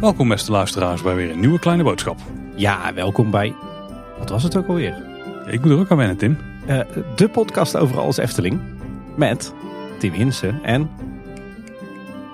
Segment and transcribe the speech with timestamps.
[0.00, 2.18] Welkom beste luisteraars bij weer een nieuwe kleine boodschap.
[2.54, 3.54] Ja, welkom bij.
[4.18, 5.02] Wat was het ook alweer?
[5.46, 6.38] Ik moet er ook aan wennen, Tim.
[6.68, 6.80] Uh,
[7.16, 8.60] de podcast over alles Efteling.
[9.16, 9.54] Met
[9.98, 10.90] Tim Hinsen en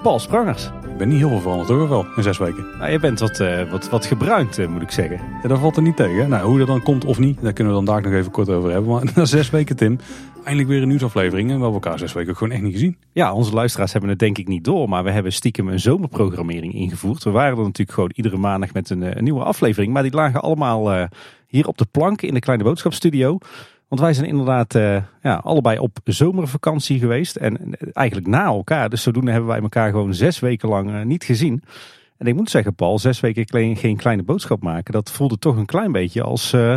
[0.02, 0.70] Paul Sprangers.
[0.94, 2.66] Ik ben niet heel veel veranderd hoor, wel in zes weken.
[2.78, 5.20] Nou, je bent wat, uh, wat, wat gebruind, uh, moet ik zeggen.
[5.42, 6.28] Ja, dat valt er niet tegen.
[6.28, 8.48] Nou, hoe dat dan komt of niet, daar kunnen we dan daar nog even kort
[8.48, 8.90] over hebben.
[8.90, 9.98] Maar na zes weken, Tim,
[10.36, 11.50] eindelijk weer een nieuwsaflevering.
[11.50, 12.96] En we hebben elkaar zes weken ook gewoon echt niet gezien.
[13.12, 14.88] Ja, onze luisteraars hebben het denk ik niet door.
[14.88, 17.24] Maar we hebben stiekem een zomerprogrammering ingevoerd.
[17.24, 19.92] We waren er natuurlijk gewoon iedere maandag met een, een nieuwe aflevering.
[19.92, 21.04] Maar die lagen allemaal uh,
[21.46, 23.38] hier op de plank in de Kleine Boodschapstudio.
[23.94, 27.36] Want wij zijn inderdaad uh, ja, allebei op zomervakantie geweest.
[27.36, 28.88] En eigenlijk na elkaar.
[28.88, 31.62] Dus zodoende hebben wij elkaar gewoon zes weken lang uh, niet gezien.
[32.16, 34.92] En ik moet zeggen, Paul, zes weken geen kleine boodschap maken.
[34.92, 36.76] Dat voelde toch een klein beetje als uh,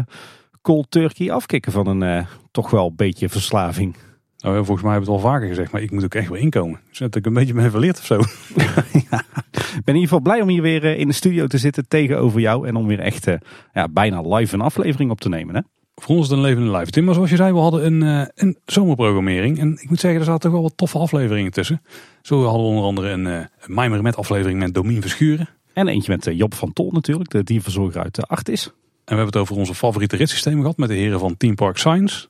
[0.62, 3.96] cold turkey afkicken van een toch wel beetje verslaving.
[4.38, 6.30] Nou, ja, volgens mij hebben we het al vaker gezegd, maar ik moet ook echt
[6.30, 6.80] weer inkomen.
[6.90, 8.16] Dus dat ik een beetje ben verleerd of zo.
[9.10, 11.88] ja, ik ben in ieder geval blij om hier weer in de studio te zitten
[11.88, 12.68] tegenover jou.
[12.68, 13.28] En om weer echt
[13.74, 15.56] ja, bijna live een aflevering op te nemen.
[15.56, 15.62] Hè?
[16.02, 16.92] Voor ons is het een levende live.
[16.92, 19.60] Tim, maar zoals je zei, we hadden een, uh, een zomerprogrammering.
[19.60, 21.82] En ik moet zeggen, er zaten toch wel wat toffe afleveringen tussen.
[22.22, 25.50] Zo hadden we onder andere een, uh, Mijmer met aflevering met Domien Verschuren.
[25.74, 28.66] En eentje met uh, Job van Tol natuurlijk, de dierverzorger uit de Artis.
[28.66, 28.74] En
[29.06, 32.28] we hebben het over onze favoriete ritssystemen gehad met de heren van Team Park Science.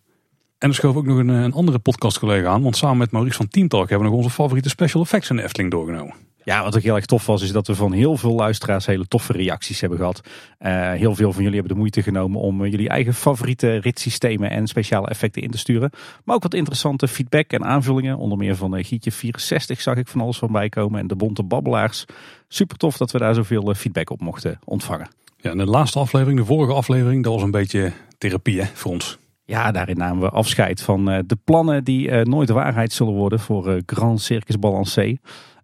[0.58, 2.62] En er schoof ook nog een, een andere podcastcollega aan.
[2.62, 5.36] Want samen met Maurice van Team Talk hebben we nog onze favoriete special effects in
[5.36, 6.14] de Efteling doorgenomen.
[6.48, 9.08] Ja, wat ook heel erg tof was, is dat we van heel veel luisteraars hele
[9.08, 10.22] toffe reacties hebben gehad.
[10.59, 14.50] Uh, heel veel van jullie hebben de moeite genomen om uh, jullie eigen favoriete ritssystemen
[14.50, 15.89] en speciale effecten in te sturen.
[16.23, 18.17] Maar ook wat interessante feedback en aanvullingen.
[18.17, 21.44] Onder meer van uh, Gietje 64 zag ik van alles van bijkomen en de Bonte
[21.44, 22.06] Babbelaars.
[22.48, 25.09] Super tof dat we daar zoveel feedback op mochten ontvangen.
[25.38, 28.92] Ja, en de laatste aflevering, de vorige aflevering, dat was een beetje therapie hè, voor
[28.92, 29.17] ons.
[29.45, 34.22] Ja, daarin namen we afscheid van de plannen die nooit waarheid zullen worden voor Grand
[34.22, 35.17] Circus Balancé.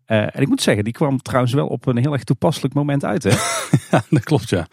[0.07, 3.05] Uh, en ik moet zeggen, die kwam trouwens wel op een heel erg toepasselijk moment
[3.05, 3.23] uit.
[3.23, 3.29] Hè?
[3.91, 4.67] ja, dat klopt ja.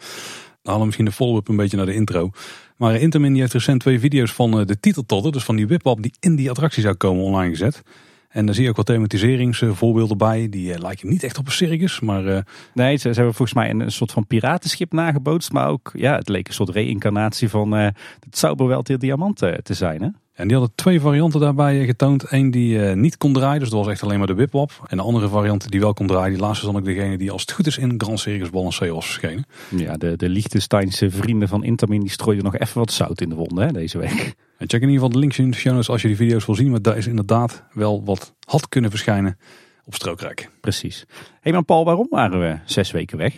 [0.61, 2.29] We halen misschien de follow-up een beetje naar de intro.
[2.77, 6.01] Maar Intermin die heeft recent twee video's van uh, de titeltotter, dus van die wipwap
[6.01, 7.81] die in die attractie zou komen, online gezet.
[8.29, 10.49] En daar zie je ook wat thematiseringsvoorbeelden bij.
[10.49, 12.25] Die uh, lijken niet echt op een circus, maar...
[12.25, 12.39] Uh...
[12.73, 15.51] Nee, ze, ze, hebben volgens mij een, een, soort van piratenschip nagebootst.
[15.51, 17.87] Maar ook, ja, het leek een soort reïncarnatie van uh,
[18.19, 20.09] het Zauberwelt Diamant te zijn, hè?
[20.33, 22.31] En die hadden twee varianten daarbij getoond.
[22.31, 24.71] Eén die uh, niet kon draaien, dus dat was echt alleen maar de wipwap.
[24.87, 27.31] En de andere variant die wel kon draaien, die laatste is dan ook degene die
[27.31, 29.45] als het goed is in Grand Circus Balancé was verschenen.
[29.69, 33.35] Ja, de, de Liechtensteinse vrienden van Intamin die strooiden nog even wat zout in de
[33.35, 34.35] wonden hè, deze week.
[34.57, 36.45] En check in ieder geval de links in de show notes als je die video's
[36.45, 36.71] wil zien.
[36.71, 39.37] Maar daar is inderdaad wel wat had kunnen verschijnen
[39.85, 40.49] op Strookrijk.
[40.61, 41.05] Precies.
[41.07, 43.33] Hé hey, maar Paul, waarom waren we zes weken weg?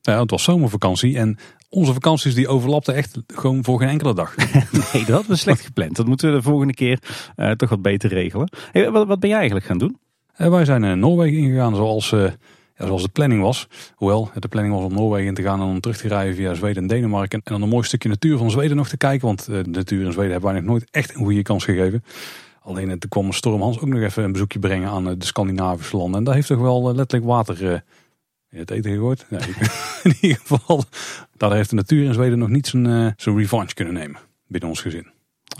[0.00, 4.36] Ja, het was zomervakantie en onze vakanties die overlapten echt gewoon voor geen enkele dag.
[4.92, 5.96] nee, dat hadden we slecht gepland.
[5.96, 6.98] Dat moeten we de volgende keer
[7.36, 8.50] uh, toch wat beter regelen.
[8.72, 9.98] Hey, wat, wat ben jij eigenlijk gaan doen?
[10.38, 12.22] Uh, wij zijn naar Noorwegen ingegaan zoals, uh,
[12.76, 13.68] ja, zoals de planning was.
[13.94, 16.54] Hoewel, de planning was om Noorwegen in te gaan en om terug te rijden via
[16.54, 17.40] Zweden en Denemarken.
[17.44, 19.26] En dan een mooi stukje natuur van Zweden nog te kijken.
[19.26, 22.04] Want de natuur in Zweden hebben wij nog nooit echt een goede kans gegeven.
[22.60, 26.18] Alleen er kwam Storm Hans ook nog even een bezoekje brengen aan de Scandinavische landen.
[26.18, 27.82] En daar heeft toch wel letterlijk water
[28.48, 29.26] het eten gegooid?
[29.28, 29.40] Nee,
[30.02, 30.84] in ieder geval,
[31.36, 34.68] daar heeft de natuur in Zweden nog niet zijn, uh, zijn revanche kunnen nemen binnen
[34.68, 35.10] ons gezin.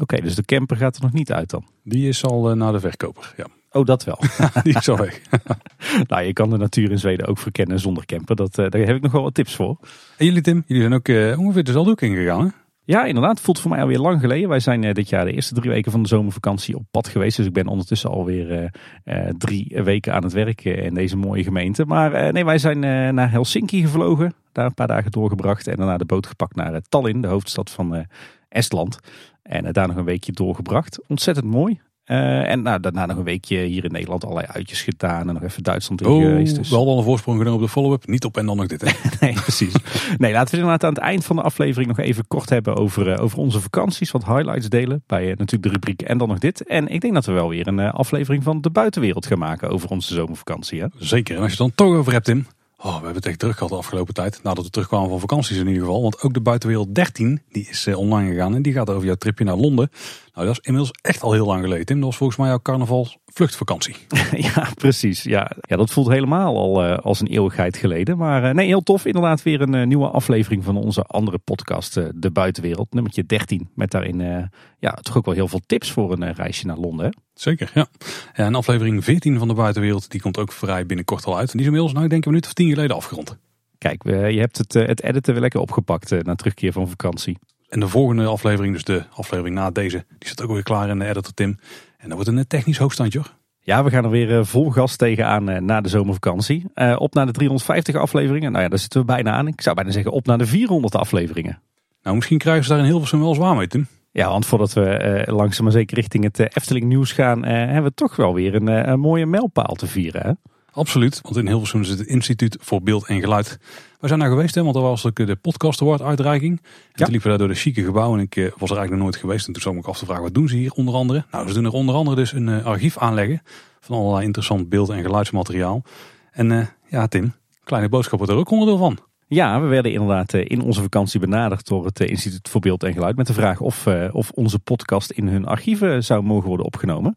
[0.00, 1.66] Oké, dus de camper gaat er nog niet uit dan?
[1.84, 3.46] Die is al uh, naar de verkoper, ja.
[3.70, 4.18] Oh, dat wel.
[4.62, 5.20] die is al weg.
[6.08, 8.36] nou, je kan de natuur in Zweden ook verkennen zonder camper.
[8.36, 9.78] Dat, uh, daar heb ik nog wel wat tips voor.
[10.16, 12.50] En jullie Tim, jullie zijn ook ongeveer dezelfde ook ingegaan hè?
[12.88, 13.30] Ja, inderdaad.
[13.36, 14.48] Het voelt voor mij alweer lang geleden.
[14.48, 17.36] Wij zijn uh, dit jaar de eerste drie weken van de zomervakantie op pad geweest.
[17.36, 18.70] Dus ik ben ondertussen alweer
[19.04, 21.84] uh, drie weken aan het werken in deze mooie gemeente.
[21.84, 22.78] Maar nee, wij zijn
[23.14, 24.34] naar Helsinki gevlogen.
[24.52, 25.66] Daar een paar dagen doorgebracht.
[25.66, 28.06] En daarna de boot gepakt naar Tallinn, de hoofdstad van
[28.48, 28.98] Estland.
[29.42, 31.08] En daar nog een weekje doorgebracht.
[31.08, 31.80] Ontzettend mooi.
[32.10, 35.28] Uh, en nou, daarna nog een weekje hier in Nederland allerlei uitjes gedaan.
[35.28, 36.56] En nog even Duitsland in oh, geweest.
[36.56, 36.70] Dus.
[36.70, 38.06] Wel al een voorsprong genomen op de follow-up.
[38.06, 38.80] Niet op en dan nog dit.
[38.80, 39.08] Hè?
[39.26, 39.74] nee, precies.
[40.18, 43.08] nee, laten we inderdaad aan het eind van de aflevering nog even kort hebben over,
[43.08, 44.10] uh, over onze vakanties.
[44.10, 46.66] Wat highlights delen bij uh, natuurlijk de rubriek en dan nog dit.
[46.66, 49.90] En ik denk dat we wel weer een aflevering van de buitenwereld gaan maken over
[49.90, 50.80] onze zomervakantie.
[50.80, 50.86] Hè?
[50.98, 51.36] Zeker.
[51.36, 52.46] En als je het dan toch over hebt, Tim.
[52.80, 54.40] Oh, we hebben het echt druk gehad de afgelopen tijd.
[54.42, 56.02] Nadat we terugkwamen van vakanties in ieder geval.
[56.02, 58.54] Want ook de Buitenwereld 13, die is online gegaan.
[58.54, 59.90] En die gaat over jouw tripje naar Londen.
[60.38, 61.86] Nou, dat is inmiddels echt al heel lang geleden.
[61.86, 63.96] Tim, dat was volgens mij jouw carnavalsvluchtvakantie.
[64.54, 65.22] ja, precies.
[65.22, 65.50] Ja.
[65.60, 68.16] ja, dat voelt helemaal al uh, als een eeuwigheid geleden.
[68.16, 69.04] Maar uh, nee, heel tof.
[69.04, 72.92] Inderdaad weer een nieuwe aflevering van onze andere podcast, De Buitenwereld.
[72.92, 73.68] Nummertje 13.
[73.74, 74.48] Met daarin
[74.78, 77.06] ja, toch ook wel heel veel tips voor een reisje naar Londen.
[77.06, 77.12] Hè?
[77.34, 77.86] Zeker, ja.
[78.34, 78.44] ja.
[78.44, 81.46] En aflevering 14 van de buitenwereld, die komt ook vrij binnenkort al uit.
[81.46, 83.36] En die is inmiddels, nou ik denk een minuut of tien geleden afgerond.
[83.78, 87.38] Kijk, je hebt het, het editen weer lekker opgepakt na terugkeer van vakantie.
[87.68, 90.98] En de volgende aflevering, dus de aflevering na deze, die staat ook weer klaar in
[90.98, 91.58] de editor Tim.
[91.98, 93.36] En dat wordt een technisch hoogstandje hoor.
[93.60, 96.64] Ja, we gaan er weer vol gas tegenaan na de zomervakantie.
[96.96, 98.52] op naar de 350 afleveringen.
[98.52, 99.46] Nou ja, daar zitten we bijna aan.
[99.46, 101.60] Ik zou bijna zeggen op naar de 400 afleveringen.
[102.02, 103.86] Nou, misschien krijgen ze daar in Hilversum wel zwaar mee, Tim.
[104.12, 107.94] Ja, want voordat we uh, langzaam maar zeker richting het Efteling nieuws gaan, hebben we
[107.94, 110.26] toch wel weer een, een mooie mijlpaal te vieren.
[110.26, 110.32] Hè?
[110.78, 113.58] Absoluut, want in Hilversum zit het Instituut voor Beeld en Geluid.
[114.00, 116.58] We zijn daar geweest, hè, want er was ook de podcast award uitreiking.
[116.62, 117.04] En ja.
[117.04, 119.16] toen liepen we daar door de chique gebouw en ik was er eigenlijk nog nooit
[119.16, 119.46] geweest.
[119.46, 121.24] En toen zat ik af te vragen, wat doen ze hier onder andere?
[121.30, 123.42] Nou, ze doen er onder andere dus een uh, archief aanleggen
[123.80, 125.82] van allerlei interessant beeld- en geluidsmateriaal.
[126.30, 127.32] En uh, ja, Tim,
[127.64, 128.98] Kleine Boodschap wordt er ook onderdeel van.
[129.26, 133.16] Ja, we werden inderdaad in onze vakantie benaderd door het Instituut voor Beeld en Geluid
[133.16, 137.16] met de vraag of, of onze podcast in hun archieven zou mogen worden opgenomen.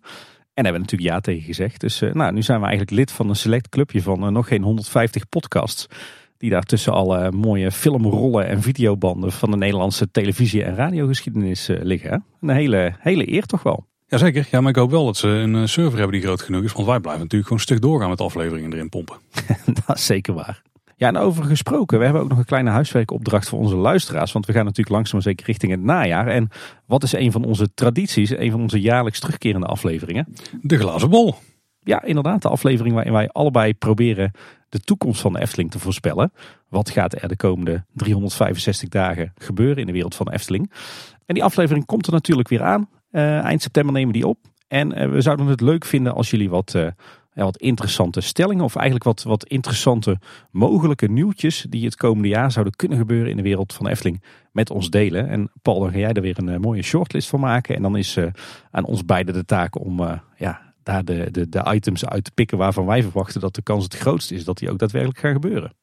[0.53, 1.79] En hebben we natuurlijk ja tegen gezegd.
[1.79, 4.47] Dus uh, nou, nu zijn we eigenlijk lid van een select clubje van uh, nog
[4.47, 5.87] geen 150 podcasts.
[6.37, 11.77] Die daar tussen alle mooie filmrollen en videobanden van de Nederlandse televisie- en radiogeschiedenis uh,
[11.81, 12.25] liggen.
[12.41, 13.85] Een hele, hele eer toch wel.
[14.07, 16.73] Jazeker, ja, maar ik hoop wel dat ze een server hebben die groot genoeg is.
[16.73, 19.17] Want wij blijven natuurlijk gewoon een stuk doorgaan met afleveringen erin pompen.
[19.85, 20.61] dat is zeker waar.
[21.01, 24.31] Ja, en over gesproken, we hebben ook nog een kleine huiswerkopdracht voor onze luisteraars.
[24.31, 26.27] Want we gaan natuurlijk langzaam maar zeker richting het najaar.
[26.27, 26.49] En
[26.85, 30.33] wat is een van onze tradities, een van onze jaarlijks terugkerende afleveringen?
[30.61, 31.35] De glazen bol.
[31.79, 32.41] Ja, inderdaad.
[32.41, 34.31] De aflevering waarin wij allebei proberen
[34.69, 36.31] de toekomst van de Efteling te voorspellen.
[36.69, 40.71] Wat gaat er de komende 365 dagen gebeuren in de wereld van de Efteling?
[41.25, 42.89] En die aflevering komt er natuurlijk weer aan.
[43.11, 44.37] Uh, eind september nemen we die op.
[44.67, 46.73] En uh, we zouden het leuk vinden als jullie wat...
[46.75, 46.87] Uh,
[47.33, 50.19] ja, wat interessante stellingen of eigenlijk wat, wat interessante
[50.51, 54.69] mogelijke nieuwtjes die het komende jaar zouden kunnen gebeuren in de wereld van Efteling met
[54.69, 55.27] ons delen.
[55.27, 57.75] En Paul, dan ga jij er weer een uh, mooie shortlist van maken.
[57.75, 58.25] En dan is uh,
[58.71, 62.31] aan ons beiden de taak om uh, ja, daar de, de, de items uit te
[62.31, 65.33] pikken waarvan wij verwachten dat de kans het grootst is dat die ook daadwerkelijk gaan
[65.33, 65.73] gebeuren.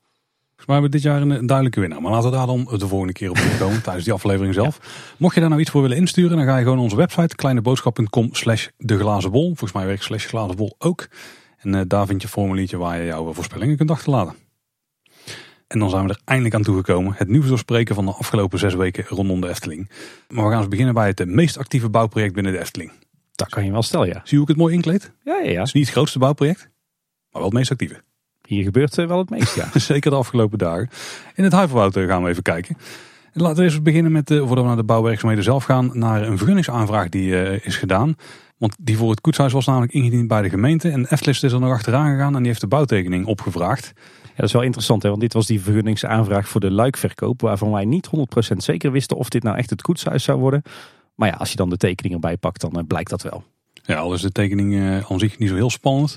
[0.58, 2.00] Volgens mij hebben we dit jaar een, duidelijke winnaar.
[2.00, 4.80] Maar laten we daar dan de volgende keer op terugkomen tijdens die aflevering zelf.
[5.16, 7.36] Mocht je daar nou iets voor willen insturen, dan ga je gewoon naar onze website
[7.36, 9.46] kleineboodschap.com slash de glazen bol.
[9.46, 11.08] Volgens mij werkt slash glazen bol ook.
[11.58, 14.34] En uh, daar vind je een formuliertje waar je jouw voorspellingen kunt achterlaten.
[15.66, 17.14] En dan zijn we er eindelijk aan toegekomen.
[17.16, 19.90] Het nieuws doorspreken van de afgelopen zes weken rondom de Efteling.
[20.28, 22.92] Maar we gaan eens beginnen bij het meest actieve bouwproject binnen de Efteling.
[23.32, 24.12] Dat kan je wel stellen, ja.
[24.12, 25.12] Zie je hoe ik het mooi inkleed?
[25.24, 25.58] Ja, ja, ja.
[25.58, 26.70] Het is niet het grootste bouwproject, maar
[27.32, 28.02] wel het meest actieve.
[28.46, 29.68] Hier gebeurt wel het meest, ja.
[29.78, 30.90] Zeker de afgelopen dagen.
[31.34, 32.76] In het Huiverwoud gaan we even kijken.
[33.32, 36.36] En laten we eens beginnen met, voordat we naar de bouwwerkzaamheden zelf gaan, naar een
[36.36, 38.16] vergunningsaanvraag die uh, is gedaan.
[38.58, 40.90] Want die voor het koetshuis was namelijk ingediend bij de gemeente.
[40.90, 43.92] En Eftelis is er nog achteraan gegaan en die heeft de bouwtekening opgevraagd.
[44.22, 45.08] Ja, dat is wel interessant, hè?
[45.08, 47.40] want dit was die vergunningsaanvraag voor de luikverkoop.
[47.40, 48.08] Waarvan wij niet
[48.52, 50.62] 100% zeker wisten of dit nou echt het koetshuis zou worden.
[51.14, 53.44] Maar ja, als je dan de tekening erbij pakt, dan uh, blijkt dat wel.
[53.82, 56.16] Ja, al is de tekening uh, aan zich niet zo heel spannend.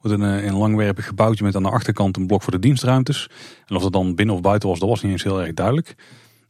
[0.00, 3.28] Wordt een, een langwerpig gebouwtje met aan de achterkant een blok voor de dienstruimtes.
[3.66, 5.94] En of dat dan binnen of buiten was, dat was niet eens heel erg duidelijk.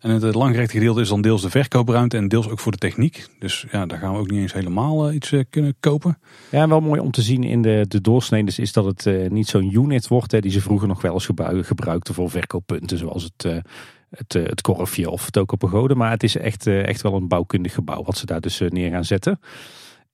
[0.03, 3.27] En het langgerekte gedeelte is dan deels de verkoopruimte en deels ook voor de techniek.
[3.39, 6.19] Dus ja, daar gaan we ook niet eens helemaal uh, iets uh, kunnen kopen.
[6.51, 9.49] Ja, wel mooi om te zien in de, de doorsneden is dat het uh, niet
[9.49, 10.33] zo'n unit wordt.
[10.33, 11.29] Hè, die ze vroeger nog wel eens
[11.67, 12.99] gebruikten voor verkooppunten.
[12.99, 13.63] Zoals het,
[14.11, 15.95] het, het korfje of het Tokopagode.
[15.95, 19.05] Maar het is echt, echt wel een bouwkundig gebouw wat ze daar dus neer gaan
[19.05, 19.41] zetten.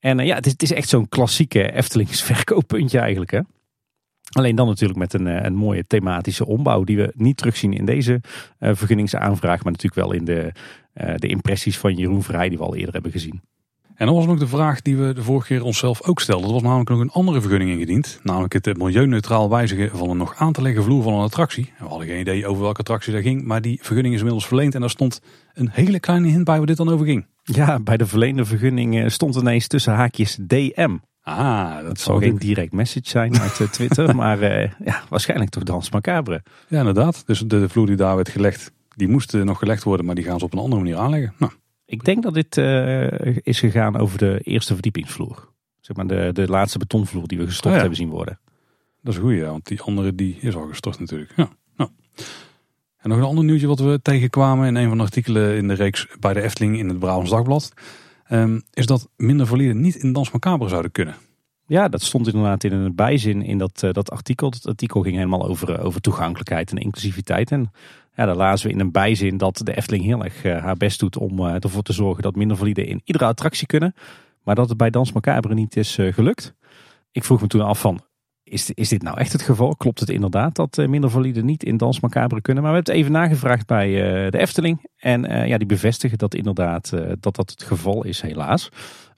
[0.01, 3.41] En ja, het is, het is echt zo'n klassieke Eftelings verkooppuntje eigenlijk hè.
[4.29, 8.21] Alleen dan natuurlijk met een, een mooie thematische ombouw die we niet terugzien in deze
[8.61, 10.53] uh, vergunningsaanvraag, maar natuurlijk wel in de,
[10.95, 13.41] uh, de impressies van Jeroen Vrij die we al eerder hebben gezien.
[13.99, 16.47] En dan was nog de vraag die we de vorige keer onszelf ook stelden.
[16.47, 18.21] Er was namelijk nog een andere vergunning ingediend.
[18.23, 21.73] Namelijk het milieuneutraal wijzigen van een nog aan te leggen vloer van een attractie.
[21.79, 23.45] We hadden geen idee over welke attractie dat ging.
[23.45, 24.75] Maar die vergunning is inmiddels verleend.
[24.75, 25.21] En daar stond
[25.55, 27.27] een hele kleine hint bij waar dit dan over ging.
[27.43, 30.97] Ja, bij de verleende vergunning stond ineens tussen haakjes DM.
[31.29, 35.63] Ah, dat, zal geen direct message zijn uit uh, Twitter, maar uh, ja, waarschijnlijk toch
[35.63, 36.43] Dans Macabre.
[36.69, 37.27] Ja, inderdaad.
[37.27, 40.25] Dus de, vloer die daar werd gelegd, die moest uh, nog gelegd worden, maar die
[40.25, 41.35] gaan ze op een andere manier aanleggen.
[41.39, 41.53] Nou.
[41.85, 42.57] Ik denk dat dit
[43.45, 45.49] is gegaan over de eerste verdiepingsvloer.
[45.81, 47.81] Zeg maar de, de laatste betonvloer die we gestort ja.
[47.81, 48.39] hebben zien worden.
[49.03, 51.33] Dat is een goeie, ja, want die andere die is al gestort natuurlijk.
[51.37, 51.49] Ja.
[51.77, 51.91] Nou.
[52.99, 55.75] En nog een ander nieuwtje wat we tegenkwamen in een van de artikelen in de
[55.75, 57.73] reeks bij de Efteling in het Brabants Dagblad.
[58.31, 61.15] Um, is dat minder valide niet in Dans Macabre zouden kunnen.
[61.67, 64.51] Ja, dat stond inderdaad in een bijzin in dat, uh, dat artikel.
[64.51, 67.51] Dat artikel ging helemaal over, uh, over toegankelijkheid en inclusiviteit.
[67.51, 67.71] En
[68.15, 71.01] ja, daar lazen we in een bijzin dat de Efteling heel erg uh, haar best
[71.01, 73.95] doet om ervoor te zorgen dat minder valide in iedere attractie kunnen.
[74.43, 76.55] Maar dat het bij Dans Macabre niet is gelukt.
[77.13, 78.01] Ik vroeg me toen af van,
[78.49, 79.77] is, is dit nou echt het geval?
[79.77, 82.63] Klopt het inderdaad dat minder valide niet in Dans Macabre kunnen?
[82.63, 83.91] Maar we hebben het even nagevraagd bij
[84.31, 84.91] de Efteling.
[84.97, 86.91] En ja, die bevestigen dat inderdaad
[87.21, 88.69] dat dat het geval is helaas.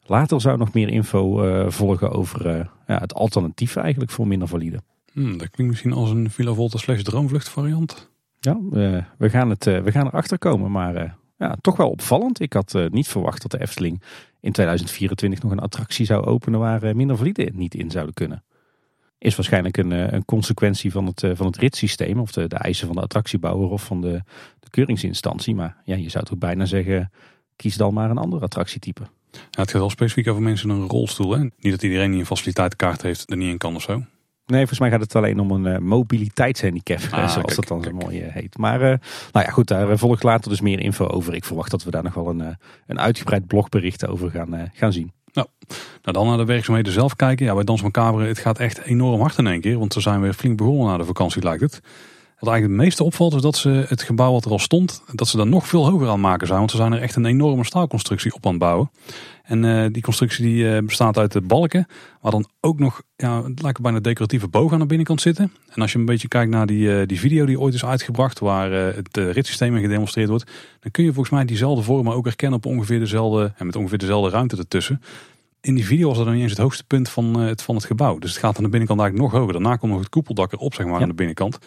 [0.02, 4.80] Later zou nog meer info volgen over ja, het alternatief eigenlijk voor minder valide.
[5.12, 8.10] Hmm, dat klinkt misschien als een Villa Volta slash droomvlucht variant.
[8.40, 10.70] Ja, uh, we, gaan het, we gaan erachter komen.
[10.70, 12.40] Maar ja, toch wel opvallend.
[12.40, 14.02] Ik had niet verwacht dat de Efteling
[14.40, 18.42] in 2024 nog een attractie zou openen waar minder vliegen niet in zouden kunnen.
[19.20, 22.96] Is waarschijnlijk een, een consequentie van het, van het ritssysteem of de, de eisen van
[22.96, 24.22] de attractiebouwer of van de,
[24.60, 25.54] de keuringsinstantie.
[25.54, 27.10] Maar ja, je zou toch bijna zeggen,
[27.56, 29.02] kies dan maar een ander attractietype.
[29.30, 31.32] Ja, het gaat wel specifiek over mensen in een rolstoel.
[31.32, 31.38] Hè?
[31.38, 34.02] Niet dat iedereen die een faciliteitenkaart heeft er niet in kan of zo.
[34.46, 37.92] Nee, volgens mij gaat het alleen om een uh, mobiliteitshandicap, ah, zoals dat dan zo
[37.92, 38.58] mooi uh, heet.
[38.58, 38.86] Maar uh,
[39.32, 41.34] nou ja, goed, daar volgt later dus meer info over.
[41.34, 45.12] Ik verwacht dat we daar nog wel een, een uitgebreid blogbericht over gaan, gaan zien.
[45.32, 45.46] Nou,
[46.02, 47.46] nou, dan naar de werkzaamheden zelf kijken.
[47.46, 49.78] Ja, bij Dans Macabre, het gaat echt enorm hard in één keer.
[49.78, 51.80] Want we zijn weer flink begonnen na de vakantie, lijkt het.
[52.40, 55.28] Wat eigenlijk het meeste opvalt is dat ze het gebouw wat er al stond, dat
[55.28, 56.58] ze daar nog veel hoger aan maken zijn.
[56.58, 58.90] Want ze zijn er echt een enorme staalconstructie op aan het bouwen.
[59.42, 61.86] En uh, die constructie die, uh, bestaat uit de balken,
[62.20, 65.52] waar dan ook nog, ja, het lijkt bijna decoratieve bogen aan de binnenkant zitten.
[65.74, 68.38] En als je een beetje kijkt naar die, uh, die video die ooit is uitgebracht,
[68.38, 72.58] waar het ritssysteem in gedemonstreerd wordt, dan kun je volgens mij diezelfde vormen ook herkennen
[72.58, 75.02] op ongeveer dezelfde, en met ongeveer dezelfde ruimte ertussen.
[75.60, 77.84] In die video was dat dan niet eens het hoogste punt van het, van het
[77.84, 78.18] gebouw.
[78.18, 79.52] Dus het gaat aan de binnenkant eigenlijk nog hoger.
[79.60, 81.58] Daarna komt nog het koepeldak erop, zeg maar, aan de binnenkant.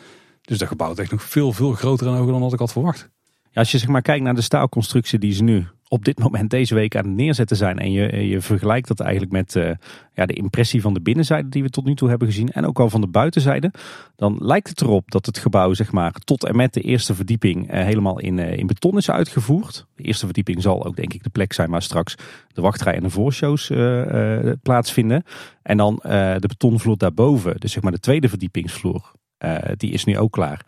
[0.45, 2.71] Dus dat gebouw is echt nog veel, veel groter en hoger dan wat ik had
[2.71, 3.09] verwacht.
[3.51, 6.49] Ja, als je zeg maar kijkt naar de staalconstructie die ze nu op dit moment
[6.49, 7.79] deze week aan het neerzetten zijn.
[7.79, 9.71] En je, je vergelijkt dat eigenlijk met uh,
[10.13, 12.51] ja, de impressie van de binnenzijde die we tot nu toe hebben gezien.
[12.51, 13.71] En ook al van de buitenzijde.
[14.15, 17.73] Dan lijkt het erop dat het gebouw zeg maar, tot en met de eerste verdieping
[17.73, 19.87] uh, helemaal in, uh, in beton is uitgevoerd.
[19.95, 22.15] De eerste verdieping zal ook denk ik de plek zijn waar straks
[22.47, 23.71] de wachtrij en de voorshows
[24.61, 25.23] plaatsvinden.
[25.61, 27.59] En dan de betonvloer daarboven.
[27.59, 29.12] Dus zeg maar de tweede verdiepingsvloer.
[29.77, 30.65] Die is nu ook klaar.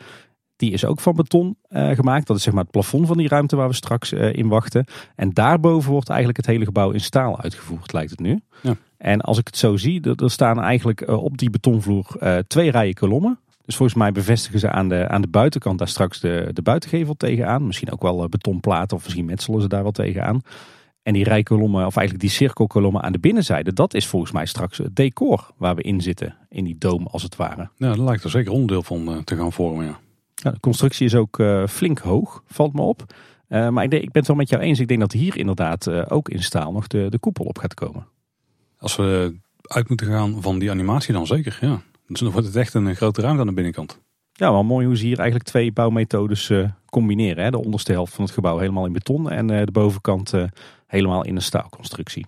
[0.55, 2.27] Die is ook van beton uh, gemaakt.
[2.27, 4.85] Dat is zeg maar het plafond van die ruimte waar we straks uh, in wachten.
[5.15, 8.41] En daarboven wordt eigenlijk het hele gebouw in staal uitgevoerd, lijkt het nu.
[8.61, 8.75] Ja.
[8.97, 12.05] En als ik het zo zie, er staan eigenlijk uh, op die betonvloer
[12.47, 13.39] twee rijen kolommen.
[13.65, 17.13] Dus volgens mij bevestigen ze aan de, aan de buitenkant daar straks de, de buitengevel
[17.13, 17.65] tegenaan.
[17.65, 20.41] Misschien ook wel betonplaten of misschien metselen ze daar wel tegenaan.
[21.05, 24.77] En die rijkolommen, of eigenlijk die cirkelkolommen aan de binnenzijde, dat is volgens mij straks
[24.77, 26.35] het decor waar we in zitten.
[26.49, 27.69] In die doom als het ware.
[27.77, 29.99] Ja, dat lijkt er zeker onderdeel van te gaan vormen, ja.
[30.35, 33.13] Ja, de constructie is ook uh, flink hoog, valt me op.
[33.49, 34.79] Uh, maar ik, denk, ik ben het wel met jou eens.
[34.79, 38.07] Ik denk dat hier inderdaad ook in staal nog de, de koepel op gaat komen.
[38.77, 41.81] Als we uit moeten gaan van die animatie dan zeker, ja.
[42.07, 43.99] Dus dan wordt het echt een grote ruimte aan de binnenkant.
[44.33, 46.51] Ja, wel mooi hoe ze hier eigenlijk twee bouwmethodes
[46.85, 47.43] combineren.
[47.43, 47.51] Hè?
[47.51, 50.33] De onderste helft van het gebouw helemaal in beton en de bovenkant
[50.85, 52.25] helemaal in een staalconstructie.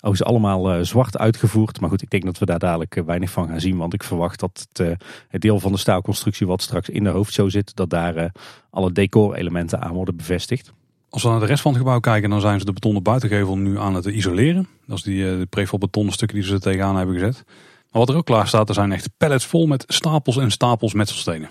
[0.00, 1.80] Oh, is allemaal uh, zwart uitgevoerd.
[1.80, 3.76] Maar goed, ik denk dat we daar dadelijk uh, weinig van gaan zien.
[3.76, 4.94] Want ik verwacht dat het, uh,
[5.28, 8.32] het, deel van de staalconstructie wat straks in de hoofdshow zit, dat daar
[8.70, 10.72] alle decorelementen aan worden bevestigd.
[11.08, 13.58] Als we naar de rest van het gebouw kijken, dan zijn ze de betonnen buitengevel
[13.58, 14.68] nu aan het isoleren.
[14.86, 17.44] Dat is die prefab betonnen stukken die ze er tegenaan hebben gezet.
[17.90, 20.94] Maar wat er ook klaar staat, er zijn echt pallets vol met stapels en stapels
[20.94, 21.48] metselstenen.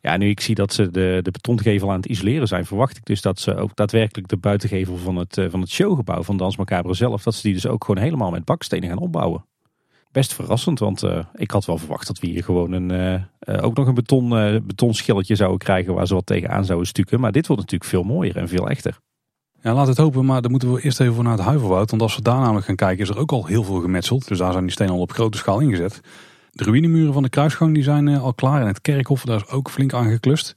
[0.00, 3.04] Ja, nu ik zie dat ze de, de betongevel aan het isoleren zijn, verwacht ik
[3.04, 6.56] dus dat ze ook daadwerkelijk de buitengevel van het, eh, van het showgebouw van Dans
[6.56, 9.44] Macabre zelf, dat ze die dus ook gewoon helemaal met bakstenen gaan opbouwen.
[10.12, 13.76] Best verrassend, want uh, ik had wel verwacht dat we hier gewoon een, uh, ook
[13.76, 14.28] nog een beton,
[14.66, 17.20] betonschilletje zouden krijgen waar ze wat tegenaan zouden stukken.
[17.20, 18.98] Maar dit wordt natuurlijk veel mooier en veel echter.
[19.62, 21.90] Ja, laat het hopen, maar dan moeten we eerst even naar het Huiverwoud.
[21.90, 24.28] Want als we daar namelijk gaan kijken, is er ook al heel veel gemetseld.
[24.28, 26.00] Dus daar zijn die stenen al op grote schaal ingezet.
[26.50, 28.60] De ruïnemuren van de kruisgang die zijn eh, al klaar.
[28.60, 30.54] En het kerkhof, daar is ook flink aangeklust.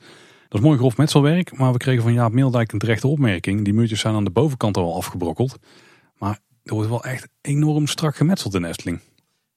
[0.48, 3.64] Dat is mooi grof metselwerk, maar we kregen van Jaap Meeldijk een terechte opmerking.
[3.64, 5.58] Die muurtjes zijn aan de bovenkant al afgebrokkeld.
[6.18, 9.00] Maar er wordt wel echt enorm strak gemetseld in Estling.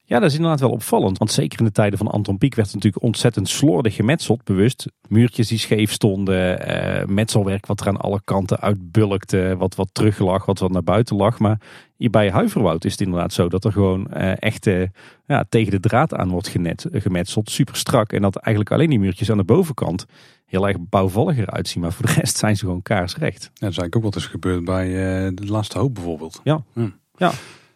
[0.07, 1.17] Ja, dat is inderdaad wel opvallend.
[1.17, 4.85] Want zeker in de tijden van Anton Pieck werd het natuurlijk ontzettend slordig gemetseld, bewust.
[5.07, 10.19] Muurtjes die scheef stonden, eh, metselwerk wat er aan alle kanten uitbulkte, wat wat terug
[10.19, 11.39] lag, wat wat naar buiten lag.
[11.39, 11.59] Maar
[11.97, 14.87] hier bij Huiverwoud is het inderdaad zo dat er gewoon eh, echt eh,
[15.25, 18.11] ja, tegen de draad aan wordt genet, gemetseld, super strak.
[18.11, 20.05] En dat eigenlijk alleen die muurtjes aan de bovenkant
[20.45, 21.81] heel erg bouwvalliger uitzien.
[21.81, 23.43] Maar voor de rest zijn ze gewoon kaarsrecht.
[23.43, 26.41] Ja, dat is eigenlijk ook wat is gebeurd bij uh, de laatste hoop bijvoorbeeld.
[26.43, 26.91] Ja, ja.
[27.17, 27.31] ja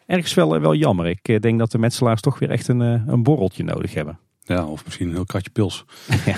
[0.10, 1.06] ergens wel, wel jammer.
[1.08, 4.20] Ik eh, denk dat de metselaars toch weer echt een, eh, een borreltje nodig hebben.
[4.44, 5.86] Ja, of misschien een heel kratje pils.
[6.26, 6.36] ja.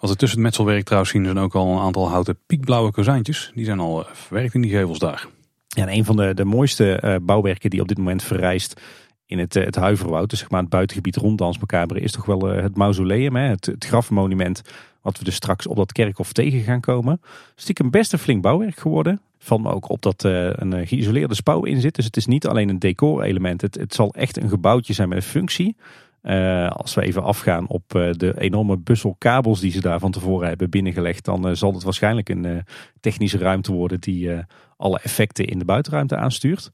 [0.00, 3.52] Wat we tussen het metselwerk trouwens zien, zijn ook al een aantal houten piekblauwe kozijntjes.
[3.54, 5.26] Die zijn al eh, verwerkt in die gevels daar.
[5.68, 8.80] Ja, en een van de, de mooiste bouwwerken die op dit moment verrijst
[9.26, 11.58] in het, het Huiverwoud, dus zeg maar het buitengebied rond Dans
[11.92, 14.62] is toch wel het mausoleum, hè, het, het grafmonument
[15.02, 17.20] wat we dus straks op dat kerkhof tegen gaan komen.
[17.54, 19.20] Stiekem best een flink bouwwerk geworden.
[19.38, 21.94] Valt me ook op dat uh, een eh, geïsoleerde spouw in zit.
[21.94, 23.60] Dus het is niet alleen een decorelement.
[23.60, 25.76] Het, het zal echt een gebouwtje zijn met een functie.
[26.22, 30.70] Uh, als we even afgaan op de enorme busselkabels die ze daar van tevoren hebben
[30.70, 32.64] binnengelegd, dan zal het waarschijnlijk een
[33.00, 34.30] technische ruimte worden die
[34.76, 36.70] alle effecten in de buitenruimte aanstuurt.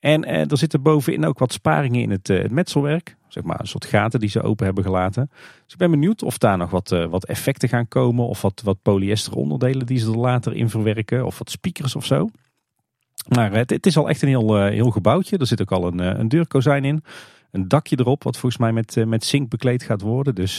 [0.00, 3.16] En er zitten bovenin ook wat sparingen in het, het metselwerk.
[3.28, 5.30] Zeg maar een soort gaten die ze open hebben gelaten.
[5.64, 8.26] Dus ik ben benieuwd of daar nog wat, wat effecten gaan komen.
[8.26, 11.26] Of wat, wat polyester onderdelen die ze er later in verwerken.
[11.26, 12.28] Of wat speakers of zo.
[13.28, 15.38] Maar het, het is al echt een heel, heel gebouwtje.
[15.38, 17.02] Er zit ook al een, een deurkozijn in.
[17.50, 20.34] Een dakje erop wat volgens mij met, met zink bekleed gaat worden.
[20.34, 20.58] Dus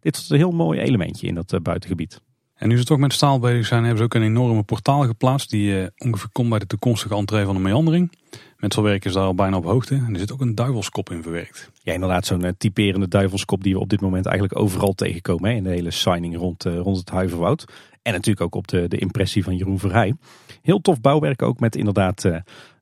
[0.00, 2.20] dit is een heel mooi elementje in dat buitengebied.
[2.60, 5.50] En nu ze toch met staal bezig zijn, hebben ze ook een enorme portaal geplaatst.
[5.50, 8.12] Die uh, ongeveer komt bij de toekomstige entree van de meandering.
[8.56, 9.94] Metselwerk is daar al bijna op hoogte.
[9.94, 11.70] En er zit ook een duivelskop in verwerkt.
[11.82, 15.50] Ja, inderdaad, zo'n uh, typerende duivelskop die we op dit moment eigenlijk overal tegenkomen.
[15.50, 17.64] Hè, in de hele signing rond, uh, rond het Huiverwoud.
[18.02, 20.14] En natuurlijk ook op de, de impressie van Jeroen Verheij.
[20.62, 22.24] Heel tof bouwwerk ook met inderdaad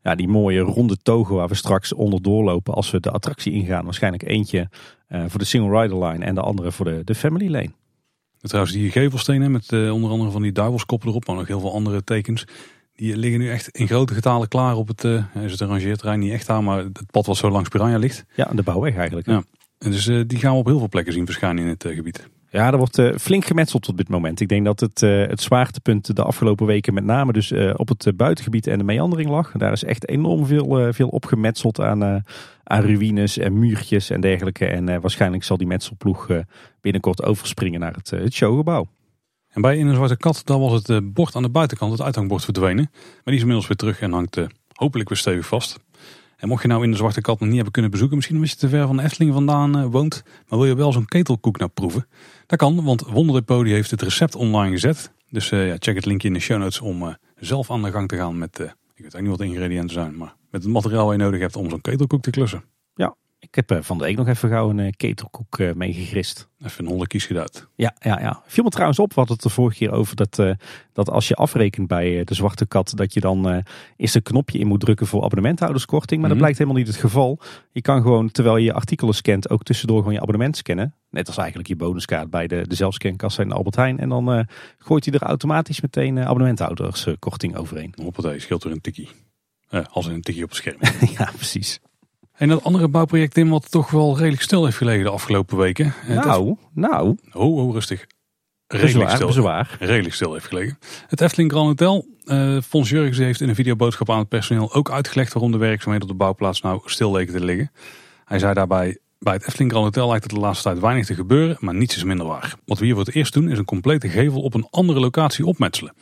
[0.03, 3.85] ja, die mooie ronde togen waar we straks onder doorlopen als we de attractie ingaan.
[3.85, 4.69] Waarschijnlijk eentje
[5.09, 7.73] voor de single rider line en de andere voor de, de family lane.
[8.41, 11.73] Trouwens, die gevelstenen met uh, onder andere van die duivelskoppen erop, maar nog heel veel
[11.73, 12.45] andere tekens.
[12.95, 16.33] Die liggen nu echt in grote getalen klaar op het, uh, is het rangeerterrein niet
[16.33, 18.25] echt aan, maar het pad wat zo langs Piranha ligt.
[18.35, 19.27] Ja, de bouwweg eigenlijk.
[19.27, 19.43] Ja.
[19.79, 22.29] En dus uh, die gaan we op heel veel plekken zien verschijnen in het gebied.
[22.51, 24.41] Ja, er wordt uh, flink gemetseld op dit moment.
[24.41, 27.89] Ik denk dat het, uh, het zwaartepunt de afgelopen weken met name dus uh, op
[27.89, 29.53] het buitengebied en de meandering lag.
[29.53, 32.25] Daar is echt enorm veel, veel opgemetseld aan,
[32.65, 34.67] aan ruïnes en muurtjes en dergelijke.
[34.67, 36.29] En waarschijnlijk zal die metselploeg
[36.81, 38.87] binnenkort overspringen naar het, showgebouw.
[39.49, 42.45] En bij In een Zwarte Kat, daar was het bord aan de buitenkant, het uithangbord
[42.45, 42.91] verdwenen.
[42.93, 44.41] Maar die is inmiddels weer terug en hangt
[44.73, 45.79] hopelijk weer stevig vast.
[46.39, 48.51] En mocht je nou in de Zwarte Kat nog niet hebben kunnen bezoeken, misschien omdat
[48.51, 51.71] je te ver van de Efteling vandaan woont, maar wil je wel zo'n ketelkoek nou
[51.71, 52.07] proeven,
[52.47, 55.13] dat kan, want Wonderdepot heeft het recept online gezet.
[55.31, 57.91] Dus uh, ja, check het linkje in de show notes om uh, zelf aan de
[57.91, 58.73] gang te gaan met, uh, ik
[59.05, 61.57] weet eigenlijk niet wat de ingrediënten zijn, maar met het materiaal wat je nodig hebt
[61.57, 62.65] om zo'n ketelkoek te klussen.
[62.95, 66.49] Ja, ik heb eh, van de week nog even gauw een eh, ketelkoek uh, meegegrist.
[66.65, 67.69] Even een holle kies geduid.
[67.75, 68.43] Ja, ja, ja.
[68.47, 70.43] Viel me trouwens op, wat het de vorige keer over dat,
[70.93, 73.65] dat als je afrekent bij de Zwarte Kat, dat je dan
[73.97, 76.21] eerst een knopje in moet drukken voor abonnementhouderskorting.
[76.21, 76.47] Maar dat mhm.
[76.47, 77.41] blijkt helemaal niet het geval.
[77.73, 80.95] Je kan gewoon, terwijl je je artikelen scant, ook tussendoor gewoon je abonnement scannen.
[81.11, 83.99] Net als eigenlijk je bonuskaart bij de, de zelfscankassa in Albert Heijn.
[83.99, 84.47] En dan
[84.79, 87.95] gooit hij er automatisch meteen abonnementhouderskorting overheen.
[88.03, 89.09] Hoppatee, scheelt er een tikkie.
[89.91, 90.79] als een tikkie op het scherm.
[91.19, 91.81] ja, precies.
[92.39, 95.95] En dat andere bouwproject in wat toch wel redelijk stil heeft gelegen de afgelopen weken.
[96.07, 97.17] Nou, nou.
[97.31, 98.07] Ho, ho, rustig.
[98.67, 99.77] Redelijk stil, bezwaar.
[99.81, 100.79] redelijk stil heeft gelegen.
[101.07, 102.07] Het Efteling Grand Hotel.
[102.25, 106.09] Uh, Fons Jurgens heeft in een videoboodschap aan het personeel ook uitgelegd waarom de werkzaamheden
[106.09, 107.71] op de bouwplaats nou stil leken te liggen.
[108.25, 111.15] Hij zei daarbij, bij het Efteling Grand Hotel lijkt het de laatste tijd weinig te
[111.15, 112.55] gebeuren, maar niets is minder waar.
[112.65, 115.47] Wat we hier voor het eerst doen is een complete gevel op een andere locatie
[115.47, 115.95] opmetselen.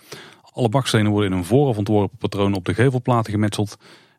[0.53, 3.77] Alle bakstenen worden in een vooraf ontworpen patroon op de gevelplaten gemetseld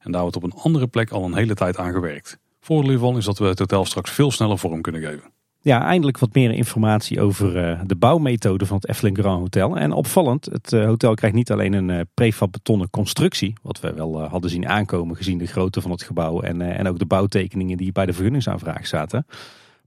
[0.07, 2.39] en daar wordt op een andere plek al een hele tijd aan gewerkt.
[2.59, 5.31] Voordeel hiervan is dat we het hotel straks veel sneller vorm kunnen geven.
[5.61, 9.77] Ja, eindelijk wat meer informatie over uh, de bouwmethode van het Efteling Grand Hotel.
[9.77, 13.93] En opvallend, het uh, hotel krijgt niet alleen een uh, prefab betonnen constructie, wat we
[13.93, 17.77] wel hadden zien aankomen gezien de grootte van het gebouw en, en ook de bouwtekeningen
[17.77, 19.25] die bij de vergunningsaanvraag zaten.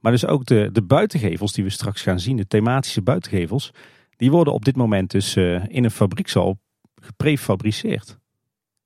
[0.01, 3.73] Maar dus ook de, de buitengevels die we straks gaan zien, de thematische buitengevels,
[4.17, 6.59] die worden op dit moment dus in een fabriekshal
[7.03, 8.19] geprefabriceerd.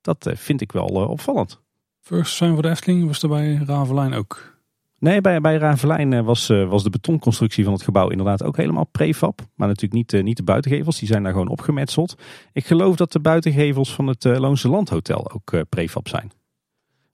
[0.04, 1.60] Dat eh, vind ik wel eh, opvallend.
[2.00, 4.58] First zijn voor de Efteling was er bij Ravelijn ook?
[4.98, 8.86] Nee, bij, bij Ravelijn eh, was, was de betonconstructie van het gebouw inderdaad ook helemaal
[8.86, 9.40] prefab.
[9.54, 12.14] Maar natuurlijk niet, niet de buitengevels, die zijn daar gewoon opgemetseld.
[12.52, 16.32] Ik geloof dat de buitengevels van het Loonse Landhotel ook prefab zijn.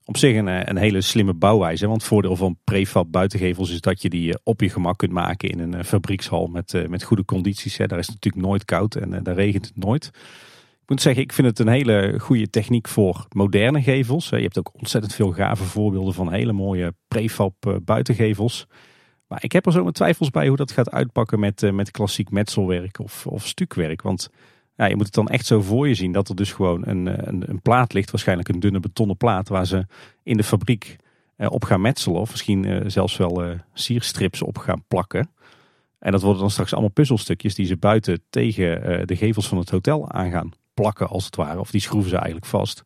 [0.05, 1.87] Op zich een, een hele slimme bouwwijze.
[1.87, 5.49] Want het voordeel van prefab buitengevels is dat je die op je gemak kunt maken
[5.49, 7.77] in een fabriekshal met, met goede condities.
[7.77, 10.11] Daar is het natuurlijk nooit koud en daar regent het nooit
[10.91, 14.29] moet zeggen, ik vind het een hele goede techniek voor moderne gevels.
[14.29, 18.67] Je hebt ook ontzettend veel gave voorbeelden van hele mooie prefab eh, buitengevels.
[19.27, 21.91] Maar ik heb er zo mijn twijfels bij hoe dat gaat uitpakken met, eh, met
[21.91, 24.01] klassiek metselwerk of, of stukwerk.
[24.01, 24.29] Want
[24.75, 27.07] ja, je moet het dan echt zo voor je zien dat er dus gewoon een,
[27.07, 28.11] eh, een, een plaat ligt.
[28.11, 29.85] Waarschijnlijk een dunne betonnen plaat waar ze
[30.23, 30.95] in de fabriek
[31.37, 32.21] op gaan metselen.
[32.21, 35.29] Of misschien zelfs wel sierstrips op gaan plakken.
[35.99, 39.69] En dat worden dan straks allemaal puzzelstukjes die ze buiten tegen de gevels van het
[39.69, 40.51] hotel aan gaan
[40.81, 41.59] plakken als het ware.
[41.59, 42.83] Of die schroeven ze eigenlijk vast.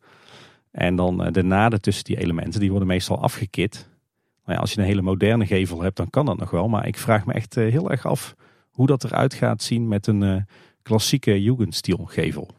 [0.71, 3.89] En dan eh, de naden tussen die elementen, die worden meestal afgekit.
[4.45, 6.67] Nou ja, als je een hele moderne gevel hebt, dan kan dat nog wel.
[6.67, 8.35] Maar ik vraag me echt eh, heel erg af
[8.69, 10.41] hoe dat eruit gaat zien met een uh,
[10.81, 12.49] klassieke Jugendstil gevel.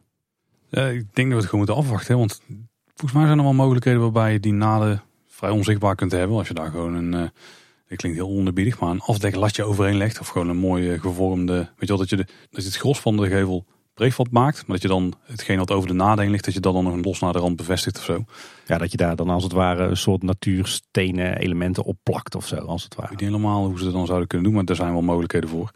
[0.70, 2.18] ik denk dat we het gewoon moeten afwachten.
[2.18, 2.40] Want
[2.86, 6.36] volgens mij zijn er wel mogelijkheden waarbij je die naden vrij onzichtbaar kunt hebben.
[6.36, 7.12] Als je daar gewoon een,
[7.86, 10.20] uh, klinkt heel onderbiedig, maar een afdeklatje overheen legt.
[10.20, 13.00] Of gewoon een mooie gevormde, weet je wel, dat je, de, dat je het gros
[13.00, 14.56] van de gevel prefab maakt.
[14.56, 16.92] Maar dat je dan hetgeen wat over de nadeen ligt, dat je dat dan nog
[16.92, 18.24] een los naar de rand bevestigt of zo.
[18.66, 22.46] Ja, dat je daar dan als het ware een soort natuurstenen elementen op plakt of
[22.46, 23.12] zo, als het ware.
[23.12, 25.02] Ik weet niet helemaal hoe ze dat dan zouden kunnen doen, maar er zijn wel
[25.02, 25.70] mogelijkheden voor.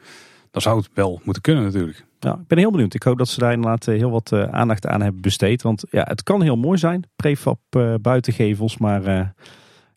[0.50, 2.04] Dan zou het wel moeten kunnen natuurlijk.
[2.18, 2.94] Ja, ik ben heel benieuwd.
[2.94, 5.62] Ik hoop dat ze daar inderdaad eh, heel wat eh, aandacht aan hebben besteed.
[5.62, 9.34] Want ja, het kan heel mooi zijn, prefab uh, buitengevels, maar...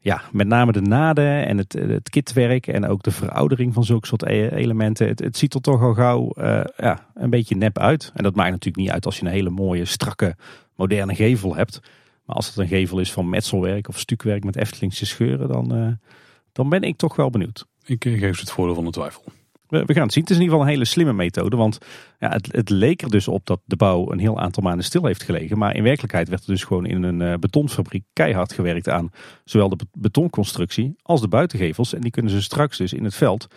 [0.04, 4.08] ja, met name de naden en het, het kitwerk en ook de veroudering van zulke
[4.08, 5.08] soort e- elementen.
[5.08, 8.12] Het, het ziet er toch al gauw uh, ja, een beetje nep uit.
[8.16, 10.36] En dat maakt natuurlijk niet uit als je een hele mooie, strakke,
[10.76, 11.80] moderne gevel hebt.
[12.26, 15.92] Maar als het een gevel is van metselwerk of stukwerk met Eftelingse scheuren, dan, uh,
[16.52, 17.66] dan ben ik toch wel benieuwd.
[17.86, 19.24] Ik geef ze het voordeel van de twijfel.
[19.82, 20.24] We, gaan het zien.
[20.24, 21.56] Het is in ieder geval een hele slimme methode.
[21.56, 21.78] Want
[22.20, 25.06] ja, het, het, leek er dus op dat de bouw een heel aantal maanden stil
[25.06, 25.58] heeft gelegen.
[25.58, 29.12] Maar in werkelijkheid werd er dus gewoon in een uh, betonfabriek keihard gewerkt aan
[29.44, 31.94] zowel de betonconstructie als de buitengevels.
[31.94, 33.48] En die kunnen ze straks dus in het veld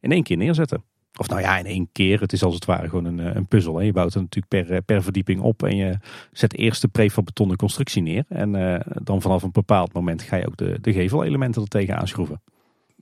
[0.00, 0.82] in één keer neerzetten.
[1.18, 2.20] Of nou ja, in één keer.
[2.20, 3.80] Het is als het ware gewoon een, een puzzel.
[3.80, 5.62] Je bouwt het natuurlijk per, per verdieping op.
[5.62, 5.98] En je
[6.32, 8.24] zet eerst de prefab constructie neer.
[8.28, 12.40] En dan vanaf een bepaald moment ga je ook de, de gevelelementen er tegen aanschroeven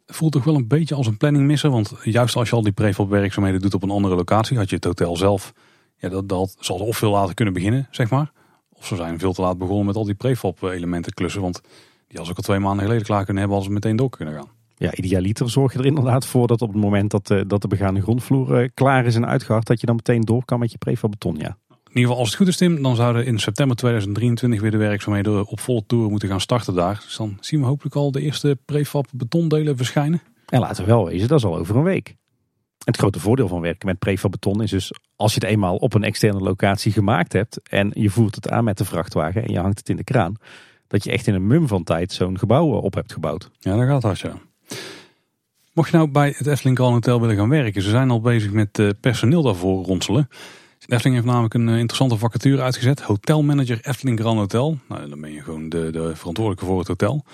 [0.07, 1.71] voelt toch wel een beetje als een planning missen.
[1.71, 4.77] Want juist als je al die prefab werkzaamheden doet op een andere locatie, had je
[4.77, 5.53] het hotel zelf.
[5.97, 8.33] Ja, dat, dat zal of veel later kunnen beginnen, zeg maar.
[8.73, 11.43] Of ze zijn veel te laat begonnen met al die prefab elementen klussen.
[11.43, 11.61] Want
[12.09, 14.35] die als ik al twee maanden geleden klaar kunnen hebben, als ze meteen door kunnen
[14.35, 14.49] gaan.
[14.77, 17.69] Ja, idealiter zorg je er inderdaad voor dat op het moment dat, uh, dat de
[17.69, 20.79] begane grondvloer uh, klaar is en uitgehard, dat je dan meteen door kan met je
[20.79, 21.37] prefab beton.
[21.37, 21.57] Ja.
[21.95, 24.77] In ieder geval, als het goed is Tim, dan zouden in september 2023 weer de
[24.77, 27.01] werkzaamheden op volle toeren moeten gaan starten daar.
[27.05, 30.23] Dus dan zien we hopelijk al de eerste prefab betondelen verschijnen.
[30.49, 32.15] En laten we wel wezen, dat is al over een week.
[32.85, 35.95] Het grote voordeel van werken met prefab beton is dus als je het eenmaal op
[35.95, 39.59] een externe locatie gemaakt hebt en je voert het aan met de vrachtwagen en je
[39.59, 40.37] hangt het in de kraan,
[40.87, 43.51] dat je echt in een mum van tijd zo'n gebouw op hebt gebouwd.
[43.59, 44.39] Ja, dat gaat hard ja.
[45.73, 48.51] Mocht je nou bij het Efteling Grand Hotel willen gaan werken, ze zijn al bezig
[48.51, 50.29] met eh, personeel daarvoor ronselen.
[50.87, 53.01] Efteling heeft namelijk een eh, interessante vacature uitgezet.
[53.01, 54.79] Hotelmanager Efteling Grand Hotel.
[54.89, 57.25] Nou, dan ben je gewoon de, de verantwoordelijke voor het hotel.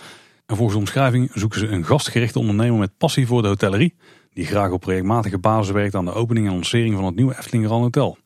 [0.47, 3.95] En volgens de omschrijving zoeken ze een gastgerichte ondernemer met passie voor de hotellerie.
[4.33, 7.67] Die graag op projectmatige basis werkt aan de opening en lancering van het nieuwe Efteling
[7.67, 8.19] Grand Hotel.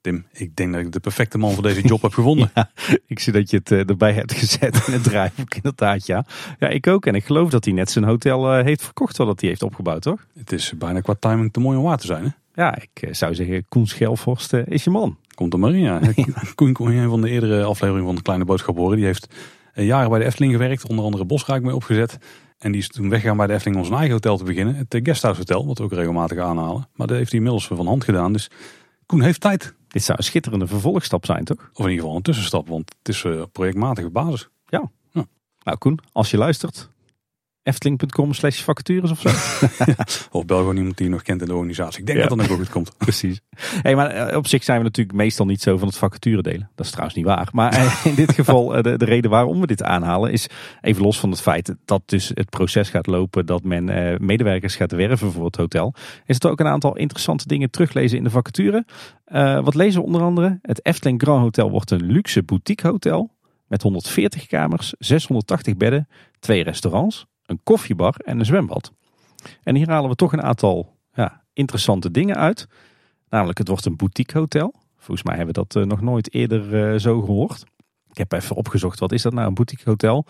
[0.00, 2.50] Tim, ik denk dat ik de perfecte man voor deze job heb gevonden.
[2.54, 2.70] Ja,
[3.06, 6.24] ik zie dat je het eh, erbij hebt gezet in het draaiboek inderdaad, ja.
[6.58, 7.06] Ja, ik ook.
[7.06, 10.02] En ik geloof dat hij net zijn hotel eh, heeft verkocht wat hij heeft opgebouwd,
[10.02, 10.26] toch?
[10.38, 12.30] Het is bijna qua timing te mooi om waar te zijn, hè?
[12.56, 15.18] Ja, ik eh, zou zeggen, Koen Schelvorst eh, is je man.
[15.34, 16.00] Komt er maar in, ja.
[16.54, 18.96] Koen kon een van de eerdere afleveringen van de Kleine Boodschap horen.
[18.96, 19.34] Die heeft
[19.72, 22.18] eh, jaren bij de Efteling gewerkt, onder andere Bosrijk mee opgezet.
[22.58, 24.74] En die is toen weggegaan bij de Efteling om zijn eigen hotel te beginnen.
[24.74, 26.88] Het Guesthouse Hotel, wat we ook regelmatig aanhalen.
[26.94, 28.32] Maar dat heeft hij inmiddels van hand gedaan.
[28.32, 28.50] Dus
[29.06, 29.74] Koen heeft tijd.
[29.88, 31.70] Dit zou een schitterende vervolgstap zijn, toch?
[31.72, 34.48] Of in ieder geval een tussenstap, want het is projectmatige basis.
[34.66, 34.90] Ja.
[35.10, 35.24] ja.
[35.62, 36.90] Nou Koen, als je luistert,
[37.66, 39.28] Efteling.com slash vacatures of zo.
[40.38, 42.00] of bel gewoon iemand die je nog kent in de organisatie.
[42.00, 42.96] Ik denk dat dat ook goed komt.
[42.98, 43.40] Precies.
[43.82, 46.70] Hey, maar eh, op zich zijn we natuurlijk meestal niet zo van het vacature delen.
[46.74, 47.48] Dat is trouwens niet waar.
[47.52, 50.46] Maar eh, in dit geval, eh, de, de reden waarom we dit aanhalen is
[50.80, 53.84] even los van het feit dat dus het proces gaat lopen dat men
[54.20, 55.94] medewerkers gaat werven voor het hotel.
[56.26, 58.84] Is er ook een aantal interessante dingen teruglezen in de vacature.
[59.62, 60.58] wat lezen we onder andere?
[60.62, 63.30] Het Efteling Grand Hotel wordt een luxe boutique hotel
[63.66, 68.92] met 140 kamers, 680 bedden, twee restaurants een koffiebar en een zwembad.
[69.62, 72.68] En hier halen we toch een aantal ja, interessante dingen uit.
[73.28, 74.74] Namelijk, het wordt een boutique hotel.
[74.96, 77.64] Volgens mij hebben we dat uh, nog nooit eerder uh, zo gehoord.
[78.10, 80.26] Ik heb even opgezocht, wat is dat nou, een boutique hotel?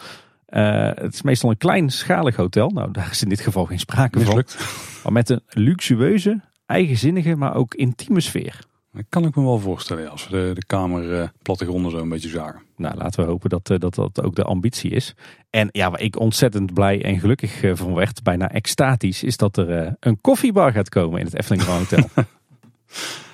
[0.49, 2.69] Uh, het is meestal een kleinschalig hotel.
[2.69, 4.55] Nou, daar is in dit geval geen sprake Mislukt.
[4.55, 5.03] van.
[5.03, 8.65] Maar met een luxueuze, eigenzinnige, maar ook intieme sfeer.
[8.97, 12.09] Dat kan ik me wel voorstellen als we de, de kamer uh, plattegronden zo een
[12.09, 12.63] beetje zagen.
[12.77, 15.15] Nou, laten we hopen dat, uh, dat dat ook de ambitie is.
[15.51, 19.57] En ja, waar ik ontzettend blij en gelukkig uh, van werd, bijna extatisch, is dat
[19.57, 22.09] er een koffiebar gaat komen in het Efteling Hotel.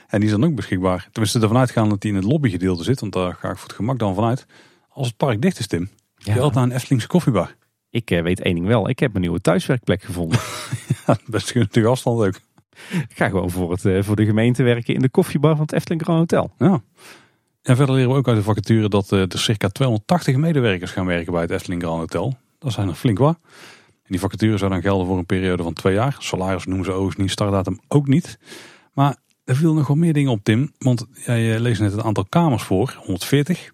[0.09, 1.09] en die is dan ook beschikbaar.
[1.13, 3.77] Tenminste, ervan uitgaan dat die in het lobbygedeelte zit, want daar ga ik voor het
[3.77, 4.47] gemak dan vanuit.
[4.89, 6.35] Als het park dicht is, Tim, ja.
[6.35, 7.55] je naar een Eftelingse koffiebar.
[7.91, 10.39] Ik weet één ding wel, ik heb mijn nieuwe thuiswerkplek gevonden.
[11.07, 12.41] ja, best gunstige afstand ook.
[13.09, 16.03] Ga gewoon voor, het, eh, voor de gemeente werken in de koffiebar van het Efteling
[16.03, 16.53] Grand Hotel.
[16.59, 16.83] Ja.
[17.63, 21.07] En verder leren we ook uit de vacature dat eh, er circa 280 medewerkers gaan
[21.07, 22.37] werken bij het Efteling Grand Hotel.
[22.59, 23.39] Dat zijn er flink wat.
[24.03, 26.17] En die vacature zou dan gelden voor een periode van twee jaar.
[26.19, 28.39] Salaris noemen ze overigens niet, startdatum ook niet.
[28.93, 30.73] Maar er viel nog wel meer dingen op, Tim.
[30.79, 33.73] Want jij eh, leest net het aantal kamers voor, 140.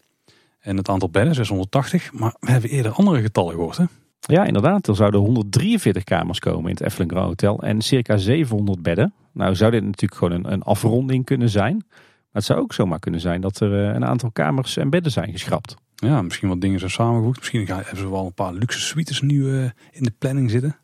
[0.59, 2.13] En het aantal bedden, 680.
[2.13, 3.85] Maar we hebben eerder andere getallen gehoord, hè?
[4.21, 4.89] Ja, inderdaad.
[4.89, 9.13] Er zouden 143 kamers komen in het Efteling Grand Hotel en circa 700 bedden.
[9.33, 11.75] Nou zou dit natuurlijk gewoon een, een afronding kunnen zijn.
[11.77, 15.13] Maar het zou ook zomaar kunnen zijn dat er eh, een aantal kamers en bedden
[15.13, 15.77] zijn geschrapt.
[15.95, 17.39] Ja, misschien wat dingen zijn samengevoegd.
[17.39, 20.77] Misschien hebben ze wel een paar luxe suites nu uh, in de planning zitten.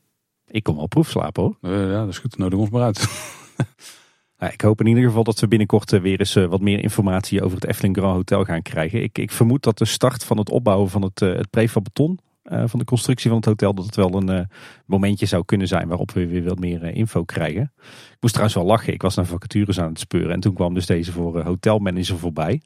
[0.46, 1.56] Ik kom wel proefslapen hoor.
[1.60, 2.38] Uh, ja, dat is goed.
[2.38, 2.98] Nodig ons maar uit.
[4.38, 7.56] nou, ik hoop in ieder geval dat we binnenkort weer eens wat meer informatie over
[7.56, 9.02] het Efteling Grand Hotel gaan krijgen.
[9.02, 12.18] Ik, ik vermoed dat de start van het opbouwen van het, het prefab beton
[12.52, 13.74] uh, van de constructie van het hotel.
[13.74, 14.40] Dat het wel een uh,
[14.86, 17.72] momentje zou kunnen zijn waarop we weer wat meer uh, info krijgen.
[17.82, 18.92] Ik moest trouwens wel lachen.
[18.92, 20.32] Ik was naar vacatures aan het speuren.
[20.32, 22.60] En toen kwam dus deze voor hotelmanager voorbij.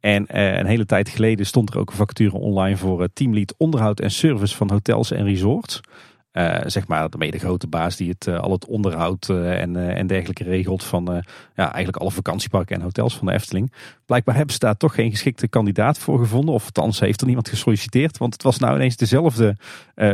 [0.00, 4.00] En eh, een hele tijd geleden stond er ook een vacature online voor teamlead onderhoud
[4.00, 5.80] en service van hotels en resorts.
[6.32, 10.84] Uh, zeg maar de grote baas die het, al het onderhoud en, en dergelijke regelt
[10.84, 13.72] van ja, eigenlijk alle vakantieparken en hotels van de Efteling.
[14.06, 16.54] Blijkbaar hebben ze daar toch geen geschikte kandidaat voor gevonden.
[16.54, 18.18] Of althans heeft er niemand gesolliciteerd.
[18.18, 19.56] Want het was nou ineens dezelfde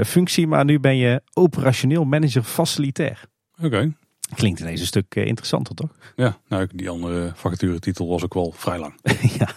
[0.05, 3.25] functie, maar nu ben je operationeel manager facilitair.
[3.63, 3.93] Oké.
[4.35, 5.91] Klinkt ineens een stuk eh, interessanter, toch?
[6.17, 8.95] Ja, nou, die andere vacaturetitel was ook wel vrij lang.
[9.39, 9.49] ja.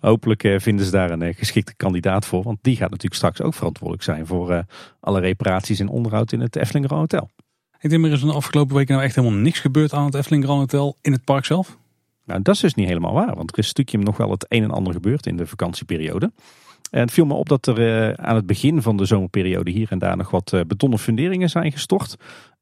[0.00, 2.42] Hopelijk eh, vinden ze daar een eh, geschikte kandidaat voor.
[2.42, 4.64] Want die gaat natuurlijk straks ook verantwoordelijk zijn voor
[5.00, 7.30] alle reparaties en onderhoud in het Efteling Grand Hotel.
[7.80, 10.44] Ik denk, er is een afgelopen week nou echt helemaal niks gebeurd aan het Efteling
[10.44, 11.76] Grand Hotel in het park zelf.
[12.24, 13.34] Nou, dat is dus niet helemaal waar.
[13.34, 16.32] Want er is stukje nog wel het een en ander gebeurd in de vakantieperiode.
[16.90, 19.98] En het viel me op dat er aan het begin van de zomerperiode hier en
[19.98, 22.16] daar nog wat betonnen funderingen zijn gestort.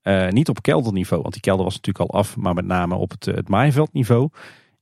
[0.04, 3.10] Uh, niet op kelderniveau, want die kelder was natuurlijk al af, maar met name op
[3.10, 4.28] het, het maaiveldniveau.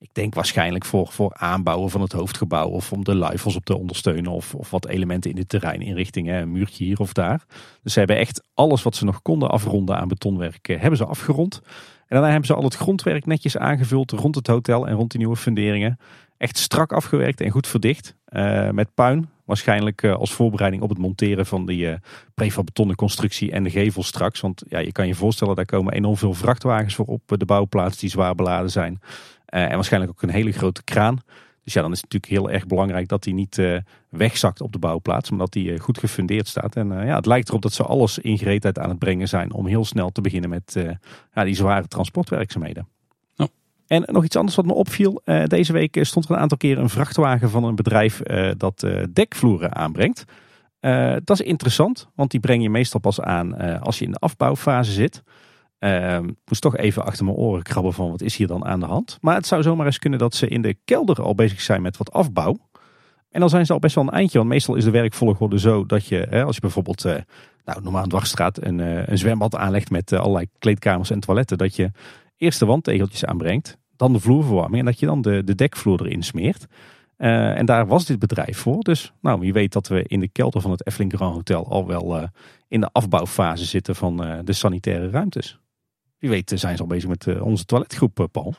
[0.02, 3.78] Ik denk waarschijnlijk voor, voor aanbouwen van het hoofdgebouw of om de luifels op te
[3.78, 7.44] ondersteunen of, of wat elementen in de terreininrichting, een muurtje hier of daar.
[7.82, 11.04] Dus ze hebben echt alles wat ze nog konden afronden aan betonwerk, eh, hebben ze
[11.04, 11.60] afgerond.
[11.64, 15.20] En daarna hebben ze al het grondwerk netjes aangevuld rond het hotel en rond die
[15.20, 15.98] nieuwe funderingen.
[16.36, 18.16] Echt strak afgewerkt en goed verdicht.
[18.28, 21.94] Uh, met puin, Waarschijnlijk eh, als voorbereiding op het monteren van die uh,
[22.34, 24.40] prefab betonnen constructie en de gevel straks.
[24.40, 27.98] Want ja, je kan je voorstellen, daar komen enorm veel vrachtwagens voor op de bouwplaats
[27.98, 29.00] die zwaar beladen zijn.
[29.54, 31.18] Uh, en waarschijnlijk ook een hele grote kraan.
[31.64, 33.62] Dus ja, dan is het natuurlijk heel erg belangrijk dat die niet
[34.08, 36.76] wegzakt op de bouwplaats, maar dat die goed gefundeerd staat.
[36.76, 39.66] En ja, het lijkt erop dat ze alles in gereedheid aan het brengen zijn om
[39.66, 40.76] heel snel te beginnen met
[41.34, 42.88] ja, die zware transportwerkzaamheden.
[43.86, 45.22] En nog iets anders wat me opviel.
[45.46, 48.20] Deze week stond er een aantal keer een vrachtwagen van een bedrijf
[48.56, 50.24] dat dekvloeren aanbrengt.
[51.24, 54.92] dat is interessant, want die breng je meestal pas aan als je in de afbouwfase
[54.92, 55.22] zit.
[55.82, 58.86] Ehm, moest toch even achter mijn oren krabben van wat is hier dan aan de
[58.86, 59.18] hand.
[59.20, 61.96] Maar het zou zomaar eens kunnen dat ze in de kelder al bezig zijn met
[61.96, 62.56] wat afbouw.
[63.30, 65.86] En dan zijn ze al best wel een eindje, want meestal is de werkvolgorde zo
[65.86, 67.04] dat je, als je bijvoorbeeld
[67.64, 68.78] nou, normaal een dwarsstraat een,
[69.10, 71.90] een zwembad aanlegt met allerlei kleedkamers en toiletten, dat je
[72.36, 76.22] eerst de wandtegeltjes aanbrengt dan de vloerverwarming en dat je dan de, de dekvloer erin
[76.22, 76.66] smeert.
[77.18, 78.82] Uh, en daar was dit bedrijf voor.
[78.82, 81.86] Dus nou, wie weet dat we in de kelder van het Efteling Grand Hotel al
[81.86, 82.22] wel uh,
[82.68, 85.60] in de afbouwfase zitten van uh, de sanitaire ruimtes.
[86.22, 88.54] Wie weet zijn ze al bezig met onze toiletgroep, Paul.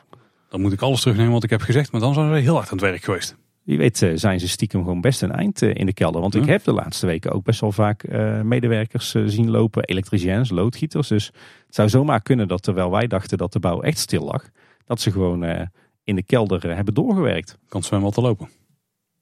[0.48, 2.70] Dan moet ik alles terugnemen wat ik heb gezegd, maar dan zijn ze heel hard
[2.70, 3.36] aan het werk geweest.
[3.62, 6.20] Wie weet zijn ze stiekem gewoon best een eind in de kelder.
[6.20, 8.08] Want ik heb de laatste weken ook best wel vaak
[8.42, 9.84] medewerkers zien lopen.
[9.84, 11.08] Elektriciens, loodgieters.
[11.08, 11.26] Dus
[11.66, 14.48] het zou zomaar kunnen dat terwijl wij dachten dat de bouw echt stil lag
[14.84, 15.68] dat ze gewoon
[16.02, 17.58] in de kelder hebben doorgewerkt.
[17.68, 18.48] Kan het zwembad te lopen.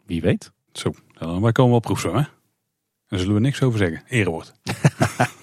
[0.06, 0.52] Wie weet.
[0.72, 2.28] Zo, dan wij komen wel proefzwemmen.
[3.06, 4.02] Daar zullen we niks over zeggen.
[4.08, 4.52] Erewoord.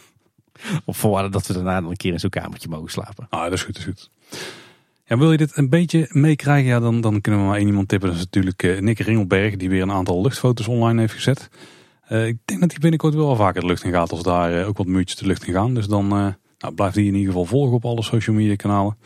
[0.85, 3.27] Op voorwaarde dat we daarna een keer in zo'n kamertje mogen slapen.
[3.29, 4.09] Ah, dat is goed, dat is goed.
[5.05, 7.87] Ja, wil je dit een beetje meekrijgen, ja, dan, dan kunnen we maar één iemand
[7.87, 8.07] tippen.
[8.07, 11.49] Dat is natuurlijk uh, Nick Ringelberg, die weer een aantal luchtfoto's online heeft gezet.
[12.09, 14.67] Uh, ik denk dat hij binnenkort wel vaker de lucht in gaat als daar uh,
[14.67, 15.73] ook wat muurtjes de lucht in gaan.
[15.73, 18.97] Dus dan nou, blijft hij in ieder geval volgen op alle social media kanalen.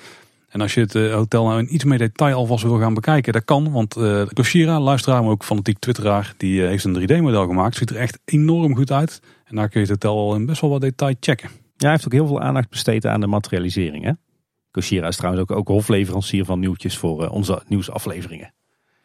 [0.53, 3.33] En als je het eh, hotel nou in iets meer detail alvast wil gaan bekijken,
[3.33, 3.71] dat kan.
[3.71, 7.75] Want uh, Koshira, luisteraar, maar ook fanatiek twitteraar, die heeft een 3D-model gemaakt.
[7.75, 9.21] Ziet er echt enorm goed uit.
[9.43, 11.49] En daar kun je het al in best wel wat detail checken.
[11.49, 14.03] Ja, hij heeft ook heel veel aandacht besteed aan de materialisering.
[14.03, 14.11] Hè?
[14.71, 18.53] Koshira is trouwens ook, ook hofleverancier van nieuwtjes voor onze nieuwsafleveringen.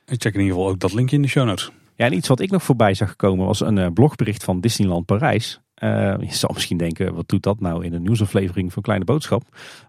[0.07, 1.71] Ik check in ieder geval ook dat linkje in de show notes.
[1.95, 5.61] Ja, en iets wat ik nog voorbij zag komen was een blogbericht van Disneyland Parijs.
[5.83, 9.43] Uh, je zal misschien denken, wat doet dat nou in een nieuwsaflevering van Kleine Boodschap?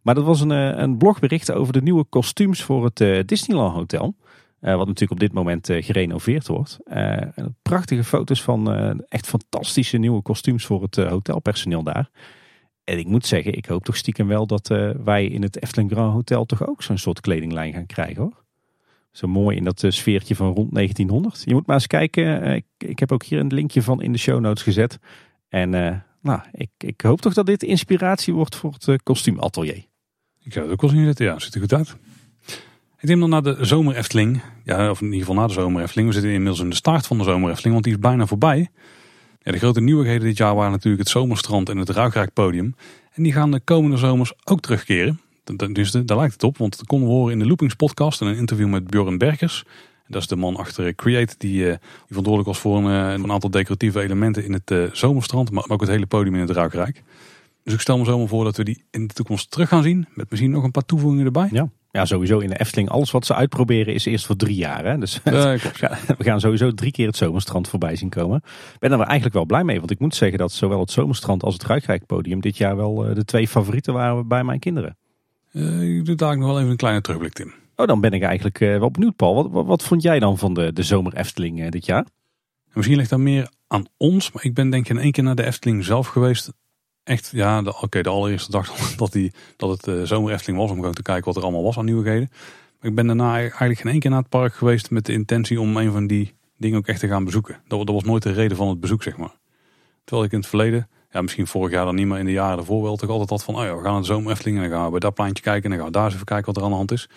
[0.04, 3.76] Maar dat was een, eh, een blogbericht over de nieuwe kostuums voor het uh, Disneyland
[3.76, 4.16] Hotel.
[4.60, 6.78] Wat natuurlijk op dit moment gerenoveerd wordt.
[7.62, 8.70] prachtige foto's van
[9.08, 12.10] echt fantastische nieuwe kostuums voor het hotelpersoneel daar.
[12.84, 14.68] En ik moet zeggen, ik hoop toch stiekem wel dat
[15.04, 18.44] wij in het Efteling Grand Hotel toch ook zo'n soort kledinglijn gaan krijgen hoor.
[19.12, 21.42] Zo mooi in dat sfeertje van rond 1900.
[21.46, 22.44] Je moet maar eens kijken.
[22.44, 25.00] Ik, ik heb ook hier een linkje van in de show notes gezet.
[25.48, 25.70] En
[26.22, 29.86] nou, ik, ik hoop toch dat dit inspiratie wordt voor het kostuumatelier.
[30.40, 31.26] Ik zou het ook wel zien zitten.
[31.26, 31.98] Ja, ziet er goed uit.
[33.02, 34.42] Ik neem dan naar de zomer Efteling.
[34.64, 36.08] Ja, of in ieder geval naar de zomer Efteling.
[36.08, 38.70] We zitten inmiddels in de start van de zomer Efteling, want die is bijna voorbij.
[39.42, 42.76] De grote nieuwigheden dit jaar waren natuurlijk het zomerstrand en het Ruigrijk-podium.
[43.14, 45.20] En die gaan de komende zomers ook terugkeren.
[45.72, 48.28] Dus daar lijkt het op, want dat konden we horen in de Loopings podcast en
[48.28, 49.64] een interview met Bjorn Bergers.
[50.08, 53.50] Dat is de man achter Create, die, uh, die verantwoordelijk was voor een, eh, aantal
[53.50, 57.04] decoratieve elementen in het zomerstrand, maar ook het hele podium in het Ruikrijk.
[57.64, 60.08] Dus ik stel me zomaar voor dat we die in de toekomst terug gaan zien,
[60.14, 61.50] met misschien nog een paar toevoegingen erbij.
[61.52, 61.70] Ja.
[61.92, 62.90] Ja, sowieso in de Efteling.
[62.90, 64.86] Alles wat ze uitproberen is eerst voor drie jaar.
[64.86, 64.98] Hè?
[64.98, 68.42] Dus we gaan sowieso drie keer het zomerstrand voorbij zien komen.
[68.74, 69.80] Ik ben er eigenlijk wel blij mee.
[69.80, 72.96] Want ik moet zeggen dat zowel het zomerstrand als het Ruikrijk podium dit jaar wel
[72.96, 74.98] de twee favorieten waren bij mijn kinderen.
[75.54, 77.54] Uh, ik doe daar nog wel even een kleine terugblik in.
[77.76, 79.52] Oh, dan ben ik eigenlijk uh, wel benieuwd, Paul.
[79.52, 82.06] Wat, wat, vond jij dan van de, de zomer Efteling dit jaar?
[82.74, 85.36] Misschien ligt dat meer aan ons, maar ik ben denk ik in één keer naar
[85.36, 86.52] de Efteling zelf geweest.
[87.04, 90.94] Echt, ja, oké, de allereerste dag dat, die, dat het uh, zomer was, om gewoon
[90.94, 92.30] te kijken wat er allemaal was aan nieuwigheden.
[92.80, 95.62] Maar ik ben daarna eigenlijk geen één keer naar het park geweest met de intentie
[95.62, 97.62] om een van die dingen ook echt te gaan bezoeken.
[97.68, 99.38] Dat, dat was nooit de reden van het bezoek, zeg maar.
[100.04, 102.58] Terwijl ik in het verleden, ja, misschien vorig jaar dan niet, maar in de jaren
[102.58, 104.84] ervoor wel, toch altijd had van, oh ja, we gaan naar de en dan gaan
[104.84, 106.64] we bij dat plaatje kijken en dan gaan we daar eens even kijken wat er
[106.64, 107.10] aan de hand is.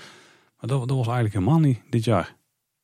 [0.58, 2.36] Maar dat, dat was eigenlijk helemaal niet dit jaar.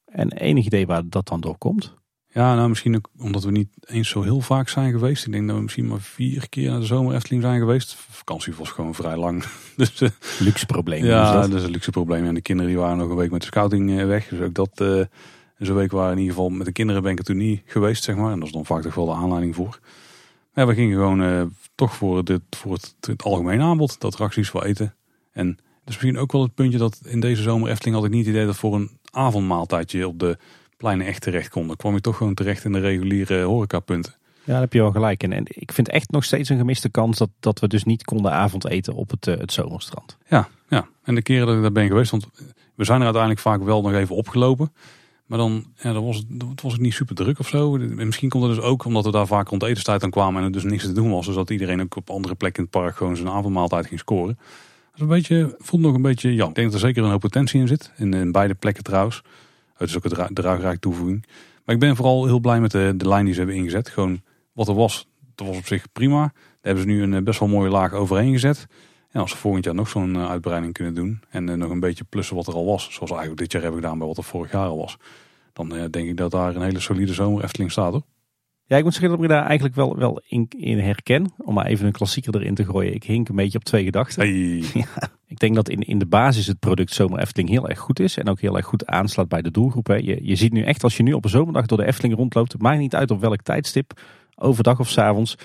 [0.05, 1.95] En enig idee waar dat dan door komt?
[2.39, 5.27] Ja, nou misschien ook omdat we niet eens zo heel vaak zijn geweest.
[5.27, 7.95] Ik denk dat we misschien maar vier keer naar de zomer Efteling zijn geweest.
[7.95, 9.45] vakantie was gewoon vrij lang.
[9.77, 11.05] dus, uh, luxe probleem.
[11.05, 11.51] Ja, dat?
[11.51, 11.61] dat?
[11.61, 12.27] is een luxe probleem.
[12.27, 14.29] En de kinderen die waren nog een week met de scouting eh, weg.
[14.29, 15.05] Dus ook dat, uh,
[15.59, 18.05] zo'n week waren in ieder geval met de kinderen ben ik er toen niet geweest,
[18.05, 18.33] zeg maar.
[18.33, 19.79] En dat is dan vaak toch wel de aanleiding voor.
[20.55, 24.01] Ja, we gingen gewoon toch voor, dit, voor het, het algemene aanbod.
[24.01, 24.95] De attracties voor eten.
[25.33, 28.27] En dus misschien ook wel het puntje dat in deze zomer Efteling had ik niet
[28.27, 30.39] het idee dat voor een avondmaaltijdje op de
[30.79, 31.67] pleinen echt terecht kon.
[31.67, 34.15] Dan kwam je toch gewoon terecht in de reguliere horecapunten.
[34.45, 35.33] Ja, daar heb je wel gelijk in.
[35.33, 38.33] En ik vind echt nog steeds een gemiste kans dat, dat we dus niet konden
[38.33, 40.17] avondeten op het, uh, het zomerstrand.
[40.29, 42.29] Ja, ja, en de keren dat ik daar ben geweest, want
[42.75, 44.73] we zijn er uiteindelijk vaak wel nog even opgelopen.
[45.27, 47.71] Maar dan, ja, dan was het, het was het niet super druk of zo.
[47.77, 50.53] Misschien komt het dus ook omdat we daar vaak rond etenstijd aan kwamen en er
[50.53, 51.27] dus niks te doen was.
[51.27, 54.39] Dus dat iedereen ook op andere plekken in het park gewoon zijn avondmaaltijd ging scoren
[55.01, 56.49] een beetje, voelt nog een beetje jam.
[56.49, 57.93] Ik denk dat er zeker een hoop potentie in zit.
[57.97, 59.23] In, in beide plekken trouwens.
[59.79, 61.27] Het is ook een draagrijke toevoeging.
[61.65, 63.89] Maar ik ben vooral heel blij met de, de lijn die ze hebben ingezet.
[63.89, 64.21] Gewoon
[64.53, 66.21] wat er was, dat was op zich prima.
[66.21, 68.67] Daar hebben ze nu een eh, best wel mooie laag overheen gezet.
[69.11, 71.21] En als ze volgend jaar nog zo'n eh, uitbreiding kunnen doen.
[71.29, 72.89] En uh, nog een beetje plussen wat er al was.
[72.93, 74.97] Zoals eigenlijk dit jaar hebben gedaan bij wat er vorig jaar al was.
[75.53, 78.03] Dan denk ik dat daar een hele solide zomer Efteling staat hoor.
[78.69, 81.33] Ja, ik moet zeggen dat ik me daar eigenlijk wel, wel in, in herken.
[81.39, 82.95] Om maar even een klassieker erin te gooien.
[82.95, 84.27] Ik hink een beetje op twee gedachten.
[84.79, 88.01] Ja, ik denk dat in, in de basis het product Zomer Efteling heel erg goed
[88.01, 88.17] is.
[88.17, 89.87] En ook heel erg goed aanslaat bij de doelgroep.
[89.87, 89.95] Hè.
[89.95, 92.53] Je, je ziet nu echt als je nu op een zomerdag door de Efteling rondloopt.
[92.53, 94.01] Het maakt niet uit op welk tijdstip.
[94.37, 95.37] Overdag of s avonds.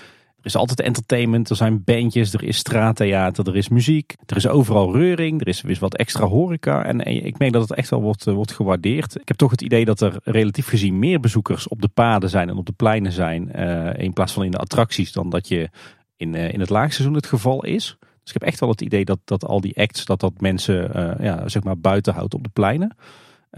[0.44, 4.14] Er is altijd entertainment, er zijn bandjes, er is straattheater, er is muziek.
[4.26, 6.84] Er is overal reuring, er is weer wat extra horeca.
[6.84, 9.20] En ik merk dat het echt wel wordt, eh, wordt gewaardeerd.
[9.20, 12.48] Ik heb toch het idee dat er relatief gezien meer bezoekers op de paden zijn
[12.48, 13.50] en op de pleinen zijn.
[13.54, 15.68] Uh, in plaats van in de attracties dan dat je
[16.16, 17.96] in, in het laagseizoen het geval is.
[18.00, 20.90] Dus ik heb echt wel het idee dat, dat al die acts, dat dat mensen
[21.22, 22.96] ja, zeg maar buiten houdt op de pleinen.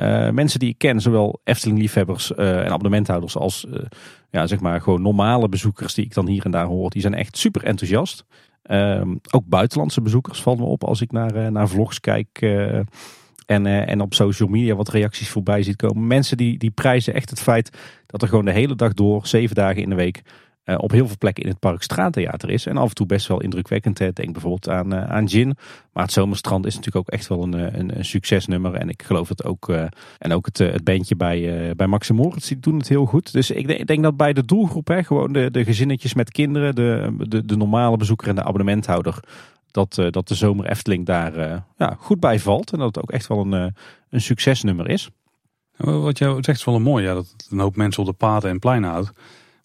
[0.00, 3.78] Uh, mensen die ik ken, zowel Efteling-liefhebbers uh, en abonnementhouders als uh,
[4.30, 7.14] ja, zeg maar gewoon normale bezoekers die ik dan hier en daar hoor, die zijn
[7.14, 8.24] echt super enthousiast.
[8.62, 12.42] Ehm, ook buitenlandse bezoekers vallen me op als ik naar, naar vlogs kijk
[13.46, 16.06] en, en op social media wat reacties voorbij ziet komen.
[16.06, 17.70] Mensen die, die prijzen echt het feit
[18.06, 20.22] dat er gewoon de hele dag door, zeven dagen in de week,
[20.66, 22.66] uh, op heel veel plekken in het park straattheater is.
[22.66, 23.98] En af en toe best wel indrukwekkend.
[23.98, 25.56] Denk bijvoorbeeld aan, uh, aan Gin.
[25.92, 28.74] Maar het Zomerstrand is natuurlijk ook echt wel een, eh, een, een succesnummer.
[28.74, 29.68] En ik geloof dat ook.
[30.18, 33.32] En ook het, het bandje bij, bij Max Moritz, doen het heel goed.
[33.32, 36.74] Dus ik, ik denk dat bij de doelgroep, hè, gewoon de, de gezinnetjes met kinderen,
[36.74, 39.20] de, de, de normale bezoeker en de abonnementhouder.
[39.70, 42.72] Dat, dat de Zomer Efteling daar ja, goed bij valt.
[42.72, 43.74] En dat het ook echt wel een,
[44.10, 45.10] een succesnummer is.
[45.76, 48.50] Wat jij zegt is wel een mooi, ja, dat een hoop mensen op de paden
[48.50, 49.10] en pleinen houdt.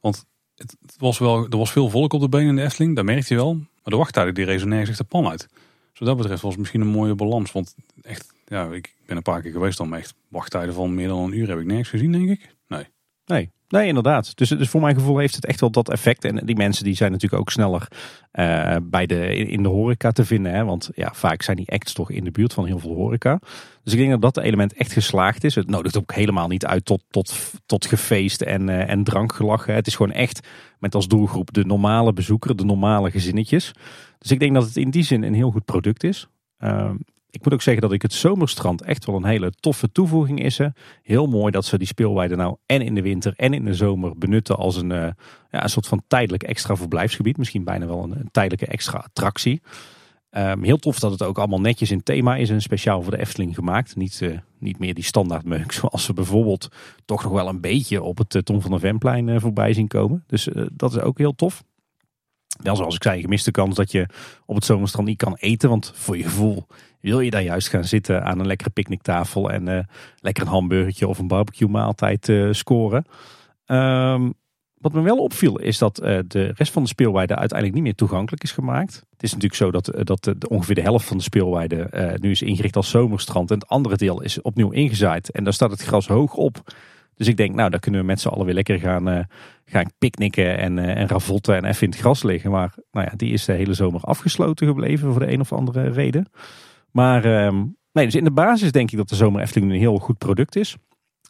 [0.02, 0.26] Want
[0.62, 3.34] het, was wel, er was veel volk op de benen in de Efteling, dat merkte
[3.34, 3.54] je wel.
[3.54, 5.48] Maar de wachttijden die resoneren zich de pan uit.
[5.90, 7.52] Dus wat dat betreft was het misschien een mooie balans.
[7.52, 11.20] Want echt, ja, ik ben een paar keer geweest dan, echt wachttijden van meer dan
[11.20, 12.56] een uur heb ik nergens gezien, denk ik.
[12.68, 12.86] Nee.
[13.26, 14.38] Nee, Nee, inderdaad.
[14.38, 16.26] Dus, dus voor mijn gevoel heeft het echt wel dat effect.
[16.26, 17.88] En die mensen die zijn natuurlijk ook sneller
[18.34, 20.54] uh, bij de, in de horeca te vinden.
[20.54, 20.66] Hè?
[20.66, 23.40] Want ja, vaak zijn die acts toch in de buurt van heel veel horeca.
[23.84, 25.56] Dus ik denk dat dat element echt geslaagd is.
[25.56, 29.74] Het nodigt ook helemaal niet uit tot, tot, tot gefeest en, uh, en drankgelachen.
[29.74, 30.48] Het is gewoon echt
[30.80, 33.72] met als doelgroep de normale bezoeker, de normale gezinnetjes.
[34.18, 36.28] Dus ik denk dat het in die zin een heel goed product is.
[36.60, 36.90] Uh,
[37.32, 40.60] ik moet ook zeggen dat ik het zomerstrand echt wel een hele toffe toevoeging is.
[41.04, 44.18] Heel mooi dat ze die speelweide nou en in de winter en in de zomer
[44.18, 45.08] benutten als een, uh,
[45.52, 47.38] ja, een soort van tijdelijk extra verblijfsgebied.
[47.38, 49.62] Misschien bijna wel een, tijdelijke extra attractie.
[50.38, 53.20] Um, heel tof dat het ook allemaal netjes in thema is en speciaal voor de
[53.20, 53.96] Efteling gemaakt.
[53.96, 56.68] Niet, uh, niet meer die standaard meuk zoals we bijvoorbeeld
[57.06, 60.24] toch nog wel een beetje op het uh, Tom van der Venplein voorbij zien komen.
[60.28, 61.64] Dus dat is ook heel tof.
[62.62, 64.08] Wel zoals ik zei, gemiste kans dat je
[64.46, 65.70] op het zomerstrand niet kan eten.
[65.70, 66.68] Want voor je gevoel
[67.02, 69.52] wil je daar juist gaan zitten aan een lekkere picknicktafel.
[69.52, 69.80] En uh,
[70.20, 73.06] lekker een hamburgertje of een barbecue maaltijd uh, scoren.
[73.66, 74.34] Um,
[74.78, 77.96] wat me wel opviel is dat uh, de rest van de speelweide uiteindelijk niet meer
[77.96, 78.94] toegankelijk is gemaakt.
[79.12, 82.42] Het is natuurlijk zo dat, dat de, ongeveer de helft van de speelweide nu is
[82.42, 83.52] ingericht als zomerstrand.
[83.52, 85.32] En het andere deel is opnieuw ingezaaid.
[85.32, 86.64] En daar staat het gras hoog op.
[87.16, 89.20] Dus ik denk, nou, daar kunnen we met z'n allen weer lekker gaan, uh,
[89.66, 92.52] gaan picknicken en, en ravotten en even in het gras liggen.
[92.52, 95.90] Maar nou ja, die is de hele zomer afgesloten gebleven voor de een of andere
[95.90, 96.28] reden.
[96.92, 97.62] Maar uh,
[97.92, 100.56] Nee, dus in de basis denk ik dat de Zomer Efteling een heel goed product
[100.56, 100.76] is.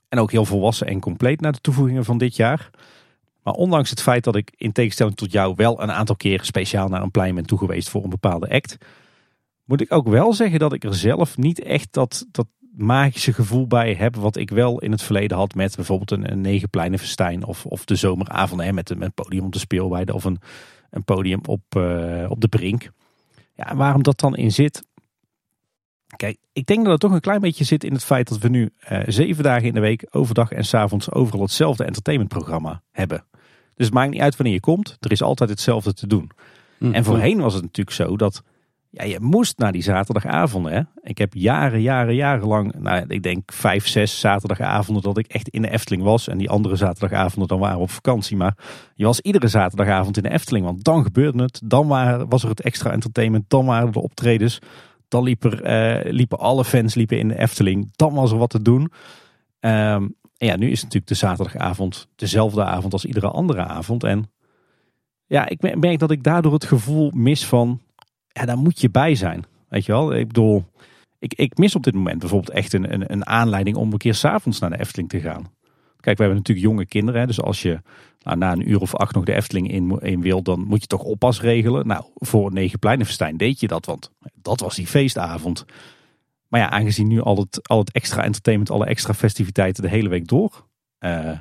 [0.10, 2.70] En ook heel volwassen en compleet na de toevoegingen van dit jaar.
[3.44, 6.88] Maar ondanks het feit dat ik in tegenstelling tot jou wel een aantal keer speciaal
[6.88, 8.78] naar een plein ben toegeweest voor een bepaalde act.
[9.66, 13.68] Moet ik ook wel zeggen dat ik er zelf niet echt dat, dat magische gevoel
[13.68, 14.16] bij heb.
[14.16, 17.46] Wat ik wel in het verleden had met bijvoorbeeld een, een negenpleinenfestijn.
[17.46, 20.14] Of, of de zomeravond hè, met, een, podium op de speelweide.
[20.14, 20.40] Of een,
[20.90, 22.92] een podium op, uh, op de brink.
[23.56, 24.84] Ja, waarom dat dan in zit,
[26.16, 28.50] Kijk, ik denk dat het toch een klein beetje zit in het feit dat we
[28.50, 33.26] nu uh, zeven dagen in de week, overdag en s avonds overal hetzelfde entertainmentprogramma hebben.
[33.76, 36.32] Dus het maakt niet uit wanneer je komt, er is altijd hetzelfde te doen.
[36.80, 38.44] Mm, en voorheen was het natuurlijk zo dat
[38.92, 40.74] ja, je moest naar die zaterdagavonden.
[40.74, 40.82] Hè?
[41.02, 45.62] Ik heb jaren, jaren, jarenlang, nou, ik denk vijf, zes zaterdagavonden dat ik echt in
[45.62, 46.28] de Efteling was.
[46.28, 48.38] En die andere zaterdagavonden dan waren we op vakantie.
[48.38, 48.58] Maar
[48.96, 51.62] je was iedere zaterdagavond in de Efteling, want dan gebeurde het.
[51.64, 51.88] Dan
[52.30, 54.60] was er het extra entertainment, dan waren er de optredens.
[55.12, 57.92] Dan uh, liepen alle fans liepen in de Efteling.
[57.96, 58.82] Dan was er wat te doen.
[59.60, 64.04] Um, en ja, nu is het natuurlijk de zaterdagavond dezelfde avond als iedere andere avond.
[64.04, 64.32] En
[65.26, 67.82] ja, ik merk dat ik daardoor het gevoel mis van,
[68.28, 69.44] ja, daar moet je bij zijn.
[69.70, 70.66] Weet je wel, ik bedoel,
[71.20, 74.14] ik, ik mis op dit moment bijvoorbeeld echt een, een, een aanleiding om een keer
[74.14, 75.52] s'avonds naar de Efteling te gaan.
[76.02, 77.28] Kijk, we hebben natuurlijk jonge kinderen.
[77.28, 77.82] Dus als je
[78.20, 80.88] nou, na een uur of acht nog de Efteling in, in wil, dan moet je
[80.88, 81.88] toch oppas regelen.
[81.88, 85.66] Nou, voor Negenpleinenfestijn deed je dat, want dat was die feestavond.
[86.48, 90.10] Maar ja, aangezien nu al het, al het extra entertainment, alle extra festiviteiten de hele
[90.10, 90.68] week door
[91.00, 91.32] uh,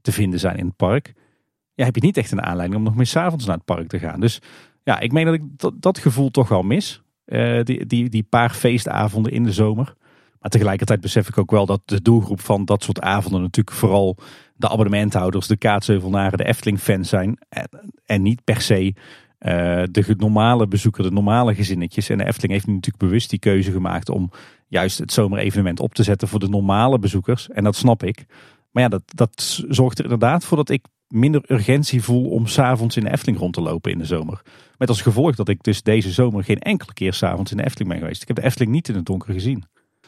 [0.00, 1.14] te vinden zijn in het park.
[1.74, 3.98] Ja, heb je niet echt een aanleiding om nog meer s'avonds naar het park te
[3.98, 4.20] gaan.
[4.20, 4.40] Dus
[4.82, 5.42] ja, ik meen dat ik
[5.82, 7.02] dat, gevoel toch wel mis.
[7.26, 9.94] Uh, die, die, die paar feestavonden in de zomer.
[10.44, 14.16] Maar tegelijkertijd besef ik ook wel dat de doelgroep van dat soort avonden natuurlijk vooral
[14.56, 17.38] de abonnementhouders, de kaatsheuvelnaren, de Efteling-fans zijn.
[18.04, 18.92] En, niet per se uh,
[19.90, 22.08] de normale bezoeker, de normale gezinnetjes.
[22.08, 24.30] En de Efteling heeft natuurlijk bewust die keuze gemaakt om
[24.68, 27.48] juist het zomerevenement op te zetten voor de normale bezoekers.
[27.48, 28.26] En dat snap ik.
[28.70, 32.96] Maar ja, dat, dat zorgt er inderdaad voor dat ik minder urgentie voel om s'avonds
[32.96, 34.42] in de Efteling rond te lopen in de zomer.
[34.78, 37.90] Met als gevolg dat ik dus deze zomer geen enkele keer s'avonds in de Efteling
[37.90, 38.22] ben geweest.
[38.22, 39.64] Ik heb de Efteling niet in het donker gezien.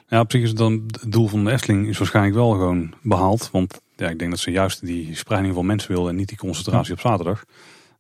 [0.08, 3.48] Ja, op zich is dan het doel van de Efteling is waarschijnlijk wel gewoon behaald.
[3.52, 6.36] Want ja, ik denk dat ze juist die spreiding van mensen willen en niet die
[6.36, 7.44] concentratie op zaterdag.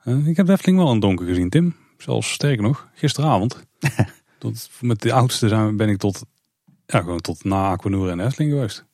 [0.04, 1.76] Uh, ik heb de Efteling wel in donker gezien, Tim.
[1.98, 3.64] Zelfs sterker nog, gisteravond.
[4.38, 6.24] tot, met de oudste zijn, ben ik tot,
[6.86, 8.84] ja, gewoon tot na Aquanura en de Efteling geweest.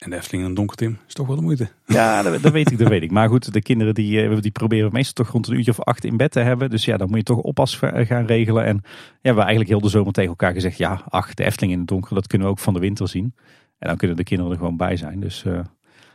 [0.00, 1.68] En de Efteling in een donker, Tim, is toch wel de moeite.
[1.86, 3.10] Ja, dat, dat, weet ik, dat weet ik.
[3.10, 6.04] Maar goed, de kinderen die, eh, die proberen meestal toch rond een uurtje of acht
[6.04, 6.70] in bed te hebben.
[6.70, 8.64] Dus ja, dan moet je toch oppas gaan regelen.
[8.64, 8.82] En
[9.20, 11.88] ja, we eigenlijk heel de zomer tegen elkaar gezegd, ja, ach, de Efteling in het
[11.88, 13.34] donker, dat kunnen we ook van de winter zien.
[13.78, 15.20] En dan kunnen de kinderen er gewoon bij zijn.
[15.20, 15.60] Dus uh,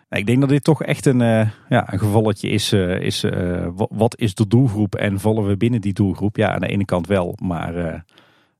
[0.09, 1.19] ik denk dat dit toch echt een,
[1.69, 2.73] ja, een gevalletje is.
[2.99, 3.25] Is
[3.75, 6.37] wat is de doelgroep en vallen we binnen die doelgroep?
[6.37, 8.03] Ja, aan de ene kant wel, maar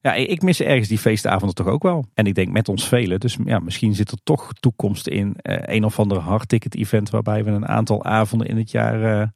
[0.06, 2.06] ja, ik mis ergens die feestavonden toch ook wel.
[2.14, 3.20] En ik denk met ons velen.
[3.20, 5.28] Dus ja, misschien zit er toch toekomst in.
[5.28, 9.20] Uh, een of ander hardticket event waarbij we een aantal avonden in het jaar...
[9.20, 9.28] Uh,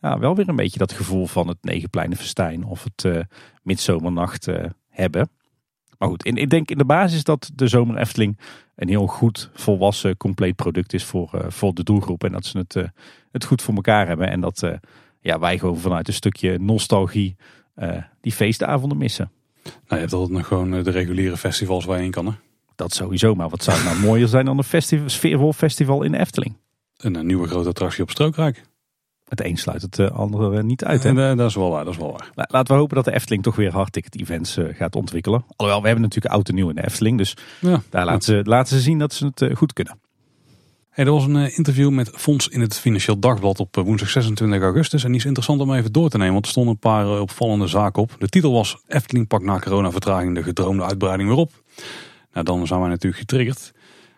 [0.00, 3.20] ja, wel weer een beetje dat gevoel van het Negenpleinenfestijn of het uh,
[3.62, 4.48] Midzomernacht
[4.88, 5.28] hebben.
[5.98, 8.38] Maar goed, ik denk in de basis dat de Zomer Efteling
[8.76, 12.24] een heel goed, volwassen, compleet product is voor, voor de doelgroep.
[12.24, 12.74] En dat ze het,
[13.32, 14.30] het goed voor elkaar hebben.
[14.30, 14.70] En dat
[15.20, 17.36] ja, wij gewoon vanuit een stukje nostalgie
[18.20, 19.30] die feestavonden missen.
[19.66, 22.26] Nou, je hebt altijd nog gewoon eh, de reguliere festivals waar je heen kan.
[22.26, 22.32] Hè?
[22.74, 26.18] Dat sowieso, maar wat zou nou mooier zijn dan een festival, sfeervol festival in de
[26.18, 26.56] Efteling?
[26.96, 28.62] En een nieuwe grote attractie op Strookrijk.
[29.28, 31.02] Het een sluit het eh, andere niet uit.
[31.02, 31.08] Hè?
[31.08, 32.30] En, dat is wel waar, dat is wel waar.
[32.34, 35.44] Laten we hopen dat de Efteling toch weer hardticket events gaat ontwikkelen.
[35.56, 37.18] Alhoewel, we hebben natuurlijk oud en nieuw in de Efteling.
[37.18, 39.98] Dus ja, daar laten ze, laten ze zien dat ze het goed kunnen.
[40.96, 44.10] Hey, er was een eh, interview met Fonds in het Financieel Dagblad op eh, woensdag
[44.10, 45.04] 26 augustus.
[45.04, 47.20] En die is interessant om even door te nemen, want er stonden een paar eh,
[47.20, 48.16] opvallende zaken op.
[48.18, 51.50] De titel was Efteling pakt na coronavertraging de gedroomde uitbreiding weer op.
[52.32, 53.72] Nou, dan zijn wij natuurlijk getriggerd.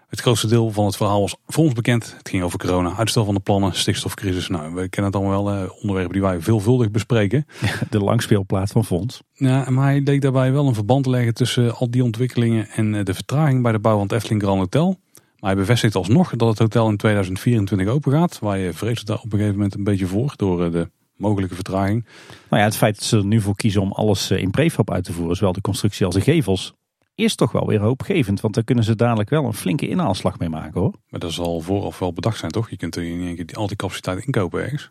[0.09, 2.15] Het grootste deel van het verhaal was voor ons bekend.
[2.19, 4.49] Het ging over corona, uitstel van de plannen, stikstofcrisis.
[4.49, 7.47] Nou, we kennen het allemaal wel, onderwerpen die wij veelvuldig bespreken.
[7.91, 9.23] De langspeelplaat van Fonds.
[9.33, 13.15] Ja, maar hij deed daarbij wel een verband leggen tussen al die ontwikkelingen en de
[13.15, 14.99] vertraging bij de bouw van het Efteling Grand Hotel.
[15.39, 18.39] Maar hij bevestigt alsnog dat het hotel in 2024 open gaat.
[18.39, 21.55] Waar je vreest daar op een gegeven moment een beetje voor door eh, de mogelijke
[21.55, 22.05] vertraging.
[22.49, 24.91] Nou ja, het feit dat ze er nu voor kiezen om alles eh, in prefab
[24.91, 26.75] uit te voeren, zowel de constructie als de gevels,
[27.15, 28.41] is toch wel weer hoopgevend.
[28.41, 30.95] Want daar kunnen ze dadelijk wel een flinke inhaalslag mee maken hoor.
[31.09, 32.71] Maar dat zal vooraf wel bedacht zijn toch?
[32.71, 34.91] Je kunt er in één keer al die capaciteit inkopen ergens.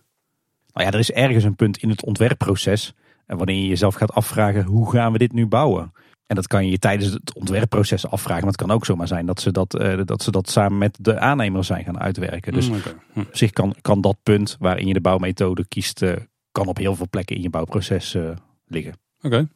[0.73, 2.93] Nou ja, er is ergens een punt in het ontwerpproces.
[3.25, 5.93] En wanneer je jezelf gaat afvragen, hoe gaan we dit nu bouwen?
[6.27, 8.43] En dat kan je je tijdens het ontwerpproces afvragen.
[8.43, 10.97] Maar het kan ook zomaar zijn dat ze dat, uh, dat, ze dat samen met
[11.01, 12.53] de aannemer zijn gaan uitwerken.
[12.53, 12.81] Dus mm,
[13.13, 13.19] hm.
[13.19, 16.13] op zich kan, kan dat punt waarin je de bouwmethode kiest, uh,
[16.51, 18.29] kan op heel veel plekken in je bouwproces uh,
[18.65, 18.93] liggen.
[19.21, 19.35] Oké.
[19.37, 19.47] Nou,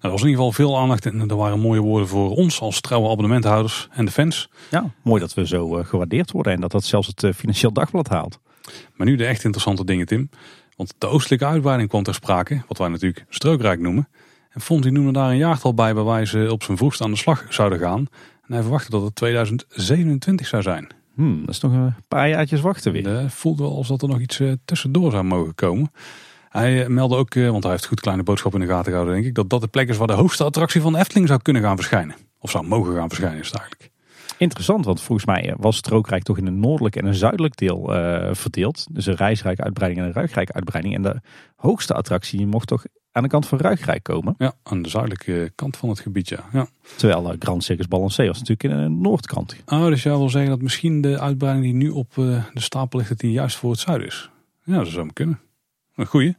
[0.00, 2.80] er was in ieder geval veel aandacht en er waren mooie woorden voor ons als
[2.80, 4.48] trouwe abonnementhouders en de fans.
[4.70, 8.40] Ja, mooi dat we zo gewaardeerd worden en dat dat zelfs het Financieel Dagblad haalt.
[8.94, 10.30] Maar nu de echt interessante dingen, Tim.
[10.76, 14.08] Want de oostelijke uitbreiding kwam ter sprake, wat wij natuurlijk strookrijk noemen.
[14.54, 17.44] En Fonti noemde daar een jaartal bij waarbij ze op zijn vroegst aan de slag
[17.48, 18.06] zouden gaan.
[18.46, 20.88] En hij verwachtte dat het 2027 zou zijn.
[21.14, 23.08] Hmm, dat is nog een paar jaartjes wachten weer.
[23.08, 25.90] Het voelt wel alsof er nog iets uh, tussendoor zou mogen komen.
[26.48, 29.34] Hij meldde ook, want hij heeft goed kleine boodschap in de gaten gehouden denk ik,
[29.34, 31.76] dat dat de plek is waar de hoogste attractie van de Efteling zou kunnen gaan
[31.76, 32.16] verschijnen.
[32.38, 33.90] Of zou mogen gaan verschijnen is het eigenlijk.
[34.38, 38.28] Interessant, want volgens mij was Strookrijk toch in een noordelijk en een zuidelijk deel uh,
[38.32, 38.86] verdeeld.
[38.90, 40.94] Dus een reisrijke uitbreiding en een ruigrijk uitbreiding.
[40.94, 41.20] En de
[41.56, 42.84] hoogste attractie mocht toch
[43.14, 44.34] aan de kant van Ruigrijk komen?
[44.38, 46.44] Ja, aan de zuidelijke kant van het gebied, ja.
[46.52, 46.66] ja.
[46.96, 49.56] Terwijl uh, Grand Circus Balancé was natuurlijk in de noordkant.
[49.66, 52.98] Oh, dus jij wil zeggen dat misschien de uitbreiding die nu op uh, de stapel
[52.98, 54.30] ligt, dat die juist voor het zuiden is?
[54.64, 55.40] Ja, dat zou kunnen.
[55.94, 56.36] Een goeie.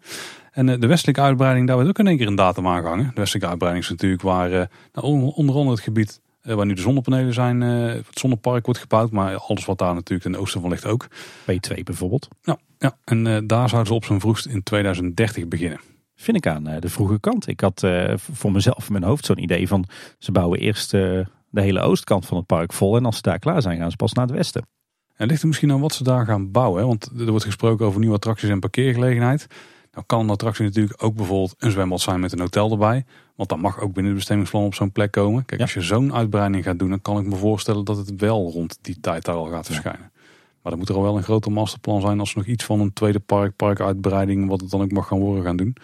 [0.51, 3.05] En de westelijke uitbreiding, daar werd ook in één keer een datum aangehangen.
[3.05, 4.49] De westelijke uitbreiding is natuurlijk waar
[4.93, 9.11] nou, onder andere het gebied waar nu de zonnepanelen zijn, het zonnepark wordt gebouwd.
[9.11, 11.07] Maar alles wat daar natuurlijk ten oosten van ligt ook.
[11.51, 12.27] B2 bijvoorbeeld.
[12.41, 12.97] Ja, ja.
[13.03, 15.79] en daar zouden ze op zijn vroegst in 2030 beginnen.
[16.25, 17.47] Vind ik aan de vroege kant.
[17.47, 17.83] Ik had
[18.17, 19.85] voor mezelf in mijn hoofd zo'n idee van...
[20.19, 22.95] ze bouwen eerst de hele oostkant van het park vol...
[22.95, 24.67] en als ze daar klaar zijn gaan ze pas naar het westen.
[25.15, 26.81] En ligt er misschien aan wat ze daar gaan bouwen.
[26.81, 26.87] Hè?
[26.87, 29.47] Want er wordt gesproken over nieuwe attracties en parkeergelegenheid.
[29.91, 33.05] Nou kan een attractie natuurlijk ook bijvoorbeeld een zwembad zijn met een hotel erbij.
[33.35, 35.45] Want dat mag ook binnen het bestemmingsplan op zo'n plek komen.
[35.45, 35.65] Kijk, ja.
[35.65, 38.77] als je zo'n uitbreiding gaat doen, dan kan ik me voorstellen dat het wel rond
[38.81, 40.11] die tijd daar al gaat verschijnen.
[40.13, 40.21] Ja.
[40.61, 42.79] Maar dan moet er al wel een groter masterplan zijn als ze nog iets van
[42.79, 45.75] een tweede park, parkuitbreiding, wat het dan ook mag gaan worden, gaan doen.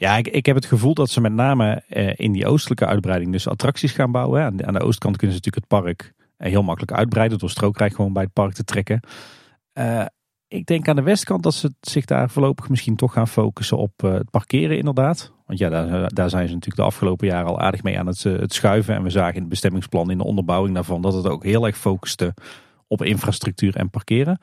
[0.00, 3.32] Ja, ik, ik heb het gevoel dat ze met name eh, in die oostelijke uitbreiding
[3.32, 4.42] dus attracties gaan bouwen.
[4.42, 7.50] Aan de, aan de oostkant kunnen ze natuurlijk het park eh, heel makkelijk uitbreiden door
[7.50, 9.00] strookrijk gewoon bij het park te trekken.
[9.74, 10.04] Uh,
[10.48, 13.92] ik denk aan de westkant dat ze zich daar voorlopig misschien toch gaan focussen op
[13.96, 15.32] het parkeren inderdaad.
[15.46, 18.22] Want ja, daar, daar, zijn ze natuurlijk de afgelopen jaren al aardig mee aan het,
[18.22, 18.94] het, schuiven.
[18.94, 21.78] En we zagen in het bestemmingsplan, in de onderbouwing daarvan, dat het ook heel erg
[21.78, 22.34] focuste
[22.86, 24.40] op infrastructuur en parkeren.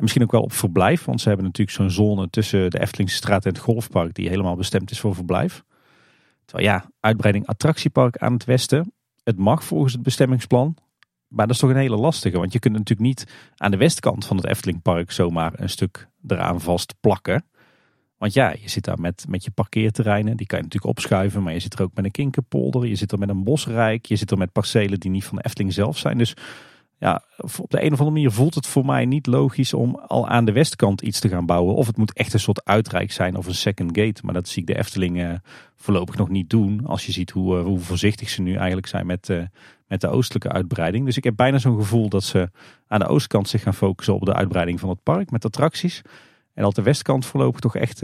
[0.00, 3.16] En misschien ook wel op verblijf, want ze hebben natuurlijk zo'n zone tussen de Eftelingse
[3.16, 5.64] straat en het golfpark die helemaal bestemd is voor verblijf.
[6.44, 8.92] Terwijl ja, uitbreiding attractiepark aan het westen,
[9.24, 10.76] het mag volgens het bestemmingsplan.
[11.28, 12.38] Maar dat is toch een hele lastige.
[12.38, 13.26] Want je kunt natuurlijk niet
[13.56, 17.44] aan de westkant van het Eftelingpark zomaar een stuk eraan vast plakken.
[18.18, 20.36] Want ja, je zit daar met, met je parkeerterreinen.
[20.36, 21.42] Die kan je natuurlijk opschuiven.
[21.42, 22.86] Maar je zit er ook met een kinkerpolder.
[22.86, 24.06] Je zit er met een bosrijk.
[24.06, 26.18] Je zit er met percelen die niet van de Efteling zelf zijn.
[26.18, 26.34] Dus
[27.00, 30.28] ja, op de een of andere manier voelt het voor mij niet logisch om al
[30.28, 31.74] aan de westkant iets te gaan bouwen.
[31.74, 34.20] Of het moet echt een soort uitrijk zijn of een second gate.
[34.24, 35.32] Maar dat zie ik de Efteling uh,
[35.76, 36.86] voorlopig nog niet doen.
[36.86, 39.42] Als je ziet hoe, uh, hoe voorzichtig ze nu eigenlijk zijn met, uh,
[39.86, 41.04] met de oostelijke uitbreiding.
[41.04, 42.50] Dus ik heb bijna zo'n gevoel dat ze
[42.86, 46.02] aan de oostkant zich gaan focussen op de uitbreiding van het park met attracties.
[46.54, 48.00] En dat de westkant voorlopig toch echt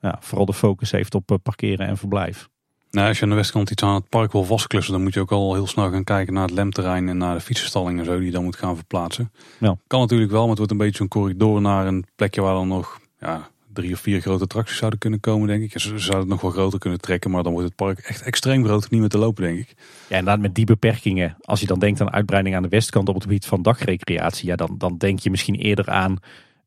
[0.00, 2.48] ja, vooral de focus heeft op parkeren en verblijf.
[2.90, 5.20] Nou, als je aan de westkant iets aan het park wil vastklussen, dan moet je
[5.20, 8.16] ook al heel snel gaan kijken naar het lemterrein en naar de fietsenstalling en zo
[8.16, 9.32] die je dan moet gaan verplaatsen.
[9.60, 9.76] Ja.
[9.86, 12.68] Kan natuurlijk wel, maar het wordt een beetje een corridor naar een plekje waar dan
[12.68, 15.70] nog ja, drie of vier grote attracties zouden kunnen komen, denk ik.
[15.70, 18.64] Ze zouden het nog wel groter kunnen trekken, maar dan wordt het park echt extreem
[18.64, 19.74] groot niet meer te lopen, denk ik.
[20.08, 21.36] Ja, inderdaad, met die beperkingen.
[21.40, 24.56] Als je dan denkt aan uitbreiding aan de westkant op het gebied van dagrecreatie, ja,
[24.56, 26.16] dan, dan denk je misschien eerder aan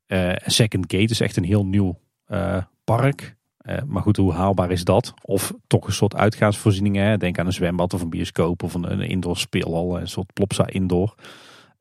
[0.06, 1.98] uh, Second Gate, dus echt een heel nieuw
[2.28, 3.36] uh, park.
[3.62, 5.14] Uh, maar goed, hoe haalbaar is dat?
[5.22, 7.18] Of toch een soort uitgaansvoorzieningen.
[7.18, 10.00] Denk aan een zwembad of een bioscoop of een, indoor speelhal.
[10.00, 11.14] Een soort Plopsa indoor.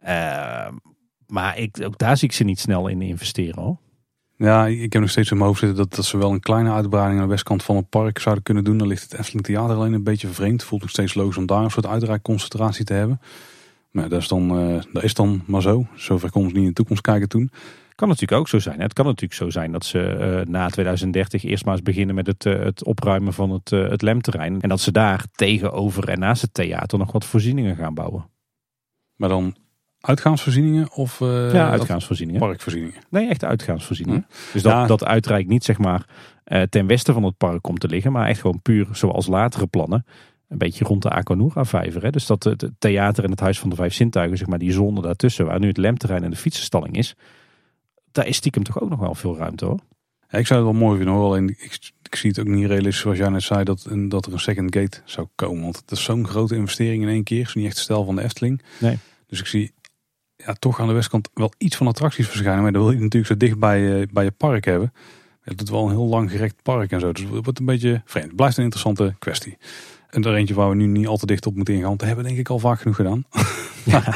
[0.04, 0.68] Uh,
[1.28, 3.78] maar ik, ook daar zie ik ze niet snel in investeren hoor.
[4.38, 6.72] Ja, ik heb nog steeds in mijn hoofd zitten dat, dat ze wel een kleine
[6.72, 8.78] uitbreiding aan de westkant van het park zouden kunnen doen.
[8.78, 10.64] Dan ligt het Efteling Theater alleen een beetje vreemd.
[10.64, 13.22] Voelt nog steeds logisch om daar een soort uitreikconcentratie te hebben.
[13.92, 15.86] Maar dat is dan, uh, dat is dan maar zo.
[15.96, 17.52] Zover konden ze niet in de toekomst kijken toen.
[18.02, 18.82] Kan natuurlijk ook zo zijn.
[18.82, 22.28] Het kan natuurlijk zo zijn dat ze uh, na 2030 eerst maar eens beginnen met
[22.28, 24.62] het, uh, het opruimen van het, uh, het lemterrein.
[24.62, 28.30] En dat ze daar tegenover en naast het theater nog wat voorzieningen gaan bouwen.
[29.16, 29.56] Maar dan
[30.00, 32.42] uitgaansvoorzieningen of ja, uitgaansvoorzieningen.
[32.42, 33.02] parkvoorzieningen?
[33.10, 34.26] Nee, echt uitgaansvoorzieningen.
[34.28, 34.54] Hm.
[34.54, 34.86] Dus dat, ja.
[34.86, 36.06] dat uitrijk niet zeg maar
[36.70, 40.06] ten westen van het park komt te liggen, maar echt gewoon puur zoals latere plannen.
[40.48, 42.12] Een beetje rond de Aquanura vijver.
[42.12, 45.02] Dus dat het theater en het Huis van de Vijf Zintuigen, zeg maar die zone
[45.02, 47.16] daartussen, waar nu het lemterrein en de fietsenstalling is
[48.12, 49.80] daar is stiekem toch ook nog wel veel ruimte hoor.
[50.30, 51.26] Ja, ik zou het wel mooi vinden hoor.
[51.26, 54.34] Alleen ik, ik zie het ook niet realistisch zoals jij net zei dat, dat er
[54.34, 55.62] een second gate zou komen.
[55.62, 57.40] Want het is zo'n grote investering in één keer.
[57.40, 58.62] Het is niet echt stel van de Efteling.
[58.80, 58.98] Nee.
[59.28, 59.74] Dus ik zie
[60.36, 62.62] ja, toch aan de westkant wel iets van attracties verschijnen.
[62.62, 64.94] Maar dan wil je natuurlijk zo dicht bij, uh, bij je park hebben.
[65.42, 67.12] Het is wel een heel lang gerekt park en zo.
[67.12, 68.28] Dus het wordt een beetje vreemd.
[68.28, 69.58] Het blijft een interessante kwestie.
[70.10, 71.98] En er eentje waar we nu niet al te dicht op moeten ingaan.
[71.98, 73.24] Dat hebben we denk ik al vaak genoeg gedaan.
[73.84, 74.16] Ja.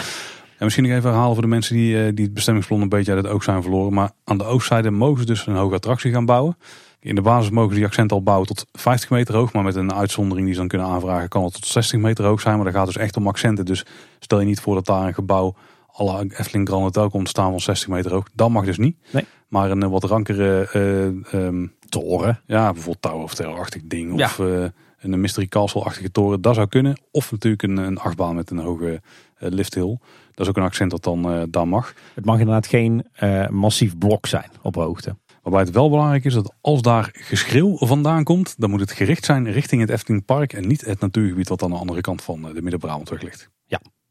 [0.57, 3.23] En misschien nog even herhalen voor de mensen die, die het bestemmingsplan een beetje uit
[3.23, 3.93] het oog zijn verloren.
[3.93, 6.57] Maar aan de oostzijde mogen ze dus een hoge attractie gaan bouwen.
[6.99, 9.53] In de basis mogen die accenten al bouwen tot 50 meter hoog.
[9.53, 12.41] Maar met een uitzondering die ze dan kunnen aanvragen kan het tot 60 meter hoog
[12.41, 12.55] zijn.
[12.55, 13.65] Maar dat gaat dus echt om accenten.
[13.65, 13.85] Dus
[14.19, 15.55] stel je niet voor dat daar een gebouw
[15.97, 18.27] la Efteling Grand Hotel komt te staan van 60 meter hoog.
[18.33, 18.97] Dat mag dus niet.
[19.11, 19.25] Nee.
[19.47, 22.41] Maar een eh, wat rankere eh, ehm, Toren.
[22.45, 24.17] ja, bijvoorbeeld Tower of Terror-achtig ding.
[24.17, 24.25] Ja.
[24.25, 24.65] Of eh,
[24.97, 26.41] een Mystery Castle-achtige toren.
[26.41, 27.01] Dat zou kunnen.
[27.11, 29.01] Of natuurlijk een, een achtbaan met een hoge
[29.35, 29.97] eh, lifthill.
[30.35, 31.93] Dat is ook een accent dat dan eh, daar mag.
[32.13, 35.15] Het mag inderdaad geen eh, massief blok zijn op hoogte.
[35.41, 39.25] Waarbij het wel belangrijk is dat als daar geschreeuw vandaan komt, dan moet het gericht
[39.25, 42.47] zijn richting het Efteling Park en niet het natuurgebied wat aan de andere kant van
[42.47, 43.53] eh, de Midden-Brabantweg ligt.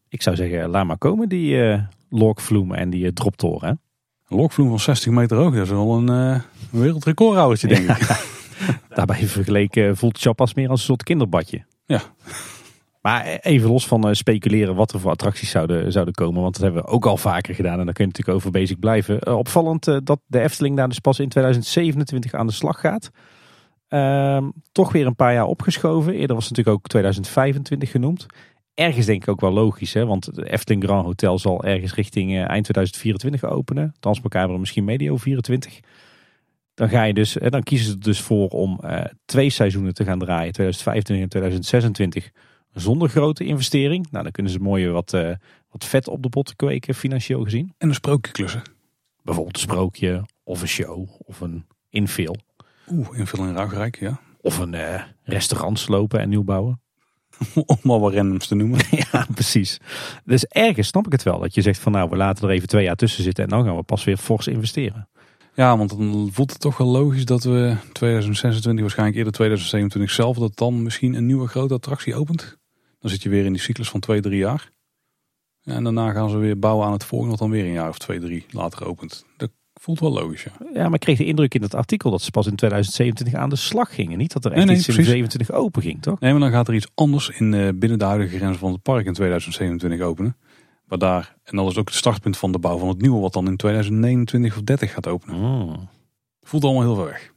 [0.09, 3.81] Ik zou zeggen, laat maar komen die eh Lorkvloem en die droptoren.
[4.29, 8.27] Een lokvloem van 60 meter hoog, dat is wel een, een wereldrecordhoudertje denk ik.
[8.97, 11.65] Daarbij vergeleken voelt Chapas meer als een soort kinderbadje.
[11.87, 12.03] Ja.
[13.05, 16.43] Maar even los van eh, speculeren wat er voor attracties zouden, zouden komen.
[16.43, 17.79] Want dat hebben we ook al vaker gedaan.
[17.79, 19.21] En daar kun je natuurlijk over bezig blijven.
[19.21, 23.11] Eh, opvallend eh, dat de Efteling daar dus pas in 2027 aan de slag gaat.
[23.89, 26.13] Ehm, toch weer een paar jaar opgeschoven.
[26.13, 28.27] Eerder was het natuurlijk ook 2025 genoemd.
[28.75, 29.95] Ergens denk ik ook wel logisch.
[29.95, 30.07] Hè?
[30.07, 33.95] Want de Efteling Grand Hotel zal ergens richting eind 2024 openen.
[34.01, 35.81] Transmacabre misschien medio 24.
[36.75, 38.81] Dan, ga je dus, dan kiezen ze er dus voor om
[39.25, 40.53] twee seizoenen te gaan draaien.
[40.53, 42.31] 2025 en 2026
[42.75, 44.07] zonder grote investering.
[44.11, 45.35] Nou, dan kunnen ze mooi wat, eh,
[45.71, 47.75] wat vet op de pot kweken, financieel gezien.
[47.79, 48.63] En een sprookjeklussen.
[49.23, 52.37] Bijvoorbeeld een sprookje, of een show, of een infill.
[52.91, 54.21] Oeh, invulling in Ruigrijk, ja.
[54.41, 56.81] Of een eh, restaurant slopen en nieuw bouwen.
[57.67, 58.81] Om maar wat randoms te noemen.
[59.13, 59.79] ja, precies.
[60.25, 61.39] Dus ergens snap ik het wel.
[61.39, 63.45] Dat je zegt van nou, we laten er even twee jaar tussen zitten.
[63.45, 65.09] En dan gaan we pas weer fors investeren.
[65.55, 70.39] Ja, want dan voelt het toch wel logisch dat we 2026, waarschijnlijk eerder 2027 zelf,
[70.39, 72.59] dat dan misschien een nieuwe grote attractie opent.
[73.05, 74.71] Dan zit je weer in die cyclus van twee, drie jaar.
[75.61, 77.89] Ja, en daarna gaan ze weer bouwen aan het volgende, wat dan weer een jaar
[77.89, 79.25] of twee, drie later opent.
[79.37, 80.51] Dat voelt wel logisch, ja.
[80.73, 83.49] Ja, maar ik kreeg de indruk in dat artikel dat ze pas in 2027 aan
[83.49, 84.19] de slag gingen.
[84.19, 85.13] Niet dat er echt Nee, nee, iets in precies.
[85.13, 86.21] 27 open ging, toch?
[86.21, 88.83] Nee, maar dan gaat er iets anders in eh, binnen de huidige grenzen van het
[88.83, 90.37] park in 2027 openen.
[90.85, 93.33] Maar daar, en dat is ook het startpunt van de bouw van het nieuwe, wat
[93.33, 95.37] dan in 2029 of 30 gaat openen.
[95.37, 95.89] Hmm.
[96.43, 97.34] Voelt allemaal heel ver weg.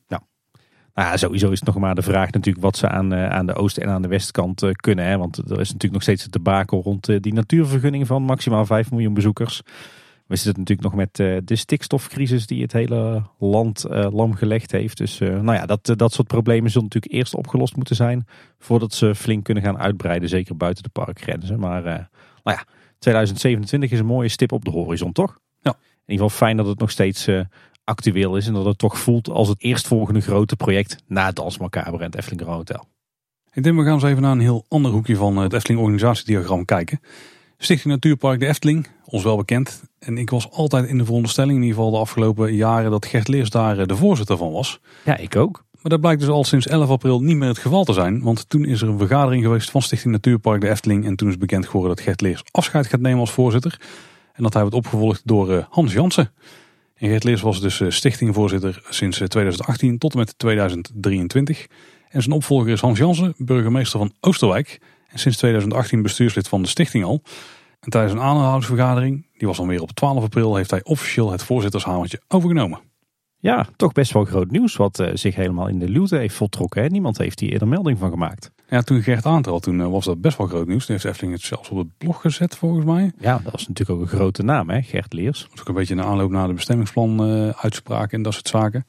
[0.98, 3.46] Nou, ja, sowieso is het nog maar de vraag natuurlijk wat ze aan, eh, aan
[3.46, 5.06] de oost- en aan de westkant eh, kunnen.
[5.06, 5.18] Hè?
[5.18, 8.92] Want er is natuurlijk nog steeds het debakel rond eh, die natuurvergunning van maximaal 5
[8.92, 9.62] miljoen bezoekers.
[10.28, 11.16] We zitten natuurlijk nog met
[11.48, 14.98] de stikstofcrisis die het hele land lam gelegd heeft.
[14.98, 18.28] Dus nou ja, dat, dat soort problemen zullen natuurlijk eerst opgelost moeten zijn.
[18.60, 21.60] Voordat ze flink kunnen gaan uitbreiden, zeker buiten de parkgrenzen.
[21.60, 21.84] Maar
[22.44, 22.64] nou ja,
[23.00, 25.40] 2027 is een mooie stip op de horizon, toch?
[25.62, 25.72] Ja.
[25.72, 27.28] In ieder geval fijn dat het nog steeds
[27.88, 28.48] actueel is.
[28.48, 32.16] En dat het toch voelt als het eerstvolgende grote project na Dans Macabre en het
[32.16, 32.86] Efteling Grand Hotel.
[33.54, 36.66] Ik denk we gaan eens even naar een heel ander hoekje van het Efteling organisatiediagram
[36.66, 37.00] kijken.
[37.58, 39.84] Stichting Natuurpark de Efteling, ons wel bekend.
[40.00, 43.28] En ik was altijd in de veronderstelling, in ieder geval de afgelopen jaren, dat Gert
[43.28, 44.80] Leers daar eh, de voorzitter van was.
[45.06, 45.66] Ja, ik ook.
[45.82, 48.22] Maar dat blijkt dus al sinds 11 april niet meer het geval te zijn.
[48.22, 51.06] Want toen is er een vergadering geweest van Stichting Natuurpark de Efteling.
[51.06, 53.80] En toen is bekend geworden dat Gert Leers afscheid gaat nemen als voorzitter.
[54.34, 56.32] En dat hij wordt opgevolgd door eh, Hans Jansen.
[56.98, 61.68] En Gert Leers was dus eh, stichtingvoorzitter sinds eh, 2018 tot en met 2023.
[62.10, 64.82] En zijn opvolger is Hans Jansen, burgemeester van Oosterwijk.
[65.08, 67.22] En sinds 2018 bestuurslid van de stichting al.
[67.80, 71.44] En tijdens een aandeelhoudersvergadering, die was dan weer op 12 april, heeft hij officieel het
[71.44, 72.80] voorzittershamertje overgenomen.
[73.40, 76.92] Ja, toch best wel groot nieuws wat eh, zich helemaal in de luwte heeft voltrokken.
[76.92, 78.52] Niemand heeft hier eerder melding van gemaakt.
[78.70, 80.86] Ja, toen Gert aantrad, toen eh, was dat best wel groot nieuws.
[80.86, 83.12] Toen heeft Efteling het zelfs op het blog gezet volgens mij.
[83.20, 84.82] Ja, dat was natuurlijk ook een grote naam, hè?
[84.82, 85.42] Gert Leers.
[85.42, 88.48] Dat is ook een beetje een aanloop naar de bestemmingsplan eh uitspraken en dat soort
[88.48, 88.86] zaken.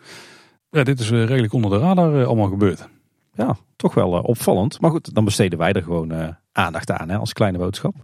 [0.70, 2.88] Ja, dit is eh, redelijk onder de radar allemaal gebeurd.
[3.34, 4.80] Ja, toch wel opvallend.
[4.80, 7.94] Maar goed, dan besteden wij er gewoon aandacht aan hè, als kleine boodschap.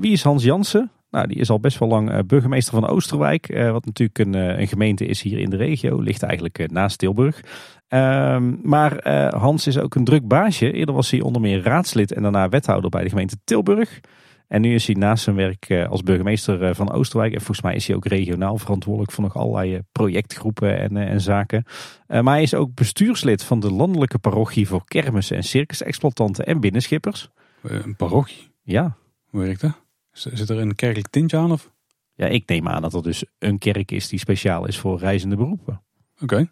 [0.00, 0.90] Wie is Hans Jansen?
[1.10, 3.46] Nou, die is al best wel lang burgemeester van Oosterwijk.
[3.72, 6.00] wat natuurlijk een, een gemeente is hier in de regio.
[6.00, 7.42] Ligt eigenlijk naast Tilburg.
[7.90, 10.72] Ehm, maar eh, Hans is ook een druk baasje.
[10.72, 14.00] Eerder was hij onder meer raadslid en daarna wethouder bij de gemeente Tilburg.
[14.48, 17.32] En nu is hij naast zijn werk eh, als burgemeester eh, van Oosterwijk.
[17.32, 21.64] En volgens mij is hij ook regionaal verantwoordelijk voor nog allerlei projectgroepen en, en zaken.
[22.06, 27.28] Maar hij is ook bestuurslid van de landelijke parochie voor kermis- en circusexploitanten en binnenschippers.
[27.62, 28.96] Een parochie, Ja.
[29.24, 29.84] hoe werkt dat?
[30.12, 31.52] Zit er een kerkelijk tintje aan?
[31.52, 31.72] Of?
[32.14, 35.36] ja, ik neem aan dat er dus een kerk is die speciaal is voor reizende
[35.36, 35.82] beroepen.
[36.22, 36.50] Oké.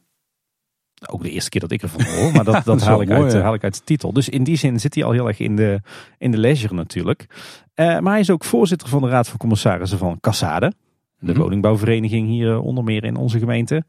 [1.07, 3.33] Ook de eerste keer dat ik ervan hoor, maar dat, dat, haal, ik mooi, uit,
[3.33, 4.13] haal ik uit de titel.
[4.13, 5.81] Dus in die zin zit hij al heel erg in de,
[6.19, 7.27] in de leisure natuurlijk.
[7.75, 10.73] Eh, maar hij is ook voorzitter van de Raad van Commissarissen van Cassade.
[11.19, 11.41] De Mhm.
[11.41, 13.85] woningbouwvereniging hier eh, onder meer in onze gemeente.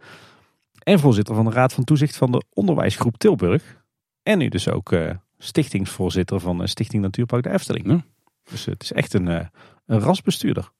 [0.83, 3.83] En voorzitter van de Raad van Toezicht van de Onderwijsgroep Tilburg.
[4.23, 7.87] En nu dus ook eh, stichtingsvoorzitter van Stichting Natuurpark de Efteling.
[7.87, 8.03] Ja.
[8.51, 9.27] Dus het is echt een,
[9.85, 10.71] een rasbestuurder.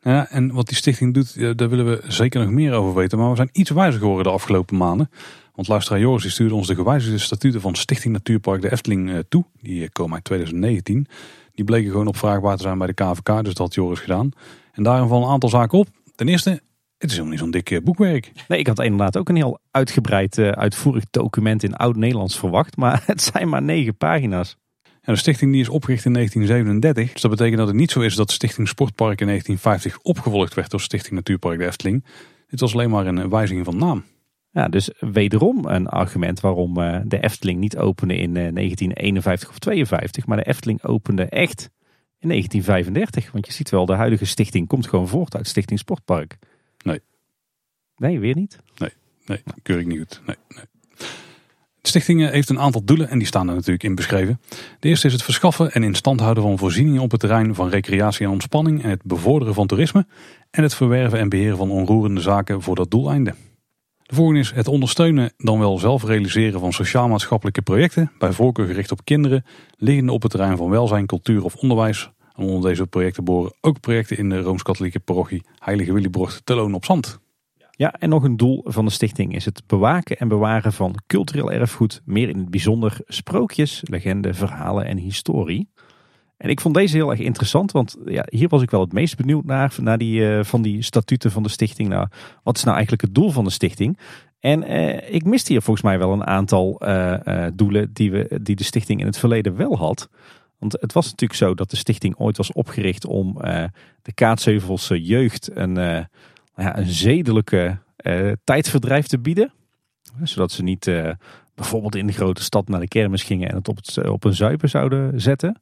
[0.00, 3.18] Ja, en wat die stichting doet, daar willen we zeker nog meer over weten.
[3.18, 5.10] Maar we zijn iets wijzer geworden de afgelopen maanden.
[5.58, 9.44] Want luisteraar Joris die stuurde ons de gewijzigde statuten van Stichting Natuurpark de Efteling toe.
[9.60, 11.06] Die komen uit 2019.
[11.54, 14.30] Die bleken gewoon opvraagbaar te zijn bij de KVK, dus dat had Joris gedaan.
[14.72, 15.88] En daarin vallen een aantal zaken op.
[16.14, 18.32] Ten eerste, het is helemaal niet zo'n dik boekwerk.
[18.48, 22.76] Nee, ik had inderdaad ook een heel uitgebreid, uitvoerig document in oud-Nederlands verwacht.
[22.76, 24.56] Maar het zijn maar negen pagina's.
[24.82, 27.12] En de stichting die is opgericht in 1937.
[27.12, 30.70] Dus dat betekent dat het niet zo is dat Stichting Sportpark in 1950 opgevolgd werd
[30.70, 32.04] door Stichting Natuurpark de Efteling.
[32.48, 34.04] Dit was alleen maar een wijziging van naam.
[34.50, 39.58] Ja, dus wederom een argument waarom eh, de Efteling niet opende in 1951 eh, of
[39.58, 41.70] 52, maar de Efteling opende echt
[42.18, 43.32] in 1935.
[43.32, 46.38] Want je ziet wel, de huidige stichting komt gewoon voort uit Stichting Sportpark.
[46.84, 47.00] Nee.
[47.96, 48.58] Nee, weer niet?
[48.76, 48.92] Nee,
[49.26, 50.20] nee keur ik niet goed.
[50.26, 50.64] Nee, nee.
[51.80, 54.40] De stichting heeft een aantal doelen en die staan er natuurlijk in beschreven.
[54.80, 57.68] De eerste is het verschaffen en in stand houden van voorzieningen op het terrein van
[57.68, 60.06] recreatie en ontspanning en het bevorderen van toerisme
[60.50, 63.34] en het verwerven en beheren van onroerende zaken voor dat doeleinde.
[64.08, 68.90] De volgende is het ondersteunen dan wel zelf realiseren van sociaal-maatschappelijke projecten, bij voorkeur gericht
[68.92, 69.44] op kinderen,
[69.76, 72.10] liggende op het terrein van welzijn, cultuur of onderwijs.
[72.34, 76.74] En onder deze projecten boren ook projecten in de Rooms-Katholieke parochie Heilige Willybrocht te Loon
[76.74, 77.18] op Zand.
[77.70, 81.52] Ja, en nog een doel van de stichting is het bewaken en bewaren van cultureel
[81.52, 85.68] erfgoed, meer in het bijzonder sprookjes, legenden, verhalen en historie.
[86.38, 89.16] En ik vond deze heel erg interessant, want ja, hier was ik wel het meest
[89.16, 91.88] benieuwd naar, naar die, uh, van die statuten van de stichting.
[91.88, 92.06] Nou,
[92.42, 93.98] wat is nou eigenlijk het doel van de stichting?
[94.40, 98.56] En eh, ik miste hier volgens mij wel een aantal uh, doelen die, we, die
[98.56, 100.08] de stichting in het verleden wel had.
[100.58, 103.34] Want het was natuurlijk zo dat de stichting ooit was opgericht om
[104.02, 105.74] de Kaatsheuvelse jeugd een,
[106.54, 107.78] ja, een zedelijke
[108.44, 109.52] tijdverdrijf te bieden.
[110.22, 110.90] Zodat ze niet
[111.54, 114.34] bijvoorbeeld in de grote stad naar de kermis gingen en het op, het, op een
[114.34, 115.60] zuipen zouden zetten.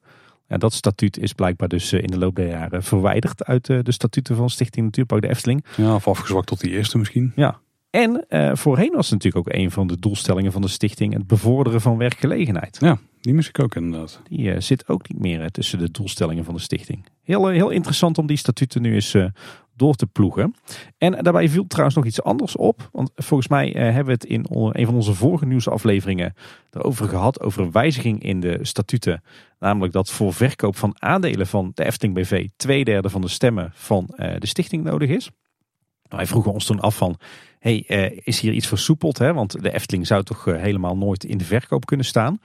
[0.49, 3.79] Ja, dat statuut is blijkbaar dus eh, in de loop der jaren verwijderd uit eh,
[3.83, 5.65] de statuten van Stichting Natuurpark de Efteling.
[5.77, 7.33] Ja, of afgezwakt tot die eerste misschien.
[7.37, 7.59] Ja.
[7.91, 11.27] En uh, voorheen was het natuurlijk ook een van de doelstellingen van de stichting het
[11.27, 12.77] bevorderen van werkgelegenheid.
[12.81, 14.21] Ja, die mis ik ook inderdaad.
[14.29, 17.05] Die uh, zit ook niet meer tussen de doelstellingen van de stichting.
[17.23, 19.17] Heel, heel interessant om die statuten nu eens
[19.77, 20.55] door te ploegen.
[20.99, 22.89] En daarbij viel trouwens nog iets anders op.
[22.93, 26.35] Want volgens mij eh, hebben we het in een van onze vorige nieuwsafleveringen
[26.71, 27.41] erover gehad.
[27.41, 29.23] Over een wijziging in de statuten.
[29.59, 33.71] Namelijk dat voor verkoop van aandelen van de Efteling BV twee derde van de stemmen
[33.75, 35.31] van eh, de stichting nodig is.
[36.03, 37.19] Nou, wij vroegen ons toen af van,
[37.59, 39.19] hey, uh, is hier iets versoepeld?
[39.19, 39.33] Hè?
[39.33, 42.41] Want de Efteling zou toch helemaal nooit in de verkoop kunnen staan.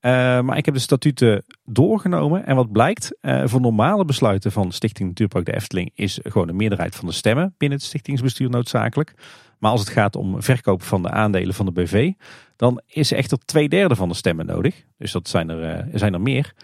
[0.00, 2.46] Uh, maar ik heb de statuten doorgenomen.
[2.46, 6.56] En wat blijkt, uh, voor normale besluiten van Stichting Natuurpark de Efteling is gewoon een
[6.56, 9.14] meerderheid van de stemmen binnen het stichtingsbestuur noodzakelijk.
[9.58, 12.12] Maar als het gaat om verkoop van de aandelen van de BV,
[12.56, 14.84] dan is er echter twee derde van de stemmen nodig.
[14.98, 16.54] Dus dat zijn er, uh, zijn er meer.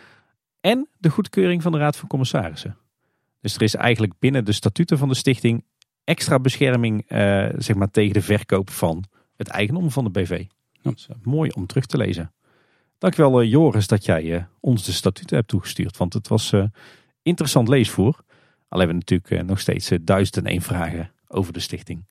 [0.61, 2.77] En de goedkeuring van de Raad van Commissarissen.
[3.41, 5.65] Dus er is eigenlijk binnen de statuten van de stichting
[6.05, 7.05] extra bescherming
[7.59, 9.05] zeg maar, tegen de verkoop van
[9.37, 10.45] het eigendom van de BV.
[10.83, 12.31] Dat is mooi om terug te lezen.
[12.99, 15.97] Dankjewel uh, Joris dat jij uh, ons de statuten hebt toegestuurd.
[15.97, 16.65] Want het was uh,
[17.23, 18.21] interessant leesvoer.
[18.69, 22.05] Al hebben we natuurlijk nog steeds duizend en één vragen over de stichting.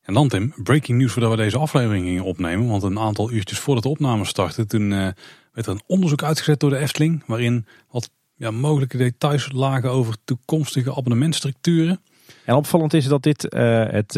[0.00, 2.68] En dan Tim, breaking news voordat we deze aflevering gingen opnemen.
[2.68, 6.70] Want een aantal uurtjes voordat de opname startte, toen werd er een onderzoek uitgezet door
[6.70, 7.22] de Efteling.
[7.26, 12.00] Waarin wat ja, mogelijke details lagen over toekomstige abonnementstructuren.
[12.44, 13.42] En opvallend is dat dit
[13.90, 14.14] het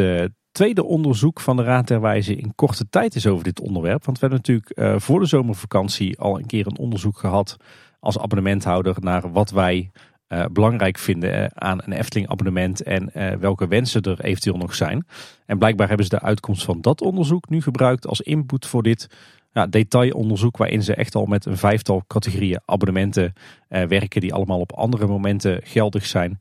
[0.54, 4.04] tweede onderzoek van de Raad der Wijze in korte tijd is over dit onderwerp.
[4.04, 7.56] Want we hebben natuurlijk uh, voor de zomervakantie al een keer een onderzoek gehad
[8.00, 9.90] als abonnementhouder naar wat wij
[10.28, 15.06] uh, belangrijk vinden uh, aan een Efteling abonnement en welke wensen er eventueel nog zijn.
[15.46, 19.08] En blijkbaar hebben ze de uitkomst van dat onderzoek nu gebruikt als input voor dit
[19.52, 23.32] ja, detailonderzoek waarin ze echt al met een vijftal categorieën abonnementen
[23.68, 26.38] werken die allemaal op andere momenten geldig zijn.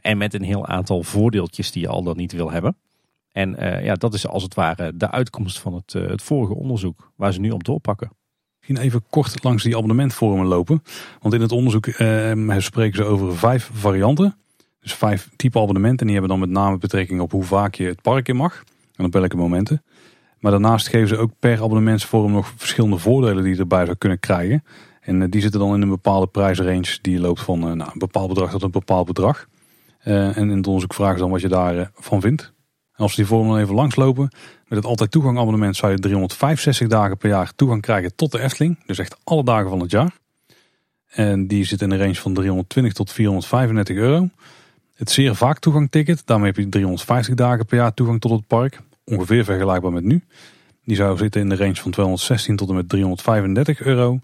[0.00, 2.76] en met een heel aantal voordeeltjes die je al dan niet wil hebben.
[3.36, 6.54] En uh, ja, dat is als het ware de uitkomst van het, uh, het vorige
[6.54, 8.10] onderzoek waar ze nu op doorpakken.
[8.58, 10.82] Misschien even kort langs die abonnementvormen lopen.
[11.20, 14.36] Want in het onderzoek uh, spreken ze over vijf varianten.
[14.80, 15.98] Dus vijf type abonnementen.
[15.98, 18.64] En die hebben dan met name betrekking op hoe vaak je het park in mag.
[18.94, 19.82] En op welke momenten.
[20.38, 24.18] Maar daarnaast geven ze ook per abonnementsvorm nog verschillende voordelen die je erbij zou kunnen
[24.18, 24.64] krijgen.
[25.00, 28.50] En die zitten dan in een bepaalde prijsrange die loopt van nou, een bepaald bedrag
[28.50, 29.46] tot een bepaald bedrag.
[29.98, 32.54] en in het onderzoek vragen ze dan wat je daarvan vindt.
[32.96, 34.30] En als we die vorm even langslopen,
[34.68, 38.40] met het altijd toegang abonnement zou je 365 dagen per jaar toegang krijgen tot de
[38.40, 38.78] Efteling.
[38.86, 40.14] Dus echt alle dagen van het jaar.
[41.06, 44.28] En die zit in de range van 320 tot 435 euro.
[44.94, 48.46] Het zeer vaak toegang ticket, daarmee heb je 350 dagen per jaar toegang tot het
[48.46, 48.80] park.
[49.04, 50.24] Ongeveer vergelijkbaar met nu.
[50.84, 54.20] Die zou zitten in de range van 216 tot en met 335 euro.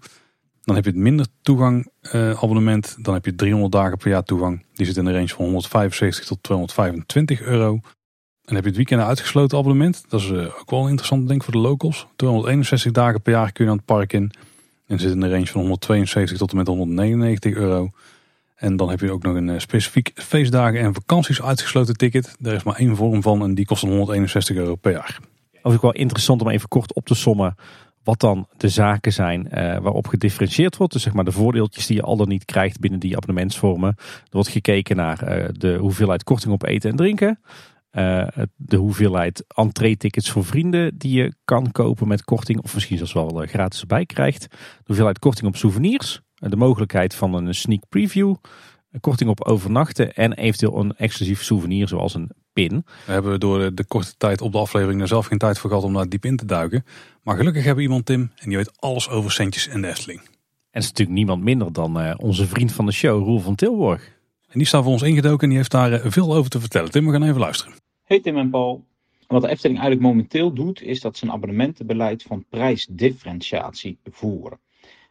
[0.63, 2.95] Dan heb je het minder toegang uh, abonnement.
[2.99, 4.65] Dan heb je 300 dagen per jaar toegang.
[4.73, 7.79] Die zit in de range van 175 tot 225 euro.
[8.45, 10.05] En heb je het weekend uitgesloten abonnement.
[10.07, 12.07] Dat is uh, ook wel interessant denk ik voor de locals.
[12.15, 14.31] 261 dagen per jaar kun je aan het park in.
[14.87, 17.89] En zit in de range van 172 tot en met 199 euro.
[18.55, 22.35] En dan heb je ook nog een specifiek feestdagen en vakanties uitgesloten ticket.
[22.39, 25.19] Daar is maar één vorm van en die kost 161 euro per jaar.
[25.61, 27.55] Of ik wel interessant om even kort op te sommen
[28.03, 30.93] wat dan de zaken zijn uh, waarop gedifferentieerd wordt.
[30.93, 33.95] Dus zeg maar de voordeeltjes die je al dan niet krijgt binnen die abonnementsvormen.
[33.97, 37.39] Er wordt gekeken naar de hoeveelheid korting op eten en drinken.
[37.93, 42.61] Uh, de hoeveelheid entree-tickets voor vrienden die je kan kopen met korting.
[42.61, 44.41] Of misschien zelfs wel gratis erbij krijgt.
[44.51, 46.21] De hoeveelheid korting op souvenirs.
[46.33, 48.35] De mogelijkheid van een sneak preview.
[48.99, 52.85] Korting op overnachten en eventueel een exclusief souvenir zoals een pin.
[53.05, 55.85] We hebben door de korte tijd op de aflevering er zelf geen tijd voor gehad
[55.85, 56.85] om daar diep in te duiken.
[57.23, 60.19] Maar gelukkig hebben we iemand, Tim, en die weet alles over centjes en de Efteling.
[60.19, 60.29] En
[60.71, 64.03] het is natuurlijk niemand minder dan onze vriend van de show, Roel van Tilburg.
[64.47, 66.91] En die staat voor ons ingedoken en die heeft daar veel over te vertellen.
[66.91, 67.82] Tim, we gaan even luisteren.
[68.03, 68.85] Hey Tim en Paul.
[69.27, 74.59] Wat de Efteling eigenlijk momenteel doet, is dat ze een abonnementenbeleid van prijsdifferentiatie voeren.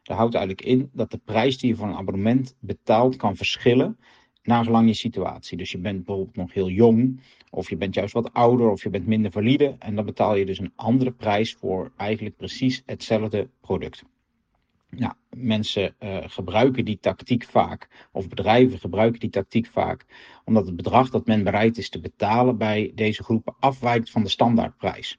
[0.02, 3.98] Dat houdt eigenlijk in dat de prijs die je voor een abonnement betaalt kan verschillen
[4.42, 5.56] naar gelang je situatie.
[5.56, 7.20] Dus je bent bijvoorbeeld nog heel jong,
[7.50, 9.76] of je bent juist wat ouder, of je bent minder valide.
[9.78, 14.02] En dan betaal je dus een andere prijs voor eigenlijk precies hetzelfde product.
[14.96, 20.06] Nou, mensen uh, gebruiken die tactiek vaak, of bedrijven gebruiken die tactiek vaak,
[20.44, 24.28] omdat het bedrag dat men bereid is te betalen bij deze groepen afwijkt van de
[24.28, 25.18] standaardprijs.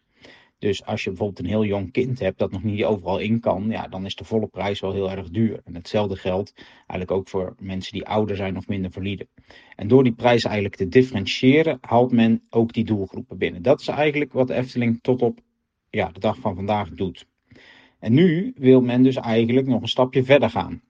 [0.58, 3.70] Dus als je bijvoorbeeld een heel jong kind hebt dat nog niet overal in kan,
[3.70, 5.62] ja, dan is de volle prijs wel heel erg duur.
[5.64, 9.28] En hetzelfde geldt eigenlijk ook voor mensen die ouder zijn of minder valide.
[9.76, 13.62] En door die prijs eigenlijk te differentiëren, haalt men ook die doelgroepen binnen.
[13.62, 15.40] Dat is eigenlijk wat Efteling tot op
[15.90, 17.26] ja, de dag van vandaag doet.
[18.04, 20.82] En nu wil men dus eigenlijk nog een stapje verder gaan.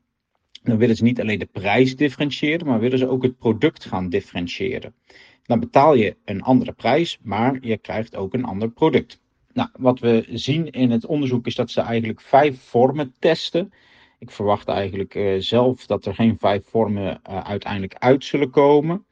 [0.63, 4.09] Dan willen ze niet alleen de prijs differentiëren, maar willen ze ook het product gaan
[4.09, 4.95] differentiëren.
[5.43, 9.21] Dan betaal je een andere prijs, maar je krijgt ook een ander product.
[9.51, 13.73] Nou, wat we zien in het onderzoek is dat ze eigenlijk vijf vormen testen.
[14.19, 19.05] Ik verwacht eigenlijk uh, zelf dat er geen vijf vormen uh, uiteindelijk uit zullen komen.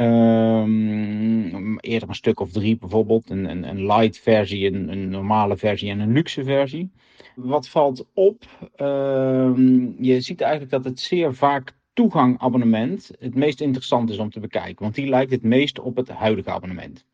[0.00, 3.30] Um, eerder een stuk of drie bijvoorbeeld.
[3.30, 6.90] Een, een, een light versie, een, een, normale versie en een luxe versie.
[7.34, 8.44] Wat valt op?
[8.76, 14.40] Um, je ziet eigenlijk dat het zeer vaak toegangabonnement het meest interessant is om te
[14.40, 14.82] bekijken.
[14.82, 17.04] Want die lijkt het meest op het huidige abonnement.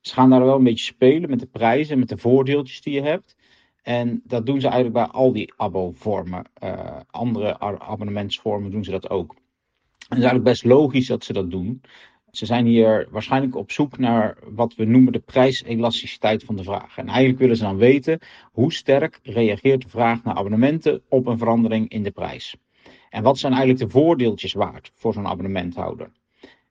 [0.00, 3.02] Ze gaan daar wel een beetje spelen met de prijzen, met de voordeeltjes die je
[3.02, 3.36] hebt.
[3.82, 6.44] En dat doen ze eigenlijk bij al die abo-vormen.
[6.64, 9.34] Uh, andere abonnementsvormen doen ze dat ook.
[9.98, 11.80] Het is eigenlijk best logisch dat ze dat doen.
[12.32, 16.98] Ze zijn hier waarschijnlijk op zoek naar wat we noemen de prijselasticiteit van de vraag.
[16.98, 18.18] En eigenlijk willen ze dan weten
[18.52, 22.56] hoe sterk reageert de vraag naar abonnementen op een verandering in de prijs.
[23.10, 26.10] En wat zijn eigenlijk de voordeeltjes waard voor zo'n abonnementhouder?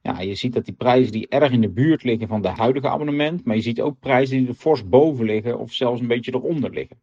[0.01, 2.89] Ja, je ziet dat die prijzen die erg in de buurt liggen van de huidige
[2.89, 6.33] abonnement, maar je ziet ook prijzen die er fors boven liggen of zelfs een beetje
[6.33, 7.01] eronder liggen.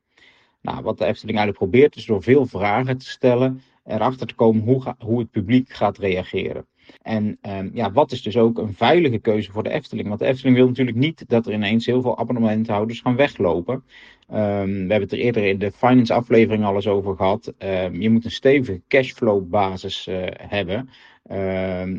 [0.61, 4.62] Nou, wat de Efteling eigenlijk probeert is door veel vragen te stellen erachter te komen
[4.62, 6.66] hoe, hoe het publiek gaat reageren.
[7.03, 10.09] En um, ja, wat is dus ook een veilige keuze voor de Efteling?
[10.09, 13.74] Want de Efteling wil natuurlijk niet dat er ineens heel veel abonnementhouders gaan weglopen.
[13.74, 13.84] Um,
[14.28, 14.39] we
[14.78, 17.53] hebben het er eerder in de finance aflevering al eens over gehad.
[17.59, 20.89] Um, je moet een stevige cashflow basis uh, hebben.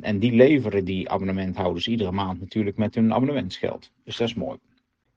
[0.02, 3.92] En die leveren die abonnementhouders iedere maand natuurlijk met hun abonnementsgeld.
[4.04, 4.58] Dus dat is mooi.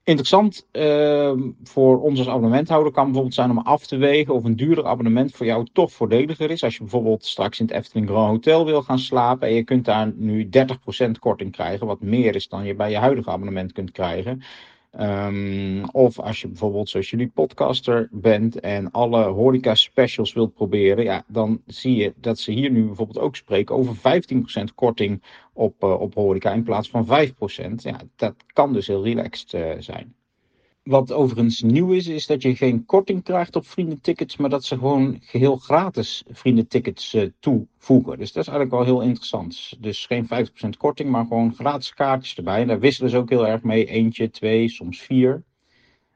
[0.05, 1.32] Interessant uh,
[1.62, 5.32] voor ons als abonnementhouder kan bijvoorbeeld zijn om af te wegen of een duurder abonnement
[5.32, 6.64] voor jou toch voordeliger is.
[6.64, 9.84] Als je bijvoorbeeld straks in het Efteling Grand Hotel wil gaan slapen en je kunt
[9.84, 10.48] daar nu
[11.07, 14.42] 30% korting krijgen, wat meer is dan je bij je huidige abonnement kunt krijgen.
[15.01, 21.05] Um, of als je bijvoorbeeld, zoals jullie podcaster bent en alle horeca specials wilt proberen,
[21.05, 25.22] ja, dan zie je dat ze hier nu bijvoorbeeld ook spreken over 15% korting
[25.53, 27.82] op, uh, op horeca in plaats van 5%.
[27.82, 30.14] Ja, dat kan dus heel relaxed uh, zijn.
[30.83, 34.78] Wat overigens nieuw is, is dat je geen korting krijgt op vriendentickets, maar dat ze
[34.78, 38.18] gewoon geheel gratis vriendentickets uh, toevoegen.
[38.18, 39.76] Dus dat is eigenlijk wel heel interessant.
[39.78, 42.64] Dus geen 50% korting, maar gewoon gratis kaartjes erbij.
[42.64, 43.87] Daar wisselen ze ook heel erg mee.
[43.87, 45.43] Eentje, twee, soms vier.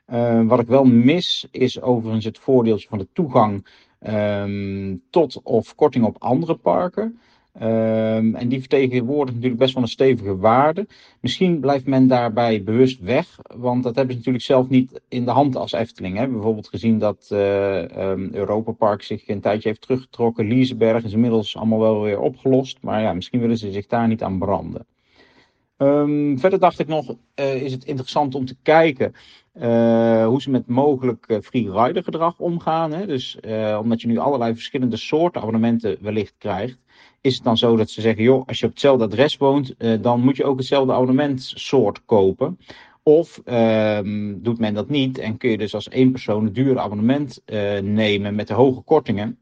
[0.07, 3.67] Uh, wat ik wel mis, is overigens het voordeeltje van de toegang
[4.01, 7.21] um, tot of korting op andere parken.
[7.63, 10.87] Um, en die vertegenwoordigt natuurlijk best wel een stevige waarde.
[11.21, 15.31] Misschien blijft men daarbij bewust weg, want dat hebben ze natuurlijk zelf niet in de
[15.31, 16.13] hand als Efteling.
[16.13, 20.47] We hebben bijvoorbeeld gezien dat uh, Europa Park zich een tijdje heeft teruggetrokken.
[20.47, 24.23] Liesberg is inmiddels allemaal wel weer opgelost, maar ja, misschien willen ze zich daar niet
[24.23, 24.87] aan branden.
[25.77, 29.15] Ehm, verder dacht ik nog, uh, is het interessant om te kijken
[29.55, 32.93] uh, hoe ze met mogelijk uh, free rider gedrag omgaan.
[32.93, 33.07] Hè?
[33.07, 33.39] Dus
[33.81, 36.79] omdat je nu allerlei verschillende soorten abonnementen wellicht krijgt,
[37.27, 40.20] is het dan zo dat ze zeggen, joh, als je op hetzelfde adres woont, dan
[40.20, 42.59] moet je ook hetzelfde abonnementsoort kopen.
[43.03, 46.81] Of ehm, doet men dat niet en kun je dus als één persoon een dure
[46.81, 47.43] abonnement
[47.83, 49.39] nemen met de hoge kortingen.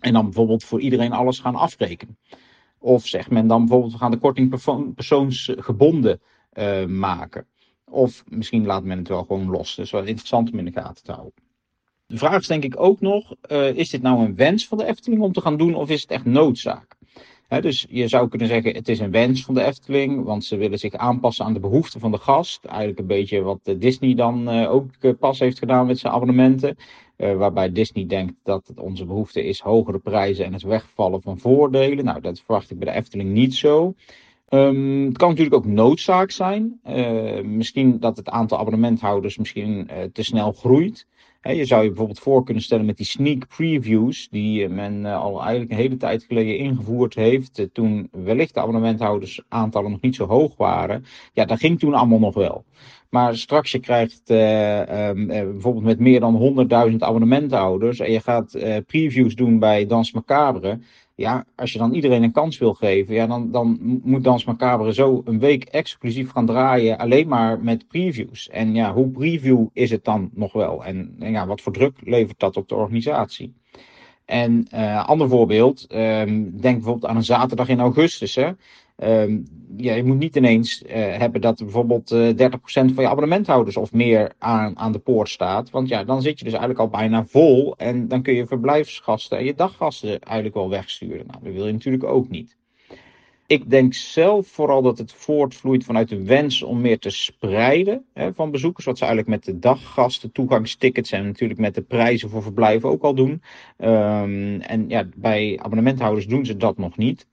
[0.00, 2.18] En dan bijvoorbeeld voor iedereen alles gaan afrekenen.
[2.78, 4.50] Of zegt men dan bijvoorbeeld, we gaan de korting
[4.94, 6.20] persoonsgebonden
[6.52, 7.46] uh, maken.
[7.84, 9.74] Of misschien laat men het wel gewoon los.
[9.74, 11.34] Dus wel interessant om in de gaten te houden.
[12.06, 13.34] De vraag is denk ik ook nog,
[13.74, 16.10] is dit nou een wens van de Efteling om te gaan doen of is het
[16.10, 16.96] echt noodzaak?
[17.48, 20.56] He, dus je zou kunnen zeggen, het is een wens van de Efteling, want ze
[20.56, 22.64] willen zich aanpassen aan de behoeften van de gast.
[22.64, 26.76] Eigenlijk een beetje wat Disney dan uh, ook pas heeft gedaan met zijn abonnementen.
[27.16, 31.38] Uh, waarbij Disney denkt dat het onze behoefte is hogere prijzen en het wegvallen van
[31.38, 32.04] voordelen.
[32.04, 33.94] Nou, dat verwacht ik bij de Efteling niet zo.
[34.48, 36.80] Um, het kan natuurlijk ook noodzaak zijn.
[37.44, 41.06] Misschien dat het aantal abonnementhouders misschien te snel groeit.
[41.40, 45.70] Je zou je bijvoorbeeld voor kunnen stellen met die sneak previews, die men al eigenlijk
[45.70, 50.56] een hele tijd geleden ingevoerd heeft, toen wellicht de abonnementhouders aantallen nog niet zo hoog
[50.56, 51.04] waren.
[51.32, 52.64] Ja, dat ging toen allemaal nog wel.
[53.10, 54.36] Maar straks je krijgt uh,
[55.14, 60.78] bijvoorbeeld met meer dan 100.000 abonnementhouders en je gaat previews doen bij Dans Macabre.
[61.18, 64.94] Ja, als je dan iedereen een kans wil geven, ja, dan, dan moet Dans Macabre
[64.94, 68.48] zo een week exclusief gaan draaien alleen maar met previews.
[68.48, 70.84] En ja, hoe preview is het dan nog wel?
[70.84, 73.54] En, en ja, wat voor druk levert dat op de organisatie?
[74.24, 78.34] En uh, ander voorbeeld, um, denk bijvoorbeeld aan een zaterdag in augustus.
[78.34, 78.50] Hè.
[79.04, 79.44] Um,
[79.76, 82.34] ja, je moet niet ineens uh, hebben dat bijvoorbeeld uh, 30%
[82.64, 85.70] van je abonnementhouders of meer aan, aan de poort staat.
[85.70, 87.76] Want ja, dan zit je dus eigenlijk al bijna vol.
[87.76, 91.26] En dan kun je verblijfsgasten en je daggasten eigenlijk wel wegsturen.
[91.26, 92.56] Nou, dat wil je natuurlijk ook niet.
[93.46, 98.34] Ik denk zelf vooral dat het voortvloeit vanuit de wens om meer te spreiden hè,
[98.34, 98.84] van bezoekers.
[98.84, 103.02] Wat ze eigenlijk met de daggasten, toegangstickets en natuurlijk met de prijzen voor verblijven ook
[103.02, 103.30] al doen.
[103.30, 107.26] Um, en ja, bij abonnementhouders doen ze dat nog niet.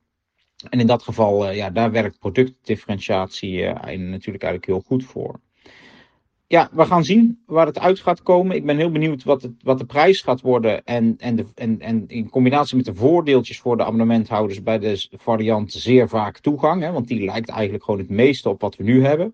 [0.69, 5.39] En in dat geval, uh, ja, daar werkt productdifferentiatie uh, natuurlijk eigenlijk heel goed voor.
[6.47, 8.55] Ja, we gaan zien waar het uit gaat komen.
[8.55, 10.83] Ik ben heel benieuwd wat, het, wat de prijs gaat worden.
[10.83, 15.07] En, en, de, en, en in combinatie met de voordeeltjes voor de abonnementhouders bij de
[15.11, 16.81] variant zeer vaak toegang.
[16.81, 19.33] Hè, want die lijkt eigenlijk gewoon het meeste op wat we nu hebben.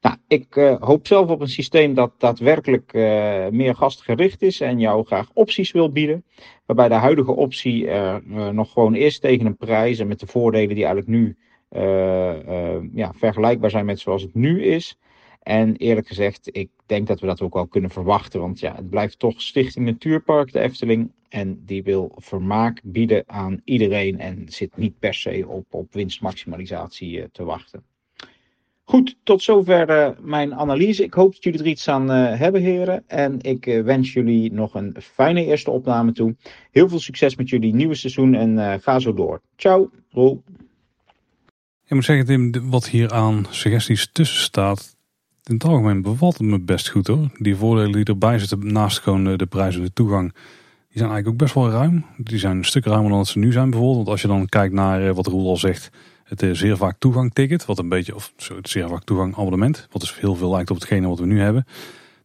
[0.00, 4.80] Nou, ik uh, hoop zelf op een systeem dat daadwerkelijk uh, meer gastgericht is en
[4.80, 6.24] jou graag opties wil bieden.
[6.66, 8.16] Waarbij de huidige optie uh,
[8.50, 11.36] nog gewoon is tegen een prijs en met de voordelen die eigenlijk nu
[12.94, 14.98] ja, vergelijkbaar zijn met zoals het nu is.
[15.42, 18.40] En eerlijk gezegd, ik denk dat we dat ook wel kunnen verwachten.
[18.40, 21.12] Want ja, het blijft toch Stichting Natuurpark, de Efteling.
[21.28, 27.30] En die wil vermaak bieden aan iedereen en zit niet per se op, op winstmaximalisatie
[27.32, 27.84] te wachten.
[28.88, 31.04] Goed, tot zover uh, mijn analyse.
[31.04, 33.04] Ik hoop dat jullie er iets aan uh, hebben, heren.
[33.06, 36.36] En ik uh, wens jullie nog een fijne eerste opname toe.
[36.70, 39.40] Heel veel succes met jullie nieuwe seizoen en ga zo door.
[39.56, 40.42] Ciao, Roel.
[41.84, 44.96] Ik moet zeggen, Tim, wat hier aan suggesties tussen staat,
[45.44, 47.30] in het algemeen bevalt het me best goed hoor.
[47.38, 51.28] Die voordelen die erbij zitten, naast gewoon de prijs en de toegang, die zijn eigenlijk
[51.28, 52.04] ook best wel ruim.
[52.16, 53.96] Die zijn een stuk ruimer dan ze nu zijn bijvoorbeeld.
[53.96, 55.90] Want als je dan kijkt naar wat Roel al zegt
[56.28, 60.00] het zeer vaak toegang ticket, wat een beetje, of het zeer vaak toegang abonnement, wat
[60.00, 61.66] dus heel veel lijkt op hetgene wat we nu hebben.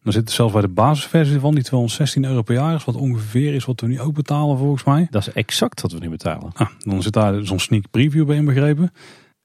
[0.03, 2.95] Dan zit het zelfs bij de basisversie van die 216 euro per jaar is, wat
[2.95, 5.07] ongeveer is wat we nu ook betalen volgens mij.
[5.09, 6.51] Dat is exact wat we nu betalen.
[6.53, 8.91] Ah, dan zit daar zo'n sneak preview bij inbegrepen.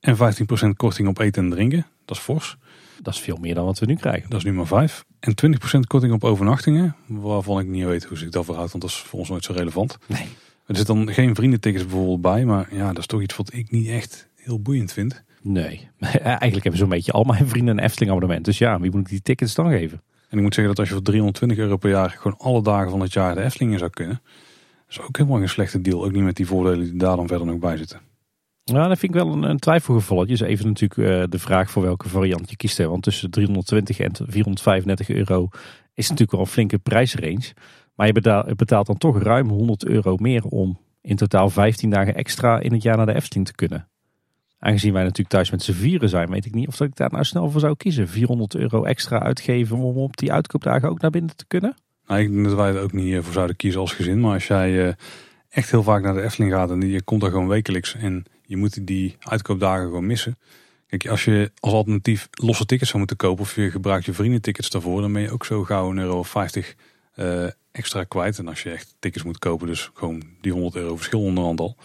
[0.01, 2.57] En 15% korting op eten en drinken, dat is fors.
[3.03, 4.31] Dat is veel meer dan wat we nu krijgen.
[4.31, 5.05] Dat is nu maar 5.
[5.21, 5.35] En
[5.77, 8.99] 20% korting op overnachtingen, waarvan ik niet weet hoe zich dat verhoudt, want dat is
[8.99, 9.99] voor ons nooit zo relevant.
[10.07, 10.27] Nee.
[10.67, 13.71] Er zit dan geen vriendentickets bijvoorbeeld bij, maar ja, dat is toch iets wat ik
[13.71, 15.24] niet echt heel boeiend vind.
[15.42, 15.88] Nee,
[16.22, 18.44] eigenlijk hebben zo'n beetje al mijn vrienden een Efteling abonnement.
[18.44, 20.03] Dus ja, wie moet ik die tickets dan geven?
[20.28, 22.90] En ik moet zeggen dat als je voor 320 euro per jaar gewoon alle dagen
[22.90, 24.20] van het jaar de Efteling in zou kunnen.
[24.86, 26.05] Dat is ook helemaal geen slechte deal.
[26.05, 28.01] Ook niet met die voordelen die daar dan verder nog bij zitten.
[28.64, 30.32] Nou, dat vind ik wel een, een twijfelgevalletje.
[30.32, 32.78] Is even natuurlijk uh, de vraag voor welke variant je kiest.
[32.78, 32.88] Hè.
[32.88, 35.49] Want tussen 320 en 435 euro
[35.94, 37.53] is natuurlijk wel een flinke prijsrange.
[37.94, 42.14] Maar je betaalt, betaalt dan toch ruim 100 euro meer om in totaal 15 dagen
[42.14, 43.88] extra in het jaar naar de Efteling te kunnen.
[44.59, 47.11] Aangezien wij natuurlijk thuis met z'n vieren zijn, weet ik niet of dat ik daar
[47.11, 48.09] nou snel voor zou kiezen.
[48.09, 51.77] 400 euro extra uitgeven om op die uitkoopdagen ook naar binnen te kunnen?
[52.07, 54.21] Nou, ik denk dat wij er ook niet voor zouden kiezen als gezin.
[54.21, 54.97] Maar als jij
[55.49, 58.57] echt heel vaak naar de Efteling gaat en je komt daar gewoon wekelijks en je
[58.57, 60.39] moet die uitkoopdagen gewoon missen.
[60.87, 64.71] Kijk, als je als alternatief losse tickets zou moeten kopen of je gebruikt je vriendentickets
[64.71, 66.75] daarvoor, dan ben je ook zo gauw een euro 50
[67.17, 68.39] uh, extra kwijt.
[68.39, 71.77] En als je echt tickets moet kopen, dus gewoon die 100 euro verschil onderhand al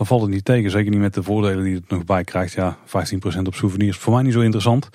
[0.00, 0.70] dan valt het niet tegen.
[0.70, 2.52] Zeker niet met de voordelen die het nog bij krijgt.
[2.52, 3.96] Ja, 15% op souvenirs.
[3.96, 4.88] Voor mij niet zo interessant.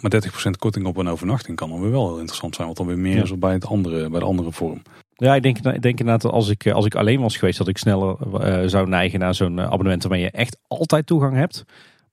[0.00, 0.10] Maar
[0.46, 2.68] 30% korting op een overnachting kan dan weer wel heel interessant zijn.
[2.68, 3.22] Wat dan weer meer Ja.
[3.22, 4.82] is bij, het andere, bij de andere vorm.
[5.14, 7.68] Ja, ik denk, ik denk inderdaad dat als ik, als ik alleen was geweest, dat
[7.68, 11.64] ik sneller eh, zou neigen naar zo'n eh, abonnement waarmee je echt altijd toegang hebt.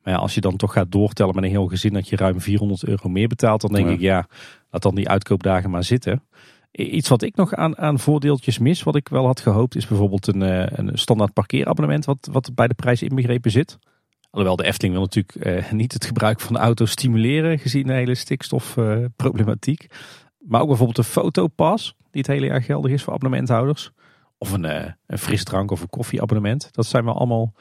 [0.03, 2.41] Maar ja, als je dan toch gaat doortellen met een heel gezin dat je ruim
[2.41, 3.93] 400 euro meer betaalt, dan denk Ja.
[3.93, 4.27] ik ja,
[4.71, 6.23] laat dan die uitkoopdagen maar zitten.
[6.77, 10.27] Iets wat ik nog aan, aan voordeeltjes mis, wat ik wel had gehoopt, is bijvoorbeeld
[10.27, 13.77] een, eh, een standaard parkeerabonnement wat, wat bij de prijs inbegrepen zit.
[14.29, 17.93] Alhoewel de Efteling wil natuurlijk eh, niet het gebruik van de auto stimuleren, gezien de
[17.93, 19.87] hele stikstofproblematiek.
[20.39, 23.91] maar ook bijvoorbeeld een fotopas, die het hele jaar geldig is voor abonnementhouders.
[24.37, 26.69] Of een, eh, een frisdrank of een koffieabonnement.
[26.71, 27.53] Dat zijn wel allemaal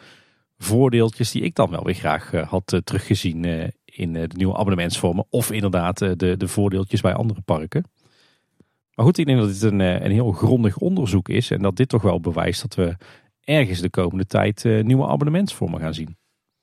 [0.58, 4.36] voordeeltjes die ik dan wel weer graag eh, had eh, teruggezien eh, in eh, de
[4.36, 5.26] nieuwe abonnementsvormen.
[5.30, 7.84] Of inderdaad eh, de, de voordeeltjes bij andere parken.
[8.97, 11.51] Maar goed, ik denk dat dit een, eh, een heel grondig onderzoek is.
[11.51, 12.97] En dat dit toch wel bewijst dat we
[13.44, 16.16] ergens de komende tijd eh, nieuwe abonnementsvormen gaan zien.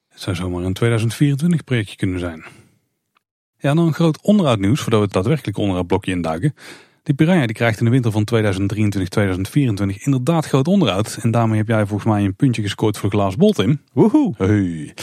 [0.08, 2.44] Het zou zomaar een 2024 projectje kunnen zijn.
[3.58, 6.54] Ja, dan een groot onderhoudnieuws voordat we het daadwerkelijk onderhoudblokje induiken.
[7.04, 11.18] Die Piranha die krijgt in de winter van 2023-2024 inderdaad groot onderhoud.
[11.22, 13.82] En daarmee heb jij volgens mij een puntje gescoord voor Glaas Bol, Tim.
[13.94, 14.34] Woehoe!
[14.38, 14.94] Hey.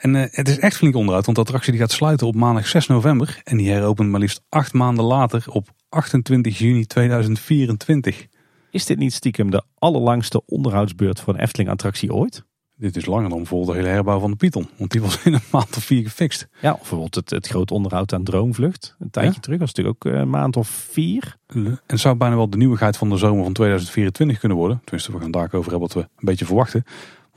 [0.00, 2.66] En eh, het is echt flink onderhoud, want de attractie die gaat sluiten op maandag
[2.66, 3.40] 6 november.
[3.44, 8.26] En die heropent maar liefst acht maanden later op 28 juni 2024.
[8.70, 12.44] Is dit niet stiekem de allerlangste onderhoudsbeurt voor een Efteling-attractie ooit?
[12.76, 14.68] Dit is langer dan bijvoorbeeld de hele herbouw van de Python.
[14.76, 16.48] Want die was in een maand of vier gefixt.
[16.60, 18.96] Ja, of bijvoorbeeld het, het groot onderhoud aan Droomvlucht.
[18.98, 19.40] Een tijdje Ja.
[19.40, 21.36] terug, is natuurlijk ook eh, een maand of vier.
[21.46, 24.80] En het zou bijna wel de nieuwigheid van de zomer van 2024 kunnen worden.
[24.84, 26.84] Tenminste, we gaan daar ook over hebben wat we een beetje verwachten.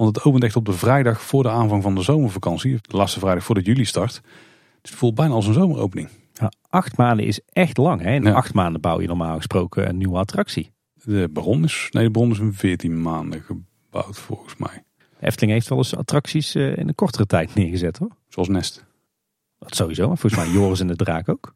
[0.04, 2.78] Want het opent echt op de vrijdag voor de aanvang van de zomervakantie.
[2.82, 4.22] De laatste vrijdag voordat juli start.
[4.82, 6.10] Dus het voelt bijna als een zomeropening.
[6.34, 8.02] Ja, acht maanden is echt lang.
[8.02, 8.14] Hè?
[8.14, 8.32] In Ja.
[8.34, 10.72] acht maanden bouw je normaal gesproken een nieuwe attractie.
[10.94, 14.84] De Baron is, nee, de Baron is in 14 maanden gebouwd volgens mij.
[15.20, 18.12] De Efteling heeft wel eens attracties eh, in een kortere tijd neergezet hoor.
[18.30, 18.86] Zoals Nest.
[19.60, 21.54] Dat sowieso, maar volgens mij Joris en de Draak ook.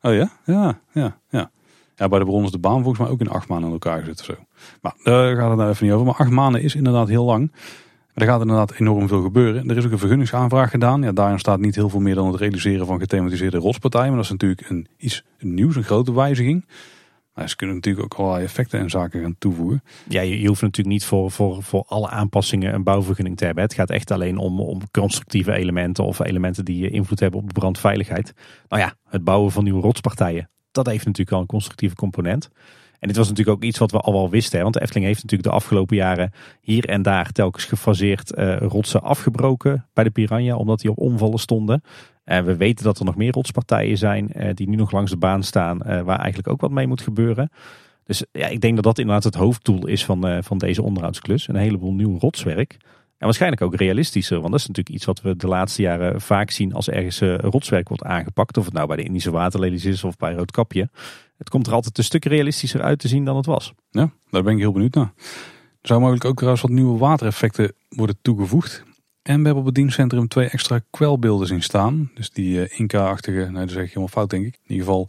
[0.00, 0.30] Oh ja?
[0.46, 1.50] Ja, ja, ja.
[1.96, 4.00] Ja, bij de Baron is de baan volgens mij ook in acht maanden in elkaar
[4.00, 4.34] gezet of zo.
[4.82, 6.06] Maar daar gaat het nou even niet over.
[6.06, 7.52] Maar acht maanden is inderdaad heel lang.
[8.14, 9.68] Er gaat inderdaad enorm veel gebeuren.
[9.68, 11.02] Er is ook een vergunningsaanvraag gedaan.
[11.02, 14.06] Ja, daarin staat niet heel veel meer dan het realiseren van gethematiseerde rotspartijen.
[14.06, 16.64] Maar dat is natuurlijk een, iets nieuws, een grote wijziging.
[17.34, 19.82] Maar ze kunnen natuurlijk ook allerlei effecten en zaken gaan toevoegen.
[20.08, 23.64] Ja, je, je hoeft natuurlijk niet voor, voor, voor alle aanpassingen een bouwvergunning te hebben.
[23.64, 27.60] Het gaat echt alleen om, om constructieve elementen of elementen die invloed hebben op de
[27.60, 28.32] brandveiligheid.
[28.68, 32.50] Nou ja, het bouwen van nieuwe rotspartijen, dat heeft natuurlijk al een constructieve component.
[33.04, 34.56] En dit was natuurlijk ook iets wat we al wel wisten.
[34.56, 34.62] Hè?
[34.62, 39.02] Want de Efteling heeft natuurlijk de afgelopen jaren hier en daar telkens gefaseerd eh, rotsen
[39.02, 40.56] afgebroken bij de Piranha.
[40.56, 41.82] Omdat die op omvallen stonden.
[42.24, 45.16] En we weten dat er nog meer rotspartijen zijn eh, die nu nog langs de
[45.16, 45.82] baan staan.
[45.82, 47.50] eh, waar eigenlijk ook wat mee moet gebeuren.
[48.04, 51.48] Dus ja, ik denk dat dat inderdaad het hoofddoel is van, van deze onderhoudsklus.
[51.48, 52.76] Een heleboel nieuw rotswerk.
[53.18, 54.40] En waarschijnlijk ook realistischer.
[54.40, 57.38] Want dat is natuurlijk iets wat we de laatste jaren vaak zien als ergens eh,
[57.38, 58.56] rotswerk wordt aangepakt.
[58.56, 60.88] Of het nou bij de Indische waterlelies is of bij Roodkapje.
[61.36, 63.72] Het komt er altijd een stuk realistischer uit te zien dan het was.
[63.90, 65.12] Ja, daar ben ik heel benieuwd naar.
[65.80, 68.84] Er zou mogelijk ook trouwens wat nieuwe watereffecten worden toegevoegd.
[69.22, 72.10] En we hebben op het dienstcentrum twee extra kwelbeelden zien staan.
[72.14, 74.54] Dus die eh, Inca-achtige, nee dat zeg ik helemaal fout denk ik.
[74.54, 75.08] In ieder geval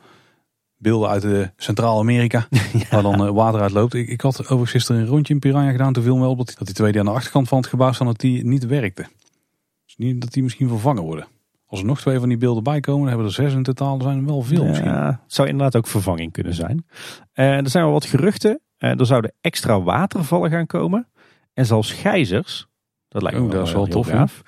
[0.86, 2.48] beelden uit de Centraal-Amerika.
[2.92, 3.94] Waar dan eh, water uit loopt.
[3.94, 5.94] Ik, ik had overigens gisteren een rondje in Piranha gedaan.
[5.94, 8.08] Toen viel me op dat die, twee die aan de achterkant van het gebouw staan,
[8.08, 9.08] dat die niet werkten.
[9.86, 11.28] Dus niet dat die misschien vervangen worden.
[11.66, 13.64] Als er nog twee van die beelden bij komen, dan hebben we er zes in
[13.64, 13.98] totaal.
[13.98, 14.90] Dat zijn er wel veel misschien.
[14.90, 16.86] Ja, het zou inderdaad ook vervanging kunnen zijn.
[17.34, 18.60] Eh, er zijn wel wat geruchten.
[18.78, 21.08] Eh, er zouden extra watervallen gaan komen.
[21.54, 22.68] En zelfs gijzers.
[23.08, 24.44] Dat lijkt me Oh, wel, dat is eh, wel tof.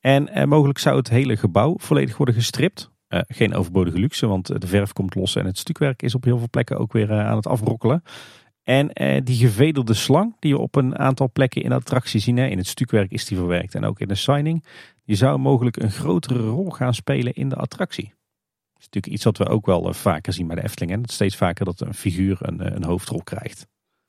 [0.00, 2.90] En eh, mogelijk zou het hele gebouw volledig worden gestript.
[3.06, 6.24] Eh, geen overbodige luxe, want eh, de verf komt los en het stukwerk is op
[6.24, 8.02] heel veel plekken ook weer eh, aan het afbrokkelen.
[8.62, 8.90] En
[9.24, 12.58] die gevederde slang die we op een aantal plekken in de attractie zien, hè, in
[12.58, 14.64] het stukwerk is die verwerkt en ook in de signing,
[15.04, 18.04] die zou mogelijk een grotere rol gaan spelen in de attractie.
[18.04, 20.92] Dat is natuurlijk iets wat we ook wel vaker zien bij de Efteling.
[20.92, 21.12] Hè?
[21.12, 23.66] Steeds vaker dat een figuur een, een hoofdrol krijgt.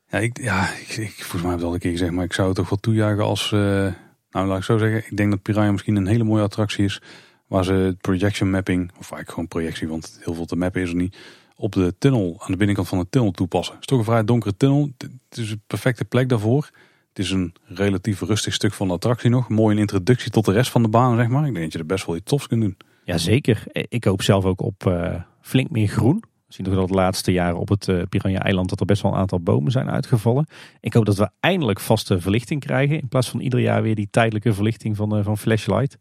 [0.07, 2.33] Ja, ik, ja ik, ik, volgens mij heb ik al een keer gezegd, maar ik
[2.33, 5.71] zou het toch wel toejuichen als, nou laat ik zo zeggen, ik denk dat Piranha
[5.71, 7.01] misschien een hele mooie attractie is,
[7.47, 10.95] waar ze projection mapping, of eigenlijk gewoon projectie, want heel veel te mappen is er
[10.95, 11.17] niet,
[11.55, 13.73] op de tunnel, aan de binnenkant van de tunnel toepassen.
[13.73, 14.89] Het is toch een vrij donkere tunnel,
[15.29, 16.69] het is een perfecte plek daarvoor.
[17.09, 20.51] Het is een relatief rustig stuk van de attractie nog, mooi een introductie tot de
[20.51, 21.45] rest van de baan, zeg maar.
[21.45, 22.77] Ik denk dat je er best wel iets tofs kunt doen.
[23.05, 23.63] Jazeker.
[23.71, 26.23] Eh, Ik hoop zelf ook op eh, flink meer groen.
[26.47, 29.11] We zien toch dat de laatste jaren op het eh, Piranha-eiland dat er best wel
[29.11, 30.47] een aantal bomen zijn uitgevallen.
[30.79, 33.01] Ik hoop dat we eindelijk vaste verlichting krijgen.
[33.01, 35.97] In plaats van ieder jaar weer die tijdelijke verlichting van, van Flashlight.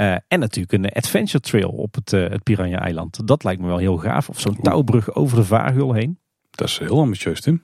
[0.00, 3.26] Eh, en natuurlijk een adventure trail op het, eh, het Piranha-eiland.
[3.26, 4.28] Dat lijkt me wel heel gaaf.
[4.28, 6.18] Of zo'n touwbrug over de vaarhul heen.
[6.50, 7.62] Dat is heel ambitieus, Tim.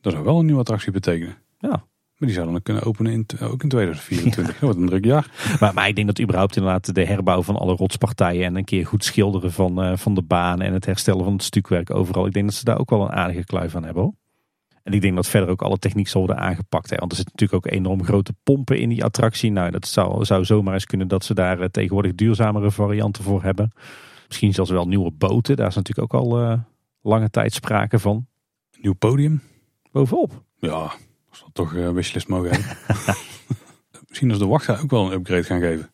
[0.00, 1.36] Dat zou wel een nieuwe attractie betekenen.
[1.58, 1.68] Ja.
[1.68, 4.60] Maar die zouden dan kunnen openen in, ook in 2024.
[4.60, 5.30] Wat een druk jaar.
[5.60, 8.86] Maar, maar ik denk dat überhaupt inderdaad de herbouw van alle rotspartijen en een keer
[8.86, 12.26] goed schilderen van, uh, van de baan en het herstellen van het stukwerk overal.
[12.26, 14.14] Ik denk dat ze daar ook wel een aardige kluif aan hebben hoor.
[14.84, 16.90] En ik denk dat verder ook alle techniek zal worden aangepakt.
[16.90, 16.96] Hè?
[16.96, 19.52] Want er zitten natuurlijk ook enorm grote pompen in die attractie.
[19.52, 23.42] Nou, dat zou, zou zomaar eens kunnen dat ze daar uh, tegenwoordig duurzamere varianten voor
[23.42, 23.72] hebben.
[24.26, 25.56] Misschien zelfs wel nieuwe boten.
[25.56, 26.58] Daar is natuurlijk ook al uh,
[27.02, 28.26] lange tijd sprake van.
[28.80, 29.42] Nieuw podium.
[29.92, 30.44] Bovenop.
[30.56, 30.92] Ja,
[31.30, 32.76] als we toch uh, wishlist mogen hebben.
[34.08, 35.90] Misschien als de wachtrij ook wel een upgrade gaan geven.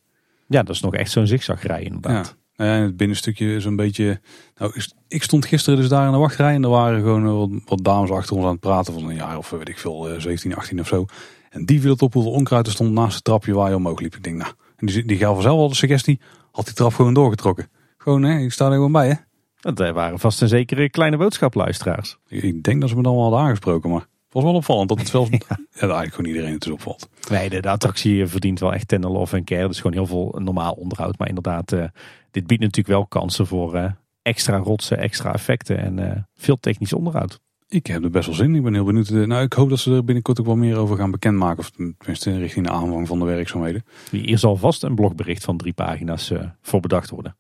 [0.46, 2.26] Ja, dat is nog echt zo'n zigzagrij inderdaad.
[2.26, 2.39] Ja.
[2.60, 4.20] Nou ja, het binnenstukje is een beetje...
[4.56, 4.72] Nou,
[5.08, 7.84] ik stond gisteren dus daar in de wachtrij en er waren gewoon eh, wat, wat
[7.84, 10.80] dames achter ons aan het praten van een jaar of weet ik veel, 17, 18
[10.80, 11.06] of zo.
[11.50, 14.00] En die viel het op hoeveel onkruid er stond naast het trapje waar je omhoog
[14.00, 14.14] liep.
[14.14, 16.20] Ik denk, nou, en die, die gaf zelf al de suggestie,
[16.52, 17.70] had die trap gewoon doorgetrokken.
[17.98, 19.14] Gewoon, hè, ik sta er gewoon bij, hè.
[19.60, 22.16] Dat waren vast een zekere kleine boodschapluisteraars.
[22.28, 25.08] Ik denk dat ze me dan wel hadden aangesproken, maar was wel opvallend dat het
[25.08, 25.38] zelfs ja.
[25.48, 27.08] ja, eigenlijk gewoon iedereen het dus opvalt.
[27.30, 29.68] Nee, de, de, attractie verdient wel echt tender love en care.
[29.68, 31.18] Is gewoon heel veel normaal onderhoud.
[31.18, 31.84] Maar inderdaad, uh,
[32.30, 33.90] dit biedt natuurlijk wel kansen voor uh,
[34.22, 37.40] extra rotsen, extra effecten en uh, veel technisch onderhoud.
[37.68, 38.54] Ik heb er best wel zin in.
[38.54, 39.10] Ik ben heel benieuwd.
[39.10, 41.58] Nou, ik hoop dat ze er binnenkort ook wel meer over gaan bekendmaken.
[41.58, 43.84] Of tenminste richting de aanvang van de werkzaamheden.
[44.10, 46.32] Hier zal vast een blogbericht van drie pagina's
[46.62, 47.36] voor bedacht worden.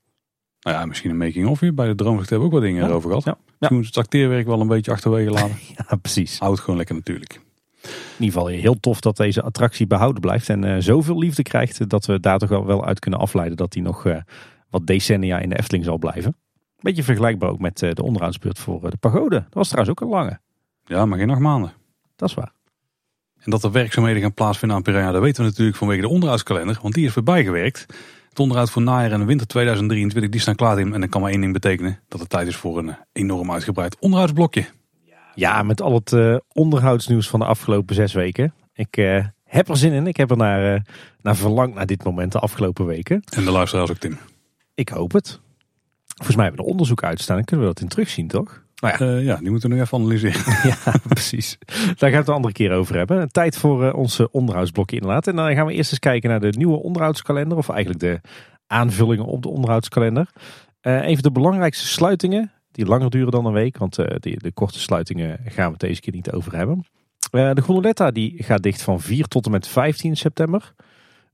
[0.60, 1.74] Nou ja, misschien een making-of hier.
[1.74, 2.88] Bij de Droomvlucht hebben we ook wat dingen ja.
[2.88, 3.36] erover gehad.
[3.58, 3.68] Ja.
[3.70, 5.56] Moet het acteerwerk wel een beetje achterwege laten.
[5.88, 6.38] ja, precies.
[6.38, 7.40] Houd gewoon lekker natuurlijk.
[7.82, 10.48] In ieder geval heel tof dat deze attractie behouden blijft.
[10.48, 13.82] En uh, zoveel liefde krijgt dat we daar toch wel, uit kunnen afleiden dat hij
[13.82, 14.16] nog uh,
[14.70, 16.36] wat decennia in de Efteling zal blijven.
[16.80, 19.36] Beetje vergelijkbaar ook met uh, de onderhoudsbeurt voor de pagode.
[19.36, 20.40] Dat was trouwens ook een lange.
[20.84, 21.72] Ja, maar geen acht maanden.
[22.16, 22.52] Dat is waar.
[23.38, 26.78] En dat er werkzaamheden gaan plaatsvinden aan Piranha, dat weten we natuurlijk vanwege de onderhoudskalender.
[26.82, 27.86] Want die is voorbij gewerkt.
[28.30, 30.94] Het onderhoud voor najaar en winter 2023, die staan klaar in.
[30.94, 31.98] En dat kan maar één ding betekenen.
[32.08, 34.66] Dat het tijd is voor een enorm uitgebreid onderhoudsblokje.
[35.34, 38.54] Ja, met al het uh, onderhoudsnieuws van de afgelopen zes weken.
[38.74, 40.06] Ik uh, heb er zin in.
[40.06, 40.80] Ik heb er naar, uh,
[41.22, 43.22] naar verlangd naar dit moment de afgelopen weken.
[43.36, 44.18] En de luisteraars ook, Tim.
[44.74, 45.40] Ik hoop het.
[46.06, 47.36] Volgens mij hebben we er onderzoek uitstaan.
[47.36, 48.62] Dan kunnen we dat in terugzien, toch?
[48.80, 49.18] Nou ja.
[49.18, 50.54] ja, die moeten we nog even analyseren.
[50.84, 51.58] ja, precies.
[51.68, 53.32] Daar gaan we het een andere keer over hebben.
[53.32, 55.26] Tijd voor onze onderhoudsblokje inderdaad.
[55.26, 57.58] En dan gaan we eerst eens kijken naar de nieuwe onderhoudskalender.
[57.58, 58.20] Of eigenlijk de
[58.66, 60.30] aanvullingen op de onderhoudskalender.
[60.80, 63.78] even de belangrijkste sluitingen die langer duren dan een week.
[63.78, 66.84] Want uh, die, de korte sluitingen gaan we het deze keer niet over hebben.
[67.32, 70.74] Uh, de Gondoletta die gaat dicht van 4 tot en met 15 september.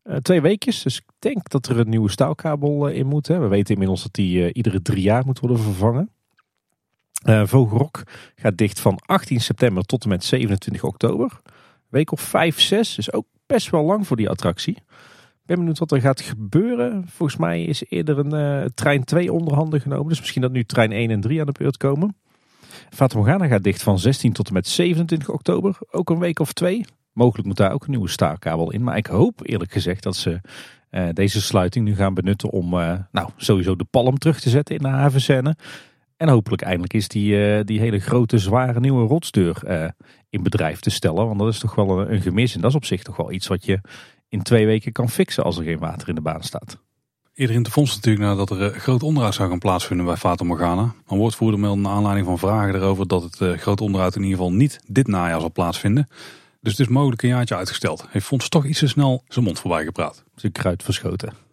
[0.05, 3.27] Uh, twee weekjes, dus ik denk dat er een nieuwe staalkabel in moet.
[3.27, 3.39] Hè.
[3.39, 6.11] We weten inmiddels dat die iedere drie jaar moet worden vervangen.
[7.27, 8.03] Vogelrok
[8.35, 11.41] gaat dicht van 18 september tot en met 27 oktober.
[11.89, 14.77] Week of 5, 6, dus ook best wel lang voor die attractie.
[15.47, 17.05] Ik ben benieuwd wat er gaat gebeuren.
[17.09, 20.09] Volgens mij is eerder een uh, trein 2 onderhanden genomen.
[20.09, 22.17] Dus misschien dat nu trein 1 en 3 aan de beurt komen.
[22.91, 25.79] Fata Morgana gaat dicht van 16 tot en met 27 oktober.
[25.91, 26.85] Ook een week of twee.
[27.13, 28.83] Mogelijk moet daar ook een nieuwe staarkabel in.
[28.83, 30.41] Maar ik hoop eerlijk gezegd dat ze
[30.91, 34.77] uh, deze sluiting nu gaan benutten om uh, nou, sowieso de palm terug te zetten
[34.77, 35.57] in de havenscène.
[36.17, 39.63] En hopelijk eindelijk is die, die hele grote zware nieuwe rotsdeur
[40.31, 41.27] in bedrijf te stellen.
[41.27, 42.55] Want dat is toch wel een, een gemis.
[42.55, 43.81] En dat is op zich toch wel iets wat je
[44.29, 46.79] in twee weken kan fixen als er geen water in de baan staat.
[47.35, 50.45] Eerder in de fonds natuurlijk nadat er uh, groot onderhoud zou gaan plaatsvinden bij Fata
[50.45, 50.95] Morgana.
[51.07, 54.37] Maar woordvoerder meldde naar aanleiding van vragen erover dat het uh, groot onderhoud in ieder
[54.37, 56.09] geval niet dit najaar zal plaatsvinden.
[56.61, 58.07] Dus het is mogelijk een jaartje uitgesteld.
[58.09, 60.25] Heeft Fonds toch iets te snel zijn mond voorbij gepraat.
[60.35, 61.46] Zijn kruid verschoten.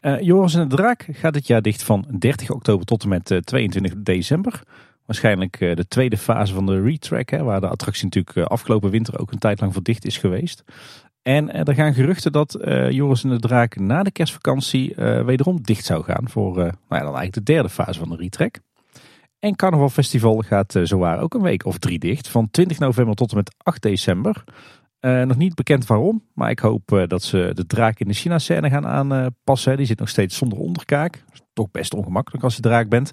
[0.00, 3.40] Uh, Joris en de Draak gaat dit jaar dicht van 30 oktober tot en met
[3.44, 4.62] 22 december.
[5.06, 9.32] Waarschijnlijk de tweede fase van de retrack, hè, waar de attractie natuurlijk afgelopen winter ook
[9.32, 10.64] een tijd lang voor dicht is geweest.
[11.22, 12.58] En er gaan geruchten dat
[12.88, 14.94] Joris en de Draak na de kerstvakantie
[15.24, 18.60] wederom dicht zou gaan voor nou ja, dan eigenlijk de derde fase van de retrek.
[19.38, 23.30] En Carnaval Festival gaat zowaar ook een week of drie dicht, van 20 november tot
[23.30, 24.44] en met 8 december.
[25.00, 28.86] Nog niet bekend waarom, maar ik hoop dat ze de draak in de China-scène gaan
[28.86, 29.76] aanpassen.
[29.76, 31.24] Die zit nog steeds zonder onderkaak.
[31.52, 33.10] Toch best ongemakkelijk als je draak bent.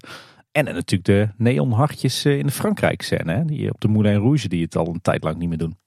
[0.52, 4.88] En natuurlijk de neonhartjes in de Frankrijk-scène, die op de Moulin Rouge, die het al
[4.88, 5.78] een tijd lang niet meer doen.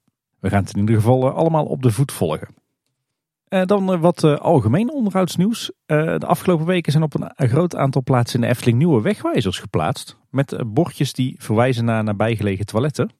[0.40, 2.48] We gaan het in ieder geval eh, allemaal op de voet volgen.
[3.48, 5.72] Dan wat uh, algemeen onderhoudsnieuws.
[5.86, 10.18] de afgelopen weken zijn op een, groot aantal plaatsen in de Efteling nieuwe wegwijzers geplaatst.
[10.30, 13.10] Met bordjes die verwijzen naar nabijgelegen toiletten.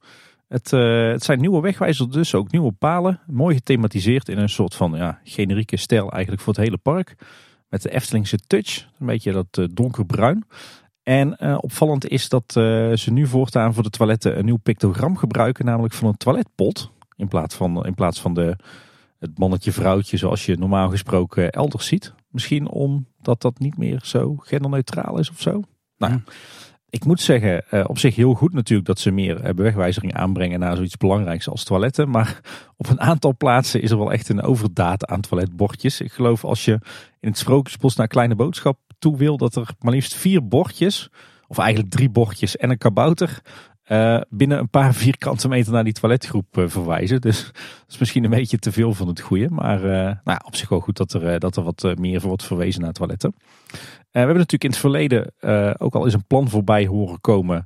[0.48, 3.20] Het, het, zijn nieuwe wegwijzers dus, ook nieuwe palen.
[3.26, 7.14] Mooi gethematiseerd in een soort van ja, generieke stijl eigenlijk voor het hele park.
[7.68, 10.46] Met de Eftelingse touch, een beetje dat donkerbruin.
[11.02, 12.44] En opvallend is dat
[12.94, 15.64] ze nu voortaan voor de toiletten een nieuw pictogram gebruiken.
[15.64, 16.90] Namelijk van een toiletpot.
[17.16, 18.56] In plaats van, in plaats van de,
[19.18, 22.14] het mannetje vrouwtje zoals je normaal gesproken elders ziet.
[22.30, 25.62] Misschien omdat dat niet meer zo genderneutraal is of zo.
[25.96, 26.20] Nou,
[26.90, 30.60] Ik moet zeggen, uh, op zich heel goed natuurlijk dat ze meer uh, bewegwijzering aanbrengen
[30.60, 32.10] naar zoiets belangrijks als toiletten.
[32.10, 32.40] Maar
[32.76, 36.00] op een aantal plaatsen is er wel echt een overdaad aan toiletbordjes.
[36.00, 36.72] Ik geloof als je
[37.20, 41.10] in het Sprookjesbos naar Kleine Boodschap toe wil, dat er maar liefst vier bordjes,
[41.46, 43.40] of eigenlijk drie bordjes en een kabouter,
[43.88, 47.20] uh, binnen een paar vierkante meter naar die toiletgroep verwijzen.
[47.20, 49.48] Dus dat is misschien een beetje te veel van het goede.
[49.50, 52.80] Maar nou ja, op zich wel goed dat er, dat er wat meer wordt verwezen
[52.80, 53.34] naar toiletten.
[54.10, 55.32] We hebben natuurlijk in het verleden
[55.80, 57.64] ook al eens een plan voorbij horen komen.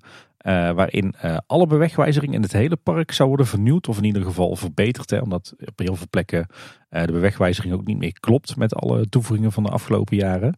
[0.74, 1.14] waarin
[1.47, 3.89] alle bewegwijzering in het hele park zou worden vernieuwd.
[3.89, 5.10] Of in ieder geval verbeterd.
[5.10, 6.47] Hè, omdat op heel veel plekken
[6.89, 10.55] de bewegwijzering ook niet meer klopt met alle toevoegingen van de afgelopen jaren.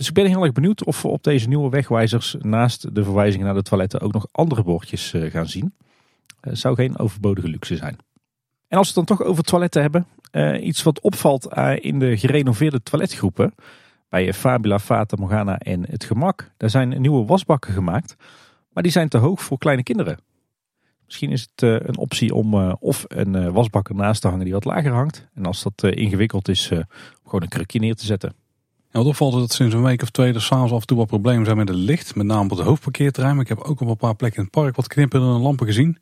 [0.00, 3.46] Dus ik ben heel erg benieuwd of we op deze nieuwe wegwijzers naast de verwijzingen
[3.46, 5.74] naar de toiletten ook nog andere bordjes eh, gaan zien.
[6.42, 7.96] Uh, zou geen overbodige luxe zijn.
[8.68, 10.06] En als we het dan toch over toiletten hebben,
[10.62, 13.54] iets wat opvalt in de gerenoveerde toiletgroepen
[14.10, 16.50] bij Fabula, Fata Morgana en het Gemak.
[16.56, 18.16] Daar zijn nieuwe wasbakken gemaakt,
[18.72, 20.18] maar die zijn te hoog voor kleine kinderen.
[21.04, 24.92] Misschien is het een optie om of een wasbak ernaast te hangen die wat lager
[24.92, 25.28] hangt.
[25.34, 26.66] En als dat ingewikkeld is,
[27.24, 28.34] gewoon een krukje neer te zetten.
[28.92, 30.96] Ja, wat opvalt is dat sinds een week of twee er s'avonds af en toe
[30.96, 32.14] wat problemen zijn met het licht.
[32.14, 33.34] Met name op het hoofdparkeerterrein.
[33.34, 35.98] Maar ik heb ook op een paar plekken in het park wat knipperende lampen gezien.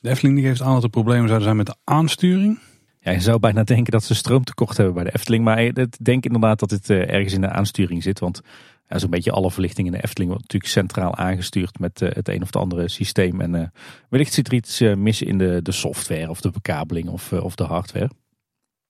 [0.00, 2.58] De Efteling geeft aan dat er problemen zouden zijn met de aansturing.
[3.04, 5.44] Ja, je zou bijna denken dat ze stroomtekort hebben bij de Efteling.
[5.44, 8.18] Maar ik denk inderdaad dat dit eh, ergens in de aansturing zit.
[8.18, 8.40] Want
[8.88, 12.28] ja, zo'n beetje alle verlichting in de Efteling wordt natuurlijk centraal aangestuurd met eh, het
[12.28, 13.40] een of het andere systeem.
[13.40, 13.72] En
[14.08, 17.64] wellicht zit er iets mis in de, de software of de bekabeling of, of de
[17.64, 18.10] hardware.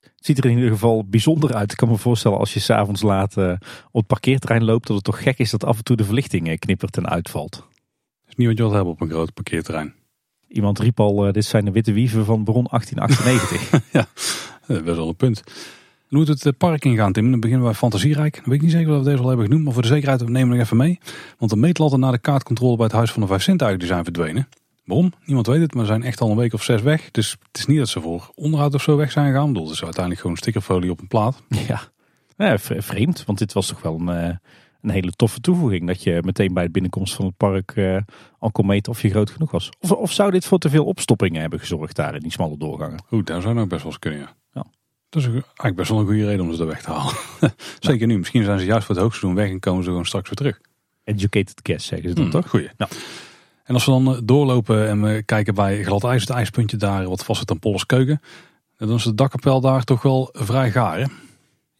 [0.01, 1.71] Het ziet er in ieder geval bijzonder uit.
[1.71, 3.59] Ik kan me voorstellen als je s'avonds laat op
[3.93, 6.97] het parkeerterrein loopt, dat het toch gek is dat af en toe de verlichting knippert
[6.97, 7.67] en uitvalt.
[8.29, 9.95] Is niet wat je wilt hebben op een groot parkeerterrein.
[10.53, 13.81] Iemand riep al, uh, dit zijn de witte wieven van Bron 1898.
[13.99, 14.07] ja,
[14.66, 15.43] dat is wel een punt.
[16.09, 17.31] hoe moet het park ingaan, Tim?
[17.31, 18.35] Dan beginnen we bij Fantasierijk.
[18.35, 20.29] Dan weet ik niet zeker of we deze al hebben genoemd, maar voor de zekerheid
[20.29, 20.99] nemen we nog even mee.
[21.39, 24.49] Want de meetlatten na de kaartcontrole bij het Huis van de Vijf Zintuigen zijn verdwenen.
[24.85, 25.12] Waarom?
[25.24, 27.11] Niemand weet het, maar ze zijn echt al een week of zes weg.
[27.11, 29.53] Dus het is niet dat ze voor onderhoud of zo weg zijn gegaan.
[29.53, 31.43] Dat is uiteindelijk gewoon stickerfolie op een plaat.
[31.49, 31.81] Ja,
[32.37, 34.37] ja vreemd, want dit was toch wel een, eh,
[34.83, 35.87] een hele toffe toevoeging.
[35.87, 37.97] Dat je meteen bij het binnenkomst van het park uh,
[38.39, 39.71] al kon meten of je groot genoeg was.
[39.81, 43.05] Of, of zou dit voor te veel opstoppingen hebben gezorgd daar in die smalle doorgangen?
[43.11, 44.35] Oeh, daar zou nou best wel eens kunnen, ja.
[44.53, 44.65] ja.
[45.09, 47.15] Dat is eigenlijk best wel een goede reden om ze er weg te halen.
[47.79, 48.19] Zeker nu.
[48.19, 50.61] Misschien zijn ze juist voor het hoogseizoen weg en komen ze gewoon straks weer terug.
[51.05, 52.49] Educated guess zeggen ze dan hmm, toch?
[52.49, 52.71] Goeie.
[52.77, 52.91] Nou.
[53.65, 57.09] En als we dan eh, doorlopen en we kijken bij glad ijs, het ijspuntje daar,
[57.09, 58.21] wat vast het aan Polleskeuken.
[58.77, 61.05] Dan is de dakkapel daar toch wel vrij gaar hè?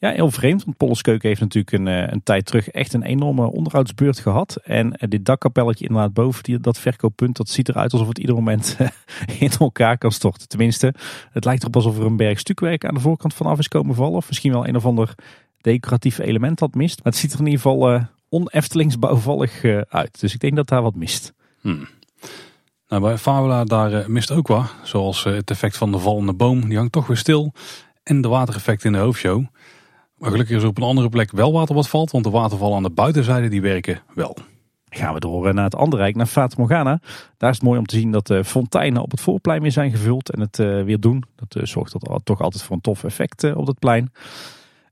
[0.03, 0.65] Ja, heel vreemd.
[0.65, 4.57] Want heeft natuurlijk een, eh, een tijd terug echt een enorme onderhoudsbeurt gehad.
[4.65, 8.35] En eh, dit dakkapelletje inderdaad boven die, dat verkooppunt, dat ziet eruit alsof het ieder
[8.35, 8.77] moment
[9.39, 10.49] in elkaar kan storten.
[10.49, 10.95] Tenminste,
[11.31, 14.17] het lijkt erop alsof er een berg stukwerk aan de voorkant vanaf is komen vallen.
[14.17, 15.15] Of misschien wel een of ander
[15.61, 16.97] decoratief element dat mist.
[17.03, 20.21] Maar het ziet er in ieder geval uh, on-Eftelingsbouwvallig uit.
[20.21, 21.33] Dus ik denk dat daar wat mist.
[21.61, 21.89] Hmm.
[22.89, 24.75] Nou, bij Fabula daar mist ook wat.
[24.83, 26.69] Zoals het effect van de vallende boom.
[26.69, 27.53] Die hangt toch weer stil.
[28.03, 29.45] En de watereffect in de hoofdshow.
[30.23, 32.11] Maar gelukkig is er op een andere plek wel water wat valt.
[32.11, 34.37] Want de watervallen aan de buitenzijde die werken wel.
[34.89, 37.01] Gaan we door eh, naar het andere rijk, naar Fata Morgana.
[37.37, 39.91] Daar is het mooi om te zien dat de fonteinen op het voorplein weer zijn
[39.91, 40.31] gevuld.
[40.31, 41.25] En het weer doen.
[41.37, 44.13] Dat zorgt dat toch altijd voor een tof effect op het plein.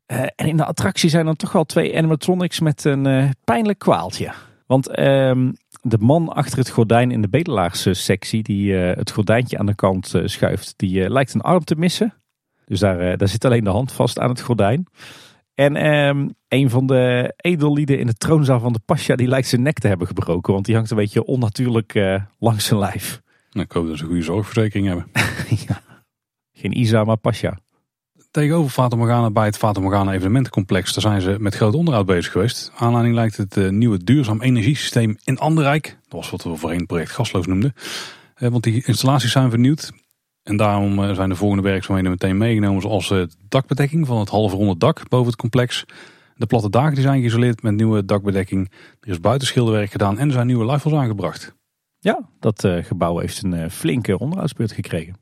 [0.06, 4.32] en in de attractie zijn dan toch wel twee animatronics met een pijnlijk kwaaltje.
[4.66, 5.52] Want ehm,
[5.82, 10.74] de man achter het gordijn in de bedelaarsectie, die het gordijntje aan de kant schuift,
[10.76, 12.19] die lijkt een arm te missen.
[12.70, 14.86] Dus daar, daar zit alleen de hand vast aan het gordijn.
[15.54, 19.62] En um, een van de edellieden in de troonzaal van de Pasja, die lijkt zijn
[19.62, 20.52] nek te hebben gebroken.
[20.52, 23.20] Want die hangt een beetje onnatuurlijk langs zijn lijf.
[23.50, 25.06] Nou, ik hoop dat ze een goede zorgverzekering hebben.
[25.68, 25.80] ja.
[26.52, 27.58] Geen Isa, maar Pasja
[28.30, 30.92] tegenover Fata Morgana bij het Fata Morgana evenementencomplex.
[30.92, 32.72] Daar zijn ze met groot onderhoud bezig geweest.
[32.76, 35.98] Aanleiding lijkt het uh, nieuwe duurzaam energiesysteem in Anderrijk.
[36.02, 37.74] Dat was wat we voorheen project Gasloos noemden.
[38.38, 39.92] Uh, want die installaties zijn vernieuwd.
[40.42, 42.82] En daarom uh, zijn de volgende werkzaamheden meteen meegenomen.
[42.82, 45.84] Zoals de dakbedekking van het halve ronde dak boven het complex.
[46.34, 48.72] De platte daken die zijn geïsoleerd met nieuwe dakbedekking.
[49.00, 51.54] Er is buitenschilderwerk gedaan en er zijn nieuwe lifels aangebracht.
[51.98, 55.16] Ja, dat gebouw heeft een flinke onderhoudsbeurt gekregen.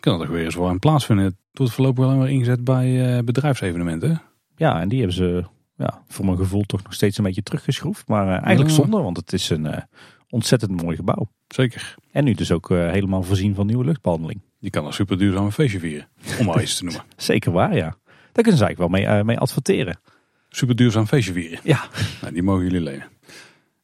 [0.00, 1.24] Kan er weer eens voor aan plaatsvinden.
[1.24, 4.22] Het wordt voorlopig wel maar ingezet bij bedrijfsevenementen.
[4.56, 5.44] Ja, en die hebben ze
[5.76, 8.08] ja, voor mijn gevoel toch nog steeds een beetje teruggeschroefd.
[8.08, 9.66] Maar eigenlijk zonde, want het is een
[10.28, 11.28] ontzettend mooi gebouw.
[11.48, 11.94] Zeker.
[12.10, 14.40] En nu dus ook helemaal voorzien van nieuwe luchtbehandeling.
[14.58, 16.08] Je kan een super duurzaam feestje vieren,
[16.38, 17.02] om maar eens te noemen.
[17.16, 17.96] Zeker waar, ja.
[18.32, 19.98] Daar kunnen ze eigenlijk wel mee, mee adverteren.
[20.48, 21.60] Super duurzaam feestje vieren.
[21.62, 21.88] Ja.
[22.20, 23.08] Nou, die mogen jullie lenen.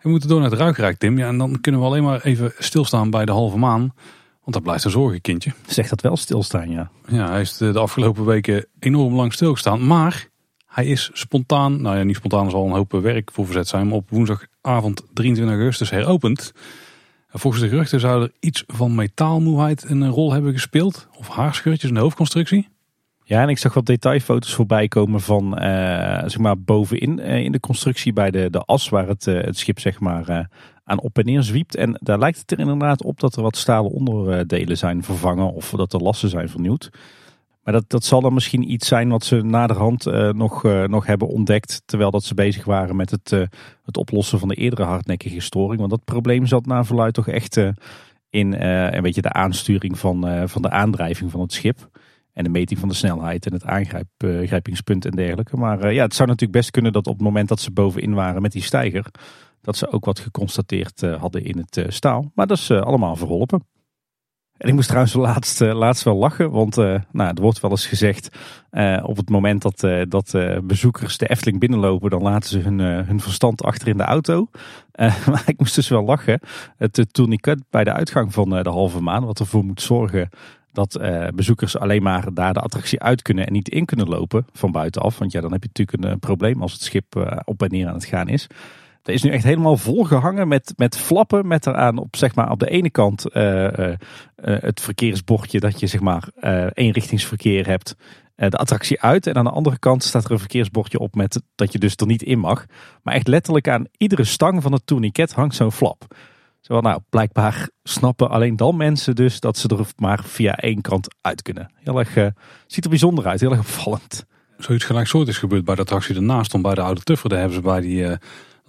[0.02, 1.18] We moeten door naar het Ruikrijk, Tim.
[1.18, 3.80] Ja, en dan kunnen we alleen maar even stilstaan bij de halve maan.
[4.40, 5.52] Want dat blijft een zorgenkindje.
[5.66, 6.90] Zegt dat wel stilstaan, ja.
[7.08, 9.86] Ja, hij is de, afgelopen weken enorm lang stilgestaan.
[9.86, 10.28] Maar
[10.72, 13.96] Hij is spontaan, nou ja niet spontaan, zal een hoop werk voor verzet zijn, maar
[13.96, 16.52] op woensdagavond 23 augustus heropend.
[17.28, 21.08] Volgens de geruchten zou er iets van metaalmoeheid een rol hebben gespeeld.
[21.18, 22.68] Of haarscheurtjes in de hoofdconstructie.
[23.24, 27.52] Ja, en ik zag wat detailfoto's voorbij komen van uh, zeg maar bovenin uh, in
[27.52, 30.48] de constructie bij de, de as waar het, uh, het schip zeg maar
[30.84, 31.76] aan op en neer zwiept.
[31.76, 35.70] En daar lijkt het er inderdaad op dat er wat stalen onderdelen zijn vervangen of
[35.70, 36.90] dat er lassen zijn vernieuwd.
[37.62, 41.82] Maar dat, dat zal dan misschien iets zijn wat ze naderhand nog, nog hebben ontdekt
[41.84, 43.30] terwijl dat ze bezig waren met het,
[43.82, 45.78] het oplossen van de eerdere hardnekkige storing.
[45.78, 47.56] Want dat probleem zat naar verluid toch echt
[48.30, 51.90] in een beetje de aansturing van, van de aandrijving van het schip.
[52.32, 55.56] En de meting van de snelheid en het aangrijpingspunt en dergelijke.
[55.56, 58.14] Maar uh, ja, het zou natuurlijk best kunnen dat op het moment dat ze bovenin
[58.14, 59.06] waren met die steiger,
[59.60, 62.30] dat ze ook wat geconstateerd uh, hadden in het uh, staal.
[62.34, 63.66] Maar dat is allemaal verholpen.
[64.56, 67.02] En ik moest trouwens laatst, laatst wel lachen, want nou,
[67.34, 68.28] er wordt wel eens gezegd
[69.02, 73.62] op het moment dat, dat bezoekers de Efteling binnenlopen, dan laten ze hun, hun verstand
[73.62, 74.48] achter in de auto.
[75.30, 76.40] maar ik moest dus wel lachen.
[76.76, 80.30] Het tourniquet bij de uitgang van de halve maan, wat ervoor moet zorgen
[80.72, 84.46] dat uh, bezoekers alleen maar daar de attractie uit kunnen en niet in kunnen lopen
[84.52, 85.18] van buitenaf.
[85.18, 87.70] Want ja, dan heb je natuurlijk een, uh, probleem als het schip uh, op en
[87.70, 88.46] neer aan het gaan is.
[89.02, 91.46] Dat is nu echt helemaal volgehangen met, met flappen.
[91.46, 93.24] Met eraan op, zeg maar, op de ene kant
[94.34, 96.28] het verkeersbordje dat je zeg maar
[96.72, 97.94] eenrichtingsverkeer hebt.
[98.34, 99.26] de attractie uit.
[99.26, 102.06] En aan de andere kant staat er een verkeersbordje op met dat je dus er
[102.06, 102.66] niet in mag.
[103.02, 106.06] Maar echt letterlijk aan iedere stang van het tourniquet hangt zo'n flap.
[106.62, 111.14] Zo, nou, blijkbaar snappen alleen dan mensen dus dat ze er maar via één kant
[111.20, 111.72] uit kunnen.
[111.74, 112.26] Heel erg, uh,
[112.66, 114.24] ziet er bijzonder uit, heel erg opvallend.
[114.58, 117.28] Zoiets is gebeurd bij de attractie ernaast, om bij de Oude Tuffer.
[117.28, 118.14] Daar hebben ze bij die uh,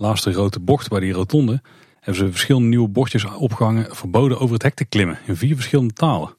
[0.04, 1.62] laatste grote bocht, bij die rotonde,
[1.96, 5.18] hebben ze verschillende nieuwe bordjes opgehangen, verboden over het hek te klimmen.
[5.26, 6.38] In vier verschillende talen.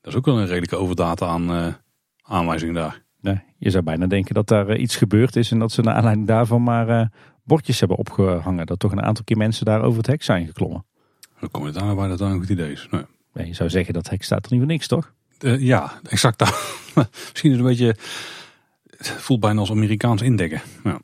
[0.00, 1.66] Dat is ook wel een redelijke overdata aan uh,
[2.22, 3.04] aanwijzing daar.
[3.20, 6.26] Nee, je zou bijna denken dat daar iets gebeurd is en dat ze naar aanleiding
[6.26, 7.10] daarvan maar
[7.44, 8.66] bordjes hebben opgehangen.
[8.66, 10.84] Dat toch een aantal keer mensen daar over het hek zijn geklommen.
[11.40, 12.88] Dan kom je daar bij dat een goed idee is.
[12.90, 13.02] Nee.
[13.32, 15.12] nee je zou zeggen dat hek staat er niet voor niks, toch?
[15.58, 16.40] Ja, exact.
[17.30, 17.96] Misschien is het een beetje.
[18.96, 20.62] Het voelt bijna als Amerikaans indekken.
[20.84, 21.00] Ja.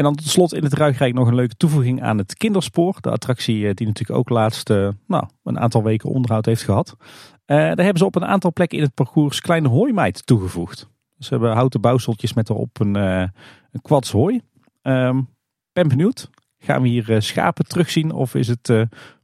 [0.00, 2.96] En dan tot slot in het Ruigrijk nog een leuke toevoeging aan het kinderspoor.
[3.00, 6.96] De attractie eh, die natuurlijk ook laatst uh, nou, een aantal weken onderhoud heeft gehad.
[6.98, 7.04] Uh,
[7.46, 10.88] daar hebben ze op een aantal plekken in het parcours kleine hooimeid toegevoegd.
[11.16, 14.40] Dus ze hebben houten bouwseltjes met erop een, een kwads hooi.
[14.82, 15.28] Um,
[15.72, 16.30] ben benieuwd.
[16.58, 18.72] Gaan we hier schapen terugzien of is het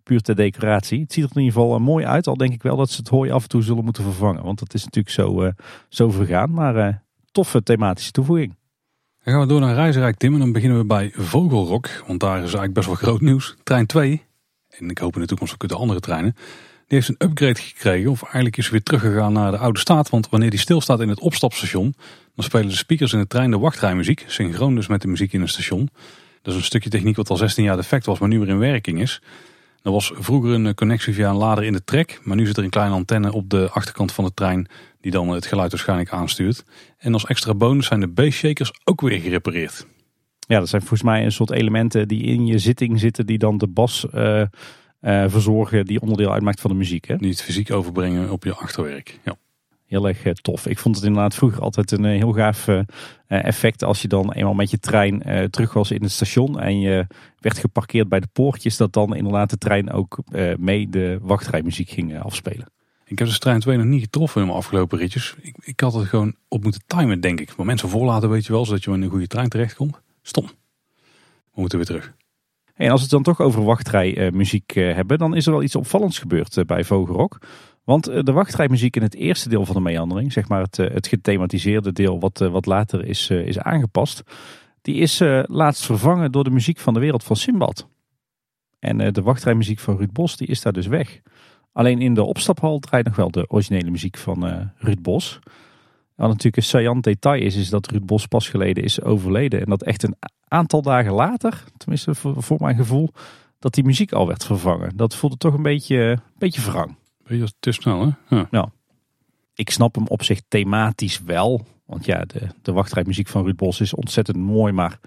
[0.02, 1.00] puur ter decoratie.
[1.00, 2.26] Het ziet er in ieder geval mooi uit.
[2.26, 4.42] Al denk ik wel dat ze het hooi af en toe zullen moeten vervangen.
[4.42, 5.52] Want dat is natuurlijk zo,
[5.88, 6.50] zo vergaan.
[6.50, 8.54] Maar toffe thematische toevoeging.
[9.26, 10.32] Dan gaan we door naar Reizenrijk Tim.
[10.32, 11.88] En dan beginnen we bij Vogelrok.
[12.06, 13.56] Want daar is eigenlijk best wel groot nieuws.
[13.62, 14.22] Trein 2.
[14.68, 16.32] En ik hoop in de toekomst ook de andere treinen.
[16.86, 18.10] Die heeft een upgrade gekregen.
[18.10, 20.10] Of eigenlijk is ze weer teruggegaan naar de oude staat.
[20.10, 21.94] Want wanneer die stilstaat in het opstapstation.
[22.34, 24.24] Dan spelen de speakers in de trein de wachtrijmuziek.
[24.26, 25.88] Synchroon dus met de muziek in het station.
[26.42, 28.18] Dat is een stukje techniek wat al 16 jaar defect was.
[28.18, 29.22] Maar nu weer in werking is.
[29.82, 32.20] Er was vroeger een connectie via een lader in de trek.
[32.22, 34.68] Maar nu zit er een kleine antenne op de achterkant van de trein.
[35.06, 36.64] Die dan het geluid waarschijnlijk aanstuurt.
[36.98, 39.86] En als extra bonus zijn de B-shakers ook weer gerepareerd.
[40.38, 43.26] Ja, dat zijn volgens mij een soort elementen die in je zitting zitten.
[43.26, 45.84] Die dan de bas uh, uh, verzorgen.
[45.84, 47.08] Die onderdeel uitmaakt van de muziek.
[47.08, 47.16] Hè?
[47.16, 49.18] Die het fysiek overbrengen op je achterwerk.
[49.24, 49.36] Ja
[49.86, 50.66] heel erg tof.
[50.66, 52.68] Ik vond het inderdaad vroeger altijd een heel gaaf
[53.26, 57.06] effect als je dan eenmaal met je trein terug was in het station en je
[57.38, 60.18] werd geparkeerd bij de poortjes, dat dan inderdaad de trein ook
[60.56, 62.74] mee de wachtrijmuziek ging afspelen.
[63.08, 65.34] Ik heb de trein 2 nog niet getroffen in mijn afgelopen ritjes.
[65.40, 67.56] Ik, ik had het gewoon op moeten timen, denk ik.
[67.56, 70.00] Maar mensen voorlaten weet je wel, zodat je in een goede trein terechtkomt.
[70.22, 70.46] Stom.
[71.52, 72.12] We moeten weer terug.
[72.74, 76.18] En als we het dan toch over wachtrijmuziek hebben, dan is er wel iets opvallends
[76.18, 77.38] gebeurd bij Vogelrok.
[77.86, 80.94] Want eh, de wachtrijmuziek in het eerste deel van de meandering, zeg maar het, eh,
[80.94, 84.22] het gethematiseerde deel wat, eh, wat later is, is aangepast,
[84.82, 87.88] die is laatst vervangen door de muziek van de wereld van Simbad.
[88.78, 91.20] En de wachtrijmuziek van Ruud Bos die is daar dus weg.
[91.76, 95.38] Alleen in de opstaphal draait nog wel de originele muziek van Ruud Bos.
[96.14, 99.60] Wat natuurlijk een saillant detail is, is dat Ruud Bos pas geleden is overleden.
[99.60, 100.16] En dat echt een
[100.48, 103.10] aantal dagen later, tenminste voor, voor mijn gevoel,
[103.58, 104.96] dat die muziek al werd vervangen.
[104.96, 106.96] Dat voelde toch een beetje, een beetje wrang.
[107.26, 108.36] Beetje te snel, hè?
[108.36, 108.48] Ja.
[108.50, 108.70] ja.
[109.54, 111.66] Ik snap hem op zich thematisch wel.
[111.86, 114.72] Want ja, de, de wachtrijmuziek van Ruud Bos is ontzettend mooi.
[114.72, 114.98] Maar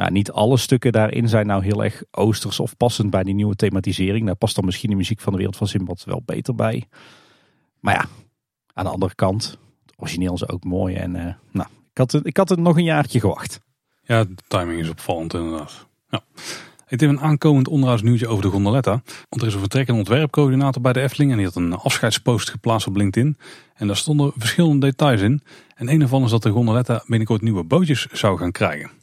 [0.00, 3.56] ja, niet alle stukken daarin zijn nou heel erg oosters of passend bij die nieuwe
[3.56, 4.26] thematisering.
[4.26, 6.84] Daar past dan misschien de muziek van de wereld van Simbad wel beter bij.
[7.80, 8.04] Maar ja,
[8.72, 10.94] aan de andere kant, het origineel is ook mooi.
[10.94, 13.60] En uh, nou, ik had, ik had het nog een jaartje gewacht.
[14.02, 15.86] Ja, de timing is opvallend inderdaad.
[16.08, 16.22] Ja.
[16.86, 19.02] Het is een aankomend onderhoudsnieuwtje over de gondoletta.
[19.28, 21.30] Want er is een vertrekkende ontwerpcoördinator bij de Efteling.
[21.30, 23.36] En die had een afscheidspost geplaatst op LinkedIn.
[23.74, 25.42] En daar stonden verschillende details in.
[25.74, 28.99] En een daarvan is dat de gondoletta binnenkort nieuwe bootjes zou gaan krijgen.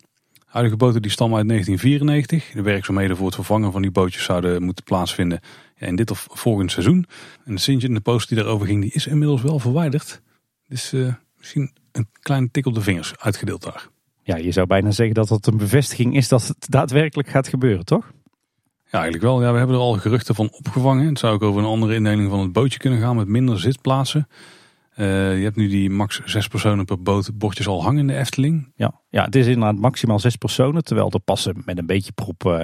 [0.48, 2.52] Huidige boten die stammen uit 1994.
[2.54, 5.40] De werkzaamheden voor het vervangen van die bootjes zouden moeten plaatsvinden
[5.76, 7.06] in dit of volgend seizoen.
[7.46, 10.22] En de sintje in de post die daarover ging, die is inmiddels wel verwijderd.
[10.68, 13.88] Dus uh, misschien een kleine tik op de vingers uitgedeeld daar.
[14.24, 17.86] Ja, je zou bijna zeggen dat dat een bevestiging is dat het daadwerkelijk gaat gebeuren,
[17.86, 18.12] toch?
[18.86, 19.42] Ja, eigenlijk wel.
[19.42, 21.08] Ja, we hebben er al geruchten van opgevangen.
[21.08, 24.28] Het zou ook over een andere indeling van het bootje kunnen gaan met minder zitplaatsen.
[25.00, 28.18] Uh, je hebt nu die max zes personen per boot bordjes al hangen in de
[28.18, 28.72] Efteling.
[28.76, 30.84] Ja, ja het is inderdaad maximaal zes personen.
[30.84, 32.62] Terwijl er passen met een beetje prop uh,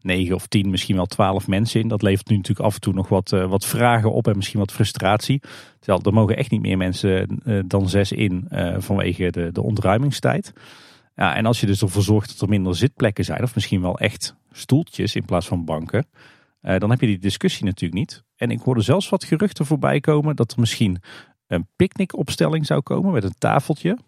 [0.00, 1.88] negen of tien, misschien wel twaalf mensen in.
[1.88, 4.58] Dat levert nu natuurlijk af en toe nog wat, uh, wat vragen op en misschien
[4.58, 5.40] wat frustratie.
[5.78, 8.48] Terwijl er mogen echt niet meer mensen dan zes in
[8.78, 10.52] vanwege de, de ontruimingstijd.
[11.16, 13.98] Ja, en als je dus ervoor zorgt dat er minder zitplekken zijn, of misschien wel
[13.98, 16.06] echt stoeltjes in plaats van banken,
[16.60, 18.24] dan heb je die discussie natuurlijk niet.
[18.36, 21.02] En ik hoorde zelfs wat geruchten voorbij komen dat er misschien
[21.54, 23.98] een picknickopstelling zou komen met een tafeltje.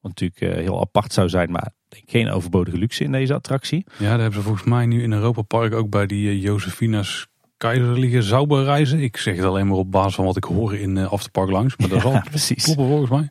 [0.00, 3.84] Wat natuurlijk eh, heel apart zou zijn, maar denk geen overbodige luxe in deze attractie.
[3.98, 7.26] Ja, daar hebben ze volgens mij nu in Europa Park ook bij die uh, Josefina's
[7.56, 9.00] Keizer Zauberreizen.
[9.00, 11.76] Ik zeg het alleen maar op basis van wat ik hoor in uh, Afterpark langs.
[11.76, 12.64] Maar dat zal precies.
[12.64, 13.28] kloppen volgens mij.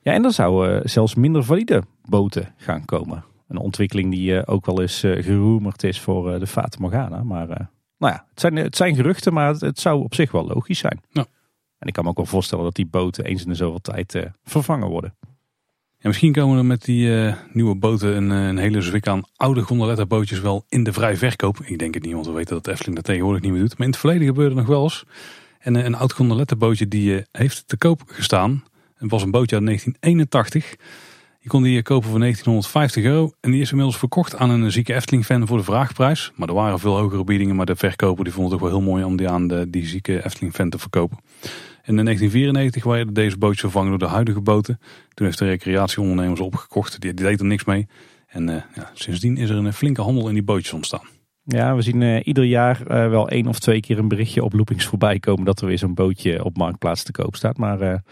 [0.00, 3.24] Ja, en er zouden zelfs minder valide boten gaan komen.
[3.48, 7.22] Een ontwikkeling die ook wel eens geroemerd is voor de Fata Morgana.
[7.22, 7.46] Maar
[7.98, 10.78] nou ja, het zijn, het zijn geruchten, maar het, het zou op zich wel logisch
[10.78, 11.00] zijn.
[11.10, 11.26] Ja.
[11.78, 14.14] En ik kan me ook wel voorstellen dat die boten eens in de zoveel tijd
[14.14, 15.16] uh, vervangen worden.
[16.00, 19.62] Misschien komen er met die uh, nieuwe boten een, eh, een hele zwik aan oude
[19.62, 21.60] gondoletta bootjes wel in de vrij verkoop.
[21.60, 23.78] Ik denk het niet, want we weten dat Efteling dat tegenwoordig niet meer doet.
[23.78, 25.04] Maar in het verleden gebeurde nog wel eens.
[25.58, 28.64] En een oud gondoletta bootje die heeft te koop gestaan.
[28.94, 30.76] Het was een bootje uit 1981.
[31.46, 33.32] Je kon die kopen voor 1950 euro.
[33.40, 36.32] En die is inmiddels verkocht aan een zieke Efteling-fan voor de vraagprijs.
[36.34, 37.56] Maar er waren veel hogere biedingen.
[37.56, 39.86] Maar de verkoper die vond het toch wel heel mooi om die aan de, die
[39.86, 41.18] zieke Efteling-fan te verkopen.
[41.82, 44.78] En in 1994 werden deze bootjes vervangen door de huidige boten.
[45.14, 47.00] Toen heeft de recreatieondernemers opgekocht.
[47.00, 47.86] Die, die deed er niks mee.
[48.26, 51.08] En uh, ja, sindsdien is er een flinke handel in die bootjes ontstaan.
[51.44, 54.52] Ja, we zien uh, ieder jaar uh, wel één of twee keer een berichtje op
[54.52, 57.56] loopings voorbij komen dat er weer zo'n bootje op marktplaats te koop staat.
[57.56, 58.02] Maar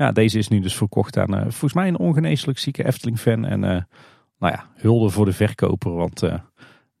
[0.00, 3.44] ja, deze is nu dus verkocht aan volgens mij een ongeneeslijk zieke Efteling-fan.
[3.44, 6.22] En nou ja, hulde voor de verkoper, want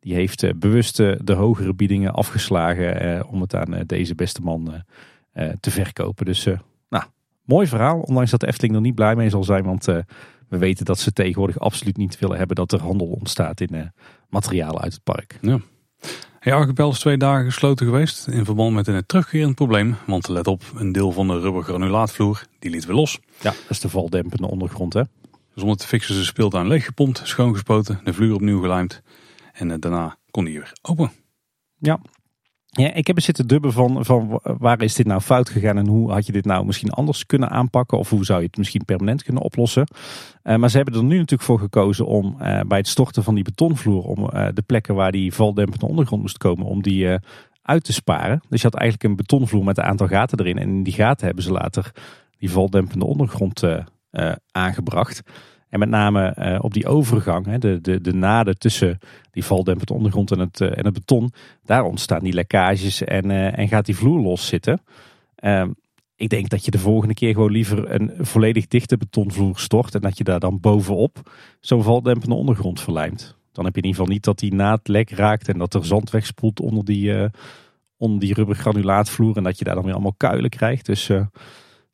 [0.00, 4.84] die heeft bewust de hogere biedingen afgeslagen om het aan deze beste man
[5.32, 6.24] eh, te verkopen.
[6.24, 6.58] Dus eh,
[6.88, 7.04] nou,
[7.44, 8.00] mooi verhaal.
[8.00, 9.64] Ondanks dat de Efteling er niet blij mee zal zijn.
[9.64, 9.98] Want eh,
[10.48, 13.92] we weten dat ze tegenwoordig absoluut niet willen hebben dat er handel ontstaat in
[14.28, 15.38] materialen uit het park.
[15.40, 15.60] Ja.
[16.40, 19.96] Hey, Archipel is twee dagen gesloten geweest in verband met een terugkerend probleem.
[20.06, 23.18] Want let op, een deel van de rubbergranulaatvloer die liet we los.
[23.40, 25.02] Ja, dat is de valdempende ondergrond hè.
[25.54, 29.02] Zonder te fixen ze speeltuin leeggepompt, schoongespoten, de vloer opnieuw gelijmd.
[29.52, 31.12] En daarna kon die weer open.
[31.78, 32.00] Ja,
[32.70, 35.86] ja, ik heb er zitten dubben van, van waar is dit nou fout gegaan en
[35.86, 38.84] hoe had je dit nou misschien anders kunnen aanpakken of hoe zou je het misschien
[38.84, 39.86] permanent kunnen oplossen.
[40.44, 43.34] Uh, maar ze hebben er nu natuurlijk voor gekozen om uh, bij het storten van
[43.34, 47.18] die betonvloer, om uh, de plekken waar die valdempende ondergrond moest komen, om die
[47.62, 48.40] uit te sparen.
[48.48, 51.26] Dus je had eigenlijk een betonvloer met een aantal gaten erin en in die gaten
[51.26, 51.92] hebben ze later
[52.38, 53.62] die valdempende ondergrond
[54.52, 55.22] aangebracht.
[55.70, 58.98] En met name uh, op die overgang, hè, de, de, de naden tussen
[59.30, 61.32] die valdempend ondergrond en het, uh, en het beton,
[61.64, 64.82] daar ontstaan die lekkages en, uh, en gaat die vloer los zitten.
[65.34, 65.70] Ehm,
[66.16, 70.00] ik denk dat je de volgende keer gewoon liever een volledig dichte betonvloer stort en
[70.00, 71.30] dat je daar dan bovenop
[71.60, 73.36] zo'n valdempende ondergrond verlijmt.
[73.52, 75.86] Dan heb je in ieder geval niet dat die naad lek raakt en dat er
[75.86, 77.28] zand wegspoelt onder die,
[77.96, 80.86] onder die rubbergranulaatvloer en dat je daar dan weer allemaal kuilen krijgt.
[80.86, 81.10] Dus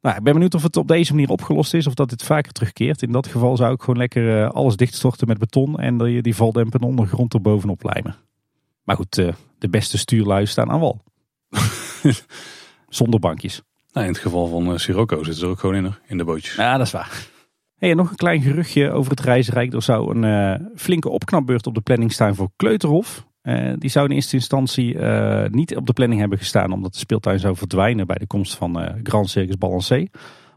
[0.07, 2.53] nou, ik ben benieuwd of het op deze manier opgelost is of dat dit vaker
[2.53, 3.03] terugkeert.
[3.03, 6.35] In dat geval zou ik gewoon lekker uh, alles dichtstorten met beton en die, die
[6.35, 8.17] valdempende ondergrond er bovenop lijmen.
[8.83, 11.01] Maar goed, uh, de beste stuurlui staan aan wal.
[12.89, 13.63] Zonder bankjes.
[13.93, 16.55] Nou, in het geval van uh, Sirocco zitten ze ook gewoon in, in de bootjes.
[16.55, 17.27] Ja, dat is waar.
[17.77, 19.73] Hey, nog een klein geruchtje over het reizenrijk.
[19.73, 23.27] Er zou een flinke opknapbeurt op de planning staan voor Kleuterhof.
[23.47, 26.99] Uh, die zou in eerste instantie uh, niet op de planning hebben gestaan omdat de
[26.99, 30.07] speeltuin zou verdwijnen bij de komst van uh, Grand Circus Balancé.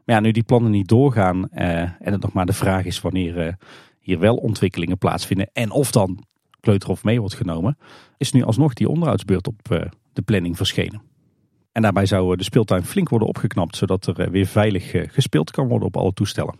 [0.05, 3.57] Maar ja, nu die plannen niet doorgaan en het nog maar de vraag is wanneer
[3.99, 6.23] hier wel ontwikkelingen plaatsvinden en of dan
[6.59, 7.77] Kleuterhof mee wordt genomen,
[8.17, 11.01] is nu alsnog die onderhoudsbeurt op de planning verschenen.
[11.71, 15.87] En daarbij zou de speeltuin flink worden opgeknapt zodat er weer veilig gespeeld kan worden
[15.87, 16.55] op alle toestellen.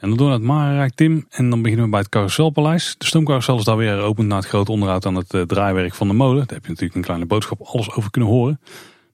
[0.00, 1.26] En dan door naar het Marenrijk, Tim.
[1.30, 2.94] En dan beginnen we bij het Carouselpaleis.
[2.98, 6.08] De stoomcarousel is daar weer geopend na het grote onderhoud aan het uh, draaiwerk van
[6.08, 6.46] de molen.
[6.46, 8.60] Daar heb je natuurlijk een kleine boodschap alles over kunnen horen.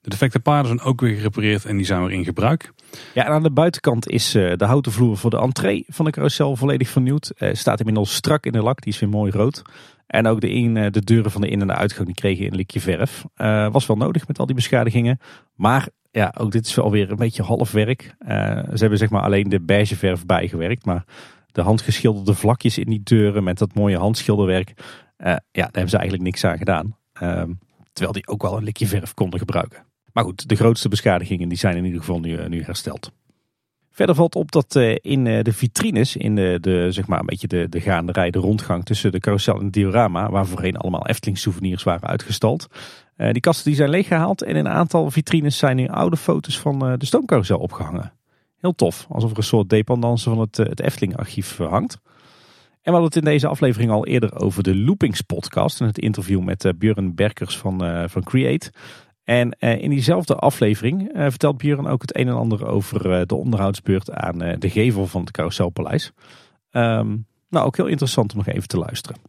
[0.01, 2.71] De defecte paarden zijn ook weer gerepareerd en die zijn weer in gebruik.
[3.13, 6.55] Ja, en aan de buitenkant is de houten vloer voor de entree van de carousel
[6.55, 7.31] volledig vernieuwd.
[7.51, 9.61] staat inmiddels strak in de lak, die is weer mooi rood.
[10.07, 12.55] En ook de, in, de deuren van de in- en de uitgang die kregen een
[12.55, 13.25] likje verf.
[13.71, 15.19] was wel nodig met al die beschadigingen.
[15.55, 15.87] Maar
[16.17, 18.15] ja, ook dit is wel weer een beetje half werk.
[18.27, 20.85] ze hebben zeg maar alleen de beige verf bijgewerkt.
[20.85, 21.03] Maar
[21.51, 24.73] de handgeschilderde vlakjes in die deuren met dat mooie handschilderwerk.
[25.17, 26.97] ja, daar hebben ze eigenlijk niks aan gedaan.
[27.13, 27.51] Ehm,
[27.93, 29.85] terwijl die ook wel een likje verf konden gebruiken.
[30.17, 33.11] Maar goed, de grootste beschadigingen die zijn in ieder geval nu, eh, hersteld.
[33.91, 37.25] Verder valt op dat eh, in eh, de vitrines, in de, de, zeg maar een
[37.25, 41.07] beetje de, de gaanderij, de rondgang tussen de carousel en het diorama, waar voorheen allemaal
[41.07, 42.67] Efteling souvenirs waren uitgestald.
[43.17, 46.79] Die kasten die zijn leeggehaald en in een aantal vitrines zijn nu oude foto's van
[46.79, 48.13] de stoomcarousel opgehangen.
[48.57, 51.99] Heel tof, alsof er een soort dependance van het, het Efteling archief hangt.
[52.87, 55.81] En we hadden het in deze aflevering al eerder over de Loopings podcast.
[55.81, 58.71] En het interview met uh, Björn Berkers van, uh, van Create.
[59.23, 64.11] En uh, in diezelfde aflevering vertelt Björn ook het een en ander over de onderhoudsbeurt
[64.11, 66.11] aan de gevel van het Carouselpaleis.
[66.71, 69.19] Um, nou, ook heel interessant om nog even te luisteren.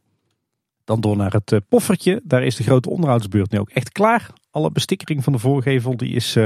[0.89, 2.21] Dan door naar het poffertje.
[2.25, 4.31] Daar is de grote onderhoudsbeurt nu ook echt klaar.
[4.51, 6.37] Alle bestikkering van de voorgevel die is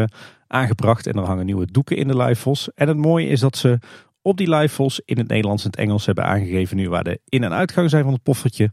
[0.46, 1.06] aangebracht.
[1.06, 2.70] En er hangen nieuwe doeken in de luifels.
[2.74, 3.78] En het mooie is dat ze
[4.22, 7.44] op die livevols in het Nederlands en het Engels hebben aangegeven nu waar de in-
[7.44, 8.70] en uitgang zijn van het poffertje.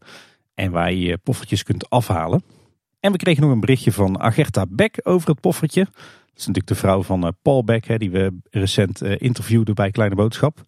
[0.53, 2.43] En waar je je poffertjes kunt afhalen.
[2.99, 5.83] En we kregen nog een berichtje van Agerta Beck over het poffertje.
[5.83, 5.93] Dat
[6.35, 10.15] is natuurlijk de vrouw van eh, Paul Beck, hè, die we recent interviewden bij Kleine
[10.15, 10.63] Boodschap.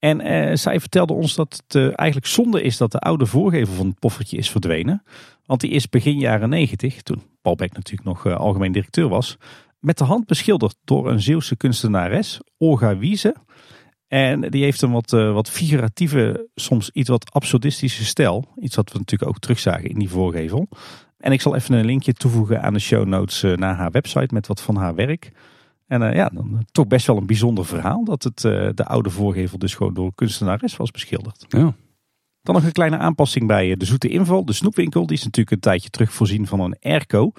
[0.00, 3.74] En uh, zij vertelde ons dat het uh, eigenlijk zonde is dat de oude voorgevel
[3.74, 5.02] van het poffertje is verdwenen.
[5.46, 9.36] Want die is begin jaren negentig, toen Paul Beck natuurlijk nog uh, algemeen directeur was,
[9.78, 13.34] met de hand beschilderd door een Zeeuwse kunstenares, Olga Wiese.
[14.08, 18.44] En die heeft een wat, uh, wat figuratieve, soms iets wat absurdistische stijl.
[18.56, 20.68] Iets wat we natuurlijk ook terugzagen in die voorgevel.
[21.18, 24.46] En ik zal even een linkje toevoegen aan de show notes naar haar website met
[24.46, 25.32] wat van haar werk.
[25.90, 28.40] En uh, ja, dan toch best wel een bijzonder verhaal dat het,
[28.76, 31.44] de oude voorgevel dus gewoon door kunstenares was beschilderd.
[31.48, 31.74] Ja.
[32.42, 35.06] Dan nog een kleine aanpassing bij de Zoete Inval, de snoepwinkel.
[35.06, 37.32] Die is natuurlijk een tijdje terug voorzien van een airco.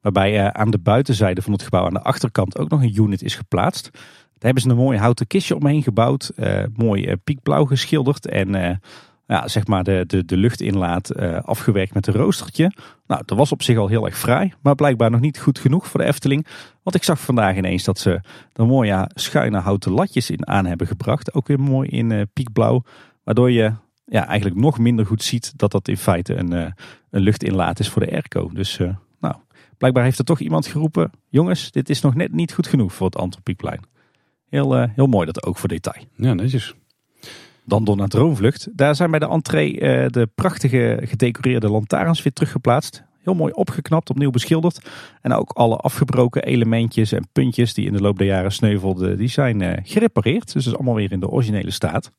[0.00, 3.34] Waarbij aan de buitenzijde van het gebouw aan de achterkant ook nog een unit is
[3.34, 3.90] geplaatst.
[3.92, 6.32] Daar hebben ze een mooi houten kistje omheen gebouwd.
[6.74, 8.26] Mooi piekblauw geschilderd.
[8.26, 8.80] En
[9.32, 12.72] ja, zeg maar de, de, de luchtinlaat afgewerkt met een roostertje.
[13.06, 14.52] Nou, dat was op zich al heel erg fraai.
[14.62, 16.46] Maar blijkbaar nog niet goed genoeg voor de Efteling.
[16.82, 18.20] Want ik zag vandaag ineens dat ze
[18.52, 21.34] er mooie schuine houten latjes in aan hebben gebracht.
[21.34, 22.82] Ook weer mooi in piekblauw.
[23.24, 23.72] Waardoor je
[24.04, 26.52] ja, eigenlijk nog minder goed ziet dat dat in feite een,
[27.10, 28.50] een luchtinlaat is voor de airco.
[28.52, 28.80] Dus
[29.20, 29.34] nou,
[29.78, 31.10] blijkbaar heeft er toch iemand geroepen.
[31.28, 33.80] Jongens, dit is nog net niet goed genoeg voor het Antropiekplein.
[34.48, 36.04] Heel, heel mooi dat ook voor detail.
[36.16, 36.74] Ja, netjes.
[37.64, 38.68] Dan door naar Droomvlucht.
[38.72, 43.02] Daar zijn bij de entree uh, de prachtige gedecoreerde lantaarns weer teruggeplaatst.
[43.22, 44.90] Heel mooi opgeknapt, opnieuw beschilderd.
[45.20, 49.28] En ook alle afgebroken elementjes en puntjes die in de loop der jaren sneuvelden, die
[49.28, 50.52] zijn uh, gerepareerd.
[50.52, 52.12] Dus dat is allemaal weer in de originele staat.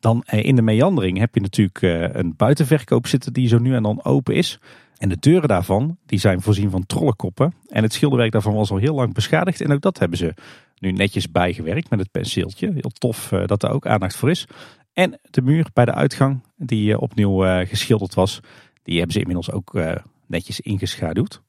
[0.00, 4.04] Dan in de meandering heb je natuurlijk een buitenverkoop zitten die zo nu en dan
[4.04, 4.58] open is.
[5.02, 7.54] En de deuren daarvan die zijn voorzien van trollenkoppen.
[7.68, 9.60] En het schilderwerk daarvan was al heel lang beschadigd.
[9.60, 10.34] En ook dat hebben ze
[10.82, 12.72] nu netjes bijgewerkt met het penseeltje.
[12.72, 14.46] Heel tof uh, dat er ook aandacht voor is.
[14.92, 18.40] En de muur bij de uitgang die uh, opnieuw uh, geschilderd was.
[18.82, 19.80] Die hebben ze inmiddels ook
[20.26, 21.42] netjes ingeschaduwd.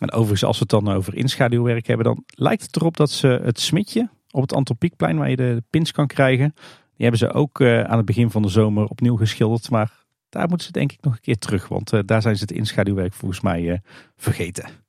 [0.00, 2.06] En overigens als we het dan over inschaduwwerk hebben.
[2.06, 5.92] Dan lijkt het erop dat ze het smidje op het Antropiekplein waar je de pins
[5.92, 6.54] kan krijgen.
[6.96, 9.70] Die hebben ze ook aan het begin van de zomer opnieuw geschilderd.
[9.70, 11.68] Maar daar moeten ze denk ik nog een keer terug.
[11.68, 13.80] Want daar zijn ze het inschaduwwerk volgens mij
[14.16, 14.83] vergeten.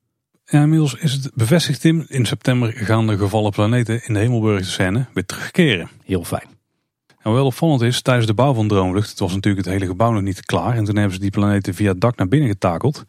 [0.46, 2.06] En inmiddels is het bevestigd, Tim.
[2.08, 5.90] In september gaan de gevallen planeten in de Hemelburgse scène weer terugkeren.
[6.04, 6.48] Heel fijn.
[7.08, 9.86] En wat wel opvallend is, tijdens de bouw van Droomlucht, het was natuurlijk het hele
[9.86, 10.76] gebouw nog niet klaar.
[10.76, 13.04] En toen hebben ze die planeten via het dak naar binnen getakeld.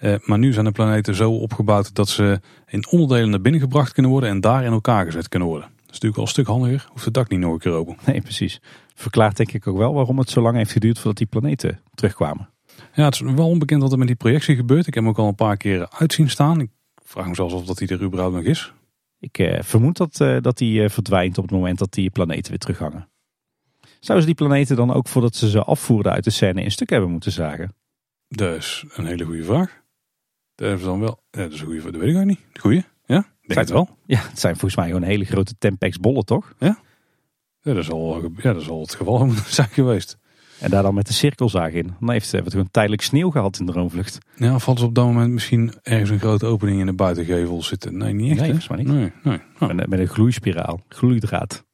[0.00, 3.92] Uh, maar nu zijn de planeten zo opgebouwd dat ze in onderdelen naar binnen gebracht
[3.92, 5.68] kunnen worden en daar in elkaar gezet kunnen worden.
[5.68, 7.96] Dat is natuurlijk al een stuk handiger, hoeft het dak niet nog een keer open.
[8.06, 8.60] Nee, precies
[8.94, 12.48] verklaart denk ik ook wel waarom het zo lang heeft geduurd voordat die planeten terugkwamen.
[12.96, 14.86] Ja, het is wel onbekend wat er met die projectie gebeurt.
[14.86, 16.60] Ik heb hem ook al een paar keer uitzien staan.
[16.60, 16.70] Ik
[17.04, 18.72] vraag me zelfs of dat hij er überhaupt nog is.
[19.18, 22.50] Ik eh, vermoed dat, uh, dat die uh, verdwijnt op het moment dat die planeten
[22.50, 23.08] weer terughangen.
[23.80, 26.90] Zouden ze die planeten dan ook voordat ze ze afvoerden uit de scène in stuk
[26.90, 27.74] hebben moeten zagen?
[28.28, 29.82] Dat is een hele goede vraag.
[30.54, 31.22] Dat is dan wel.
[31.30, 31.92] Ja, dat is een goede vraag.
[31.92, 32.40] Dat weet ik ook niet.
[32.52, 32.84] Goeie?
[33.06, 33.26] Ja?
[33.46, 33.96] Denk het wel.
[34.06, 36.54] Ja, het zijn volgens mij gewoon hele grote Tempex bollen, toch?
[36.58, 36.78] Ja.
[37.60, 40.18] Ja, dat is al, ja, dat is al het geval zijn geweest.
[40.60, 41.94] En daar dan met de cirkelzaag in.
[42.00, 44.18] Dan heeft het gewoon tijdelijk sneeuw gehad in de droomvlucht.
[44.36, 47.96] Ja, valt ze op dat moment misschien ergens een grote opening in de buitengevel zitten?
[47.96, 48.40] Nee, niet echt.
[48.40, 48.88] Nee, volgens mij niet.
[48.88, 49.38] Nee, nee.
[49.58, 49.74] Oh.
[49.74, 51.64] Met, met, een gloeispiraal, gloeidraad.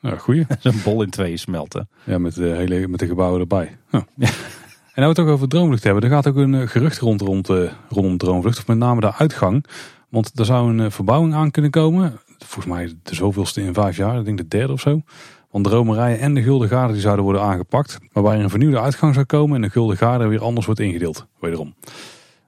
[0.00, 0.46] Ja, goeie.
[0.60, 1.88] Zo'n bol in tweeën smelten.
[2.04, 3.76] Ja, met de, hele, met de gebouwen erbij.
[3.90, 4.00] Oh.
[4.16, 4.28] Ja.
[4.98, 6.02] En nou we het ook over droomvlucht hebben.
[6.02, 7.48] Er gaat ook een gerucht rond, rond,
[7.88, 8.58] rondom droomvlucht.
[8.58, 9.64] Of met name de uitgang.
[10.08, 12.20] Want er zou een verbouwing aan kunnen komen.
[12.38, 15.02] volgens mij de zoveelste in vijf jaar, ik denk de derde of zo.
[15.50, 17.98] Want de romerijen en de Gulden Garde die zouden worden aangepakt.
[18.12, 21.26] Waarbij er een vernieuwde uitgang zou komen en de Gulden Garde weer anders wordt ingedeeld.
[21.40, 21.74] Wederom.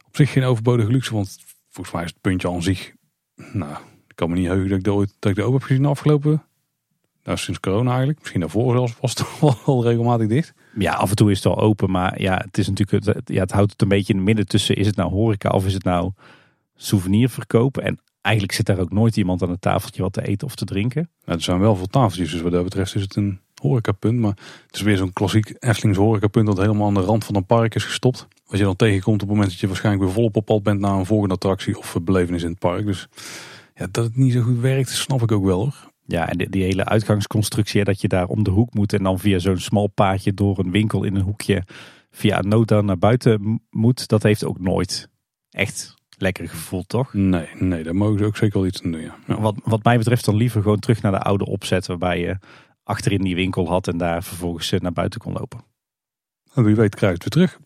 [0.06, 2.92] Op zich geen overbodige luxe, want volgens mij is het puntje aan zich...
[3.52, 3.72] Nou,
[4.08, 6.42] ik kan me niet heugen dat ik dat ik de open heb gezien de afgelopen...
[7.24, 8.18] Nou, sinds corona eigenlijk.
[8.18, 10.54] Misschien daarvoor zelfs was het al, al regelmatig dicht.
[10.78, 13.52] Ja, af en toe is het wel open, maar ja, het is natuurlijk, ja, het
[13.52, 15.84] houdt het een beetje in het midden tussen, is het nou horeca of is het
[15.84, 16.12] nou
[16.76, 17.82] souvenir verkopen?
[17.82, 17.98] En
[18.30, 21.10] eigenlijk zit daar ook nooit iemand aan het tafeltje wat te eten of te drinken.
[21.24, 24.18] Nou, er zijn wel veel tafeltjes, dus wat dat betreft is het een horecapunt.
[24.18, 24.36] Maar
[24.66, 27.74] het is weer zo'n klassiek Eftelings horecapunt dat helemaal aan de rand van een park
[27.74, 28.28] is gestopt.
[28.46, 30.80] Wat je dan tegenkomt op het moment dat je waarschijnlijk weer volop op pad bent
[30.80, 32.86] naar een volgende attractie of belevenis in het park.
[32.86, 33.08] Dus
[33.74, 35.88] ja, dat het niet zo goed werkt, snap ik ook wel hoor.
[36.06, 39.18] Ja, en die, die hele uitgangsconstructie, dat je daar om de hoek moet en dan
[39.18, 41.64] via zo'n smal paadje door een winkel in een hoekje
[42.10, 45.08] via een nota naar buiten moet, dat heeft ook nooit
[45.50, 47.12] echt lekker gevoeld, toch?
[47.14, 49.00] Nee, nee, daar mogen ze ook zeker wel iets aan doen.
[49.00, 49.14] Ja.
[49.26, 49.40] Ja.
[49.40, 52.36] Wat, wat mij betreft dan liever gewoon terug naar de oude opzet waarbij je
[52.82, 55.60] achterin die winkel had en daar vervolgens eh, naar buiten kon lopen.
[56.54, 57.60] En wie weet krijgt het weer terug.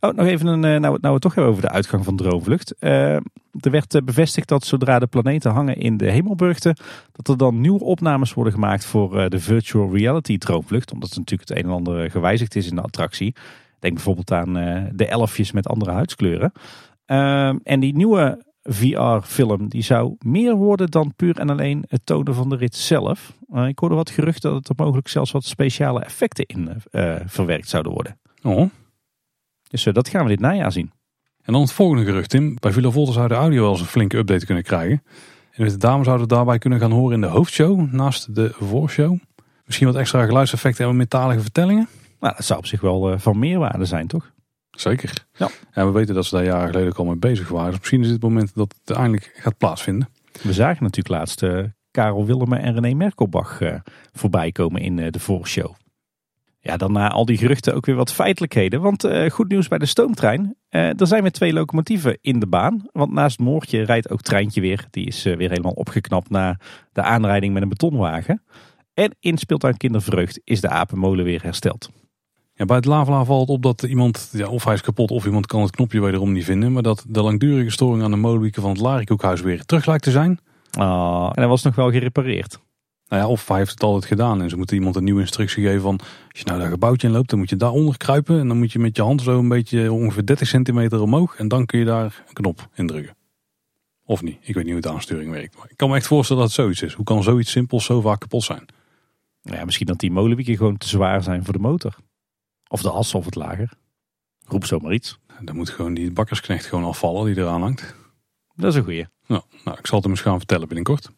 [0.00, 2.16] Oh, nog even een, eh, nou, nou we het toch hebben over de uitgang van
[2.16, 2.74] Droomvlucht.
[2.78, 3.14] Eh,
[3.60, 6.76] er werd bevestigd dat zodra de planeten hangen in de hemelburgten,
[7.12, 10.92] dat er dan nieuwe opnames worden gemaakt voor de virtual reality Droomvlucht.
[10.92, 13.34] Omdat er natuurlijk het een en ander gewijzigd is in de attractie.
[13.78, 14.52] Denk bijvoorbeeld aan
[14.92, 16.52] de elfjes met andere huidskleuren.
[17.12, 22.34] Ehm, en die nieuwe VR-film die zou meer worden dan puur en alleen het tonen
[22.34, 23.32] van de rit zelf.
[23.52, 27.68] Eh, ik hoorde wat geruchten dat er mogelijk zelfs wat speciale effecten in eh, verwerkt
[27.68, 28.18] zouden worden.
[28.42, 28.70] Oh.
[29.68, 30.90] Dus eh, dat gaan we dit najaar zien.
[31.42, 32.56] En dan het volgende gerucht, Tim.
[32.60, 35.02] Bij Villa Volta zou de audio wel eens een flinke update kunnen krijgen.
[35.52, 39.18] En de dames zouden het daarbij kunnen gaan horen in de hoofdshow, naast de voorshow.
[39.64, 41.88] Misschien wat extra geluidseffecten en metalige vertellingen.
[42.20, 44.32] Nou, dat zou op zich wel van meerwaarde zijn, toch?
[44.76, 45.26] Zeker.
[45.32, 45.48] Ja.
[45.70, 47.70] En we weten dat ze daar jaren geleden ook al mee bezig waren.
[47.70, 50.08] Dus misschien is dit het moment dat het eindelijk gaat plaatsvinden.
[50.42, 51.58] We zagen natuurlijk laatst eh,
[51.90, 53.74] Karel Willemen en René Merkelbach eh,
[54.12, 55.74] voorbij komen in eh, de voorshow.
[56.60, 58.80] Ja, dan na al die geruchten ook weer wat feitelijkheden.
[58.80, 60.56] Want goed nieuws bij de stoomtrein.
[60.68, 62.88] Er zijn weer twee locomotieven in de baan.
[62.92, 64.86] Want naast Moortje rijdt ook Treintje weer.
[64.90, 66.58] Die is weer helemaal opgeknapt na
[66.92, 68.42] de aanrijding met een betonwagen.
[68.94, 71.90] En in Speeltuin Kindervreugd is de apenmolen weer hersteld.
[72.54, 75.46] Ja, bij het Lavela valt op dat iemand, ja, of hij is kapot of iemand
[75.46, 76.72] kan het knopje wederom niet vinden.
[76.72, 80.10] Maar dat de langdurige storing aan de molenwieken van het Larikoekhuis weer terug lijkt te
[80.10, 80.38] zijn.
[80.70, 82.58] Ah, en hij was nog wel gerepareerd.
[83.08, 85.64] Nou ja, of hij heeft het altijd gedaan en ze moeten iemand een nieuwe instructie
[85.64, 85.98] geven van...
[85.98, 88.38] als je nou dat gebouwtje in loopt, dan moet je daaronder kruipen...
[88.38, 91.36] en dan moet je met je hand zo een beetje ongeveer 30 centimeter omhoog...
[91.36, 93.16] en dan kun je daar een knop indrukken.
[94.04, 95.56] Of niet, ik weet niet hoe de aansturing werkt.
[95.56, 96.92] Maar ik kan me echt voorstellen dat het zoiets is.
[96.92, 98.66] Hoe kan zoiets simpels zo vaak kapot zijn?
[99.42, 101.96] Ja, misschien dat die molenwieken gewoon te zwaar zijn voor de motor.
[102.72, 103.72] Of de as of het lager.
[104.46, 105.18] Roep zomaar iets.
[105.40, 107.94] Dan moet gewoon die bakkersknecht gewoon afvallen die eraan hangt.
[108.54, 109.06] Dat is een goeie.
[109.26, 111.10] Nou, nou ik zal het hem eens gaan vertellen binnenkort.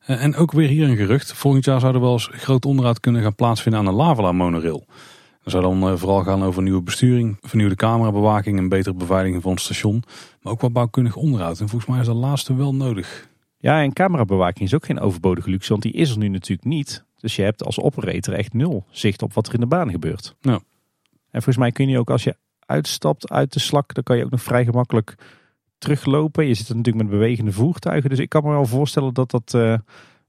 [0.00, 1.32] Eh, En ook weer hier een gerucht.
[1.32, 4.86] Volgend jaar zou er wel eens groot onderhoud kunnen gaan plaatsvinden aan de Lavela monorail.
[5.42, 9.52] Dat zou dan eh, vooral gaan over nieuwe besturing, vernieuwde camerabewaking en betere beveiliging van
[9.52, 10.02] het station.
[10.42, 11.60] Maar ook wat bouwkundig onderhoud.
[11.60, 13.28] En volgens mij is dat laatste wel nodig.
[13.58, 17.04] Ja, en camerabewaking is ook geen overbodige luxe, want die is er nu natuurlijk niet.
[17.20, 20.34] Dus je hebt als operator echt nul zicht op wat er in de baan gebeurt.
[20.40, 20.60] Ja.
[21.34, 22.36] En volgens mij kun je ook als je
[22.66, 25.14] uitstapt uit de slak, dan kan je ook nog vrij gemakkelijk
[25.78, 26.46] teruglopen.
[26.46, 29.54] Je zit er natuurlijk met bewegende voertuigen, dus ik kan me wel voorstellen dat dat
[29.54, 29.74] eh,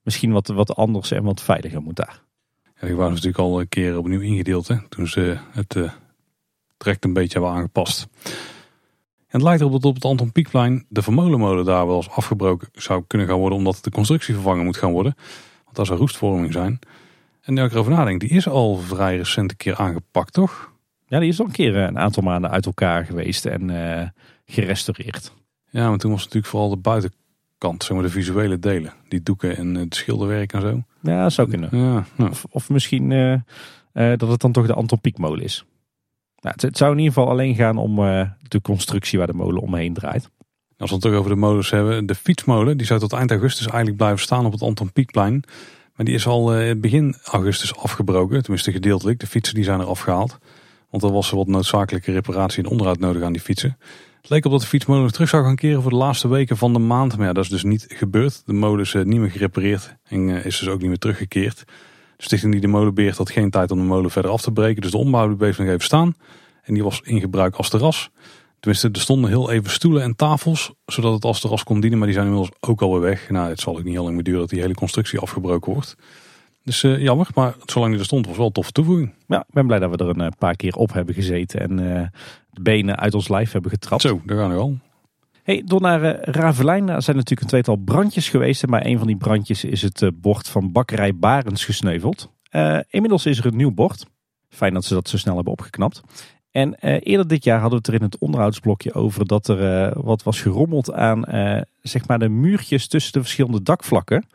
[0.01, 2.21] misschien wat, wat anders en wat veiliger moet daar.
[2.79, 4.67] Ja, die waren natuurlijk al een keer opnieuw ingedeeld.
[4.67, 5.91] Hè, toen ze het eh
[6.77, 8.07] trekt een beetje hebben aangepast.
[9.27, 12.69] En het lijkt erop dat op het Anton Pieckplein de vermolenmolen daar wel eens afgebroken
[12.73, 13.57] zou kunnen gaan worden.
[13.57, 15.15] Omdat de constructie vervangen moet gaan worden.
[15.63, 16.79] Want daar zou roestvorming zijn.
[17.41, 20.73] En nu ik erover nadenk, die is al vrij recent een keer aangepakt, toch?
[21.07, 24.07] Ja, die is al een keer eh, een aantal maanden uit elkaar geweest en eh,
[24.45, 25.33] gerestaureerd.
[25.69, 28.93] Ja, maar toen was het natuurlijk vooral de buitenkant, zeg maar de visuele delen.
[29.07, 30.81] Die doeken en het schilderwerk en zo.
[31.01, 31.69] Ja, dat zou kunnen.
[31.71, 35.65] Ja, Of, of misschien eh, eh, dat het dan toch de Anton Pieckmolen is.
[36.39, 39.33] Nou, het, het zou in ieder geval alleen gaan om eh, de constructie waar de
[39.33, 40.29] molen omheen draait.
[40.77, 42.05] Als we het toch over de molens hebben.
[42.05, 45.43] De fietsmolen die zou tot eind augustus eigenlijk blijven staan op het Anton Pieckplein.
[45.95, 48.41] Maar die is al eh, begin augustus afgebroken.
[48.41, 49.19] Tenminste gedeeltelijk.
[49.19, 50.37] De fietsen die zijn er afgehaald.
[50.95, 53.77] Want er was wat noodzakelijke reparatie en onderhoud nodig aan die fietsen.
[54.21, 56.57] Het leek op dat de fietsmolen nog terug zou gaan keren voor de laatste weken
[56.57, 57.17] van de maand.
[57.17, 58.41] Maar dat is dus niet gebeurd.
[58.45, 61.57] De molen is eh, niet meer gerepareerd en eh, is dus ook niet meer teruggekeerd.
[62.17, 64.51] De stichting die de molen beheert had geen tijd om de molen verder af te
[64.51, 64.81] breken.
[64.81, 66.15] Dus de ombouw bleef nog even staan.
[66.63, 68.09] En die was in gebruik als terras.
[68.59, 71.97] Tenminste, er stonden heel even stoelen en tafels, zodat het als terras kon dienen.
[71.97, 73.29] Maar die zijn inmiddels ook alweer weg.
[73.29, 75.95] Nou, het zal ook niet heel lang meer duren dat die hele constructie afgebroken wordt.
[76.65, 79.13] Dus eh, jammer, maar zolang die er stond was wel een toffe toevoeging.
[79.27, 81.99] Ja, ik ben blij dat we er een eh, paar keer op hebben gezeten en
[81.99, 82.07] eh,
[82.49, 84.01] de benen uit ons lijf hebben getrapt.
[84.01, 84.77] Zo, daar gaan we al.
[85.43, 88.67] Hey, door naar uh, Ravelijn er zijn natuurlijk een tweetal brandjes geweest.
[88.67, 92.29] Maar een van die brandjes is het bord van bakkerij Barens gesneuveld.
[92.89, 94.05] Inmiddels is er een nieuw bord.
[94.49, 96.01] Fijn dat ze dat zo snel hebben opgeknapt.
[96.51, 100.23] En eerder dit jaar hadden we het er in het onderhoudsblokje over dat er wat
[100.23, 101.23] was gerommeld aan
[101.81, 104.25] zeg maar de muurtjes tussen de verschillende dakvlakken.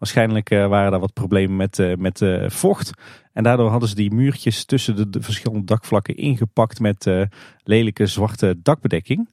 [0.00, 2.90] Waarschijnlijk waren daar wat problemen met, met vocht.
[3.32, 7.10] En daardoor hadden ze die muurtjes tussen de, de verschillende dakvlakken ingepakt met
[7.64, 9.28] lelijke zwarte dakbedekking.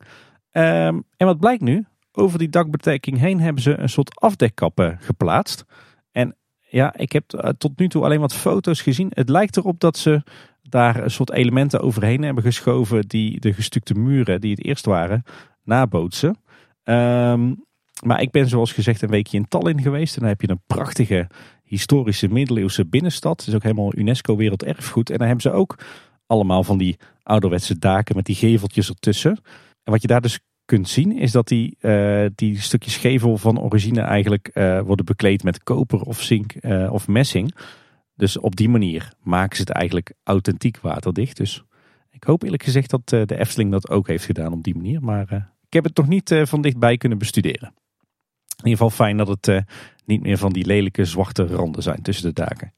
[0.51, 1.85] Um, en wat blijkt nu?
[2.11, 5.65] Over die dakbedekking heen hebben ze een soort afdekkappen geplaatst.
[6.11, 9.11] En ja, ik heb eh, tot nu toe alleen wat foto's gezien.
[9.13, 10.23] Het lijkt erop dat ze
[10.61, 15.23] daar een soort elementen overheen hebben geschoven die de gestukte muren die het eerst waren
[15.63, 16.37] nabootsen.
[16.83, 17.65] Um,
[18.05, 20.15] maar ik ben zoals gezegd een weekje in Tallinn geweest.
[20.15, 21.27] En dan heb je een prachtige
[21.63, 23.39] historische middeleeuwse binnenstad.
[23.39, 25.09] Het is ook helemaal UNESCO werelderfgoed.
[25.09, 25.79] En dan hebben ze ook
[26.27, 29.39] allemaal van die ouderwetse daken met die geveltjes ertussen.
[29.83, 33.59] En wat je daar dus kunt zien is dat die, uh, die stukjes gevel van
[33.59, 37.55] origine eigenlijk uh, worden bekleed met koper of zink uh, of messing.
[38.15, 41.37] Dus op die manier maken ze het eigenlijk authentiek waterdicht.
[41.37, 41.63] Dus
[42.09, 45.01] ik hoop eerlijk gezegd dat de Efteling dat ook heeft gedaan op die manier.
[45.01, 47.73] Maar ik heb het nog niet van dichtbij kunnen bestuderen.
[48.57, 49.63] In ieder geval fijn dat het
[50.05, 52.73] niet meer van die lelijke zwarte randen zijn tussen de daken.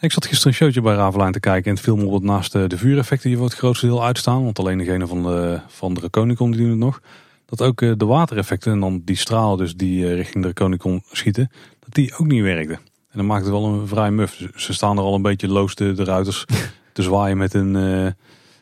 [0.00, 2.52] Ik zat gisteren een showtje bij Ravelijn te kijken en het viel me op naast
[2.52, 4.44] de, de vuureffecten die voor het grootste deel uitstaan.
[4.44, 7.00] Want alleen degene van de, van de Reconicon die doen het nog.
[7.44, 11.02] Dat ook eh, de watereffecten en dan die stralen dus die eh, richting de Reconicon
[11.10, 11.50] schieten,
[11.80, 12.74] dat die ook niet werkten.
[13.10, 14.42] En dan maakt het wel een vrij muf.
[14.54, 16.44] Ze staan er al een beetje loos de, de ruiters
[16.92, 18.10] te zwaaien met een uh,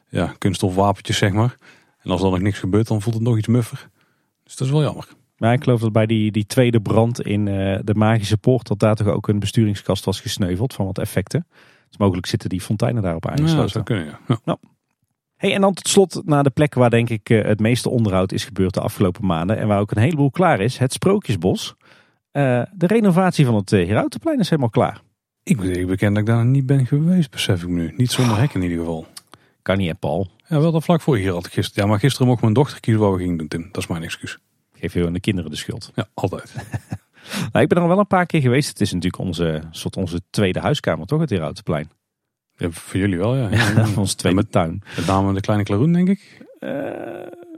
[0.08, 1.56] ja, kunststof wapentjes zeg maar.
[2.02, 3.88] En als dan nog niks gebeurt dan voelt het nog iets muffer.
[4.44, 5.08] Dus dat is wel jammer.
[5.36, 8.78] Maar ik geloof dat bij die, die tweede brand in uh, de Magische Poort, dat
[8.78, 11.46] daar toch ook een besturingskast was gesneuveld van wat effecten.
[11.88, 13.56] Dus mogelijk zitten die fonteinen daarop aangesloten.
[13.56, 14.18] Ja, dat zou kunnen, ja.
[14.28, 14.38] ja.
[14.44, 14.58] Nou.
[15.36, 18.32] Hey, en dan tot slot naar de plek waar denk ik uh, het meeste onderhoud
[18.32, 19.58] is gebeurd de afgelopen maanden.
[19.58, 20.78] En waar ook een heleboel klaar is.
[20.78, 21.74] Het Sprookjesbos.
[21.78, 25.00] Uh, de renovatie van het Herautenplein is helemaal klaar.
[25.42, 27.94] Ik moet even bekennen dat ik daar niet ben geweest, besef ik nu.
[27.96, 29.06] Niet zonder hek in ieder geval.
[29.62, 30.28] Kan niet, hè, Paul?
[30.48, 31.84] Ja, wel dat vlak voor hier had gisteren.
[31.84, 33.68] Ja, maar gisteren mocht mijn dochter kiezen wat we gingen doen, Tim.
[33.72, 34.38] Dat is mijn excuus.
[34.78, 35.90] Geef je de kinderen de schuld.
[35.94, 36.55] Ja, altijd.
[37.53, 38.69] nou, ik ben er al wel een paar keer geweest.
[38.69, 41.20] Het is natuurlijk onze, soort onze tweede huiskamer, toch?
[41.20, 41.90] Het Herautenplein.
[42.57, 43.48] Ja, voor jullie wel, ja.
[43.77, 44.82] ja onze tweede met, tuin.
[44.97, 46.44] Met name de Kleine Klaroen, denk ik.
[46.61, 46.73] Uh,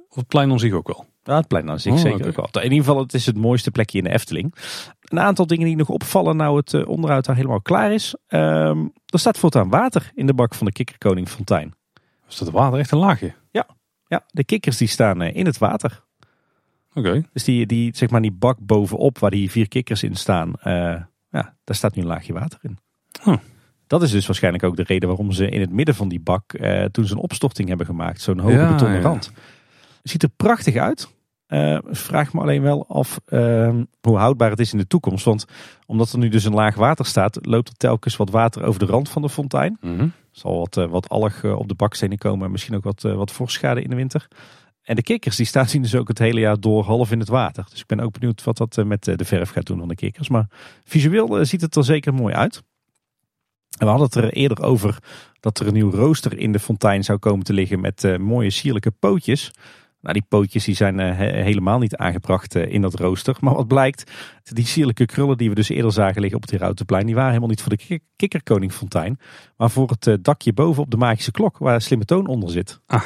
[0.08, 1.06] of het plein aan zich ook wel.
[1.22, 2.62] Ja, het plein aan zich oh, zeker ook wel.
[2.62, 4.54] In ieder geval, het is het mooiste plekje in de Efteling.
[5.00, 8.14] Een aantal dingen die nog opvallen nou het uh, onderhoud daar helemaal klaar is.
[8.28, 11.74] Um, er staat voortaan water in de bak van de Kikkerkoning Fontein.
[12.28, 13.34] Is dat water echt een laagje?
[13.50, 13.66] Ja,
[14.06, 16.06] ja de kikkers die staan uh, in het water.
[17.32, 21.02] Dus die, die, zeg maar die bak bovenop waar die vier kikkers in staan, uh,
[21.28, 22.78] ja, daar staat nu een laagje water in.
[23.22, 23.36] Huh.
[23.86, 26.52] Dat is dus waarschijnlijk ook de reden waarom ze in het midden van die bak,
[26.52, 29.32] uh, toen ze een opstorting hebben gemaakt, zo'n hoge ja, betonnen rand.
[30.02, 31.16] Ziet er prachtig uit.
[31.48, 35.24] Uh, vraag me alleen wel af uh, hoe houdbaar het is in de toekomst.
[35.24, 35.44] Want
[35.86, 38.86] omdat er nu dus een laag water staat, loopt er telkens wat water over de
[38.86, 39.76] rand van de fontein.
[39.80, 40.12] Mm -hmm.
[40.30, 43.82] Zal wat, uh, wat alg op de bakstenen komen en misschien ook wat, wat vorschade
[43.82, 44.28] in de winter.
[44.88, 47.28] En de kikkers die staan zien dus ook het hele jaar door half in het
[47.28, 47.66] water.
[47.70, 50.28] Dus ik ben ook benieuwd wat dat met de verf gaat doen van de kikkers.
[50.28, 50.46] Maar
[50.84, 52.62] visueel ziet het er zeker mooi uit.
[53.78, 54.98] En we hadden het er eerder over
[55.40, 58.90] dat er een nieuw rooster in de fontein zou komen te liggen met mooie sierlijke
[58.90, 59.50] pootjes.
[60.00, 63.36] Nou, die pootjes die zijn uh, helemaal niet aangebracht uh, in dat rooster.
[63.40, 64.10] Maar wat blijkt,
[64.42, 67.50] die sierlijke krullen die we dus eerder zagen liggen op het Herautenplein, die waren helemaal
[67.50, 69.18] niet voor de kikkerkoningfontein.
[69.56, 72.80] Maar voor het uh, dakje boven op de magische klok, waar slimme toon onder zit.
[72.86, 73.04] Ah,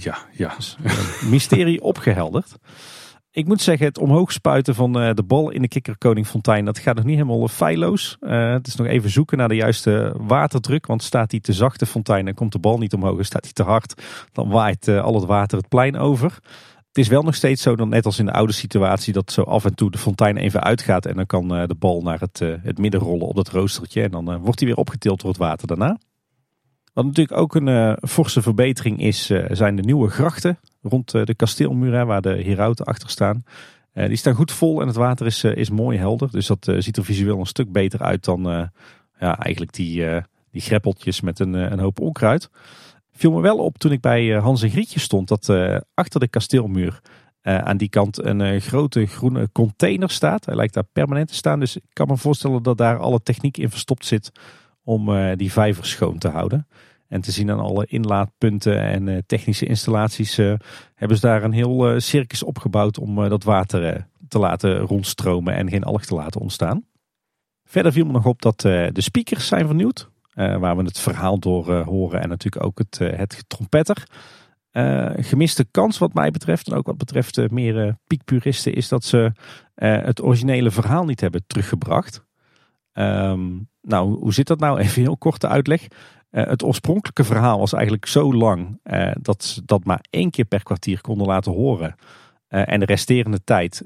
[0.00, 0.54] ja, ja.
[0.56, 0.76] Dus,
[1.30, 2.56] mysterie opgehelderd.
[3.36, 6.94] Ik moet zeggen, het omhoog spuiten van uh, de bal in de kikkerkoningfontein, dat gaat
[6.94, 8.16] nog niet helemaal feilloos.
[8.20, 10.86] Uh, het is nog even zoeken naar de juiste waterdruk.
[10.86, 13.18] Want staat hij te zacht de fontein, dan komt de bal niet omhoog.
[13.18, 14.02] En staat hij te hard,
[14.32, 16.38] dan waait al het water het plein over.
[16.88, 19.64] Het is wel nog steeds zo, net als in de oude situatie, dat zo af
[19.64, 21.06] en toe de fontein even uitgaat.
[21.06, 24.02] En dan kan de bal naar het, het midden rollen op dat roostertje.
[24.02, 25.98] En dan wordt hij weer opgetild door het water daarna.
[26.96, 32.22] Wat natuurlijk ook een forse verbetering is, zijn de nieuwe grachten rond de kasteelmuur waar
[32.22, 33.44] de herauten achter staan.
[33.92, 36.30] Die staan goed vol en het water is, is mooi helder.
[36.30, 38.42] Dus dat ziet er visueel een stuk beter uit dan
[39.18, 40.04] ja, eigenlijk die,
[40.50, 42.50] die greppeltjes met een, een hoop onkruid.
[43.12, 45.50] Viel me wel op toen ik bij Hans en Grietje stond dat
[45.94, 47.00] achter de kasteelmuur
[47.42, 50.44] aan die kant een grote groene container staat.
[50.44, 51.60] Hij lijkt daar permanent te staan.
[51.60, 54.32] Dus ik kan me voorstellen dat daar alle techniek in verstopt zit
[54.86, 56.66] om die vijver schoon te houden.
[57.08, 60.54] En te zien aan alle inlaatpunten en uh, technische installaties uh,
[60.94, 65.84] hebben ze daar een heel circus opgebouwd om dat water te laten rondstromen en geen
[65.84, 66.84] alg te laten ontstaan.
[67.64, 70.10] Verder viel me nog op dat de speakers zijn vernieuwd.
[70.34, 74.08] waar we het verhaal door horen en natuurlijk ook het, het trompetter.
[75.16, 79.32] gemiste kans wat mij betreft, en ook wat betreft meer piekpuristen, is dat ze
[79.74, 82.24] het originele verhaal niet hebben teruggebracht.
[82.92, 84.78] Ehm, nou, hoe zit dat nou?
[84.80, 85.86] Even heel korte uitleg.
[86.30, 88.80] het oorspronkelijke verhaal was eigenlijk zo lang
[89.20, 91.94] dat ze dat maar één keer per kwartier konden laten horen.
[92.48, 93.82] Eh, en de resterende tijd,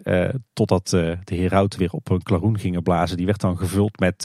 [0.53, 4.23] totdat de herauten weer op een klaroen gingen blazen, die werd dan gevuld met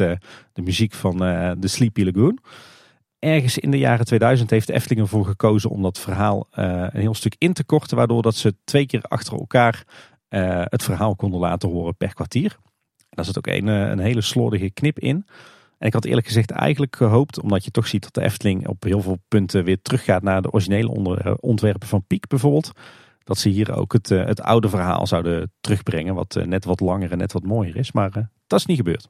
[0.53, 1.17] de muziek van
[1.59, 2.39] de Sleepy Lagoon.
[3.19, 7.35] Ergens in de jaren 2000 heeft Efteling ervoor gekozen om dat verhaal een heel stuk
[7.37, 9.83] in te korten, waardoor dat ze twee keer achter elkaar
[10.69, 12.57] het verhaal konden laten horen per kwartier.
[13.09, 15.25] Daar zit ook een, een hele slordige knip in.
[15.85, 19.01] Ik had eerlijk gezegd eigenlijk gehoopt, omdat je toch ziet dat de Efteling op heel
[19.01, 22.71] veel punten weer teruggaat naar de originele ontwerpen van Piek bijvoorbeeld
[23.25, 26.15] dat ze hier ook het, eh, het oude verhaal zouden terugbrengen.
[26.15, 27.91] Wat eh, net wat langer en net wat mooier is.
[27.91, 29.09] Maar eh, dat is niet gebeurd.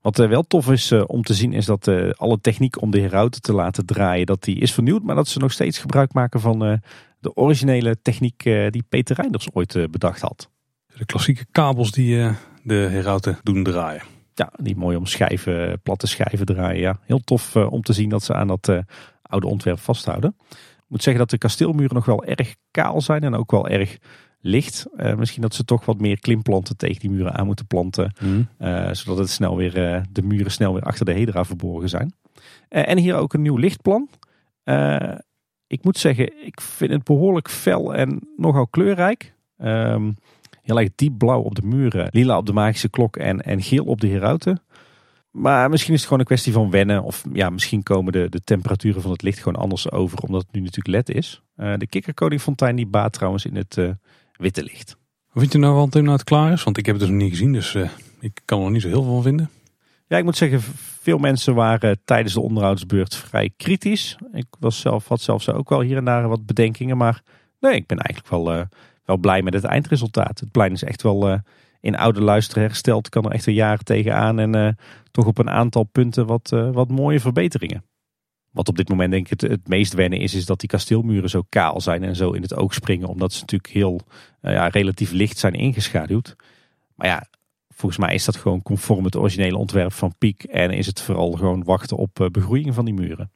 [0.00, 3.52] Wat wel tof is om te zien is dat alle techniek om de herauten te
[3.52, 5.02] laten draaien, dat die is vernieuwd.
[5.02, 6.80] Maar dat ze nog steeds gebruik maken van
[7.18, 10.50] de originele techniek die Peter Reinders ooit bedacht had.
[10.98, 12.28] De klassieke kabels die
[12.62, 14.02] de herauten doen draaien.
[14.34, 16.80] Ja, die mooi om schijven, platte schijven draaien.
[16.80, 16.98] Ja.
[17.02, 18.72] Heel tof om te zien dat ze aan dat
[19.22, 20.36] oude ontwerp vasthouden
[20.94, 23.98] moet zeggen dat de kasteelmuren nog wel erg kaal zijn en ook wel erg
[24.40, 24.86] licht.
[24.96, 28.12] Uh, misschien dat ze toch wat meer klimplanten tegen die muren aan moeten planten.
[28.20, 28.48] Mm.
[28.58, 32.14] Uh, zodat het snel weer, uh, de muren snel weer achter de hedera verborgen zijn.
[32.68, 34.08] en hier ook een nieuw lichtplan.
[35.66, 39.34] ik moet zeggen, ik vind het behoorlijk fel en nogal kleurrijk.
[39.58, 40.16] Um,
[40.64, 43.84] heel erg diep blauw op de muren, lila op de magische klok en, en geel
[43.84, 44.62] op de herauten.
[45.30, 47.02] Maar misschien is het gewoon een kwestie van wennen.
[47.02, 50.18] Of ja, misschien komen de, de temperaturen van het licht gewoon anders over.
[50.18, 51.42] Omdat het nu natuurlijk LED is.
[51.56, 53.90] Uh, de kikkerkoningfontein die baat trouwens in het uh,
[54.32, 54.96] witte licht.
[55.32, 56.62] Wat vind je nou wel toen het klaar is?
[56.62, 57.52] Want ik heb het dus nog niet gezien.
[57.52, 57.88] Dus uh,
[58.20, 59.50] ik kan er niet zo heel veel van vinden.
[60.06, 60.60] Ja, ik moet zeggen,
[61.00, 64.16] veel mensen waren tijdens de onderhoudsbeurt vrij kritisch.
[64.32, 66.96] Ik was zelf, had zelfs ook wel hier en daar wat bedenkingen.
[66.96, 67.22] Maar
[67.60, 68.66] nee, ik ben eigenlijk wel,
[69.04, 70.40] wel blij met het eindresultaat.
[70.40, 71.40] Het plein is echt wel
[71.84, 73.08] in oude luister hersteld.
[73.08, 74.38] Kan er echt een jaar tegenaan.
[74.38, 74.68] En uh,
[75.10, 77.84] toch op een aantal punten wat, uh, wat mooie verbeteringen.
[78.50, 81.30] Wat op dit moment denk ik het, het meest wennen is, is dat die kasteelmuren
[81.30, 83.08] zo kaal zijn en zo in het oog springen.
[83.08, 84.00] Omdat ze natuurlijk heel
[84.40, 86.36] ja, relatief licht zijn ingeschaduwd.
[86.94, 87.26] Maar ja,
[87.68, 90.42] volgens mij is dat gewoon conform het originele ontwerp van Piek.
[90.42, 93.30] En is het vooral gewoon wachten op begroeiing van die muren.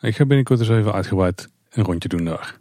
[0.00, 2.59] Ik ga binnenkort eens even uitgebreid een rondje doen daar.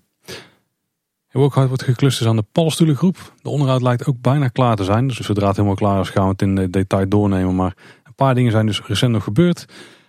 [1.29, 3.33] Hoe ook hard wordt geklust is aan de paddenstoelengroep.
[3.41, 5.07] De onderhoud lijkt ook bijna klaar te zijn.
[5.07, 7.55] Dus zodra het helemaal klaar is gaan we het in detail doornemen.
[7.55, 7.73] Maar
[8.03, 9.65] een paar dingen zijn dus recent nog gebeurd.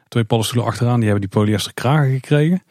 [0.08, 2.62] Twee paddenstoelen achteraan die hebben die polyester kragen gekregen.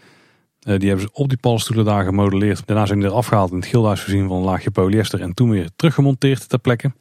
[0.67, 2.61] Uh, die hebben ze op die paddenstoelen daar gemodelleerd.
[2.65, 5.21] Daarna zijn die er afgehaald en het gilduis voorzien van een laagje polyester.
[5.21, 6.91] En toen weer teruggemonteerd ter plekke.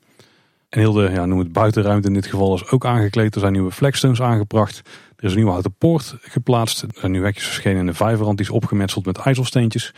[0.68, 3.34] En heel de, ja, noem het buitenruimte in dit geval is ook aangekleed.
[3.34, 4.82] Er zijn nieuwe flagstones aangebracht.
[5.16, 6.82] Er is een nieuwe houten poort geplaatst.
[6.82, 8.36] Er zijn nu hekjes verschenen in de vijverrand.
[8.36, 9.94] Die is opgemetseld met ijzelsteentjes.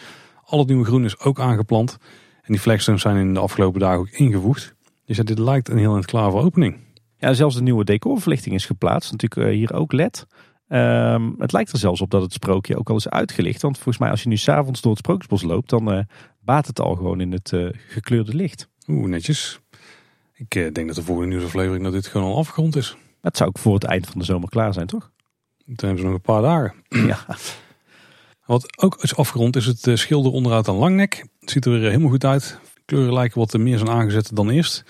[0.50, 1.98] Al het nieuwe groen is ook aangeplant.
[2.42, 4.74] En die flagstones zijn in de afgelopen dagen ook ingevoegd.
[5.04, 6.76] Dus dit lijkt een heel klaar voor opening.
[7.16, 9.12] Ja, zelfs de nieuwe decorverlichting is geplaatst.
[9.12, 10.26] Natuurlijk eh, hier ook LED.
[10.68, 13.62] Um, het lijkt er zelfs op dat het sprookje ook al is uitgelicht.
[13.62, 16.00] Want volgens mij als je nu s'avonds door het sprookjesbos loopt, dan uh,
[16.40, 18.68] baat het al gewoon in het uh, gekleurde licht.
[18.86, 19.60] Oeh, netjes.
[20.34, 22.96] Ik denk dat de volgende nieuwsaflevering dat dit gewoon al afgerond is.
[23.20, 25.10] Het zou ook voor het eind van de zomer klaar zijn, toch?
[25.64, 26.74] Dan hebben ze nog een paar dagen.
[26.88, 27.26] Ja.
[28.50, 31.26] Wat ook is afgerond is het eh, schilder onderuit aan langnek.
[31.40, 32.58] Het ziet er weer helemaal goed uit.
[32.84, 34.84] Kleuren lijken wat meer zijn aangezet dan eerst.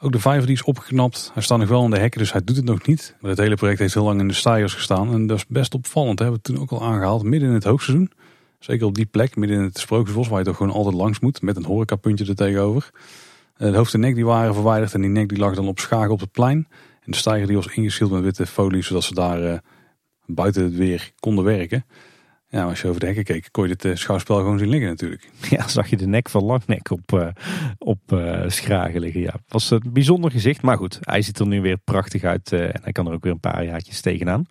[0.00, 1.30] Ook de vijver is opgeknapt.
[1.34, 3.16] Hij staat nog wel in de hekken, dus hij doet het nog niet.
[3.20, 5.12] Maar het hele project heeft heel lang in de stijgers gestaan.
[5.12, 6.18] En dat is best opvallend.
[6.18, 8.10] Hebben we toen ook al aangehaald, midden in het hoogseizoen.
[8.58, 11.42] Zeker op die plek, midden in het Sprookjesbos, waar je toch gewoon altijd langs moet.
[11.42, 12.90] Met een horecapuntje er tegenover.
[13.56, 15.78] Eh, de hoofd en nek die waren verwijderd en die nek die lag dan op
[15.78, 16.66] schagen op het plein.
[17.00, 19.62] En de stijger die was ingeschild met witte folie, zodat ze daar
[20.26, 21.84] buiten het weer konden werken.
[22.56, 24.88] Ja, als je over de hekken keek, kon je dit uh, schouwspel gewoon zien liggen
[24.88, 25.28] natuurlijk.
[25.50, 27.28] Ja, zag je de nek van Langnek op, uh,
[27.78, 29.20] op uh, schragen liggen.
[29.20, 30.62] Ja, was een bijzonder gezicht.
[30.62, 32.52] Maar goed, hij ziet er nu weer prachtig uit.
[32.52, 34.46] en hij kan er ook weer een paar jaartjes tegenaan.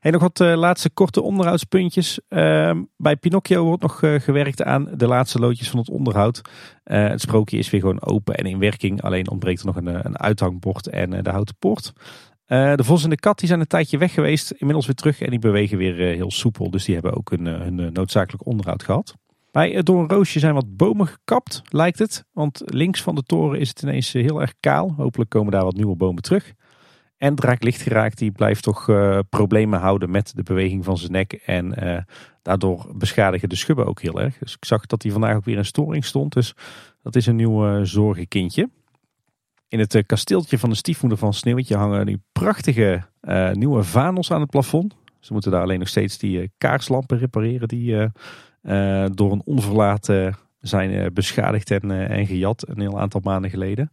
[0.00, 2.20] En nog wat laatste korte onderhoudspuntjes.
[2.28, 6.40] Ehm, bij Pinocchio wordt nog gewerkt aan de laatste loodjes van het onderhoud.
[6.84, 9.02] het sprookje is weer gewoon open en in werking.
[9.02, 11.92] Alleen ontbreekt er nog een, een uithangbord en de houten poort.
[12.48, 14.50] Uh, de vos en de kat die zijn een tijdje weg geweest.
[14.50, 16.70] Inmiddels weer terug en die bewegen weer uh, heel soepel.
[16.70, 19.14] Dus die hebben ook hun, uh, hun noodzakelijk onderhoud gehad.
[19.50, 22.24] Bij het Doornroosje zijn wat bomen gekapt, lijkt het.
[22.32, 24.94] Want links van de toren is het ineens heel erg kaal.
[24.96, 26.52] Hopelijk komen daar wat nieuwe bomen terug.
[27.16, 28.84] En Draak Lichtgeraakt die blijft toch
[29.28, 31.32] problemen houden met de beweging van zijn nek.
[31.32, 31.74] En
[32.42, 34.38] daardoor beschadigen de schubben ook heel erg.
[34.38, 36.32] Dus ik zag dat hij vandaag ook weer in storing stond.
[36.32, 36.54] Dus
[37.02, 38.68] dat is een nieuw zorgenkindje.
[39.68, 44.30] In het eh, kasteeltje van de stiefmoeder van Sneeuwwitje hangen nu prachtige uh, nieuwe vanos
[44.30, 44.96] aan het plafond.
[45.20, 48.10] Ze moeten daar alleen nog steeds die kaarslampen repareren die
[49.14, 53.92] door een onverlaten zijn beschadigd en, en gejat een heel aantal maanden geleden.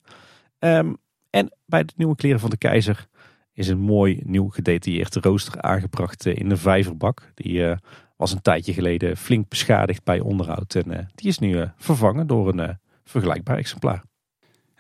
[0.60, 0.94] Ehm,
[1.30, 3.08] en bij de nieuwe kleren van de keizer
[3.54, 7.32] is een mooi nieuw gedetailleerd rooster aangebracht in de vijverbak.
[7.34, 7.76] Die
[8.18, 10.76] was een tijdje geleden flink beschadigd bij onderhoud.
[10.76, 14.04] En die is nu vervangen door een vergelijkbaar exemplaar.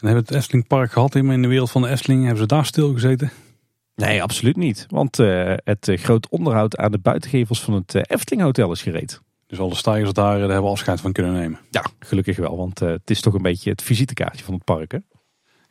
[0.03, 2.21] En hebben het Eftelingpark gehad in de wereld van de Efteling?
[2.21, 3.31] Hebben ze daar stilgezeten?
[3.95, 4.85] Nee, absoluut niet.
[4.89, 8.81] Want uh, het uh, groot onderhoud aan de buitengevels van het uh, Efteling Hotel is
[8.81, 9.21] gereed.
[9.47, 11.59] Dus alle stijgers daar hebben afscheid van kunnen nemen?
[11.69, 12.57] Ja, gelukkig wel.
[12.57, 14.91] Want het is toch een beetje het visitekaartje van het park.
[14.91, 14.97] Hè?
[14.97, 15.05] En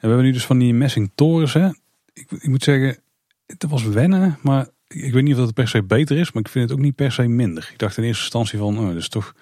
[0.00, 1.52] we hebben nu dus van die messing torens.
[1.52, 1.68] Hè?
[2.12, 2.98] Ik, ik, moet zeggen,
[3.46, 4.38] het was wennen.
[4.42, 6.32] Maar ik weet niet of dat het per se beter is.
[6.32, 7.68] Maar ik vind het ook niet per se minder.
[7.72, 9.34] Ik dacht in eerste instantie van, oh, dat is toch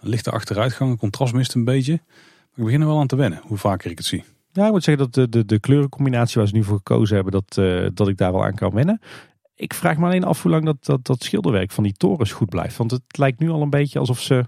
[0.00, 0.90] een lichte achteruitgang.
[0.90, 2.00] Een contrast mist een beetje.
[2.54, 4.24] Ik begin er wel aan te wennen, hoe vaker ik het zie.
[4.52, 7.32] Ja, ik moet zeggen dat de, de, de kleurencombinatie waar ze nu voor gekozen hebben,
[7.32, 9.00] dat, uh, dat ik daar wel aan kan wennen.
[9.54, 12.48] Ik vraag me alleen af hoe lang dat, dat, dat schilderwerk van die torens goed
[12.48, 12.76] blijft.
[12.76, 14.44] Want het lijkt nu al een beetje alsof ze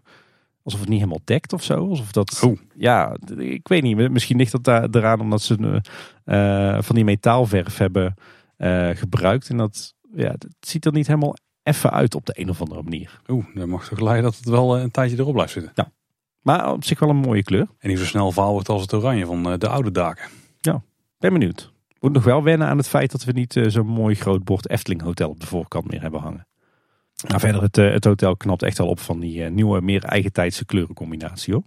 [0.62, 1.88] alsof het niet helemaal dekt of zo.
[1.88, 2.58] Alsof dat, oh.
[2.74, 4.10] Ja, ik weet niet.
[4.10, 5.82] Misschien ligt dat daar, eraan omdat ze
[6.24, 8.14] uh, van die metaalverf hebben
[8.58, 9.48] uh, gebruikt.
[9.48, 12.82] En dat ja, het ziet er niet helemaal even uit op de een of andere
[12.82, 13.20] manier.
[13.28, 15.72] Oeh, dan mag toch leiden dat het wel een tijdje erop blijft zitten.
[15.74, 15.92] Ja.
[16.44, 17.66] Maar op zich wel een mooie kleur.
[17.78, 20.28] En niet zo snel wordt als het oranje van eh, de oude daken.
[20.60, 20.82] Ja,
[21.18, 21.72] ben benieuwd.
[22.00, 24.68] Moet nog wel wennen aan het feit dat we niet uh, zo'n mooi groot bord
[24.68, 26.46] Efteling Hotel op de voorkant meer hebben hangen.
[27.26, 30.64] Nou, verder, het, uh, het hotel knapt echt wel op van die nieuwe, meer eigentijdse
[30.64, 31.62] kleurencombinatie hoor.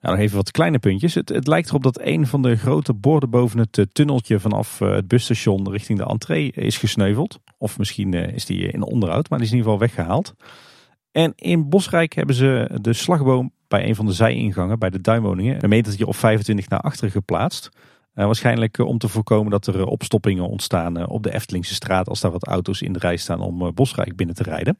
[0.00, 1.14] Nou, nog even wat kleine puntjes.
[1.14, 5.08] Het, het, lijkt erop dat een van de grote borden boven het tunneltje vanaf het
[5.08, 7.38] busstation richting de entree is gesneuveld.
[7.58, 10.34] Of misschien is die in onderhoud, maar die is in ieder geval weggehaald.
[11.12, 15.62] En in Bosrijk hebben ze de slagboom bij een van de zijingangen, bij de duinwoningen,
[15.62, 17.68] een metertje of 25 naar achteren geplaatst.
[18.14, 22.08] Uh, waarschijnlijk uh, om te voorkomen dat er uh, opstoppingen ontstaan op de Eftelingse straat
[22.08, 24.78] als daar wat auto's in de rij staan om Bosrijk binnen te rijden.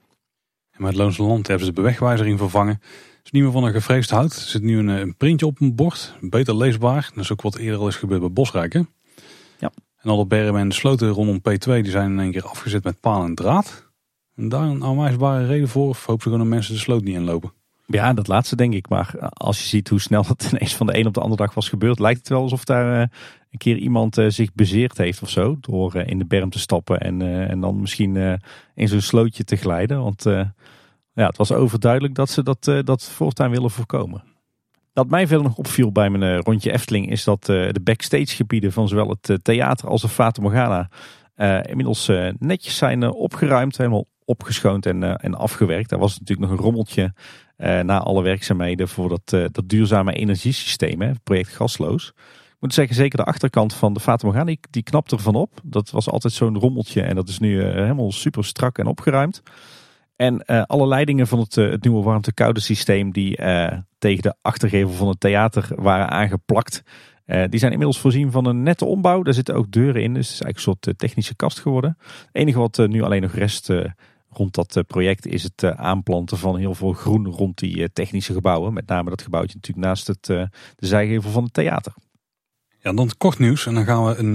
[0.71, 2.75] En met het Loonse Land hebben ze de bewegwijzering vervangen.
[2.75, 4.35] Het is niet meer van een gevreesd hout.
[4.35, 7.11] Er zit nu een, een printje op een bord, beter leesbaar.
[7.15, 8.73] Dat is ook wat eerder al is gebeurd bij Bosrijk.
[8.73, 8.81] Hè?
[9.59, 9.73] Ja.
[9.97, 13.01] En alle bergen en de sloten rondom P2 die zijn in één keer afgezet met
[13.01, 13.92] paal en draad.
[14.35, 17.53] Daar een aanwijsbare reden voor of hopen ze gewoon dat mensen de sloot niet inlopen?
[17.87, 18.89] Ja, dat laatste denk ik.
[18.89, 21.55] Maar als je ziet hoe snel het ineens van de een op de andere dag
[21.55, 23.09] was gebeurd, lijkt het wel alsof daar eh,
[23.51, 25.57] een keer iemand uh, zich bezeerd heeft of zo.
[25.61, 28.41] Door in de berm te stappen en, en dan misschien
[28.75, 30.03] in zo'n slootje te glijden.
[30.03, 30.23] Want
[31.15, 34.23] ja, het was overduidelijk dat ze dat, dat voortaan willen voorkomen.
[34.93, 38.89] Wat mij verder nog opviel bij mijn rondje Efteling is dat de backstage gebieden van
[38.89, 40.89] zowel het theater als de Fata Morgana
[41.63, 43.77] inmiddels netjes zijn opgeruimd.
[43.77, 45.89] Helemaal opgeschoond en, en afgewerkt.
[45.89, 47.13] Daar was natuurlijk nog een rommeltje
[47.59, 52.13] uh, na alle werkzaamheden voor dat, uh, dat duurzame energiesysteem, hè, project gasloos.
[52.47, 55.61] Ik moet zeggen, zeker de achterkant van de Fata die, die knapt ervan op.
[55.63, 59.43] Dat was altijd zo'n rommeltje en dat is nu helemaal super strak en opgeruimd.
[60.17, 63.37] En alle leidingen van het, het nieuwe warmte-koude systeem die
[63.99, 66.83] tegen de achtergevel van het theater waren aangeplakt,
[67.25, 69.23] die zijn inmiddels voorzien van een nette ombouw.
[69.23, 71.97] Daar zitten ook deuren in, dus het is eigenlijk een soort technische kast geworden.
[72.01, 73.71] Het enige wat nu alleen nog rest
[74.33, 77.89] rond dat eh, project is het eh, aanplanten van heel veel groen rond die eh,
[77.93, 78.73] technische gebouwen.
[78.73, 81.93] Met name dat gebouwtje natuurlijk naast het, de zijgevel van het theater.
[82.83, 83.67] Ja, dan kort nieuws.
[83.67, 84.35] En dan gaan we een,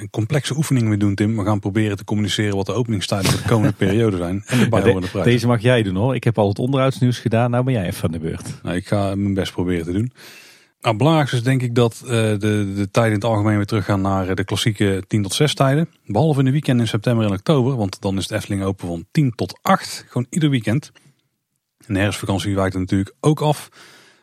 [0.00, 1.36] een, complexe oefening weer doen, Tim.
[1.36, 4.42] We gaan proberen te communiceren wat de openingstijden voor de komende periode zijn.
[4.46, 5.24] En de bijhorende prijs.
[5.24, 6.14] Deze mag jij doen hoor.
[6.14, 7.50] Ik heb al het onderhoudsnieuws gedaan.
[7.50, 8.62] Nou ben jij even aan de beurt.
[8.62, 10.12] Nou, ik ga mijn best proberen te doen.
[11.32, 14.44] Is denk ik dat uh, de, de tijden in het algemeen weer teruggaan naar de
[14.44, 15.88] klassieke 10 tot 6 tijden.
[16.04, 19.06] Behalve in de weekend in september en oktober, want dan is de Efteling open van
[19.10, 20.04] 10 tot 8.
[20.08, 20.92] Gewoon ieder weekend.
[21.86, 23.68] En de herfstvakantie wijkt er natuurlijk ook af.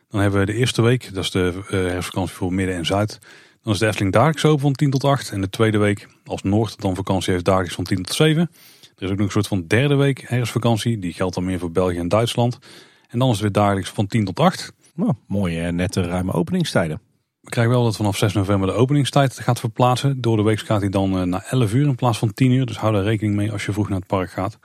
[0.09, 3.19] Dan hebben we de eerste week, dat is de uh, herfstvakantie voor Midden en Zuid.
[3.61, 5.31] Dan is de Efteling dagelijks open van 10 tot 8.
[5.31, 8.51] En de tweede week, als Noord dan vakantie heeft, dagelijks van 10 tot 7.
[8.95, 10.99] Er is ook nog een soort van derde week herfstvakantie.
[10.99, 12.59] Die geldt dan meer voor België en Duitsland.
[13.07, 14.73] En dan is het weer dagelijks van 10 tot 8.
[14.93, 17.01] Nou, mooie, nette, ruime openingstijden.
[17.39, 20.21] We krijgen wel dat vanaf 6 november de openingstijd gaat verplaatsen.
[20.21, 22.65] Door de week gaat hij dan eh, naar 11 uur in plaats van 10 uur.
[22.65, 24.59] Dus hou daar rekening mee als je vroeg naar het park gaat.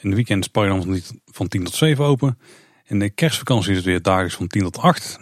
[0.00, 2.38] In de weekend is het dan van 10 tot 7 open.
[2.84, 5.18] In de kerstvakantie is het weer dagelijks van 10 tot 8.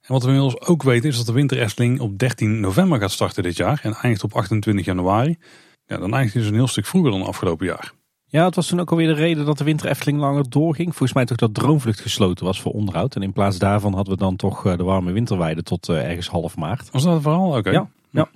[0.00, 3.42] En wat we inmiddels ook weten is dat de winter op 13 november gaat starten
[3.42, 3.80] dit jaar.
[3.82, 5.38] En eindigt op 28 januari.
[5.86, 7.92] Ja, dan eindigt hij dus een heel stuk vroeger dan afgelopen jaar.
[8.30, 10.88] Ja, het was toen ook alweer de reden dat de winter Efteling langer doorging.
[10.88, 13.14] Volgens mij toch dat Droomvlucht gesloten was voor onderhoud.
[13.14, 16.28] En in plaats daarvan hadden we dan toch eh, de warme winterweide tot eh, ergens
[16.28, 16.90] half maart.
[16.90, 17.56] Was dat het verhaal?
[17.56, 17.70] Oké.
[17.70, 18.28] Ja, ja.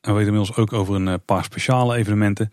[0.00, 2.52] En we weten inmiddels ook over een eh, paar speciale evenementen.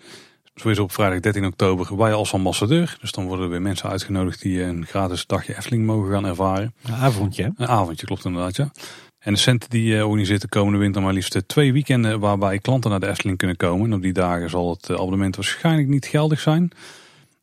[0.55, 2.97] Sowieso op vrijdag 13 oktober wij als ambassadeur.
[3.01, 6.73] Dus dan worden er weer mensen uitgenodigd die een gratis dagje Efteling mogen gaan ervaren.
[6.83, 7.53] Een avondje.
[7.57, 8.71] Een avondje, klopt inderdaad ja.
[9.23, 12.89] En de cent die uh, organiseert de komende winter maar liefst twee weekenden waarbij klanten
[12.89, 13.85] naar de Efteling kunnen komen.
[13.85, 16.71] En op die dagen zal het abonnement waarschijnlijk niet geldig zijn.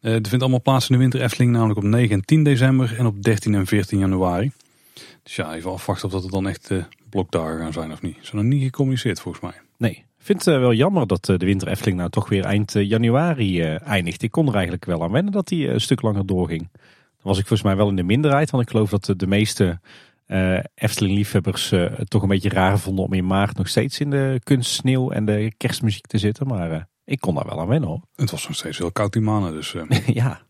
[0.01, 2.95] Uh, het vindt allemaal plaats in de winter Efteling, namelijk op 9 en 10 december
[2.99, 4.53] en op 13 en 14 januari.
[5.23, 6.71] Dus ja, even afwachten of dat het dan echt
[7.11, 8.17] blokdagen gaan zijn of niet.
[8.21, 9.61] Ze nog niet gecommuniceerd volgens mij.
[9.77, 13.63] Nee, ik vind het wel jammer dat de winter Efteling nou toch weer eind januari
[13.63, 14.23] eindigt.
[14.23, 16.69] Ik kon er eigenlijk wel aan wennen dat die een stuk langer doorging.
[16.73, 19.81] Dan was ik volgens mij wel in de minderheid, want ik geloof dat de meeste
[20.31, 24.11] uh, Efteling-liefhebbers uh, het toch een beetje raar vonden om in maart nog steeds in
[24.11, 26.47] de kunstsneeuw en de kerstmuziek te zitten.
[26.47, 28.01] Maar uh, ik kon daar wel aan wennen hoor.
[28.17, 29.75] Het was nog steeds heel koud die maanden, dus...
[30.07, 30.41] ja.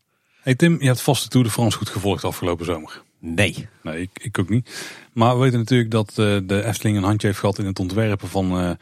[0.43, 3.03] Hey Tim, je hebt vast de Tour de France goed gevolgd afgelopen zomer.
[3.19, 3.69] Nee.
[3.83, 4.71] Nee, ik, ik ook niet.
[5.13, 8.77] Maar we weten natuurlijk dat de Efteling een handje heeft gehad in het ontwerpen van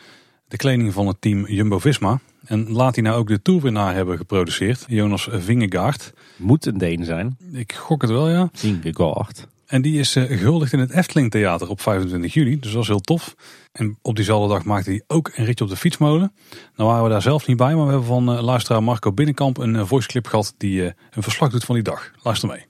[0.49, 2.21] de kleding van het team Jumbo-Visma.
[2.45, 6.13] En laat hij nou ook de toerwinnaar hebben geproduceerd, Jonas Vingegaard.
[6.37, 7.37] Moet een Deen zijn.
[7.53, 8.49] Ik gok het wel, ja.
[8.53, 9.47] Vingegaard.
[9.69, 12.59] En die is uh, gehuldigd in het Efteling Theater op 25 juli.
[12.59, 13.35] Dus dat was heel tof.
[13.73, 16.33] En op diezelfde dag maakte hij ook een ritje op de fietsmolen.
[16.77, 19.59] Nou waren we daar zelf niet bij, maar we hebben van uh, luisteraar Marco Binnenkamp
[19.59, 22.13] een uh, voiceclip gehad die een verslag doet van die dag.
[22.23, 22.67] Luister mee.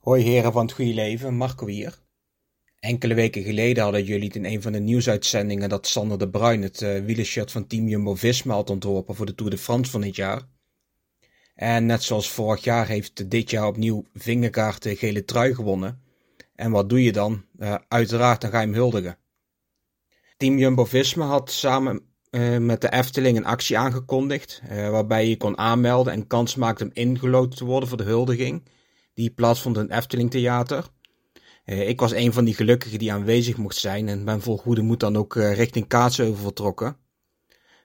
[0.00, 1.98] Hoi heren van het goede leven, Marco hier.
[2.80, 6.80] Enkele weken geleden hadden jullie in een van de nieuwsuitzendingen dat Sander de Bruin het
[6.80, 10.42] uh, wielershirt van Team Jumbo-Visma had ontworpen voor de Tour de France van dit jaar.
[11.58, 16.00] En net zoals vorig jaar heeft dit jaar opnieuw Vingegaard de gele trui gewonnen.
[16.54, 17.44] En wat doe je dan?
[17.58, 19.18] Uh, uiteraard dan ga je hem huldigen.
[20.36, 25.58] Team Jumbo-Visma had samen uh, met de Efteling een actie aangekondigd, uh, waarbij je kon
[25.58, 28.68] aanmelden en kans maakte om ingeloten te worden voor de huldiging.
[29.14, 30.86] Die plaatsvond in het Efteling Theater.
[31.64, 35.00] ik was een van die gelukkigen die aanwezig mocht zijn en ben vol goede moed
[35.00, 36.96] dan ook richting Kaatsheuvel vertrokken.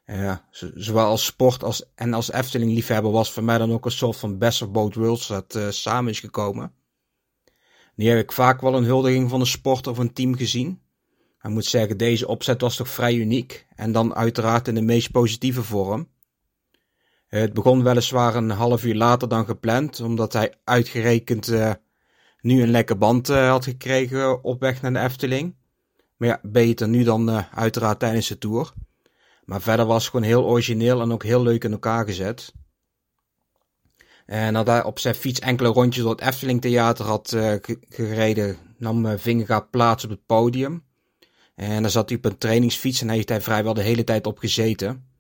[0.05, 4.17] Ja, zowel als sport als, en als Efteling-liefhebber was voor mij dan ook een soort
[4.17, 6.73] van best of both worlds dat uh, samen is gekomen.
[7.95, 10.81] Nu heb ik vaak wel een huldiging van een sport of een team gezien.
[11.41, 15.11] Ik moet zeggen, deze opzet was toch vrij uniek en dan uiteraard in de meest
[15.11, 16.07] positieve vorm.
[17.27, 21.71] Het begon weliswaar een half uur later dan gepland, omdat hij uitgerekend uh,
[22.41, 25.55] nu een lekker band had gekregen op weg naar de Efteling.
[26.17, 28.73] Maar ja, beter nu dan uiteraard tijdens de tour.
[29.45, 32.53] Maar verder was het gewoon heel origineel en ook heel leuk in elkaar gezet.
[34.25, 37.53] En nadat hij op zijn fiets enkele rondjes door het Efteling Theater had uh,
[37.89, 40.83] gereden, nam uh, Vingegaard plaats op het podium.
[41.55, 44.37] En daar zat hij op een trainingsfiets en heeft hij vrijwel de hele tijd op
[44.37, 45.11] gezeten.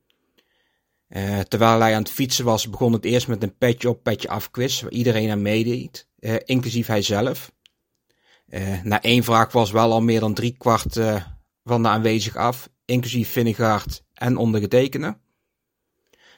[1.09, 4.29] Uh, terwijl hij aan het fietsen was, begon het eerst met een petje op, petje
[4.29, 6.07] af quiz, waar iedereen aan meedeed,
[6.45, 7.51] inclusief hij zelf.
[8.83, 10.99] na één vraag was wel al meer dan drie kwart
[11.63, 15.17] van de aanwezig af, inclusief Vingegaard en ondergetekende.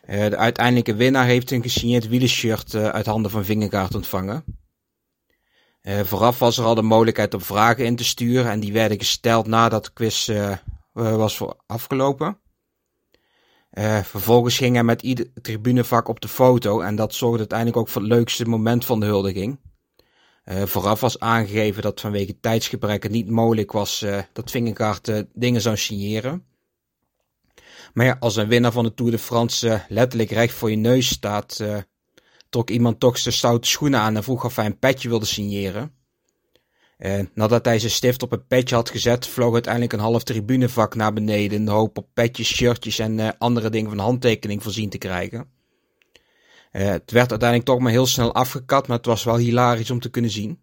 [0.09, 4.43] Uh, de uiteindelijke winnaar heeft een gesigneerd wielershirt uh, uit handen van Vingegaard ontvangen.
[5.81, 8.99] Uh, vooraf was er al de mogelijkheid om vragen in te sturen en die werden
[8.99, 10.31] gesteld nadat de quiz
[10.93, 12.39] was afgelopen.
[14.03, 18.01] vervolgens ging hij met ieder tribunevak op de foto en dat zorgde uiteindelijk ook voor
[18.01, 19.59] het leukste moment van de huldiging.
[20.45, 26.45] Vooraf was aangegeven dat vanwege tijdsgebrek het niet mogelijk was dat Vingegaard dingen zou signeren.
[27.95, 30.75] Maar ja, als een winnaar van de Tour de France uh, letterlijk recht voor je
[30.75, 31.77] neus staat, uh,
[32.49, 35.93] trok iemand toch zijn stoute schoenen aan en vroeg of hij een petje wilde signeren.
[36.97, 40.95] Uh, nadat hij zijn stift op een petje had gezet, vloog uiteindelijk een half tribunevak
[40.95, 44.97] naar beneden in de hoop op petjes, shirtjes en andere dingen van handtekening voorzien te
[44.97, 45.54] krijgen.
[46.83, 50.09] Het werd uiteindelijk toch maar heel snel afgekat, maar het was wel hilarisch om te
[50.09, 50.59] kunnen zien.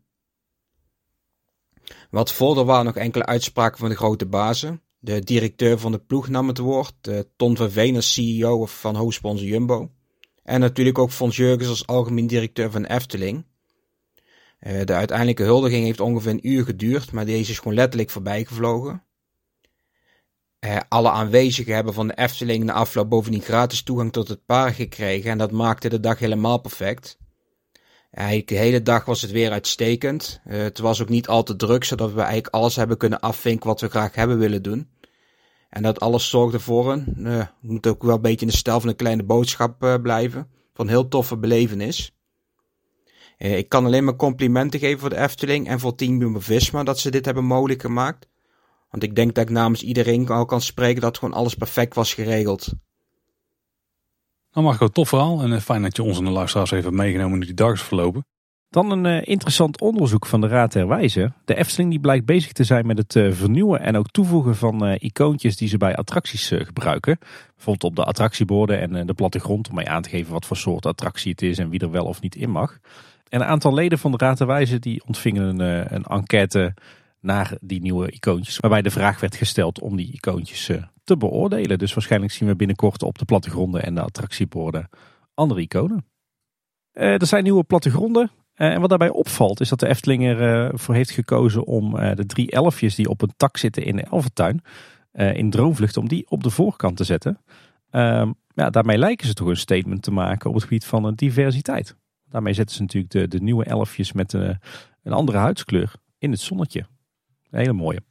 [2.10, 4.82] Wat volgde waren nog enkele uitspraken van de grote bazen.
[4.98, 6.94] De directeur van de ploeg nam het woord.
[7.08, 9.90] Uh, Ton Verveen als CEO van hoofdsponsor Jumbo.
[10.42, 13.44] En natuurlijk ook Fons Jurgens als algemeen directeur van Efteling.
[14.60, 18.44] Uh, de uiteindelijke huldiging heeft ongeveer een uur geduurd, maar deze is gewoon letterlijk voorbij
[18.44, 19.04] gevlogen.
[20.64, 24.74] Uh, alle aanwezigen hebben van de Efteling na afloop bovendien gratis toegang tot het park
[24.74, 27.18] gekregen en dat maakte de dag helemaal perfect.
[28.10, 30.40] Eigenlijk de hele dag was het weer uitstekend.
[30.46, 33.66] Uh, het was ook niet al te druk, zodat we eigenlijk alles hebben kunnen afvinken
[33.66, 34.90] wat we graag hebben willen doen.
[35.68, 38.80] En dat alles zorgde voor een, uh, moet ook wel een beetje in de stijl
[38.80, 40.48] van een kleine boodschap uh, blijven.
[40.74, 42.16] Van heel toffe belevenis.
[43.36, 47.10] ik kan alleen maar complimenten geven voor de Efteling en voor Team Jumbo-Visma dat ze
[47.10, 48.30] dit hebben mogelijk gemaakt.
[48.92, 52.14] Want ik denk dat ik namens iedereen al kan spreken dat gewoon alles perfect was
[52.14, 52.72] geregeld.
[54.52, 57.40] Nou Marco, tof verhaal en eh, fijn dat je ons en de luisteraars even meegenomen
[57.40, 58.26] in die dag is verlopen.
[58.68, 61.32] Dan een uh, interessant onderzoek van de Raad der Wijze.
[61.44, 64.88] De Efteling die blijkt bezig te zijn met het uh, vernieuwen en ook toevoegen van
[64.88, 67.18] uh, icoontjes die ze bij attracties gebruiken.
[67.54, 70.86] Bijvoorbeeld op de attractieborden en de plattegrond om mee aan te geven wat voor soort
[70.86, 72.78] attractie het is en wie er wel of niet in mag.
[73.28, 76.74] En een aantal leden van de Raad der Wijze die ontvingen een, een enquête
[77.22, 78.58] naar die nieuwe icoontjes.
[78.58, 80.70] Waarbij de vraag werd gesteld om die icoontjes
[81.04, 81.78] te beoordelen.
[81.78, 84.88] Dus waarschijnlijk zien we binnenkort op de plattegronden en de attractieborden
[85.34, 86.04] andere iconen.
[86.92, 88.30] er zijn nieuwe plattegronden.
[88.54, 92.94] en wat daarbij opvalt is dat de Efteling ervoor heeft gekozen om de drie elfjes
[92.94, 94.62] die op een tak zitten in de Elfentuin,
[95.12, 97.38] in Droomvlucht, om die op de voorkant te zetten.
[97.90, 101.96] Ehm, ja, daarmee lijken ze toch een statement te maken op het gebied van diversiteit.
[102.28, 104.58] Daarmee zetten ze natuurlijk de, de nieuwe elfjes met een,
[105.02, 106.86] een andere huidskleur in het zonnetje.
[107.52, 108.02] Een hele mooie.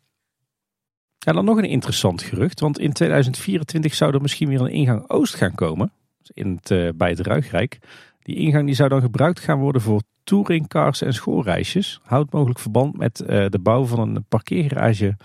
[1.18, 2.60] Ja, dan nog een interessant gerucht.
[2.60, 5.92] Want in 2024 zou er misschien weer een ingang Oost gaan komen.
[6.34, 7.80] In het, uh, bij het Ruigrijk.
[8.22, 12.00] Die ingang die zou dan gebruikt gaan worden voor touringcars en schoolreisjes.
[12.04, 15.18] Houdt mogelijk verband met uh, de bouw van een parkeergarage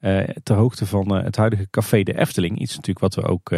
[0.00, 2.58] uh, ter hoogte van het huidige café de Efteling.
[2.58, 3.50] Iets natuurlijk wat we ook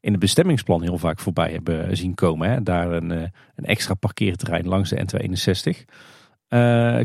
[0.00, 2.50] in het bestemmingsplan heel vaak voorbij hebben zien komen.
[2.50, 2.62] Hè.
[2.62, 3.10] Daar een,
[3.54, 5.84] een extra parkeerterrein langs de N261.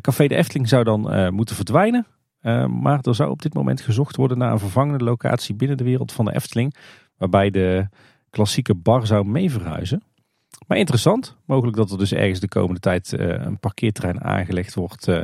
[0.01, 2.05] café de Efteling zou dan moeten verdwijnen.
[2.41, 5.83] Uh, maar er zou op dit moment gezocht worden naar een vervangende locatie binnen de
[5.83, 6.75] wereld van de Efteling.
[7.17, 7.87] Waarbij de
[8.29, 10.03] klassieke bar zou mee verhuizen.
[10.67, 15.07] Maar interessant, mogelijk dat er dus ergens de komende tijd uh, een parkeerterrein aangelegd wordt
[15.07, 15.21] uh,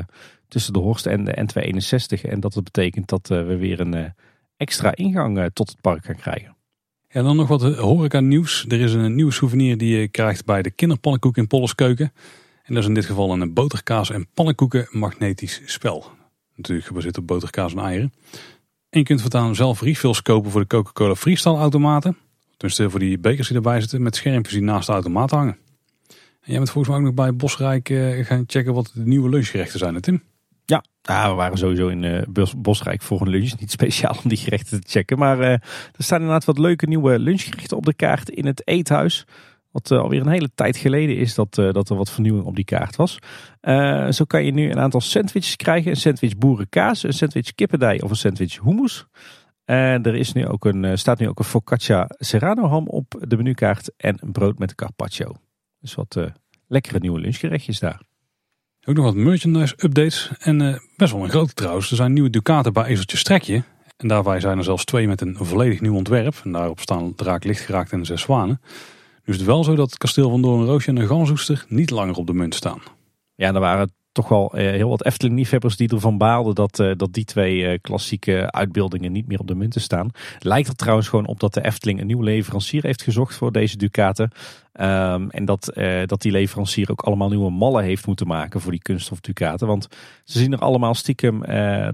[0.48, 2.22] tussen de Horst en de N261.
[2.22, 4.14] En dat dat betekent dat we weer een
[4.58, 6.56] extra ingang tot het park gaan krijgen.
[7.08, 8.66] En dan nog wat horeca nieuws.
[8.68, 12.12] Er is een nieuwe souvenir die je krijgt bij de kinderpannenkoek in Polleskeuken.
[12.64, 16.17] En dat is in dit geval een boterkaas en pannenkoeken magnetisch spel.
[16.58, 18.14] Natuurlijk gebaseerd op boterkaas en eieren.
[18.90, 22.18] En je kunt voortaan zelf refills kopen voor de Coca-Cola Freestyle automaten.
[22.58, 25.58] Tenminste voor die bekers die erbij zitten met schermpjes die naast de automaat hangen.
[26.08, 29.30] En jij bent volgens mij ook nog bij Bosrijk uh, gaan checken wat de nieuwe
[29.30, 30.24] lunchgerechten zijn, Tim?
[30.66, 32.22] Ja, nou, we waren sowieso in uh,
[32.58, 33.60] Bosrijk voor een lunch.
[33.60, 35.18] Niet speciaal om die gerechten te checken.
[35.18, 35.62] Maar uh, er
[35.98, 39.26] staan inderdaad wat leuke nieuwe lunchgerechten op de kaart in het eethuis.
[39.78, 42.56] Wat uh, alweer een hele tijd geleden is dat, uh, dat er wat vernieuwing op
[42.56, 43.20] die kaart was.
[43.62, 45.92] Uh, zo kan je nu een aantal sandwiches krijgen.
[45.92, 49.06] Een sandwich boerenkaas, een sandwich kippendij of een sandwich hummus.
[49.66, 53.38] En er is nu ook een, staat nu ook een focaccia serrano ham op de
[53.38, 55.32] menukaart en een brood met carpaccio.
[55.80, 56.18] Dus wat
[56.68, 58.02] lekkere nieuwe lunchgerechtjes daar.
[58.86, 61.90] Ook nog wat merchandise updates en best wel een grote trouwens.
[61.90, 63.64] Er zijn nieuwe Ducaten bij Ezeltje Strekje.
[63.98, 66.42] En daarbij zijn er zelfs twee met een volledig nieuw ontwerp.
[66.44, 68.62] En daarop staan draak lichtgeraakt en zes zwanen.
[69.28, 72.16] Nu is het wel zo dat het kasteel van Doornroosje en de Gansoester niet langer
[72.16, 72.80] op de munt staan.
[73.36, 77.14] Ja, er waren toch wel eh, heel wat Efteling-liefhebbers die ervan baalden dat, eh, dat
[77.14, 80.10] die twee eh, klassieke uitbeeldingen niet meer op de munten staan.
[80.40, 83.78] Lijkt er trouwens gewoon op dat de Efteling een nieuwe leverancier heeft gezocht voor deze
[83.78, 84.32] ducaten.
[84.82, 85.74] Um, en dat,
[86.06, 89.68] dat die leverancier ook allemaal nieuwe mallen heeft moeten maken voor die kunststof ducaten.
[89.68, 89.88] Want
[90.24, 91.44] ze zien er allemaal stiekem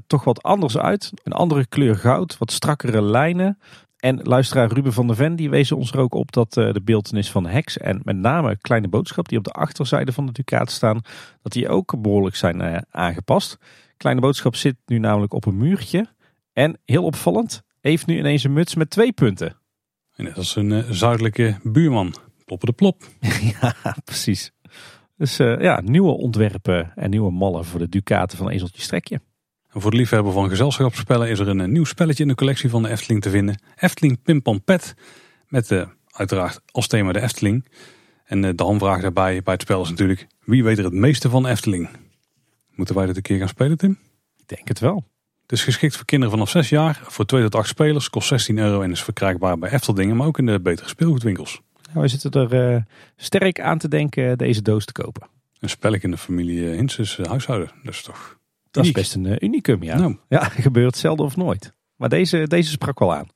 [0.08, 1.12] toch wat anders uit.
[1.24, 3.58] Een andere kleur goud, wat strakkere lijnen.
[4.04, 6.82] En luisteraar Ruben van der Ven die wees ons er ook op dat uh, de
[6.82, 10.72] beeldenis van Hex en met name Kleine Boodschap die op de achterzijde van de Ducaat
[10.72, 11.02] staan,
[11.42, 13.58] dat die ook behoorlijk zijn uh, aangepast.
[13.98, 16.08] Kleine Boodschap zit nu namelijk op een muurtje
[16.54, 19.58] en heel opvallend heeft nu ineens een muts met twee punten.
[20.16, 22.16] En dat is een uh, zuidelijke buurman.
[22.46, 23.04] Ploppen de plop.
[23.62, 24.52] ja, precies.
[25.18, 29.20] Dus ja, nieuwe ontwerpen en nieuwe mallen voor de Ducaten van Ezeltje Strekje
[29.74, 32.90] voor de liefhebber van gezelschapsspellen is er een nieuw spelletje in de collectie van de
[32.90, 33.62] Efteling te vinden.
[33.76, 34.96] Efteling Pim Pet.
[35.48, 37.66] Met uh, uiteraard als thema de Efteling.
[38.26, 41.30] En uh, de handvraag daarbij bij het spel is natuurlijk, wie weet er het meeste
[41.30, 41.90] van Efteling?
[42.76, 44.00] Moeten wij dit een keer gaan spelen Tim?
[44.38, 45.04] Ik denk het wel.
[45.42, 47.02] Het is geschikt voor kinderen vanaf 6 jaar.
[47.04, 48.10] Voor 2 tot 8 spelers.
[48.10, 50.16] Kost 16 euro en is verkrijgbaar bij Efteldingen.
[50.16, 51.62] Maar ook in de betere speelgoedwinkels.
[51.88, 52.82] Nou, we zitten er uh,
[53.16, 55.28] sterk aan te denken deze doos te kopen.
[55.60, 57.72] Een spelletje in de familie Hinses huishouden.
[57.84, 58.42] Dat is toch
[58.74, 59.98] dat is best een uh, unicum, ja.
[59.98, 60.18] Nou.
[60.30, 61.74] Ja, gebeurt zelden of nooit.
[61.96, 63.28] Maar deze, deze sprak wel aan.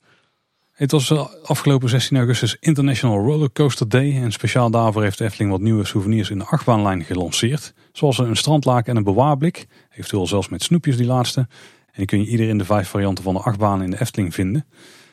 [0.72, 4.22] Het was eh, afgelopen 16 augustus International Roller Coaster Day.
[4.22, 7.74] En speciaal daarvoor heeft Efteling wat nieuwe souvenirs in de achtbaanlijn gelanceerd.
[7.92, 9.66] Zoals een strandlaken en een bewaarblik.
[9.90, 11.40] Eventueel zelfs met snoepjes die laatste.
[11.86, 14.34] En die kun je ieder in de vijf varianten van de achtbaan in de Efteling
[14.34, 14.66] vinden.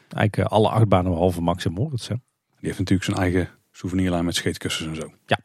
[0.09, 2.07] Eigenlijk eh, alle achtbanen behalve Max en Moritz.
[2.07, 2.15] Hè?
[2.59, 5.11] Die heeft natuurlijk zijn eigen souvenirlijn met scheetkussens en zo.
[5.25, 5.39] Ja.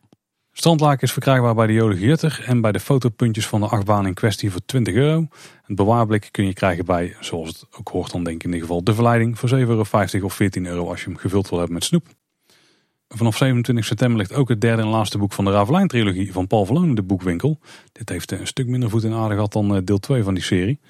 [0.60, 4.14] Strandlaken is verkrijgbaar bij de Jolige Jutter en bij de fotopuntjes van de achtbaan in
[4.14, 5.26] kwestie voor 20 euro.
[5.62, 8.66] Het bewaarblik kun je krijgen bij, zoals het ook hoort dan denk ik in ieder
[8.66, 9.84] geval, de verleiding voor 7,50 euro
[10.22, 12.06] of 14 euro als je hem gevuld wil hebben met snoep.
[13.08, 16.46] Vanaf 27 september ligt ook het derde en laatste boek van de Ravelijn trilogie van
[16.46, 17.58] Paul Verloon in de boekwinkel.
[17.92, 20.42] Dit heeft een stuk minder voet in aarde gehad dan eh, deel 2 van die
[20.42, 20.80] serie.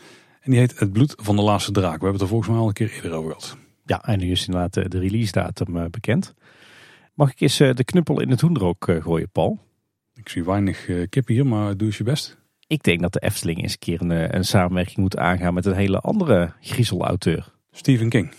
[0.41, 1.99] En die heet Het bloed van de laatste draak.
[1.99, 3.57] We hebben het er volgens mij al een keer eerder over gehad.
[3.85, 6.35] Ja, en nu is inderdaad de release datum eh, bekend.
[7.15, 9.59] Mag ik eens eh, de knuppel in het hoenderok gooien, Paul?
[10.15, 12.39] Ik zie weinig uh, kippen hier, maar doe eens je best.
[12.67, 15.67] Ik denk dat de Efteling eens een keer een, eh, een samenwerking moet aangaan met
[15.67, 17.53] een hele andere griezelauteur.
[17.71, 18.33] Stephen King.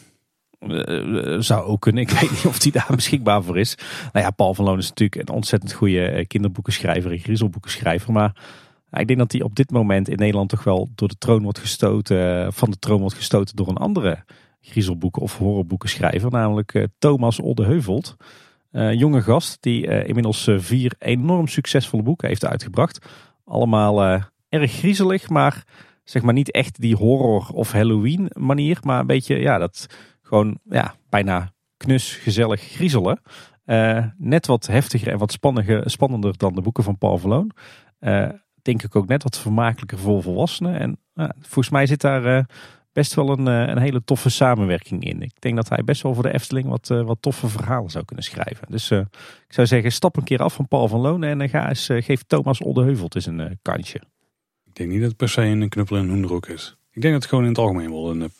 [0.60, 2.03] Uh, zou ook kunnen.
[2.07, 3.76] Ik weet niet of die daar beschikbaar voor is.
[4.14, 8.11] Nou ja, Paul van Loon is natuurlijk een ontzettend goede kinderboekenschrijver en griezelboekenschrijver.
[8.11, 8.35] Maar
[8.91, 11.60] ik denk dat hij op dit moment in Nederland toch wel door de troon wordt
[11.60, 14.23] gestoten, van de troon wordt gestoten door een andere
[14.61, 16.31] griezelboeken of horrorboekenschrijver.
[16.31, 18.15] Namelijk Thomas Oldeheuvelt.
[18.72, 23.06] Jonge gast die inmiddels vier enorm succesvolle boeken heeft uitgebracht.
[23.45, 25.64] Allemaal erg griezelig, maar
[26.03, 28.77] zeg maar niet echt die horror of Halloween manier.
[28.81, 29.85] Maar een beetje, ja, dat
[30.22, 33.22] gewoon ja, bijna knus, gezellig griezelen.
[34.18, 35.31] net wat heftiger en wat
[35.85, 37.52] spannender dan de boeken van Paul Verloon.
[38.61, 40.80] denk ik ook net wat vermakelijker voor volwassenen.
[40.80, 40.99] En
[41.39, 42.45] volgens mij zit daar
[42.93, 45.22] best wel een, eh, een hele toffe samenwerking in.
[45.22, 48.05] Ik denk dat hij best wel voor de Efteling wat, eh, wat toffe verhalen zou
[48.05, 48.68] kunnen schrijven.
[48.69, 48.99] Dus uh,
[49.47, 52.23] ik zou zeggen, stap een keer af van Paul van Loon en ga eens, geef
[52.27, 54.01] Thomas Oldeheuvel eens een kansje.
[54.65, 56.77] Ik denk niet dat het per se een knuppel en een hoenderok is.
[56.91, 58.31] Ik denk dat het gewoon in het algemeen wel een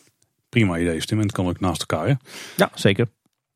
[0.50, 1.18] prima idee is, Tim.
[1.18, 2.14] En het kan ook naast elkaar, hè?
[2.58, 3.08] Ja, zeker.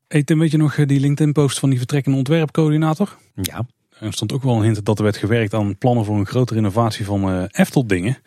[0.08, 3.16] Hey Tim, weet je nog die LinkedIn-post van die vertrekkende ontwerpcoördinator?
[3.34, 3.66] Ja.
[4.00, 6.58] Er stond ook wel een hint dat er werd gewerkt aan plannen voor een grotere
[6.58, 8.18] innovatie van uh, Efteldingen.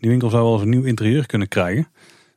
[0.00, 1.88] Die winkel zou wel eens een nieuw interieur kunnen krijgen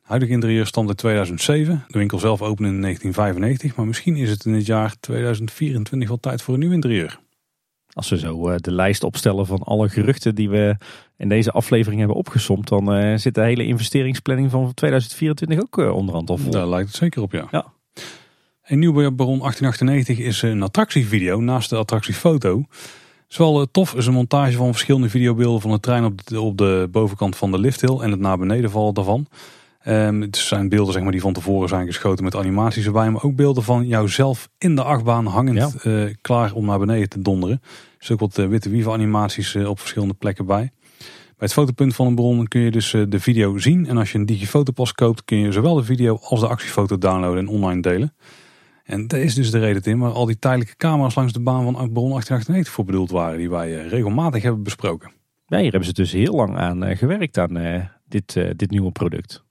[0.09, 1.83] huidige interieur stond in 2007.
[1.87, 3.75] De winkel zelf opende in 1995.
[3.75, 7.19] Maar misschien is het in het jaar 2024 wel tijd voor een nieuw interieur.
[7.93, 10.77] Als we zo eh, de lijst opstellen van alle geruchten die we
[11.17, 15.95] in deze aflevering hebben opgesomd, dan uh, zit de hele investeringsplanning van 2024 ook uh,
[15.95, 16.51] onderhand al vol.
[16.51, 17.47] Daar lijkt het zeker op, ja.
[17.51, 17.65] ja.
[18.63, 22.65] Een nieuw Baron 1898 is een attractievideo naast de attractiefoto.
[23.29, 26.87] Zowel tof is een montage van verschillende videobeelden van de trein op de, op de
[26.91, 29.27] bovenkant van de lifthill en het naar beneden vallen daarvan.
[29.87, 33.09] Um, het zijn beelden zeg maar, die van tevoren zijn geschoten met animaties erbij.
[33.09, 37.21] Maar ook beelden van jouzelf in de achtbaan hangend eh, klaar om naar beneden te
[37.21, 37.61] donderen.
[37.97, 40.71] Dus ook wat uh, witte wieven animaties uh, op verschillende plekken bij.
[40.97, 43.87] Bij het fotopunt van een bron kun je dus de video zien.
[43.87, 47.39] En als je een digifotopas koopt kun je zowel de video als de actiefoto downloaden
[47.39, 48.13] en online delen.
[48.89, 51.63] En dat is dus de reden in waar al die tijdelijke camera's langs de baan
[51.63, 53.37] van bron 1898 voor bedoeld waren.
[53.37, 55.11] Die wij regelmatig hebben besproken.
[55.45, 59.47] Ja, hier hebben ze dus heel lang aan gewerkt aan dit, dit nieuwe product.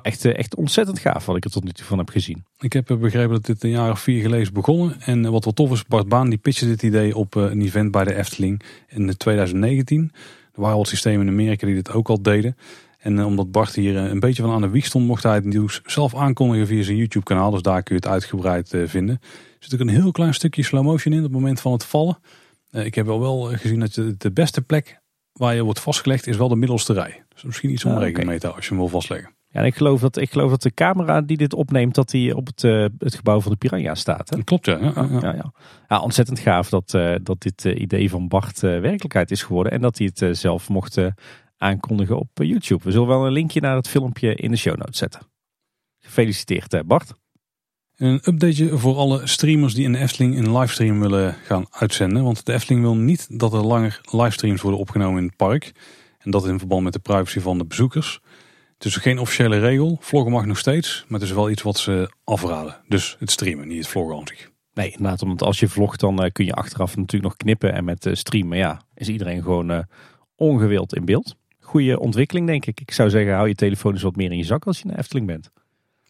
[0.00, 2.44] Echt, eh, echt ontzettend gaaf wat ik er tot nu toe van heb gezien.
[2.58, 5.00] Ik heb eh, begrepen dat dit een jaar of vier geleden is begonnen.
[5.00, 7.90] En eh, wat wel tof is, Bart Baan die pitchte dit idee op een event
[7.90, 10.10] bij de Efteling in 2019.
[10.54, 12.56] Er waren al systemen in Amerika die dit ook al deden.
[13.02, 15.80] En omdat Bart hier een beetje van aan de wieg stond, mocht hij het nieuws
[15.84, 17.50] zelf aankondigen via zijn YouTube kanaal.
[17.50, 19.18] Dus daar kun je het uitgebreid vinden.
[19.22, 21.84] Er zit ook een heel klein stukje slow motion in op het moment van het
[21.84, 22.18] vallen.
[22.70, 25.00] Ik heb wel wel gezien dat de beste plek
[25.32, 27.24] waar je wordt vastgelegd is wel de middelste rij.
[27.28, 29.34] Dus misschien iets om ah, rekening mee te houden als je hem wil vastleggen.
[29.48, 32.46] Ja, ik geloof, dat, ik geloof dat de camera die dit opneemt, dat die op
[32.46, 34.30] het, uh, het gebouw van de Piranha staat.
[34.30, 34.44] Hè?
[34.44, 34.78] Klopt, ja.
[34.80, 35.18] Ja, ja.
[35.20, 35.52] ja,
[35.88, 36.00] ja.
[36.00, 39.72] ontzettend gaaf dat, uh, dat dit uh, idee van Bart werkelijkheid is geworden.
[39.72, 40.98] En dat hij het zelf mocht
[41.62, 42.84] aankondigen op YouTube.
[42.84, 45.20] We zullen wel een linkje naar het filmpje in de show notes zetten.
[45.98, 47.14] Gefeliciteerd Bart.
[47.96, 52.24] Een updateje voor alle streamers die in de Efteling een livestream willen gaan uitzenden.
[52.24, 55.72] Want de Efteling wil niet dat er langer livestreams worden opgenomen in het park.
[56.18, 58.20] En dat in verband met de privacy van de bezoekers.
[58.74, 59.98] Het is geen officiële regel.
[60.00, 62.80] Vloggen mag nog steeds, maar het is wel iets wat ze afraden.
[62.88, 64.50] Dus het streamen, niet het vloggen aan zich.
[64.74, 67.72] Nee, inderdaad, omdat als je vlogt dan uh, kun je achteraf natuurlijk nog knippen.
[67.72, 69.86] En met streamen ja, is iedereen gewoon
[70.36, 71.36] ongewild in beeld.
[71.72, 72.80] Goede ontwikkeling denk ik.
[72.80, 74.98] Ik zou zeggen, hou je telefoon eens wat meer in je zak als je naar
[74.98, 75.50] Efteling bent.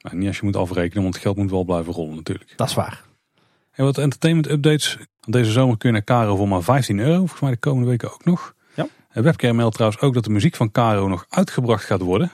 [0.01, 2.53] Maar niet als je moet afrekenen, want het geld moet wel blijven rollen natuurlijk.
[2.57, 3.05] Dat is waar.
[3.73, 4.99] En wat entertainment updates.
[5.21, 7.17] Deze zomer kun je naar Caro voor maar 15 euro.
[7.17, 8.55] Volgens mij de komende weken ook nog.
[8.75, 8.87] Ja.
[9.13, 12.31] Webcam meldt trouwens ook dat de muziek van Caro nog uitgebracht gaat worden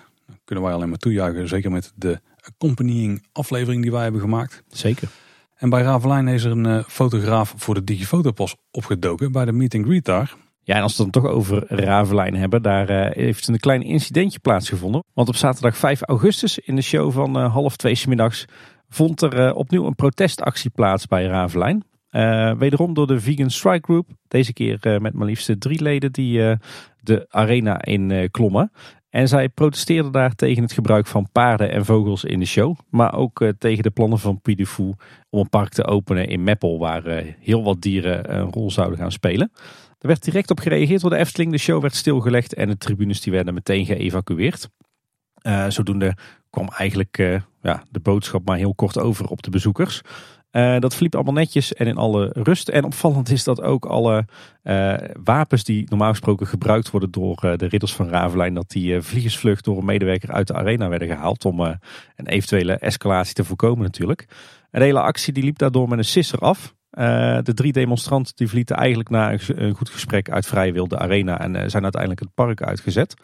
[0.49, 1.49] kunnen wij alleen maar toejuichen.
[1.49, 4.63] Zeker met de accompanying aflevering die wij hebben gemaakt.
[4.69, 5.09] Zeker.
[5.55, 9.75] En bij Ravelijn is er een uh, fotograaf voor de Digifotopas opgedoken bij de meet
[9.75, 10.37] and greet daar.
[10.69, 13.83] Ja, en als we het dan toch over Ravelijn hebben, daar uh, heeft een klein
[13.83, 15.05] incidentje plaatsgevonden.
[15.15, 18.45] Want op zaterdag 5 augustus in de show van uh, half twee middags
[18.89, 21.85] vond er opnieuw een protestactie plaats bij Ravelijn.
[22.59, 24.09] wederom door de Vegan Strike Group.
[24.29, 26.57] Deze keer met maar liefst drie leden die
[27.01, 28.71] de arena in klommen.
[29.11, 32.77] En zij protesteerden daar tegen het gebruik van paarden en vogels in de show.
[32.91, 34.95] Maar ook eh, tegen de plannen van Pidufou
[35.31, 36.79] om een park te openen in Meppel.
[36.79, 39.51] Waar eh, heel wat dieren een rol zouden gaan spelen.
[39.99, 41.53] Er werd direct op gereageerd door de Efteling.
[41.53, 44.69] De show werd stilgelegd en de tribunes die werden meteen geëvacueerd.
[45.43, 46.17] Uh, zodoende
[46.51, 47.17] kwam eigenlijk
[47.63, 50.01] ja, de boodschap maar heel kort over op de bezoekers.
[50.53, 52.69] Uh, dat verliep allemaal netjes en in alle rust.
[52.69, 54.25] En opvallend is dat ook alle
[55.23, 59.79] wapens die normaal gesproken gebruikt worden door de ridders van Ravelijn, dat die vliegensvlucht door
[59.79, 64.27] een medewerker uit de arena werden gehaald om een eventuele escalatie te voorkomen natuurlijk.
[64.71, 66.77] En de hele actie die liep daardoor met een sisser af.
[67.43, 71.41] De drie demonstranten die verlieten eigenlijk na een, goed gesprek uit vrije wil de arena
[71.41, 73.15] en zijn uiteindelijk het park uitgezet.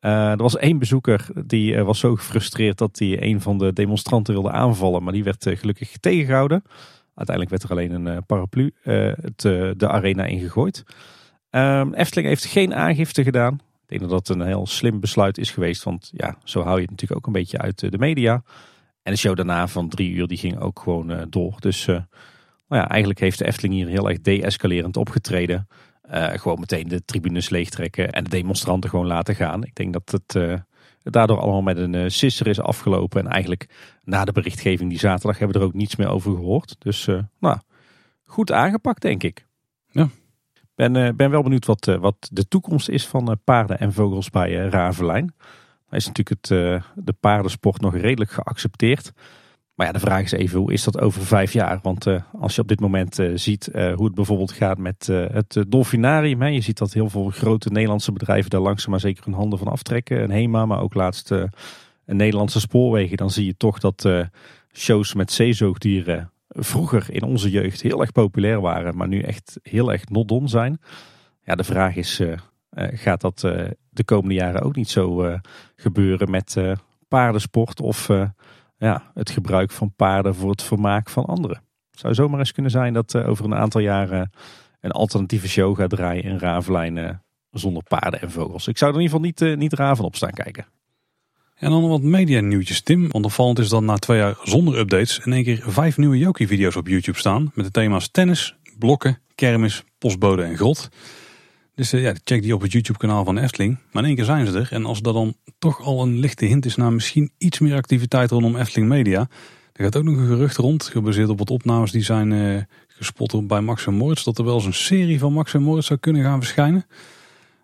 [0.00, 4.34] Uh, er was één bezoeker die was zo gefrustreerd dat hij een van de demonstranten
[4.34, 6.62] wilde aanvallen, maar die werd gelukkig tegengehouden.
[7.14, 8.74] Uiteindelijk werd er alleen een paraplu
[9.76, 10.84] de arena ingegooid.
[11.50, 13.54] Ehm, Efteling heeft geen aangifte gedaan.
[13.54, 16.82] Ik denk dat dat een heel slim besluit is geweest, want ja, zo hou je
[16.82, 18.42] het natuurlijk ook een beetje uit de media.
[19.02, 21.56] En de show daarna van drie uur die ging ook gewoon door.
[21.58, 21.88] Dus
[22.72, 25.68] Nou ja, eigenlijk heeft de Efteling hier heel erg de-escalerend opgetreden.
[26.12, 29.64] Uh, gewoon meteen de tribunes leegtrekken en de demonstranten gewoon laten gaan.
[29.64, 30.58] Ik denk dat het uh,
[31.02, 33.20] daardoor allemaal met een uh, sisser is afgelopen.
[33.20, 33.68] En eigenlijk
[34.04, 36.76] na de berichtgeving die zaterdag hebben we er ook niets meer over gehoord.
[36.78, 37.08] Dus
[37.38, 37.58] nou,
[38.24, 39.46] goed aangepakt denk ik.
[39.90, 40.08] Ja.
[40.74, 45.34] Ben, ben wel benieuwd wat, wat de toekomst is van paarden en vogels bij Ravelijn.
[45.88, 46.48] Hij is natuurlijk het,
[46.94, 49.12] de paardensport nog redelijk geaccepteerd.
[49.86, 51.78] Ja, de vraag is even, hoe is dat over vijf jaar?
[51.82, 55.06] Want uh, als je op dit moment uh, ziet uh, hoe het bijvoorbeeld gaat met
[55.06, 56.42] het dolfinarium.
[56.42, 59.58] Hè, je ziet dat heel veel grote Nederlandse bedrijven daar langzaam maar zeker hun handen
[59.58, 60.22] van aftrekken.
[60.22, 63.16] Een HEMA, maar ook laatst een Nederlandse spoorwegen.
[63.16, 64.08] Dan zie je toch dat
[64.72, 68.96] shows met zeezoogdieren vroeger in onze jeugd heel erg populair waren.
[68.96, 70.80] Maar nu echt heel erg not done zijn.
[71.44, 72.22] Ja, de vraag is,
[72.76, 73.40] gaat dat
[73.90, 75.38] de komende jaren ook niet zo
[75.76, 76.56] gebeuren met
[77.08, 78.10] paardensport of
[78.82, 81.62] ja, het gebruik van paarden voor het vermaak van anderen.
[81.90, 84.30] Het zou zomaar eens kunnen zijn dat uh, over een aantal jaren
[84.80, 88.68] een alternatieve show gaat draaien in Ravenlijnen zonder paarden en vogels.
[88.68, 90.66] Ik zou in ieder geval niet, uh, niet Raven op staan kijken.
[91.54, 93.08] En dan wat media nieuwtjes Tim.
[93.08, 96.46] Want opvallend is dat na twee jaar zonder updates in één keer vijf nieuwe Jokie
[96.46, 97.50] video's op YouTube staan.
[97.54, 100.88] Met de thema's tennis, blokken, kermis, postbode en grot.
[101.74, 103.78] Dus uh, ja, check die op het YouTube kanaal van Efteling.
[103.92, 104.68] Maar in één keer zijn ze er.
[104.70, 108.30] En als dat dan toch al een lichte hint is naar misschien iets meer activiteit
[108.30, 109.28] rondom Efteling Media.
[109.72, 113.46] Er gaat ook nog een gerucht rond, gebaseerd op wat opnames die zijn uh, gespot
[113.46, 114.24] bij Max en Moritz.
[114.24, 116.86] Dat er wel eens een serie van Max en Moritz zou kunnen gaan verschijnen.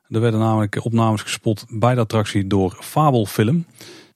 [0.09, 3.65] Er werden namelijk opnames gespot bij de attractie door Fabelfilm.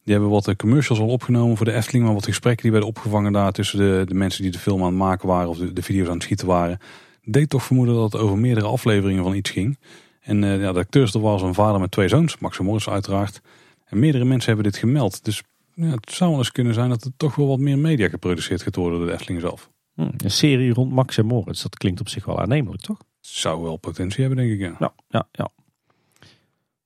[0.04, 2.04] Die hebben wat commercials al opgenomen voor de Efteling.
[2.04, 4.86] Maar wat gesprekken die werden opgevangen daar tussen de, de mensen die de film aan
[4.86, 5.48] het maken waren.
[5.48, 6.78] Of de, de video's aan het schieten waren
[7.22, 9.78] deed toch vermoeden dat het over meerdere afleveringen van iets ging.
[10.20, 12.88] En uh, ja, de acteurs er was een vader met twee zoons, Max en Morris
[12.88, 13.40] uiteraard.
[13.84, 15.24] En meerdere mensen hebben dit gemeld.
[15.24, 15.42] Dus
[15.74, 18.62] ja, het zou wel eens kunnen zijn dat er toch wel wat meer media geproduceerd
[18.62, 19.70] gaat worden door de Efteling zelf.
[19.94, 22.98] Hm, een serie rond Max en Moritz, dat klinkt op zich wel aannemelijk, toch?
[23.20, 24.60] Zou wel potentie hebben, denk ik.
[24.60, 25.28] Ja, ja, ja.
[25.32, 25.48] ja.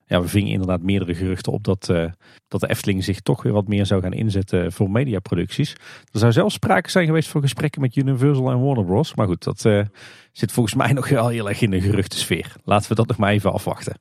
[0.09, 2.05] Ja, we vingen inderdaad meerdere geruchten op dat, uh,
[2.47, 5.71] dat de Efteling zich toch weer wat meer zou gaan inzetten voor mediaproducties.
[6.11, 9.15] Er zou zelfs sprake zijn geweest van gesprekken met Universal en Warner Bros.
[9.15, 9.83] Maar goed, dat uh,
[10.31, 12.55] zit volgens mij nog wel heel erg in de geruchtensfeer.
[12.63, 13.99] Laten we dat nog maar even afwachten.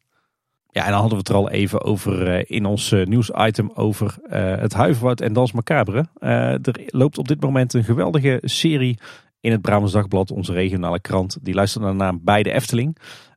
[0.71, 4.17] Ja, en dan hadden we het er al even over uh, in ons nieuwsitem over
[4.29, 6.07] het Huiverwoud en Dans Macabre.
[6.19, 8.99] er loopt op dit moment een geweldige serie
[9.41, 11.39] in het Brabants Dagblad, onze regionale krant.
[11.43, 12.97] Die luistert naar de naam Bij de Efteling.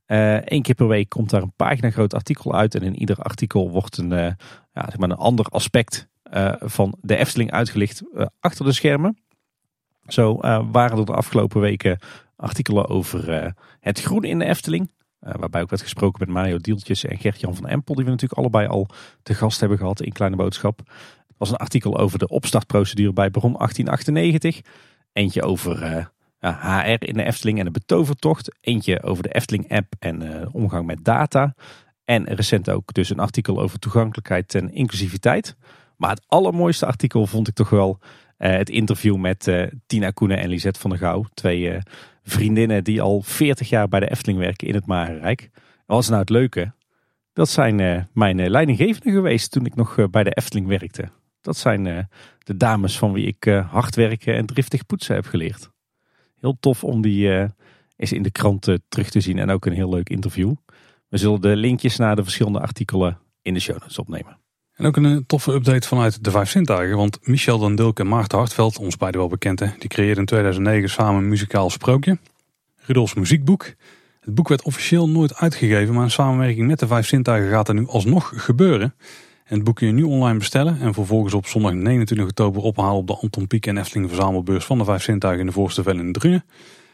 [0.10, 2.76] Eén eh, keer per week komt daar een pagina groot artikel uit.
[2.76, 4.32] En in ieder artikel wordt een, uh,
[4.74, 8.04] ja, zeg maar een ander aspect uh, van de Efteling uitgelicht
[8.40, 9.18] achter de schermen.
[10.08, 10.38] Zo
[10.72, 12.00] waren er de afgelopen weken
[12.36, 14.92] artikelen over het groen in de Efteling.
[15.20, 17.96] waarbij ook werd gesproken met Mario Dieltjes en Gert-Jan van Empel.
[17.96, 18.88] Die we natuurlijk allebei al
[19.24, 20.80] te gast hebben gehad in Kleine Boodschap.
[21.28, 24.62] Er was een artikel over de opstartprocedure bij Bron 1898.
[25.14, 26.10] Eentje over
[26.40, 28.58] HR in de Efteling en de betovertocht.
[28.62, 31.56] Eentje over de Efteling app en uh, omgang met data.
[32.06, 35.56] En recent ook dus een artikel over toegankelijkheid en inclusiviteit.
[35.98, 40.38] Maar het allermooiste artikel vond ik toch wel uh, het interview met uh, Tina Koenen
[40.38, 41.26] en Lisette van der Gouw.
[41.34, 41.78] Twee
[42.24, 45.50] vriendinnen die al 40 jaar bij de Efteling werken in het Marenrijk.
[45.86, 46.74] Wat is nou het leuke?
[47.34, 51.10] Dat zijn mijn leidinggevenden geweest toen ik nog bij de Efteling werkte.
[51.42, 52.08] Dat zijn
[52.38, 55.70] de dames van wie ik hard werken en driftig poetsen heb geleerd.
[56.42, 57.46] Heel tof om die uh,
[57.96, 60.54] eens in de krant terug te zien en ook een heel leuk interview.
[61.10, 64.38] We zullen de linkjes naar de verschillende artikelen in de show notes opnemen.
[64.80, 66.98] En ook een eh, toffe update vanuit de Vijf Zintuigen.
[66.98, 70.90] Want Michel dan Dulk en Maarten Hartveld, ons beide wel bekend, die creëerden in 2009
[70.90, 72.18] samen een muzikaal sprookje.
[72.76, 73.74] Rudolfs muziekboek.
[74.20, 77.74] Het boek werd officieel nooit uitgegeven, maar in samenwerking met de Vijf Zintuigen gaat er
[77.74, 78.96] nu alsnog gebeuren.
[79.50, 82.98] En het boek kun je nu online bestellen en vervolgens op zondag 29 oktober ophalen
[82.98, 86.14] op de Anton Pieck en Efteling verzamelbeurs van de Vijf Zintuigen in de Voorste in
[86.14, 86.46] Drunen.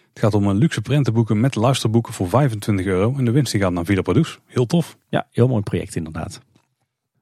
[0.09, 3.71] Het gaat om een luxe prentenboeken met luisterboeken voor 25 euro en de winst gaat
[3.71, 4.37] naar Villa Produce.
[4.45, 4.97] Heel tof.
[5.09, 6.41] Ja, heel mooi project inderdaad.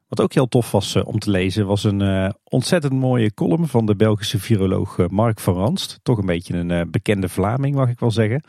[0.07, 3.67] Wat ook heel tof was uh, om te lezen was een uh, ontzettend mooie column
[3.67, 5.99] van de Belgische viroloog uh, Mark van Ranst.
[6.03, 8.43] Toch een beetje een bekende Vlaming mag ik wel zeggen.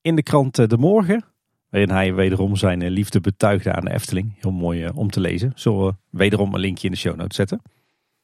[0.00, 1.24] In de krant De Morgen
[1.70, 4.34] Waarin hij wederom zijn eh, liefde betuigde aan de Efteling.
[4.40, 5.52] Heel mooi eh, om te lezen.
[5.54, 7.62] Zullen we wederom een linkje in de show notes zetten.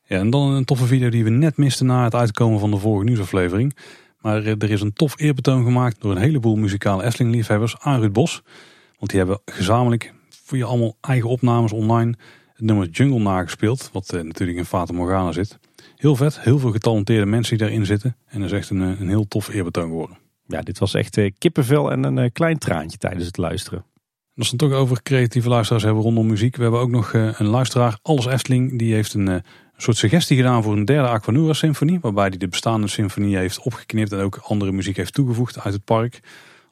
[0.02, 2.77] Ja, en dan een toffe video die we net misten na het uitkomen van de
[2.77, 3.77] vorige nieuwsaflevering.
[4.20, 8.12] Maar eh, er is een tof eerbetoon gemaakt door een heleboel muzikale Efteling-liefhebbers aan Ruud
[8.12, 8.43] Bos.
[8.98, 12.14] Want die hebben gezamenlijk voor je allemaal eigen opnames online
[12.52, 13.90] het nummer Jungle nagespeeld.
[13.93, 15.59] Wat natuurlijk in Fata Morgana zit.
[15.97, 18.16] Heel vet, heel veel getalenteerde mensen die daarin zitten.
[18.27, 21.31] En dat is echt een, een heel tof eerbetoon geworden ja, dit was echt uh,
[21.39, 23.85] kippenvel en een uh, klein traantje tijdens het luisteren.
[24.36, 26.56] Als we het toch over creatieve luisteraars hebben rondom muziek.
[26.56, 28.78] We hebben ook nog uh, een luisteraar, Alles Efteling.
[28.78, 29.43] Die heeft een,
[29.77, 32.01] soort suggestie gedaan voor een derde Aquanura symfonie.
[32.01, 35.85] Waarbij hij de bestaande symfonie heeft opgeknipt en ook andere muziek heeft toegevoegd uit het
[35.85, 36.20] park.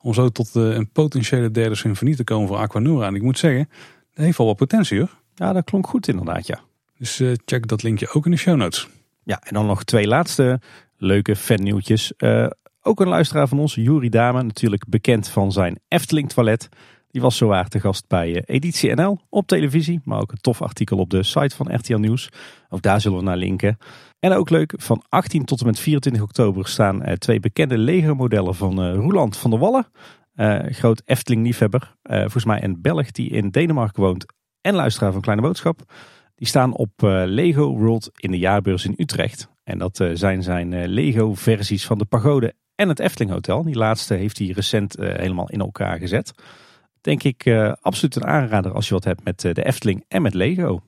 [0.01, 3.06] Om zo tot een potentiële derde symfonie te komen voor Aquanura.
[3.06, 3.68] En ik moet zeggen,
[4.14, 5.18] dat heeft wel wat potentie hoor.
[5.34, 6.60] Ja, dat klonk goed inderdaad, ja.
[6.98, 8.88] Dus check dat linkje ook in de show notes.
[9.22, 10.60] Ja, en dan nog twee laatste
[10.96, 12.12] leuke fannieuwtjes.
[12.18, 12.46] Uh,
[12.85, 16.69] ook een luisteraar van ons, Juri Dame, natuurlijk bekend van zijn Efteling toilet.
[17.11, 20.62] Die was zowaar te gast bij eh, Editie NL op televisie, maar ook een tof
[20.62, 22.28] artikel op de site van RTL Nieuws.
[22.69, 23.78] Ook daar zullen we naar linken.
[24.19, 28.15] En ook leuk, van 18 tot en met 24 oktober staan uh, twee bekende Lego
[28.15, 29.86] modellen van uh, Roeland van der Wallen.
[30.73, 34.27] groot Efteling-liefhebber, volgens mij een Belg die in Denemarken woont
[34.61, 35.81] en luisteraar van Kleine Boodschap.
[36.35, 36.90] Die staan op
[37.24, 39.48] Lego World in de jaarbeurs in Utrecht.
[39.65, 43.62] En dat zijn zijn Lego-versies van de pagode en het Efteling Hotel.
[43.62, 46.32] Die laatste heeft hij recent helemaal in elkaar gezet
[47.05, 50.22] denk ik uh, absoluut een aanrader als je wat hebt met uh, de Efteling en
[50.22, 50.80] met Lego.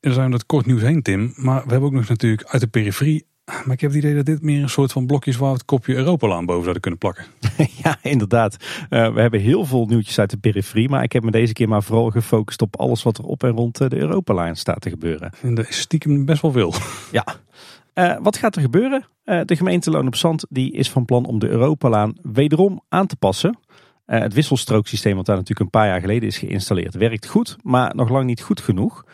[0.00, 1.32] Er zijn dat kort nieuws heen, Tim.
[1.36, 3.26] Maar we hebben ook nog natuurlijk uit de periferie.
[3.44, 5.64] Maar ik heb het idee dat dit meer een soort van blokjes waar we het
[5.64, 7.24] kopje Europalaan boven zouden kunnen plakken.
[7.82, 8.56] ja, inderdaad.
[8.90, 10.88] Uh, we hebben heel veel nieuwtjes uit de periferie.
[10.88, 13.50] Maar ik heb me deze keer maar vooral gefocust op alles wat er op en
[13.50, 15.32] rond de Europalaan staat te gebeuren.
[15.42, 16.74] En er is stiekem best wel veel.
[17.12, 17.24] ja.
[17.98, 19.04] Uh, wat gaat er gebeuren?
[19.24, 23.06] Uh, de gemeente Loon op Zand die is van plan om de Europalaan wederom aan
[23.06, 23.58] te passen.
[24.06, 27.94] Uh, het wisselstrooksysteem, wat daar natuurlijk een paar jaar geleden is geïnstalleerd, werkt goed, maar
[27.94, 29.04] nog lang niet goed genoeg.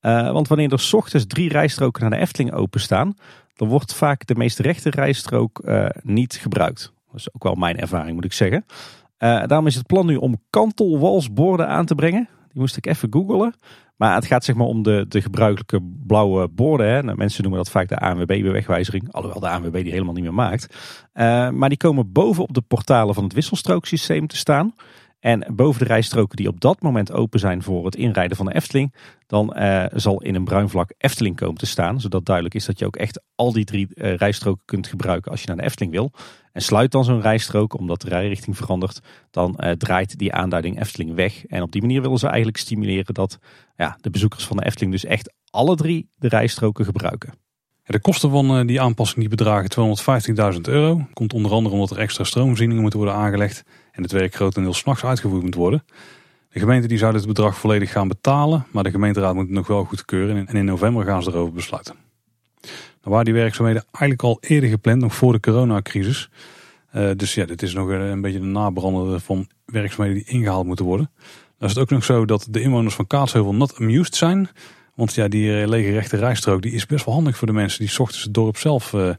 [0.00, 3.14] Want wanneer er s ochtends drie rijstroken naar de Efteling openstaan,
[3.54, 5.62] dan wordt vaak de meest rechte rijstrook
[6.02, 6.92] niet gebruikt.
[7.06, 8.64] Dat is ook wel mijn ervaring, moet ik zeggen.
[9.18, 12.28] daarom is het plan nu om kantelwalsborden aan te brengen.
[12.56, 13.54] Die moest ik even googlen.
[13.96, 16.88] Maar het gaat zeg maar om de, de gebruikelijke blauwe borden.
[16.88, 17.02] Hè.
[17.02, 19.12] Nou, mensen noemen dat vaak de ANWB-bewegwijzering.
[19.12, 20.66] Alhoewel de ANWB die helemaal niet meer maakt.
[21.14, 24.74] Uh, maar die komen bovenop de portalen van het wisselstrooksysteem te staan.
[25.26, 28.54] En boven de rijstroken die op dat moment open zijn voor het inrijden van de
[28.54, 28.94] Efteling,
[29.26, 32.00] dan uh, zal in een bruin vlak Efteling komen te staan.
[32.00, 35.40] Zodat duidelijk is dat je ook echt al die drie uh, rijstroken kunt gebruiken als
[35.40, 36.12] je naar de Efteling wil.
[36.52, 39.00] En sluit dan zo'n rijstrook, omdat de rijrichting verandert,
[39.30, 41.46] dan uh, draait die aanduiding Efteling weg.
[41.46, 43.38] En op die manier willen ze eigenlijk stimuleren dat
[43.76, 47.32] ja, de bezoekers van de Efteling dus echt alle drie de rijstroken gebruiken.
[47.84, 49.96] De kosten van die aanpassing die bedragen
[50.54, 51.06] 250.000 euro.
[51.12, 53.64] Komt onder andere omdat er extra stroomvoorzieningen moeten worden aangelegd
[53.96, 55.84] en het werk grotendeels s'nachts uitgevoerd moet worden.
[56.48, 59.66] De gemeente die zou dit bedrag volledig gaan betalen, maar de gemeenteraad moet het nog
[59.66, 61.94] wel goedkeuren en in november gaan ze erover besluiten.
[62.60, 62.68] Nou
[63.02, 66.30] waren die werkzaamheden eigenlijk al eerder gepland, nog voor de coronacrisis.
[66.94, 70.84] Uh, dus ja, dit is nog een, beetje de nabrander van werkzaamheden die ingehaald moeten
[70.84, 71.10] worden.
[71.58, 74.48] Dan is het ook nog zo dat de inwoners van Kaatsheuvel not amused zijn.
[74.94, 77.86] Want ja, die eh, lege rechte rijstrook die is best wel handig voor de mensen
[77.86, 79.10] die ochtends het dorp zelf uh,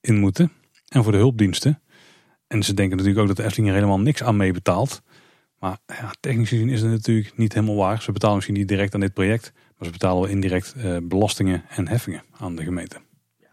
[0.00, 0.52] in moeten.
[0.88, 1.80] En voor de hulpdiensten.
[2.52, 5.02] En ze denken natuurlijk ook dat de Efteling er helemaal niks aan mee betaalt.
[5.58, 8.02] Maar ja, technisch gezien is het natuurlijk niet helemaal waar.
[8.02, 9.52] Ze betalen misschien niet direct aan dit project.
[9.54, 12.96] Maar ze betalen wel indirect uh, belastingen en heffingen aan de gemeente.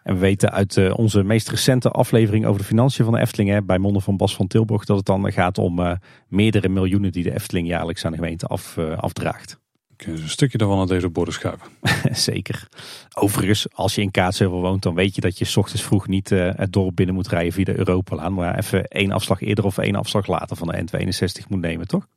[0.04, 3.50] En we weten uit uh, onze meest recente aflevering over de financiën van de Efteling,
[3.50, 5.92] hè, bij monden van Bas van Tilburg, dat het dan gaat om uh,
[6.28, 9.60] meerdere miljoenen die de Efteling jaarlijks aan de gemeente af, afdraagt.
[10.04, 11.68] Kunnen een stukje daarvan naar deze borden schuiven.
[12.32, 12.68] Zeker.
[13.14, 16.32] Overigens, als je in Kaatsheuvel woont, dan weet je dat je s ochtends vroeg niet
[16.32, 18.34] uh, het dorp binnen moet rijden via de Europalaan.
[18.34, 22.08] Maar even één afslag eerder of één afslag later van de N62 moet nemen, toch?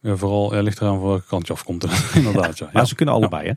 [0.00, 1.86] Ja, vooral er ligt eraan welke kant je afkomt.
[2.14, 2.70] Inderdaad, ja.
[2.72, 3.52] Maar ze kunnen allebei, hè?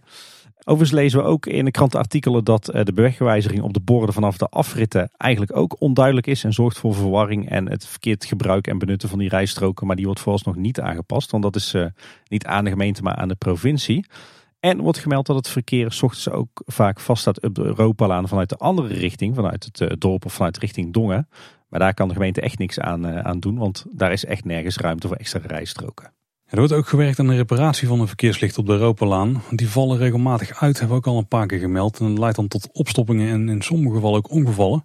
[0.69, 4.38] Overigens lezen we ook in de krantenartikelen dat eh, de bewegwijziging op de borden vanaf
[4.38, 8.77] de afritten eigenlijk ook onduidelijk is en zorgt voor verwarring en het verkeerd gebruik en
[8.77, 9.88] benutten van die rijstroken.
[9.88, 11.85] Maar die wordt vooralsnog niet aangepast, want dat is uh,
[12.27, 14.06] niet aan de gemeente, maar aan de provincie.
[14.59, 18.49] En wordt gemeld dat het verkeer s ochtends ook vaak vaststaat op de Europalaan vanuit
[18.49, 21.27] de andere richting, vanuit het uh, dorp of vanuit richting Dongen.
[21.69, 24.77] Maar daar kan de gemeente echt niks aan, aan doen, want daar is echt nergens
[24.77, 26.18] ruimte voor extra rijstroken.
[26.50, 29.44] Er wordt ook gewerkt aan de reparatie van een verkeerslicht op de Europalaan.
[29.52, 32.00] Die vallen regelmatig uit, hebben we ook al een paar keer gemeld.
[32.00, 34.84] En dat leidt dan tot opstoppingen en in sommige gevallen ook ongevallen.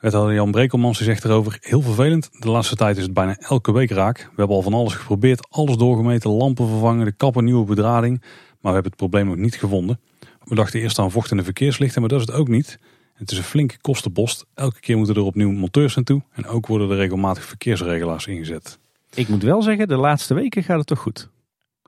[0.00, 2.28] Wethouder Jan Brekelmans zegt erover, heel vervelend.
[2.38, 4.18] De laatste tijd is het bijna elke week raak.
[4.18, 8.20] We hebben al van alles geprobeerd, alles doorgemeten, lampen vervangen, de kappen, nieuwe bedrading.
[8.20, 8.28] Maar
[8.60, 10.00] we hebben het probleem nog niet gevonden.
[10.44, 12.78] We dachten eerst aan vochtende verkeerslichten, maar dat is het ook niet.
[13.14, 14.46] Het is een flinke kostenpost.
[14.54, 16.22] Elke keer moeten er opnieuw monteurs naartoe.
[16.32, 18.80] En ook worden er regelmatig verkeersregelaars ingezet.
[19.14, 21.30] Ik moet wel zeggen, de laatste weken gaat het toch goed.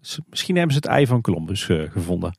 [0.00, 2.38] Dus misschien hebben ze het ei van Columbus uh, gevonden.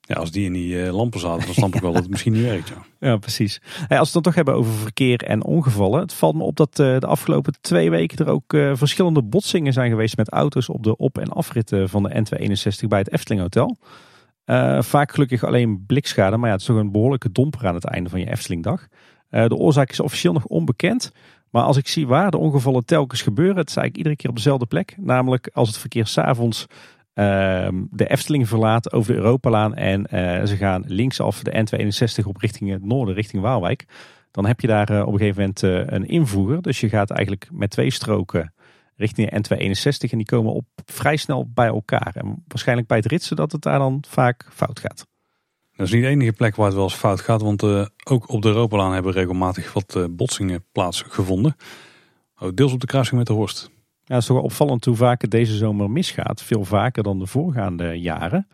[0.00, 2.32] Ja, als die in die uh, lampen zaten, dan snap ik wel dat het misschien
[2.32, 2.68] niet werkt.
[2.68, 3.60] Ja, ja precies.
[3.64, 6.00] Hey, als we het dan toch hebben over verkeer en ongevallen.
[6.00, 9.90] Het valt me op dat uh, de afgelopen twee weken er ook verschillende botsingen zijn
[9.90, 13.78] geweest met auto's op de op- en afritten van de N261 bij het Efteling Hotel.
[14.82, 18.10] vaak gelukkig alleen blikschade, maar ja, het is toch een behoorlijke domper aan het einde
[18.10, 18.86] van je Eftelingdag.
[19.28, 21.12] de oorzaak is officieel nog onbekend.
[21.54, 24.36] Maar als ik zie waar de ongevallen telkens gebeuren, het is eigenlijk iedere keer op
[24.36, 24.94] dezelfde plek.
[25.00, 26.66] Namelijk als het verkeer s'avonds
[27.12, 31.66] ehm, de Efteling verlaat over de Europalaan en eh, ze gaan linksaf de
[32.20, 33.84] N261 op richting het noorden, richting Waalwijk.
[34.30, 36.62] Dan heb je daar eh, op een gegeven moment eh, een invoer.
[36.62, 38.54] Dus je gaat eigenlijk met twee stroken
[38.96, 42.12] richting de N261 en die komen op vrij snel bij elkaar.
[42.14, 45.06] En waarschijnlijk bij het ritsen dat het daar dan vaak fout gaat.
[45.76, 48.28] Dat is niet de enige plek waar het wel eens fout gaat, want uh, ook
[48.28, 51.56] op de Europalaan hebben regelmatig wat uh, botsingen plaatsgevonden.
[52.38, 53.70] Ook deels op de kruising met de Horst.
[54.04, 56.42] Ja, het is toch wel opvallend hoe vaak het deze zomer misgaat.
[56.42, 58.48] Veel vaker dan de voorgaande jaren.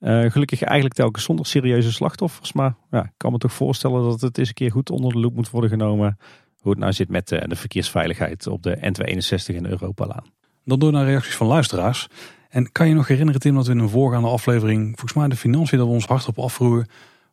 [0.00, 2.52] Uh, gelukkig eigenlijk telkens zonder serieuze slachtoffers.
[2.52, 5.18] Maar ja, ik kan me toch voorstellen dat het eens een keer goed onder de
[5.18, 6.18] loep moet worden genomen.
[6.60, 10.24] Hoe het nou zit met de verkeersveiligheid op de N261 en de Europalaan.
[10.64, 12.08] Dan door naar reacties van luisteraars.
[12.48, 15.36] En kan je nog herinneren Tim dat we in een voorgaande aflevering, volgens mij de
[15.36, 16.86] financiën, dat we ons hard op afvroegen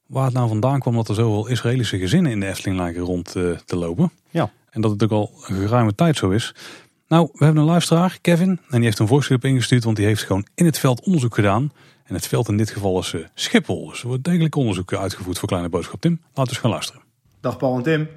[0.08, 3.36] waar het nou vandaan kwam dat er zoveel Israëlische gezinnen in de Efteling lijken rond
[3.36, 4.12] uh, te lopen.
[4.30, 4.52] Ja.
[4.70, 6.56] En dat het ook al een geruime tijd zo is.
[7.08, 10.24] Nou, we hebben een luisteraar, Kevin, en die heeft een voorschrift ingestuurd, want die heeft
[10.24, 11.72] gewoon in het veld onderzoek gedaan.
[12.04, 13.90] En het veld in dit geval is uh, Schiphol.
[13.90, 16.02] Dus er wordt degelijk onderzoek uitgevoerd voor Kleine Boodschap.
[16.02, 17.02] Tim, laten we eens gaan luisteren.
[17.40, 18.08] Dag Paul en Tim.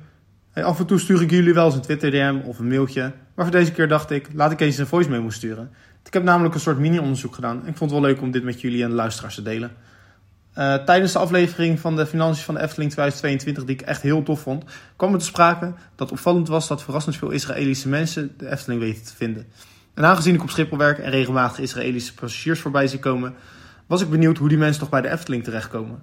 [0.51, 3.13] Hey, af en toe stuur ik jullie wel eens een Twitter DM of een mailtje.
[3.35, 5.71] Maar voor deze keer dacht ik, laat ik eens een voice memo sturen.
[6.07, 7.57] Ik heb namelijk een soort mini-onderzoek gedaan.
[7.57, 9.77] Ik vond het wel leuk om dit met jullie en de luisteraars te delen.
[10.59, 14.23] Uh, tijdens de aflevering van de financiën van de Efteling 2022, die ik echt heel
[14.23, 14.65] tof vond,
[14.97, 19.05] kwam er te sprake dat opvallend was dat verrassend veel Israëlische mensen de Efteling weten
[19.05, 19.47] te vinden.
[19.95, 23.35] En aangezien ik op Schiphol werk en regelmatig Israëlische passagiers voorbij zie komen,
[23.87, 26.03] was ik benieuwd hoe die mensen toch bij de Efteling terechtkomen.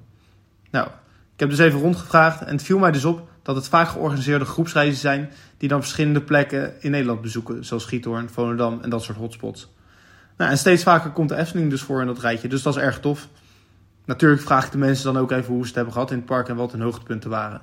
[0.72, 0.88] Nou,
[1.34, 4.46] ik heb dus even rondgevraagd en het viel mij dus op dat het vaak georganiseerde
[4.46, 9.18] groepsreizen zijn die dan verschillende plekken in Nederland bezoeken, zoals Giethoorn, Volendam en dat soort
[9.18, 9.72] hotspots.
[10.38, 12.82] Nou, en steeds vaker komt de Efteling dus voor in dat rijtje, dus dat is
[12.82, 13.28] erg tof.
[14.06, 16.26] Natuurlijk vraag ik de mensen dan ook even hoe ze het hebben gehad in het
[16.26, 17.62] park en wat hun hoogtepunten waren.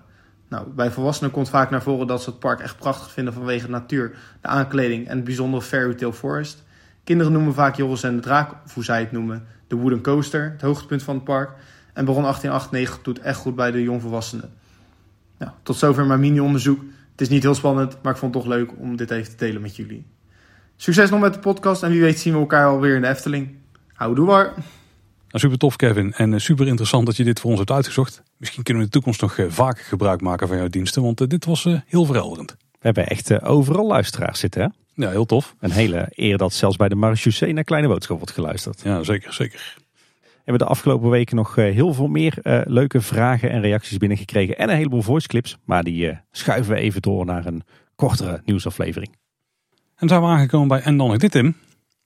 [0.48, 3.66] Nou, bij volwassenen komt vaak naar voren dat ze het park echt prachtig vinden vanwege
[3.66, 6.64] de natuur, de aankleding en het bijzondere Fairy Tale Forest.
[7.04, 10.50] Kinderen noemen vaak Joris en de Draak, of hoe zij het noemen, de Wooden Coaster,
[10.50, 11.50] het hoogtepunt van het park.
[11.92, 14.50] En Baron 1898 doet echt goed bij de jongvolwassenen.
[15.38, 16.80] Nou, tot zover mijn mini-onderzoek.
[17.10, 19.44] Het is niet heel spannend, maar ik vond het toch leuk om dit even te
[19.44, 20.06] delen met jullie.
[20.82, 23.48] Succes nog met de podcast en wie weet zien we elkaar alweer in de Efteling.
[23.92, 24.44] Houdoe maar.
[24.44, 24.62] Nou,
[25.28, 28.22] super tof Kevin en super interessant dat je dit voor ons hebt uitgezocht.
[28.36, 31.44] Misschien kunnen we in de toekomst nog vaker gebruik maken van jouw diensten, want dit
[31.44, 32.50] was heel verhelderend.
[32.58, 34.68] We hebben echt overal luisteraars zitten hè?
[35.04, 35.54] Ja, heel tof.
[35.58, 38.80] Een hele eer dat zelfs bij de Marechaussee naar Kleine Boodschap wordt geluisterd.
[38.84, 39.76] Ja, zeker, zeker.
[40.20, 44.58] We hebben de afgelopen weken nog heel veel meer uh, leuke vragen en reacties binnengekregen.
[44.58, 45.56] En een heleboel voice clips.
[45.64, 47.62] Maar die uh, schuiven we even door naar een
[47.94, 49.19] kortere nieuwsaflevering.
[50.00, 51.54] En zijn we aangekomen bij En dan nog dit Tim.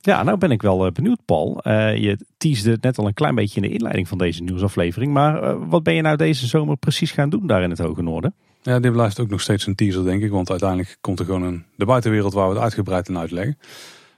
[0.00, 1.60] Ja, nou ben ik wel benieuwd Paul.
[1.62, 5.12] Uh, je teasde net al een klein beetje in de inleiding van deze nieuwsaflevering.
[5.12, 8.34] Maar wat ben je nou deze zomer precies gaan doen daar in het Hoge Noorden?
[8.62, 10.30] Ja, dit blijft ook nog steeds een teaser denk ik.
[10.30, 13.58] Want uiteindelijk komt er gewoon een, de buitenwereld waar we het uitgebreid in uitleggen.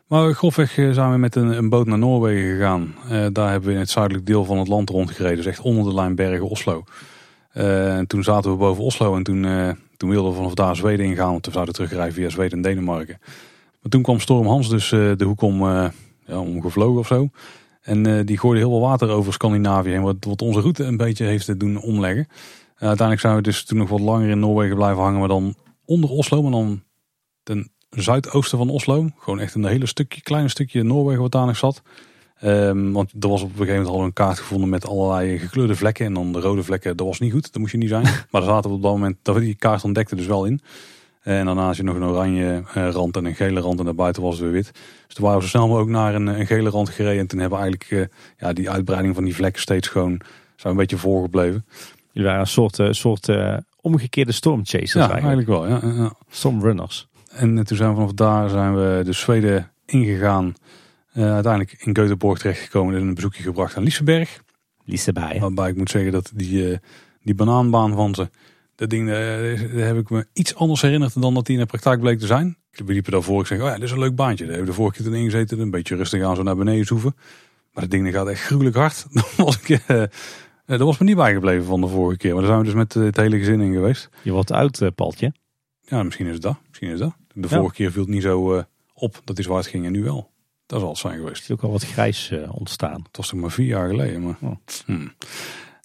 [0.06, 2.94] Maar grofweg zijn we met een, een boot naar Noorwegen gegaan.
[3.04, 5.36] Uh, daar hebben we in het zuidelijk deel van het land rondgereden.
[5.36, 6.84] Dus echt onder de lijn bergen Oslo.
[7.54, 10.76] Uh, en toen zaten we boven Oslo en toen, uh, toen wilden we vanaf daar
[10.76, 11.30] Zweden ingaan.
[11.30, 13.18] Want we zouden terugrijden via Zweden en Denemarken.
[13.86, 15.92] Maar toen kwam Storm Hans dus de hoek om, ja,
[16.26, 17.28] omgevlogen of zo.
[17.82, 20.02] En die gooide heel veel water over Scandinavië heen.
[20.02, 22.28] Wat, wat onze route een beetje heeft doen omleggen.
[22.74, 25.18] uiteindelijk zijn we dus toen nog wat langer in Noorwegen blijven hangen.
[25.18, 26.82] Maar dan onder Oslo, maar dan
[27.42, 29.08] ten zuidoosten van Oslo.
[29.18, 31.82] Gewoon echt een hele stukje, klein stukje Noorwegen wat daar nog zat.
[32.42, 35.76] Um, want er was op een gegeven moment al een kaart gevonden met allerlei gekleurde
[35.76, 36.06] vlekken.
[36.06, 37.52] En dan de rode vlekken, dat was niet goed.
[37.52, 38.02] Dat moest je niet zijn.
[38.30, 40.60] maar daar zaten we op dat moment, dat we die kaart ontdekten dus wel in.
[41.26, 43.78] En daarna had je nog een oranje rand en een gele rand.
[43.78, 44.72] En daarbuiten was het weer wit.
[45.06, 47.18] Dus toen waren we zo snel mogelijk naar een, een gele rand gereden.
[47.18, 50.20] En toen hebben we eigenlijk uh, ja, die uitbreiding van die vlekken steeds gewoon
[50.56, 51.66] zo een beetje voorgebleven.
[52.12, 55.48] Jullie waren een soort, uh, soort uh, omgekeerde stormchasers ja, eigenlijk.
[55.48, 55.90] eigenlijk wel.
[55.92, 56.12] Ja, ja.
[56.28, 57.08] Stormrunners.
[57.28, 60.54] En toen zijn we vanaf daar zijn we de Zweden ingegaan.
[61.14, 64.42] Uh, uiteindelijk in Göteborg terechtgekomen en een bezoekje gebracht aan Liseberg.
[64.84, 65.40] Liseberg.
[65.40, 66.76] Waarbij ik moet zeggen dat die, uh,
[67.22, 68.28] die banaanbaan van ze,
[68.76, 69.14] dat ding, uh,
[69.74, 72.26] daar heb ik me iets anders herinnerd dan dat die in de praktijk bleek te
[72.26, 72.56] zijn.
[72.70, 74.44] We liepen daarvoor, ik zeg, oh ja, dit is een leuk baantje.
[74.44, 76.86] Daar hebben we de vorige keer toen ingezeten, een beetje rustig aan zo naar beneden
[76.86, 77.14] zoeven.
[77.72, 79.06] Maar dat ding gaat echt gruwelijk hard.
[79.12, 79.82] dat, was ik,
[80.66, 82.32] dat was me niet bijgebleven van de vorige keer.
[82.32, 84.08] Maar daar zijn we dus met het hele gezin in geweest.
[84.22, 85.32] Je wordt oud, Paltje.
[85.80, 86.56] Ja, misschien is het dat.
[86.68, 87.16] Misschien is dat.
[87.32, 87.72] De vorige ja.
[87.72, 88.62] keer viel het niet zo uh,
[88.94, 90.30] op dat hij zwart ging en nu wel.
[90.66, 91.34] Dat zal het zijn geweest.
[91.34, 93.02] Het is ook al wat grijs uh, ontstaan.
[93.02, 94.22] Het was toch maar vier jaar geleden.
[94.22, 94.36] Maar...
[94.40, 94.56] Oh.
[94.86, 95.12] Hmm.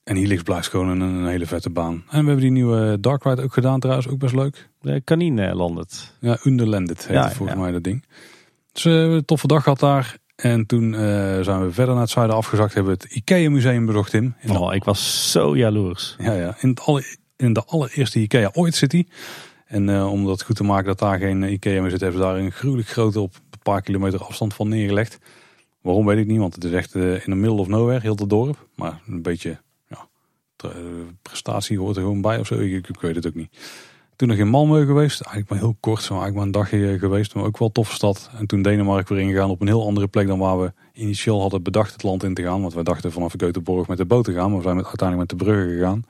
[0.04, 1.94] En Helix blijft gewoon een, een, hele vette baan.
[1.94, 4.08] En we hebben die nieuwe Dark Ride ook gedaan trouwens.
[4.08, 4.70] Ook best leuk.
[4.80, 6.14] De Canine Landed.
[6.20, 7.64] Ja, Underlanded heet ja, het volgens ja.
[7.64, 8.06] mij dat ding.
[8.72, 10.18] Dus uh, een toffe dag gehad daar.
[10.36, 10.94] En toen
[11.44, 12.74] zijn we verder naar het zuiden afgezakt.
[12.74, 14.36] Hebben we het Ikea museum bezocht in.
[14.42, 16.16] in oh, ik was zo jaloers.
[16.18, 16.56] Ja, ja.
[16.60, 17.04] In, het alle,
[17.36, 19.08] in de allereerste Ikea ooit zit hij.
[19.66, 22.28] En uh, om dat goed te maken dat daar geen Ikea meer zit, hebben ze
[22.28, 25.18] daar een gruwelijk grote op een paar kilometer afstand van neergelegd.
[25.82, 28.30] Waarom weet ik niet, want het is echt in de middle of nowhere, heel het
[28.30, 28.68] dorp.
[28.76, 29.60] Maar een beetje
[30.62, 32.60] ja, prestatie hoort er gewoon bij of zo.
[32.60, 33.58] Ik, weet het ook niet.
[34.16, 37.36] Toen nog in Malmö geweest, eigenlijk maar heel kort, zo eigenlijk maar een dagje geweest.
[37.36, 38.30] Maar ook wel toffe stad.
[38.38, 41.64] En toen Denemarken weer ingegaan op een heel andere plek dan waar we initieel hadden
[41.64, 42.62] bedacht het land in te gaan.
[42.62, 45.40] Want we dachten vanaf Göteborg met de boot te gaan, maar we zijn uiteindelijk met
[45.40, 46.04] de bruggen gegaan.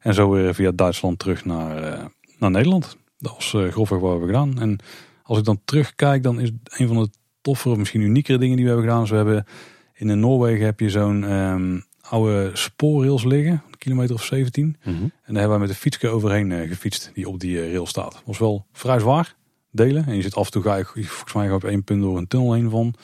[0.00, 2.96] En zo weer via Duitsland terug naar, naar Nederland.
[3.18, 4.60] Dat was uh, grofweg wat we hebben gedaan.
[4.60, 4.78] En
[5.22, 7.08] als ik dan terugkijk, dan is een van de
[7.40, 9.02] toffere, misschien uniekere dingen die we hebben gedaan.
[9.02, 9.46] Dus we hebben
[9.94, 14.76] in Noorwegen heb je zo'n um, oude spoorrails liggen, een kilometer of 17.
[14.82, 14.94] Mhm.
[14.94, 17.86] En daar hebben wij met de fietsje overheen uh, gefietst, die op die uh, rail
[17.86, 18.22] staat.
[18.24, 19.36] Was wel vrij zwaar,
[19.70, 20.06] delen.
[20.06, 22.26] En je zit af en toe, ga je volgens mij op één punt door een
[22.26, 22.94] tunnel heen van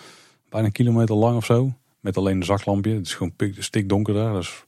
[0.48, 1.72] bijna een kilometer lang of zo.
[2.00, 2.94] Met alleen een zaklampje.
[2.94, 4.32] Het is gewoon stikdonker daar.
[4.32, 4.64] Dus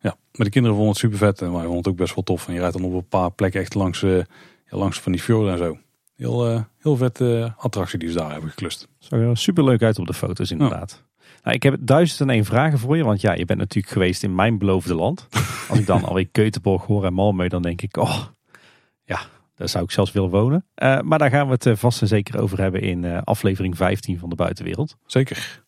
[0.00, 1.40] ja, met de kinderen vonden het super vet.
[1.40, 2.46] En wij vonden het ook best wel tof.
[2.46, 4.22] En je rijdt dan op een paar plekken echt langs, uh,
[4.68, 5.78] langs van die fjorden en zo.
[6.16, 8.88] Heel, uh, heel vet uh, attractie die ze daar hebben geklust.
[8.98, 10.90] Zag er super leuk uit op de foto's inderdaad.
[10.90, 11.11] Ja.
[11.42, 13.04] Nou, ik heb duizend en één vragen voor je.
[13.04, 15.28] Want ja, je bent natuurlijk geweest in mijn beloofde land.
[15.68, 18.24] Als ik dan alweer Keutenborg hoor en Malmö, dan denk ik, oh,
[19.04, 19.20] ja,
[19.56, 20.66] daar zou ik zelfs willen wonen.
[20.82, 24.28] Uh, maar daar gaan we het vast en zeker over hebben in aflevering 15 van
[24.28, 24.96] de Buitenwereld.
[25.06, 25.64] Zeker.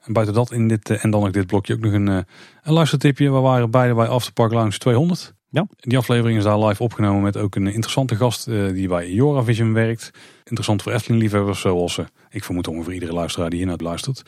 [0.00, 3.32] En buiten dat in dit, en dan ook dit blokje ook nog een, een luistertipje.
[3.32, 5.34] We waren beide bij Afterpark Lounge 200.
[5.48, 5.66] Ja.
[5.76, 10.10] Die aflevering is daar live opgenomen met ook een interessante gast die bij Joravision werkt.
[10.44, 14.22] Interessant voor Efteling-liefhebbers, zoals ik vermoed ongeveer iedere luisteraar die hiernaar luistert.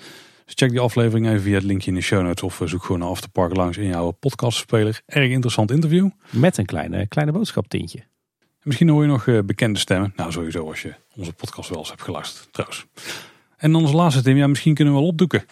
[0.53, 2.83] Dus check die aflevering even via het linkje in de show notes of uh, zoek
[2.83, 5.01] gewoon naar Afterpark Lounge in jouw podcastspeler.
[5.07, 6.09] Erg interessant interview.
[6.31, 7.99] Met een kleine, kleine boodschaptintje.
[7.99, 8.07] En
[8.63, 10.13] misschien hoor je nog bekende stemmen.
[10.17, 12.87] Nou, sowieso als je onze podcast wel eens hebt geluisterd, trouwens.
[13.57, 15.45] En dan als laatste, Tim, ja, misschien kunnen we wel opdoeken.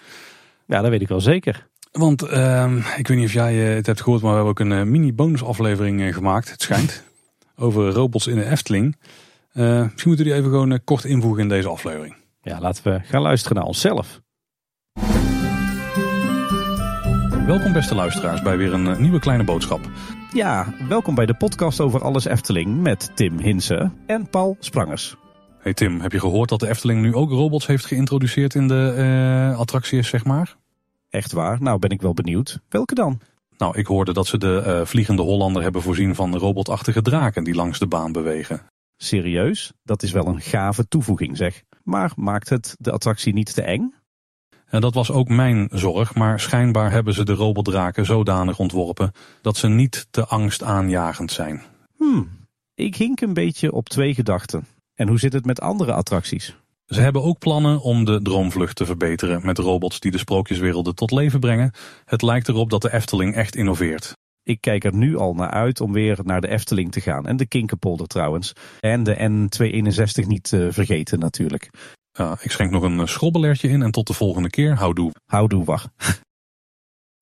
[0.67, 1.69] Ja, dat weet ik wel zeker.
[1.93, 4.91] Want uh, ik weet niet of jij het hebt gehoord, maar we hebben ook een
[4.91, 7.05] mini bonusaflevering uh, gemaakt, het schijnt.
[7.57, 8.97] over robots in de Efteling.
[9.53, 12.17] Uh, misschien moeten we die even gewoon kort invoegen in deze aflevering.
[12.43, 14.21] Ja, laten we gaan luisteren naar onszelf.
[17.51, 19.91] Welkom beste luisteraars bij weer een nieuwe kleine boodschap.
[20.33, 25.17] Ja, welkom bij de podcast over alles Efteling met Tim Hinsen en Paul Sprangers.
[25.59, 29.55] Hey Tim, heb je gehoord dat de Efteling nu ook robots heeft geïntroduceerd in de
[29.57, 30.57] attracties, zeg maar?
[31.09, 31.63] Echt waar?
[31.63, 32.61] Nou ben ik wel benieuwd.
[32.69, 33.21] Welke dan?
[33.59, 37.55] Nou, ik hoorde dat ze de uh, Vliegende Hollander hebben voorzien van robotachtige draken die
[37.55, 38.63] langs de baan bewegen.
[38.97, 39.73] Serieus?
[39.83, 41.63] Dat is wel een gave toevoeging zeg.
[41.85, 43.95] Maar maakt het de attractie niet te eng?
[44.71, 49.57] En dat was ook mijn zorg, maar schijnbaar hebben ze de robotdraken zodanig ontworpen dat
[49.57, 51.63] ze niet te angstaanjagend zijn.
[51.97, 52.29] Hmm,
[52.75, 54.67] ik hink een beetje op twee gedachten.
[54.95, 56.57] En hoe zit het met andere attracties?
[56.87, 61.11] Ze hebben ook plannen om de droomvlucht te verbeteren met robots die de sprookjeswerelden tot
[61.11, 61.73] leven brengen.
[62.05, 64.13] Het lijkt erop dat de Efteling echt innoveert.
[64.43, 67.27] Ik kijk er nu al naar uit om weer naar de Efteling te gaan.
[67.27, 68.53] En de Kinkerpolder trouwens.
[68.81, 71.71] En de N261 niet te vergeten natuurlijk.
[72.21, 74.75] Ja, ik schenk nog een schrobbelertje in en tot de volgende keer.
[74.75, 75.13] Houdoe.
[75.27, 75.89] Houdoe, wacht.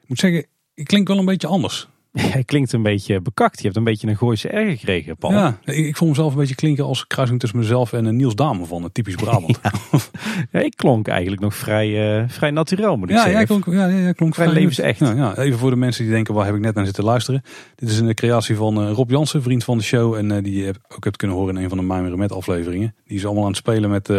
[0.01, 1.89] Ik moet zeggen, ik klink wel een beetje anders.
[2.35, 3.59] Hij klinkt een beetje bekakt.
[3.59, 5.33] Je hebt een beetje een Gooise R gekregen, Paul.
[5.33, 8.35] Ja, ik, ik vond mezelf een beetje klinken als kruising tussen mezelf en een Niels
[8.35, 9.59] Dame van het typisch Brabant.
[9.91, 9.99] Ja.
[10.52, 13.41] ja, ik klonk eigenlijk nog vrij, uh, vrij natuurlijk, moet ik ja, zeggen.
[13.41, 14.99] Ja, klonk, ja, ja, klonk vrij, vrij levensecht.
[14.99, 17.43] Ja, ja, even voor de mensen die denken, waar heb ik net naar zitten luisteren.
[17.75, 20.15] Dit is een creatie van uh, Rob Jansen, vriend van de show.
[20.15, 22.94] En uh, die je ook hebt kunnen horen in een van de Mijmeren Met afleveringen.
[23.05, 24.10] Die is allemaal aan het spelen met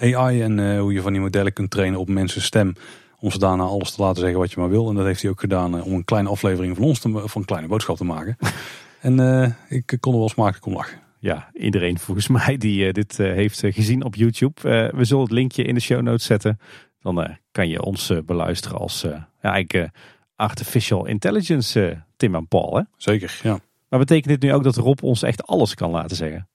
[0.00, 2.74] AI en hoe je van die modellen kunt trainen op mensen stem
[3.20, 4.88] om ze daarna alles te laten zeggen wat je maar wil.
[4.88, 7.40] En dat heeft hij ook gedaan uh, om een kleine aflevering van ons te, van
[7.40, 8.36] een kleine boodschap te maken.
[9.00, 10.98] en uh, ik kon er wel smakelijk om lachen.
[11.20, 14.60] Ja, iedereen volgens mij die dit heeft gezien op YouTube.
[14.94, 16.58] we zullen het linkje in de show notes zetten.
[17.00, 19.00] Dan kan je ons beluisteren als
[19.42, 19.90] ja, eigenlijk,
[20.36, 22.76] artificial intelligence Tim en Paul.
[22.76, 22.82] Hè?
[22.96, 23.58] Zeker, ja.
[23.88, 26.48] Maar betekent dit nu ook dat Rob ons echt alles kan laten zeggen?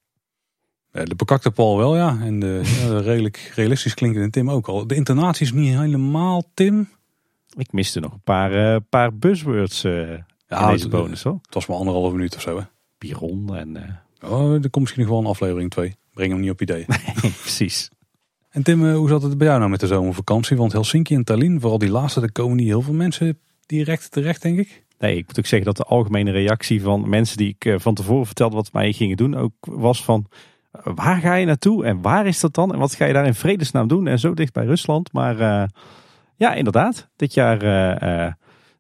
[0.94, 2.18] De bekakte Paul wel, ja.
[2.22, 4.88] En de, ja, redelijk realistisch klinkende Tim ook al.
[4.88, 6.90] De intonatie is niet helemaal Tim.
[7.58, 10.10] Ik miste nog een paar, uh, paar buzzwords uh,
[10.48, 11.24] ja, in deze bonus.
[11.24, 11.40] Hoor.
[11.42, 12.58] Het was maar anderhalve minuut of zo.
[12.58, 12.64] Hè?
[12.98, 13.76] Piron en...
[13.76, 14.32] Uh...
[14.32, 15.96] Oh, er komt misschien nog wel een aflevering 2.
[16.14, 16.86] Breng hem niet op idee.
[17.22, 17.90] Nee, precies.
[18.50, 20.58] En Tim, hoe zat het bij jou nou met de zomervakantie?
[20.58, 24.42] Want Helsinki en Tallinn, vooral die laatste, daar komen niet heel veel mensen direct terecht,
[24.42, 24.84] denk ik.
[25.00, 28.26] Nee, ik moet ook zeggen dat de algemene reactie van mensen die ik van tevoren
[28.26, 30.28] vertelde wat wij gingen doen, ook was van
[30.84, 32.74] waar ga je naartoe en waar is dat dan?
[32.74, 34.08] En wat ga je daar in vredesnaam doen?
[34.08, 35.14] En zo dicht bij Rusland.
[35.14, 35.64] Maar uh,
[36.36, 37.10] ja, inderdaad.
[37.16, 38.32] Dit jaar uh, uh,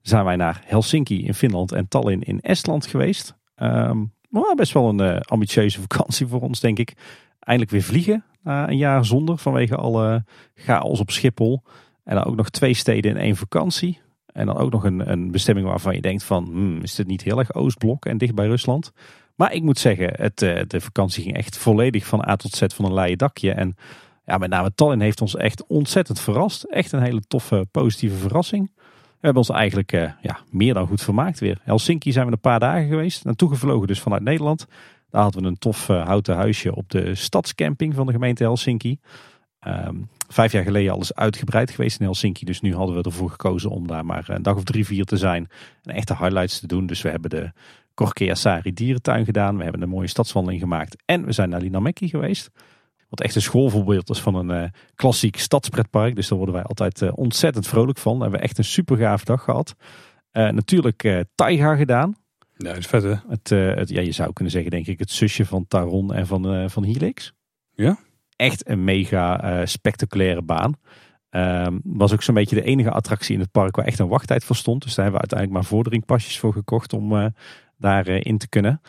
[0.02, 3.36] zijn wij naar Helsinki in Finland en Tallinn in Estland geweest.
[3.56, 6.94] Um, maar best wel een ambitieuze vakantie voor ons, denk ik.
[7.40, 11.64] Eindelijk weer vliegen na een jaar zonder vanwege alle chaos op Schiphol.
[12.04, 14.02] En dan ook nog twee steden in één vakantie.
[14.26, 17.22] En dan ook nog een, een bestemming waarvan je denkt van, hmm, is dit niet
[17.22, 18.92] heel erg Oostblok en dicht bij Rusland?
[19.44, 22.86] Maar ik moet zeggen, het, de vakantie ging echt volledig van A tot Z van
[22.86, 23.52] een leien dakje.
[23.52, 23.76] En
[24.26, 26.64] ja, met name Tallinn heeft ons echt ontzettend verrast.
[26.64, 28.72] Echt een hele toffe, positieve verrassing.
[28.76, 29.92] We hebben ons eigenlijk
[30.22, 31.60] ja, meer dan goed vermaakt weer.
[31.62, 33.24] Helsinki zijn we een paar dagen geweest.
[33.24, 34.66] Naartoe gevlogen dus vanuit Nederland.
[35.10, 39.00] Daar hadden we een tof houten huisje op de stadscamping van de gemeente Helsinki.
[39.60, 39.96] Ehm,
[40.28, 42.46] vijf jaar geleden alles uitgebreid geweest in Helsinki.
[42.46, 45.18] Dus nu hadden we ervoor gekozen om daar maar een dag of drie, vier te
[45.18, 45.48] zijn.
[45.84, 46.86] En echte highlights te doen.
[46.86, 47.52] Dus we hebben de
[47.94, 49.58] Korkeasari dierentuin gedaan.
[49.58, 51.04] We hebben een mooie stadswandeling gemaakt.
[51.06, 52.50] En we zijn naar Linamäki geweest.
[53.10, 56.16] Wat echt een schoolvoorbeeld is van een uh, klassiek stadspretpark.
[56.16, 58.14] Dus daar worden wij altijd uh, ontzettend vrolijk van.
[58.14, 59.76] Daar hebben we echt een super gaaf dag gehad.
[60.32, 62.16] Uh, natuurlijk Taiga gedaan.
[62.58, 63.16] Ja, dat is vet hè?
[63.28, 66.70] Het, het, ja, je zou kunnen zeggen denk ik het zusje van Taron en van,
[66.70, 67.34] van Helix.
[67.72, 67.98] Ja?
[68.36, 70.76] Echt een mega spectaculaire baan.
[71.30, 74.44] Um, was ook zo'n beetje de enige attractie in het park waar echt een wachttijd
[74.44, 74.84] voor stond.
[74.84, 77.34] Dus daar hebben we uiteindelijk maar vorderingpasjes voor gekocht om
[77.84, 78.82] daarin in te kunnen.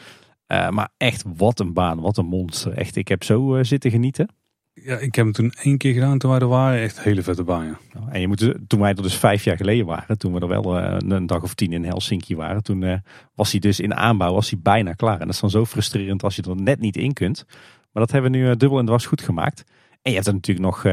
[0.49, 2.73] Uh, maar echt, wat een baan, wat een monster.
[2.73, 4.29] Echt, ik heb zo uh, zitten genieten.
[4.73, 6.81] Ja, ik heb hem toen één keer gedaan toen wij er waren.
[6.81, 7.79] Echt hele vette baan, ja.
[8.09, 10.79] En je moet, toen wij er dus vijf jaar geleden waren, toen we er wel
[10.79, 13.03] een dag of tien in Helsinki waren, toen
[13.35, 15.21] was hij dus in aanbouw, was hij bijna klaar.
[15.21, 17.45] En dat is dan zo frustrerend als je er net niet in kunt.
[17.93, 19.65] Maar dat hebben we nu dubbel en dwars goed gemaakt.
[20.03, 20.85] En je hebt er natuurlijk nog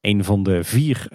[0.00, 1.06] een van de vier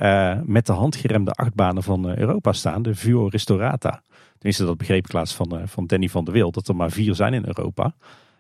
[0.46, 4.02] met de hand geremde achtbanen van Europa staan, de Vuo Ristorata.
[4.44, 6.54] Tenminste, dat begreep ik laatst van, uh, van Danny van der Wild.
[6.54, 7.96] Dat er maar vier zijn in Europa.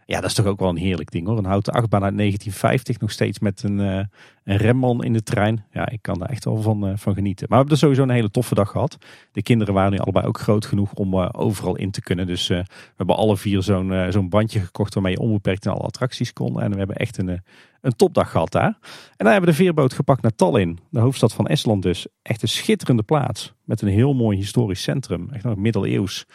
[0.06, 1.38] Ja, dat is toch ook wel een heerlijk ding hoor.
[1.38, 3.00] Een houten achtbaan uit 1950.
[3.00, 4.04] Nog steeds met een, uh,
[4.44, 5.66] een remman in de trein.
[5.72, 7.46] Ja, ik kan daar echt wel van, uh, van genieten.
[7.50, 8.98] Maar we hebben er sowieso een hele toffe dag gehad.
[9.32, 12.28] De kinderen waren nu allebei ook groot genoeg om uh, overal in te kunnen.
[12.28, 12.66] Dus we
[12.96, 16.62] hebben alle vier zo'n zo'n bandje gekocht waarmee je onbeperkt in alle attracties kon.
[16.62, 17.42] En we hebben echt een,
[17.82, 18.78] een topdag gehad daar.
[18.92, 20.80] En dan hebben we de veerboot gepakt naar Tallinn.
[20.90, 22.08] De hoofdstad van Estland dus.
[22.22, 23.54] Echt een schitterende plaats.
[23.64, 25.30] Met een heel mooi historisch centrum.
[25.32, 26.26] Echt nog middeleeuws.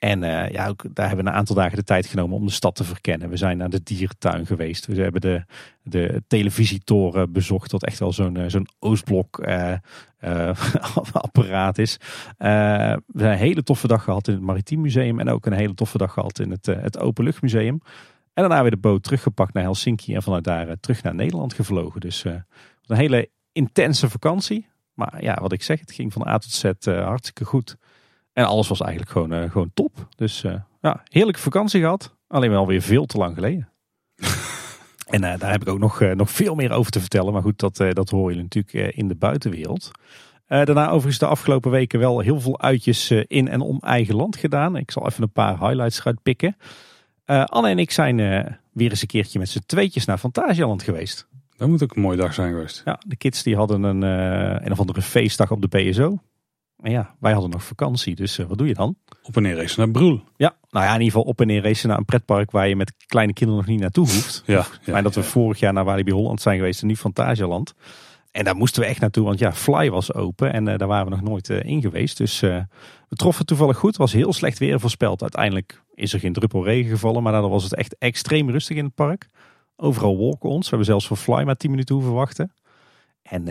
[0.00, 2.52] En uh, ja, ook daar hebben we een aantal dagen de tijd genomen om de
[2.52, 3.28] stad te verkennen.
[3.28, 4.86] We zijn naar de dierentuin geweest.
[4.86, 5.44] We hebben de,
[5.82, 9.76] de televisietoren bezocht, wat echt wel zo'n uh, zo'n Oostblok uh,
[11.12, 11.96] apparaat is.
[12.36, 15.20] we hebben een hele toffe dag gehad in het Maritiem Museum.
[15.20, 17.80] En ook een hele toffe dag gehad in het, het Openluchtmuseum.
[18.34, 20.14] En daarna weer de boot teruggepakt naar Helsinki.
[20.14, 22.00] En vanuit daar terug naar Nederland gevlogen.
[22.00, 24.66] Dus een hele intense vakantie.
[24.94, 27.76] Maar ja, wat ik zeg, het ging van A tot Z hartstikke goed.
[28.32, 30.06] En alles was eigenlijk gewoon, uh, gewoon top.
[30.16, 32.16] Dus uh, ja, heerlijke vakantie gehad.
[32.28, 33.68] Alleen wel weer veel te lang geleden.
[35.14, 37.32] en uh, daar heb ik ook nog, nog veel meer over te vertellen.
[37.32, 39.90] Maar goed, dat, dat horen jullie natuurlijk in de buitenwereld.
[40.46, 44.76] daarna overigens de afgelopen weken wel heel veel uitjes in en om eigen land gedaan.
[44.76, 46.56] Ik zal even een paar highlights eruit pikken.
[47.24, 48.16] Anne en ik zijn
[48.72, 51.28] weer eens een keertje met z'n tweetjes naar Fantasialand geweest.
[51.56, 52.82] Dat moet ook een mooie dag zijn geweest.
[52.84, 54.02] Ja, de kids die hadden een,
[54.64, 56.18] een of andere feestdag op de PSO.
[56.80, 58.96] Maar ja, wij hadden nog vakantie, dus uh, wat doe je dan?
[59.22, 60.20] Op en neer racen naar Broel.
[60.36, 62.76] Ja, nou ja, in ieder geval op en neer racen naar een pretpark waar je
[62.76, 64.42] met kleine kinderen nog niet naartoe hoeft.
[64.46, 67.74] ja, ja, maar dat we vorig jaar naar Walibi Holland zijn geweest en nu Fantasialand.
[68.30, 71.04] En daar moesten we echt naartoe, want ja, Fly was open en uh, daar waren
[71.04, 72.16] we nog nooit uh, in geweest.
[72.16, 72.66] Dus we
[73.08, 73.88] troffen toevallig goed.
[73.88, 75.22] Het was heel slecht weer voorspeld.
[75.22, 78.84] Uiteindelijk is er geen druppel regen gevallen, maar daardoor was het echt extreem rustig in
[78.84, 79.28] het park.
[79.76, 80.62] Overal walk-ons.
[80.62, 82.52] We hebben zelfs voor Fly maar 10 minuten hoeven wachten.
[83.22, 83.44] En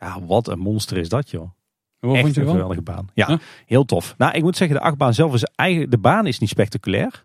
[0.00, 1.50] ja, wat een monster is dat joh.
[2.04, 2.54] Wat Echt vond je een wel?
[2.54, 3.08] geweldige baan.
[3.14, 4.14] Ja, heel tof.
[4.18, 7.22] Nou, ik moet zeggen, de achtbaan zelf is eigenlijk, de baan is niet spectaculair.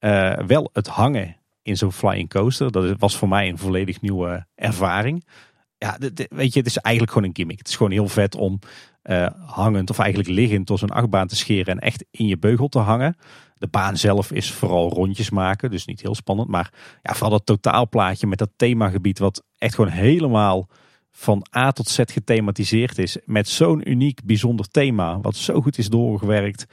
[0.00, 4.46] Uh, wel het hangen in zo'n flying coaster, dat was voor mij een volledig nieuwe
[4.54, 5.24] ervaring.
[5.78, 7.58] Ja, weet je, het is eigenlijk gewoon een gimmick.
[7.58, 8.58] Het is gewoon heel vet om
[9.02, 12.68] uh, hangend of eigenlijk liggend door zo'n achtbaan te scheren en echt in je beugel
[12.68, 13.16] te hangen.
[13.54, 16.48] De baan zelf is vooral rondjes maken, dus niet heel spannend.
[16.48, 20.68] Maar ja, vooral dat totaalplaatje met dat themagebied wat echt gewoon helemaal
[21.12, 23.16] van A tot Z gethematiseerd is.
[23.24, 25.20] Met zo'n uniek, bijzonder thema.
[25.20, 26.66] Wat zo goed is doorgewerkt.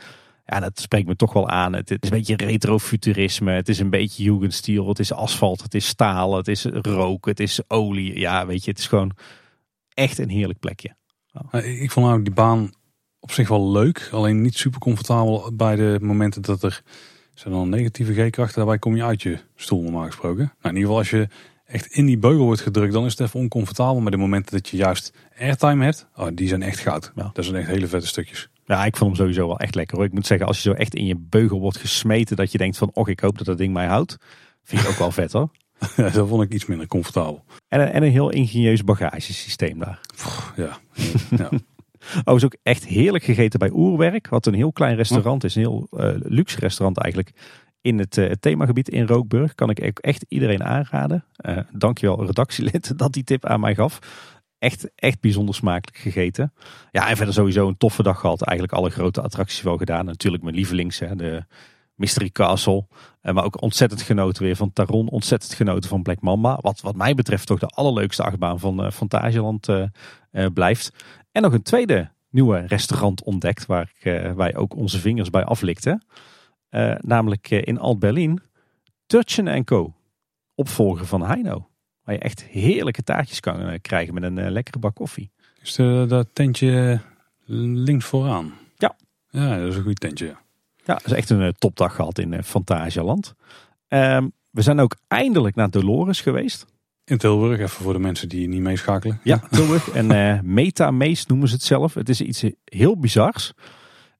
[0.46, 1.74] Ja, dat spreekt me toch wel aan.
[1.74, 3.52] Het is een beetje retrofuturisme.
[3.52, 4.88] Het is een beetje Jugendstil.
[4.88, 5.62] Het is asfalt.
[5.62, 6.36] Het is staal.
[6.36, 7.26] Het is rook.
[7.26, 8.20] Het is olie.
[8.20, 9.12] Ja, weet je, het is gewoon
[9.94, 10.96] echt een heerlijk plekje.
[11.64, 12.72] Ik vond nou die baan
[13.20, 14.10] op zich wel leuk.
[14.12, 16.82] Alleen niet super comfortabel bij de momenten dat er...
[17.34, 18.56] zijn dan negatieve G-krachten.
[18.56, 20.54] Daarbij kom je uit je stoel normaal gesproken.
[20.62, 21.28] Nou, in ieder geval als je
[21.70, 24.02] echt in die beugel wordt gedrukt, dan is het even oncomfortabel.
[24.02, 27.12] Maar de momenten dat je juist airtime hebt, oh, die zijn echt goud.
[27.16, 27.30] Ja.
[27.34, 28.50] Dat zijn echt hele vette stukjes.
[28.66, 30.06] Ja, ik vond hem sowieso wel echt lekker hoor.
[30.06, 32.78] Ik moet zeggen, als je zo echt in je beugel wordt gesmeten, dat je denkt
[32.78, 34.18] van, och, ik hoop dat dat ding mij houdt.
[34.64, 35.50] Vind ik ook wel vet hoor.
[35.98, 37.44] Ja, dat vond ik iets minder comfortabel.
[37.68, 40.00] En, een- en een heel ingenieus bagagesysteem daar.
[40.56, 40.78] Ja.
[41.38, 41.50] ja.
[42.26, 44.30] Oh, is ook echt heerlijk gegeten bij Oerwerk.
[44.30, 45.56] Wat een heel klein restaurant is.
[45.56, 47.32] Een heel eh, luxe restaurant eigenlijk.
[47.82, 49.56] In het, eh, het themagebied in Rookburg.
[49.56, 51.26] Kan ik echt iedereen aanraden.
[51.36, 54.00] Eh dankjewel redactielid dat die tip aan mij gaf.
[54.58, 56.54] Echt, echt bijzonder smakelijk gegeten.
[56.92, 58.42] Ja, en verder sowieso een toffe dag gehad.
[58.42, 60.06] Eigenlijk alle grote attracties wel gedaan.
[60.06, 61.44] Natuurlijk mijn lievelings, hè, de
[61.96, 62.88] Mystery Castle.
[63.22, 65.10] Uh, maar ook ontzettend genoten weer van Taron.
[65.10, 66.58] Ontzettend genoten van Black Mamba.
[66.62, 69.68] Wat, wat mij betreft toch de allerleukste achtbaan van uh, Fantasieland
[70.54, 70.94] blijft.
[71.32, 73.66] En nog een tweede nieuwe restaurant ontdekt.
[73.66, 73.94] Waar
[74.36, 76.04] wij ook onze vingers bij aflikten.
[77.00, 78.42] Namelijk in Alt-Berlin.
[79.06, 79.94] Turchen Co.
[80.56, 81.70] Opvolger van Heino.
[82.04, 85.32] Waar je echt heerlijke taartjes kan krijgen met een lekkere bak koffie.
[85.62, 85.76] Is
[86.08, 87.00] dat tentje
[87.46, 88.54] links vooraan?
[88.78, 88.96] Ja.
[89.30, 90.36] Ja, dat is een goed tentje.
[90.86, 93.34] Ja, het is echt een topdag gehad in Fantasialand.
[93.88, 96.66] Um, we zijn ook eindelijk naar Dolores geweest.
[97.04, 99.20] In Tilburg, even voor de mensen die niet meeschakelen.
[99.24, 99.90] Ja, Tilburg.
[99.90, 101.94] En uh, Meta-Mees noemen ze het zelf.
[101.94, 103.54] Het is iets heel bizars.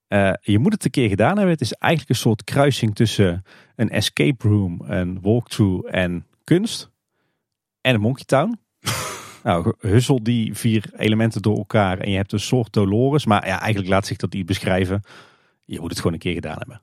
[0.10, 1.54] Uh, je moet het een keer gedaan hebben.
[1.54, 3.44] Het is eigenlijk een soort kruising tussen
[3.76, 6.90] een escape room, een walkthrough en kunst.
[7.82, 8.60] En een Monkey Town.
[9.44, 13.26] nou, hussel die vier elementen door elkaar en je hebt een soort Dolores.
[13.26, 15.02] Maar ja, eigenlijk laat zich dat niet beschrijven
[15.70, 16.82] je moet het gewoon een keer gedaan hebben.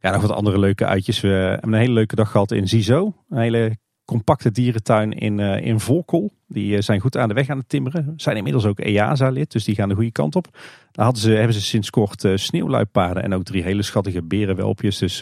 [0.00, 1.20] Ja, nog wat andere leuke uitjes.
[1.20, 3.24] We hebben een hele leuke dag gehad in Zizo.
[3.28, 6.32] Een hele compacte dierentuin in, uh, in Volkel.
[6.46, 8.12] Die uh, zijn goed aan de weg aan het timmeren.
[8.16, 10.48] Zijn inmiddels ook EASA-lid, dus die gaan de goede kant op.
[10.90, 14.98] Daar hadden ze, hebben ze sinds kort uh, sneeuwluipaarden en ook drie hele schattige berenwelpjes.
[14.98, 15.20] Dus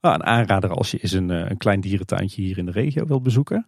[0.00, 3.66] een aanrader als je eens een, een klein dierentuintje hier in de regio wilt bezoeken.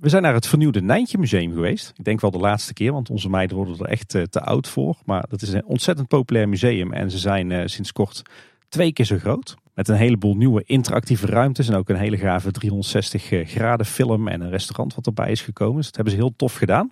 [0.00, 1.92] We zijn naar het vernieuwde Nijntje Museum geweest.
[1.96, 4.68] Ik denk wel de laatste keer, want onze meiden worden er echt eh, te oud
[4.68, 4.96] voor.
[5.04, 8.22] Maar dat is een ontzettend populair museum en ze zijn eh, sinds kort
[8.68, 9.56] twee keer zo groot.
[9.78, 14.28] Met een heleboel nieuwe interactieve ruimtes en ook een hele gave 360 eh, graden film
[14.28, 15.76] en een restaurant wat erbij is gekomen.
[15.76, 16.90] Dus dat hebben ze heel tof gedaan.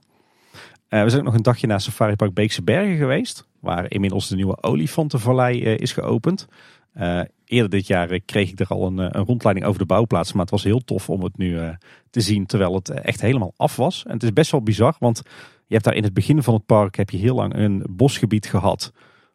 [0.88, 3.46] we zijn ook nog een dagje naar Safari Park Beekse Bergen geweest.
[3.60, 6.46] Waar inmiddels de nieuwe olifantenvallei is geopend.
[7.44, 10.32] Eerder dit jaar eh, kreeg ik er al een, eh, een, rondleiding over de bouwplaats.
[10.32, 11.58] Maar het was heel tof om het nu
[12.10, 14.04] te zien terwijl het echt helemaal af was.
[14.04, 15.22] En het is best wel bizar, want
[15.66, 18.46] je hebt daar in het begin van het park heb je heel lang een bosgebied
[18.46, 18.92] gehad.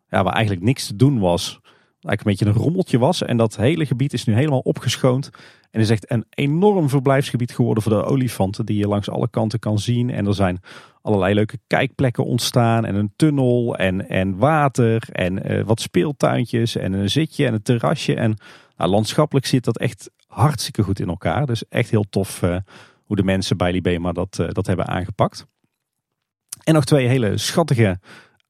[0.09, 1.59] Ja, waar eigenlijk niks te doen was.
[2.01, 3.23] Eigenlijk een beetje een rommeltje was.
[3.23, 5.29] En dat hele gebied is nu helemaal opgeschoond.
[5.71, 8.65] En is echt een enorm verblijfsgebied geworden voor de olifanten.
[8.65, 10.09] Die je langs alle kanten kan zien.
[10.09, 10.59] En er zijn
[11.01, 12.85] allerlei leuke kijkplekken ontstaan.
[12.85, 17.61] En een tunnel en, en water en uh, wat speeltuintjes en een zitje en een
[17.61, 18.15] terrasje.
[18.15, 18.37] En
[18.77, 21.45] nou, landschappelijk zit dat echt hartstikke goed in elkaar.
[21.45, 22.55] Dus echt heel tof uh,
[23.05, 25.45] hoe de mensen bij Libema dat, uh, dat hebben aangepakt.
[26.63, 27.99] En nog twee hele schattige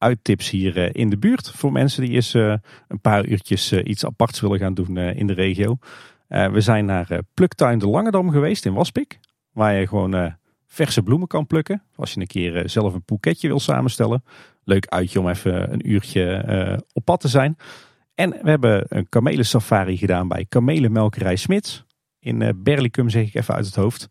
[0.01, 1.51] uittips hier in de buurt.
[1.51, 5.77] Voor mensen die eens een paar uurtjes iets aparts willen gaan doen in de regio.
[6.27, 9.19] we zijn naar Pluktuin de Langedam geweest in Waspik.
[9.51, 10.35] Waar je gewoon
[10.71, 11.83] verse bloemen kan plukken.
[11.95, 14.23] Als je een keer eh, zelf een boeketje wil samenstellen.
[14.63, 17.57] Leuk uitje om even een uurtje op pad te zijn.
[18.15, 21.85] En we hebben een kamelen safari gedaan bij Kamelenmelkerij Smits.
[22.19, 24.07] In Berlicum zeg ik even uit het hoofd.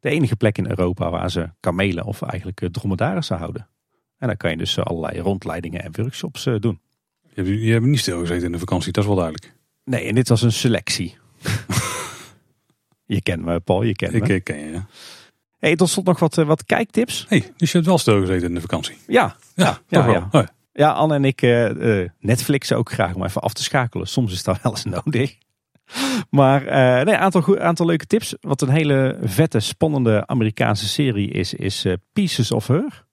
[0.00, 3.68] De enige plek in Europa waar ze kamelen of eigenlijk dromedarissen houden.
[4.20, 6.80] En dan kan je dus allerlei rondleidingen en workshops doen.
[7.34, 9.54] Je, je hebt niet stilgezeten in de vakantie, dat is wel duidelijk.
[9.84, 11.16] Nee, en dit was een selectie.
[13.06, 14.34] je kent me, Paul, je kent me.
[14.34, 14.86] Ik ken je, ja.
[15.58, 17.26] Hey, tot slot nog wat, eh, wat kijktips.
[17.28, 18.96] Hey, dus je hebt wel stilgezeten in de vakantie?
[19.06, 19.36] Ja.
[19.54, 20.48] Ja, ja, ja, ja.
[20.72, 24.06] ja Anne en ik uh, Netflixen ook graag om even af te schakelen.
[24.06, 25.36] Soms is dat wel eens nodig.
[26.30, 28.34] Maar uh, nee, aantal, aantal leuke tips.
[28.40, 33.08] Wat een hele vette, spannende Amerikaanse serie is, is Pieces of Her.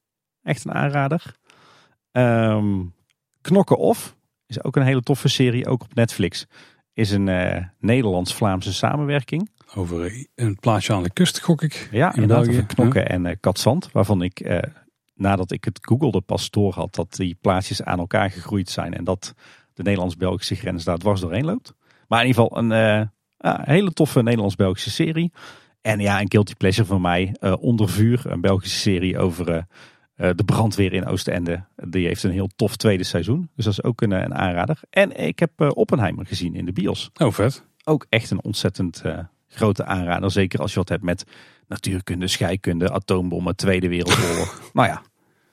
[0.48, 1.36] Echt een aanrader.
[2.12, 2.94] Um,
[3.42, 6.46] Knokken Off is ook een hele toffe serie, ook op Netflix.
[6.94, 7.30] Is een
[7.80, 9.50] Nederlands-Vlaamse samenwerking.
[9.76, 11.88] Over een plaatsje aan de kust, gok ik.
[11.92, 12.66] Ja, in België.
[12.66, 13.92] Knokken en uh, Katzand.
[13.92, 14.58] Waarvan ik, uh,
[15.14, 18.94] nadat ik het googelde, pas door had dat die plaatsjes aan elkaar gegroeid zijn.
[18.94, 19.34] En dat
[19.74, 21.74] de Nederlands-Belgische grens daar dwars doorheen loopt.
[22.08, 23.10] Maar in ieder geval een
[23.42, 25.32] uh, hele toffe Nederlands-Belgische serie.
[25.82, 27.36] En ja, een guilty pleasure van mij.
[27.60, 29.66] Onder vuur, een Belgische serie over
[30.18, 31.64] de brandweer in Oostende.
[31.76, 33.50] Die heeft een heel tof tweede seizoen.
[33.56, 34.80] Dus dat is ook een, een aanrader.
[34.90, 37.10] En ik heb Oppenheimer gezien in de bios.
[37.18, 37.64] Oh, vet.
[37.84, 39.02] Ook echt een ontzettend
[39.48, 40.32] grote aanrader.
[40.32, 41.24] Zeker als je wat hebt met
[41.68, 44.62] natuurkunde, scheikunde, atoombommen, Tweede Wereldoorlog.
[44.74, 45.02] nou ja,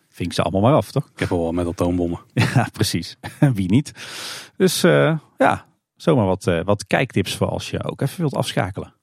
[0.08, 1.08] vink ze allemaal maar af, toch?
[1.12, 2.20] Ik heb wel met atoombommen.
[2.54, 3.16] ja, precies.
[3.54, 3.92] Wie niet?
[4.56, 4.80] Dus
[5.38, 8.94] ja, zomaar wat, wat kijktips voor als je ook even wilt afschakelen.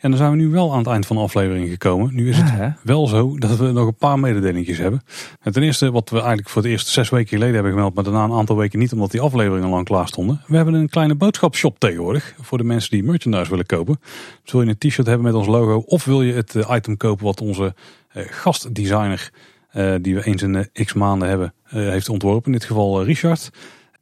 [0.00, 2.14] En dan zijn we nu wel aan het eind van de aflevering gekomen.
[2.14, 5.02] Nu is het wel zo dat we nog een paar mededelingjes hebben.
[5.40, 8.04] En ten eerste, wat we eigenlijk voor het eerst zes weken geleden hebben gemeld, maar
[8.04, 10.40] daarna een aantal weken niet, omdat die afleveringen lang klaar stonden.
[10.46, 14.00] We hebben een kleine boodschapshop tegenwoordig voor de mensen die merchandise willen kopen.
[14.42, 16.96] Dus wil je een t-shirt hebben met ons logo of wil je het eh, item
[16.96, 17.74] kopen wat onze
[18.14, 19.30] uh, gastdesigner,
[19.74, 22.52] uh, die we eens in x maanden hebben, heeft ontworpen.
[22.52, 23.50] In dit geval Richard,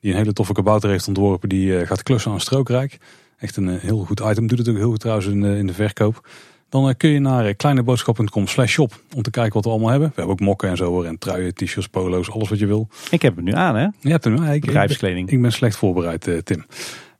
[0.01, 2.99] die een hele toffe kabouter heeft ontworpen, die gaat klussen aan Strookrijk.
[3.39, 4.47] Echt een eh, heel goed item.
[4.47, 6.28] Doet het ook heel goed trouwens in de, in de verkoop.
[6.68, 9.91] Dan eh, kun je naar eh, kleineboodschap.com slash shop om te kijken wat we allemaal
[9.91, 10.08] hebben.
[10.08, 11.05] We hebben ook mokken en zo hoor.
[11.05, 12.89] En truien, t-shirts, polo's, alles wat je wil.
[13.10, 13.86] Ik heb het nu aan hè?
[14.00, 14.60] Je hebt hem nu aan.
[14.60, 15.26] Bedrijfskleding.
[15.26, 16.65] Ik, ik, ben slecht voorbereid Tim.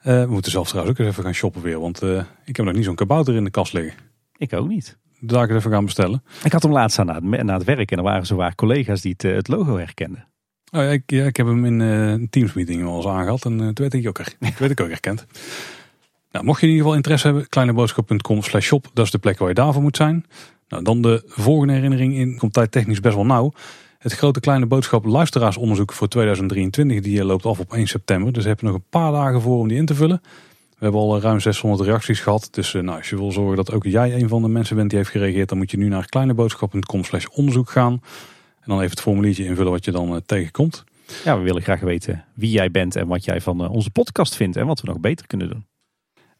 [0.02, 1.80] we moeten zelf trouwens ook eens even gaan shoppen weer.
[1.80, 2.02] Want
[2.44, 3.94] ik heb nog niet zo'n kabouter in de kast liggen.
[4.36, 4.98] Ik ook niet.
[5.20, 6.22] Daar ik het even gaan bestellen.
[6.44, 9.22] Ik had hem laatst aan na het, werk en er waren zowaar collega's die het,
[9.22, 10.26] het logo herkenden.
[10.70, 13.72] Oh ja, ik, ja, ik heb hem in een Teams-meeting al eens aangehad en toen
[13.74, 15.26] werd ik ook, er, werd ik ook herkend.
[16.31, 19.39] Nou, mocht je in ieder geval interesse hebben, kleineboodschap.com slash shop, dat is de plek
[19.39, 20.24] waar je daarvoor moet zijn.
[20.68, 23.52] Nou, dan de volgende herinnering in, komt tijd technisch best wel nauw.
[23.98, 28.32] Het grote kleine boodschap luisteraarsonderzoek voor 2023, die loopt af op 1 september.
[28.32, 30.20] Dus heb je nog een paar dagen voor om die in te vullen.
[30.78, 32.48] We hebben al ruim 600 reacties gehad.
[32.50, 34.98] Dus nou, als je wil zorgen dat ook jij een van de mensen bent die
[34.98, 37.92] heeft gereageerd, dan moet je nu naar kleineboodschap.com slash onderzoek gaan.
[37.92, 40.84] En dan even het formuliertje invullen wat je dan tegenkomt.
[41.24, 44.57] Ja, we willen graag weten wie jij bent en wat jij van onze podcast vindt
[44.57, 45.66] en wat we nog beter kunnen doen.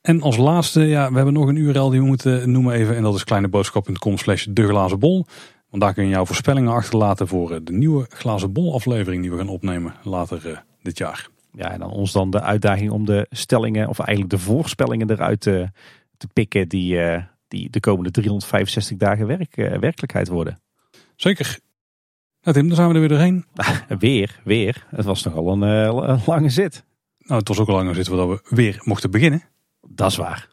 [0.01, 2.97] En als laatste, ja, we hebben nog een URL die we moeten noemen even.
[2.97, 5.27] En dat is kleineboodschap.com slash de glazen bol.
[5.71, 9.31] Want daar kun je jouw voorspellingen achterlaten voor eh, de nieuwe glazen bol aflevering die
[9.31, 11.29] we gaan opnemen later uh, dit jaar.
[11.53, 15.41] Ja, en dan ons dan de uitdaging om de stellingen, of eigenlijk de voorspellingen eruit
[15.41, 15.71] te,
[16.17, 20.61] te pikken die, uh, die de komende 365 dagen werk, werkelijkheid worden.
[21.17, 21.59] Zeker.
[22.43, 23.45] Nou Tim, dan zijn we er weer doorheen.
[23.99, 24.87] weer, weer.
[24.89, 25.63] Het was nogal een,
[26.11, 26.85] een lange zit.
[27.19, 29.43] Nou, het was ook een lange zit waar we weer mochten beginnen.
[29.89, 30.49] Dat is waar.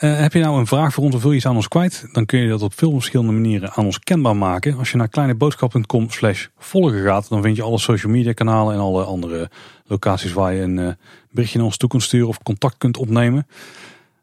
[0.00, 2.08] Uh, heb je nou een vraag voor ons of wil je iets aan ons kwijt?
[2.12, 4.76] Dan kun je dat op veel verschillende manieren aan ons kenbaar maken.
[4.76, 8.80] Als je naar kleineboodschap.com slash volgen gaat, dan vind je alle social media kanalen en
[8.80, 9.50] alle andere
[9.84, 10.92] locaties waar je een uh,
[11.30, 13.46] berichtje naar ons toe kunt sturen of contact kunt opnemen.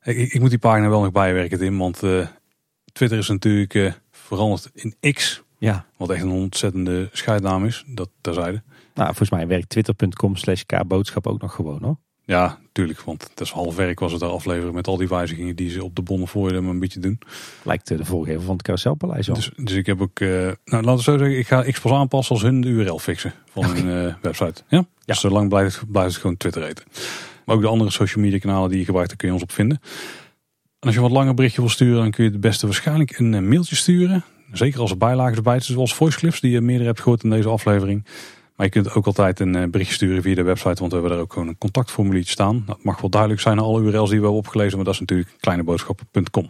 [0.04, 2.28] Ik, ik moet die pagina wel nog bijwerken, Tim, want uh,
[2.92, 5.44] Twitter is natuurlijk veranderd in X.
[5.58, 5.86] Ja.
[5.98, 8.64] Wat echt een ontzettende scheidnaam is, dat terzijde.
[8.94, 11.98] Nou, volgens mij werkt twitter.com slash kboodschap ook nog gewoon hoor.
[12.26, 13.02] Ja, tuurlijk.
[13.02, 15.84] Want het is half werk was het er afleveren met al die wijzigingen die ze
[15.84, 17.20] op de bonnen voor je een beetje doen.
[17.64, 20.30] Lijkt de voorgever van het carouselpaleis Dus, dus ik heb ook, uh,
[20.66, 23.34] nou laten we zo zeggen, ik ga X pas aanpassen als hun de URL fixen
[23.50, 24.64] van hun uh, website.
[24.68, 24.78] Ja?
[24.78, 24.86] ja.
[25.06, 26.86] Dus zolang blijft, blijft het gewoon Twitter eten.
[27.46, 29.52] Maar ook de andere social media kanalen die je gebruikt, daar kun je ons op
[29.52, 29.80] vinden.
[30.80, 33.34] En als je wat langer berichtje wil sturen, dan kun je het beste waarschijnlijk een
[33.34, 34.24] eh, mailtje sturen.
[34.52, 37.30] Zeker als er bijlagen erbij zitten, zoals voice clips die je meerdere hebt gehoord in
[37.30, 38.06] deze aflevering.
[38.56, 41.10] Maar je kunt ook altijd een eh, bericht sturen via de website, want we hebben
[41.10, 42.64] daar ook gewoon een contactformuliertje staan.
[42.66, 45.36] Dat mag wel duidelijk zijn alle URL's die we hebben opgelezen, maar dat is natuurlijk
[45.40, 46.50] kleineboodschap.com.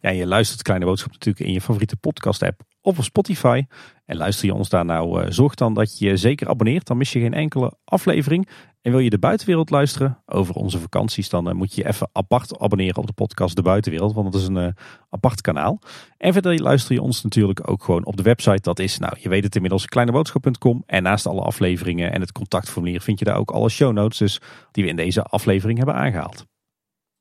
[0.00, 3.62] Ja, je luistert Kleine Boodschap natuurlijk in je favoriete podcast app of op Spotify.
[4.08, 6.86] En luister je ons daar nou, uh, zorg dan dat je je zeker abonneert.
[6.86, 8.48] Dan mis je geen enkele aflevering.
[8.82, 12.08] En wil je de buitenwereld luisteren over onze vakanties, dan uh, moet je je even
[12.12, 14.14] apart abonneren op de podcast De Buitenwereld.
[14.14, 14.68] Want dat is een uh,
[15.10, 15.80] apart kanaal.
[16.16, 18.60] En verder luister je ons natuurlijk ook gewoon op de website.
[18.62, 20.82] Dat is, nou, je weet het inmiddels, kleineboodschap.com.
[20.86, 24.18] En naast alle afleveringen en het contactformulier vind je daar ook alle show notes.
[24.18, 26.47] Dus die we in deze aflevering hebben aangehaald.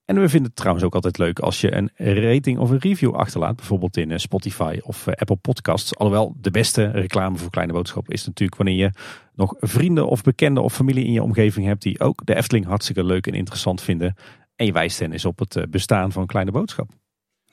[0.07, 3.15] En we vinden het trouwens ook altijd leuk als je een rating of een review
[3.15, 3.55] achterlaat.
[3.55, 5.95] Bijvoorbeeld in eh, Spotify of eh, Apple Podcasts.
[5.95, 8.91] Alhoewel de beste reclame voor Kleine Boodschap is natuurlijk wanneer je
[9.35, 11.81] nog vrienden of bekenden of familie in je omgeving hebt.
[11.81, 14.15] Die ook de Efteling hartstikke leuk en interessant vinden.
[14.55, 16.89] En je wijst hen eens op het eh, bestaan van Kleine Boodschap.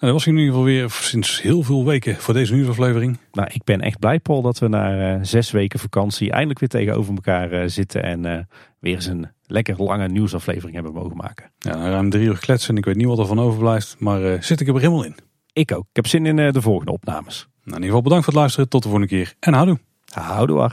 [0.04, 3.18] Dat was in ieder geval weer sinds heel veel weken voor deze nieuwsaflevering.
[3.32, 7.14] Nou, ik ben echt blij, Paul, dat we na zes weken vakantie eindelijk weer tegenover
[7.14, 8.02] elkaar zitten.
[8.02, 8.48] En
[8.80, 11.50] weer eens een lekker lange nieuwsaflevering hebben mogen maken.
[11.58, 12.76] Ja, ruim drie uur kletsen.
[12.76, 15.16] Ik weet niet wat er van overblijft, maar zit ik er helemaal in.
[15.52, 15.86] Ik ook.
[15.88, 17.36] Ik heb zin in de volgende opnames.
[17.38, 18.68] Nou, in ieder geval bedankt voor het luisteren.
[18.68, 19.78] Tot de volgende keer en houdoe.
[20.12, 20.70] Houdoe.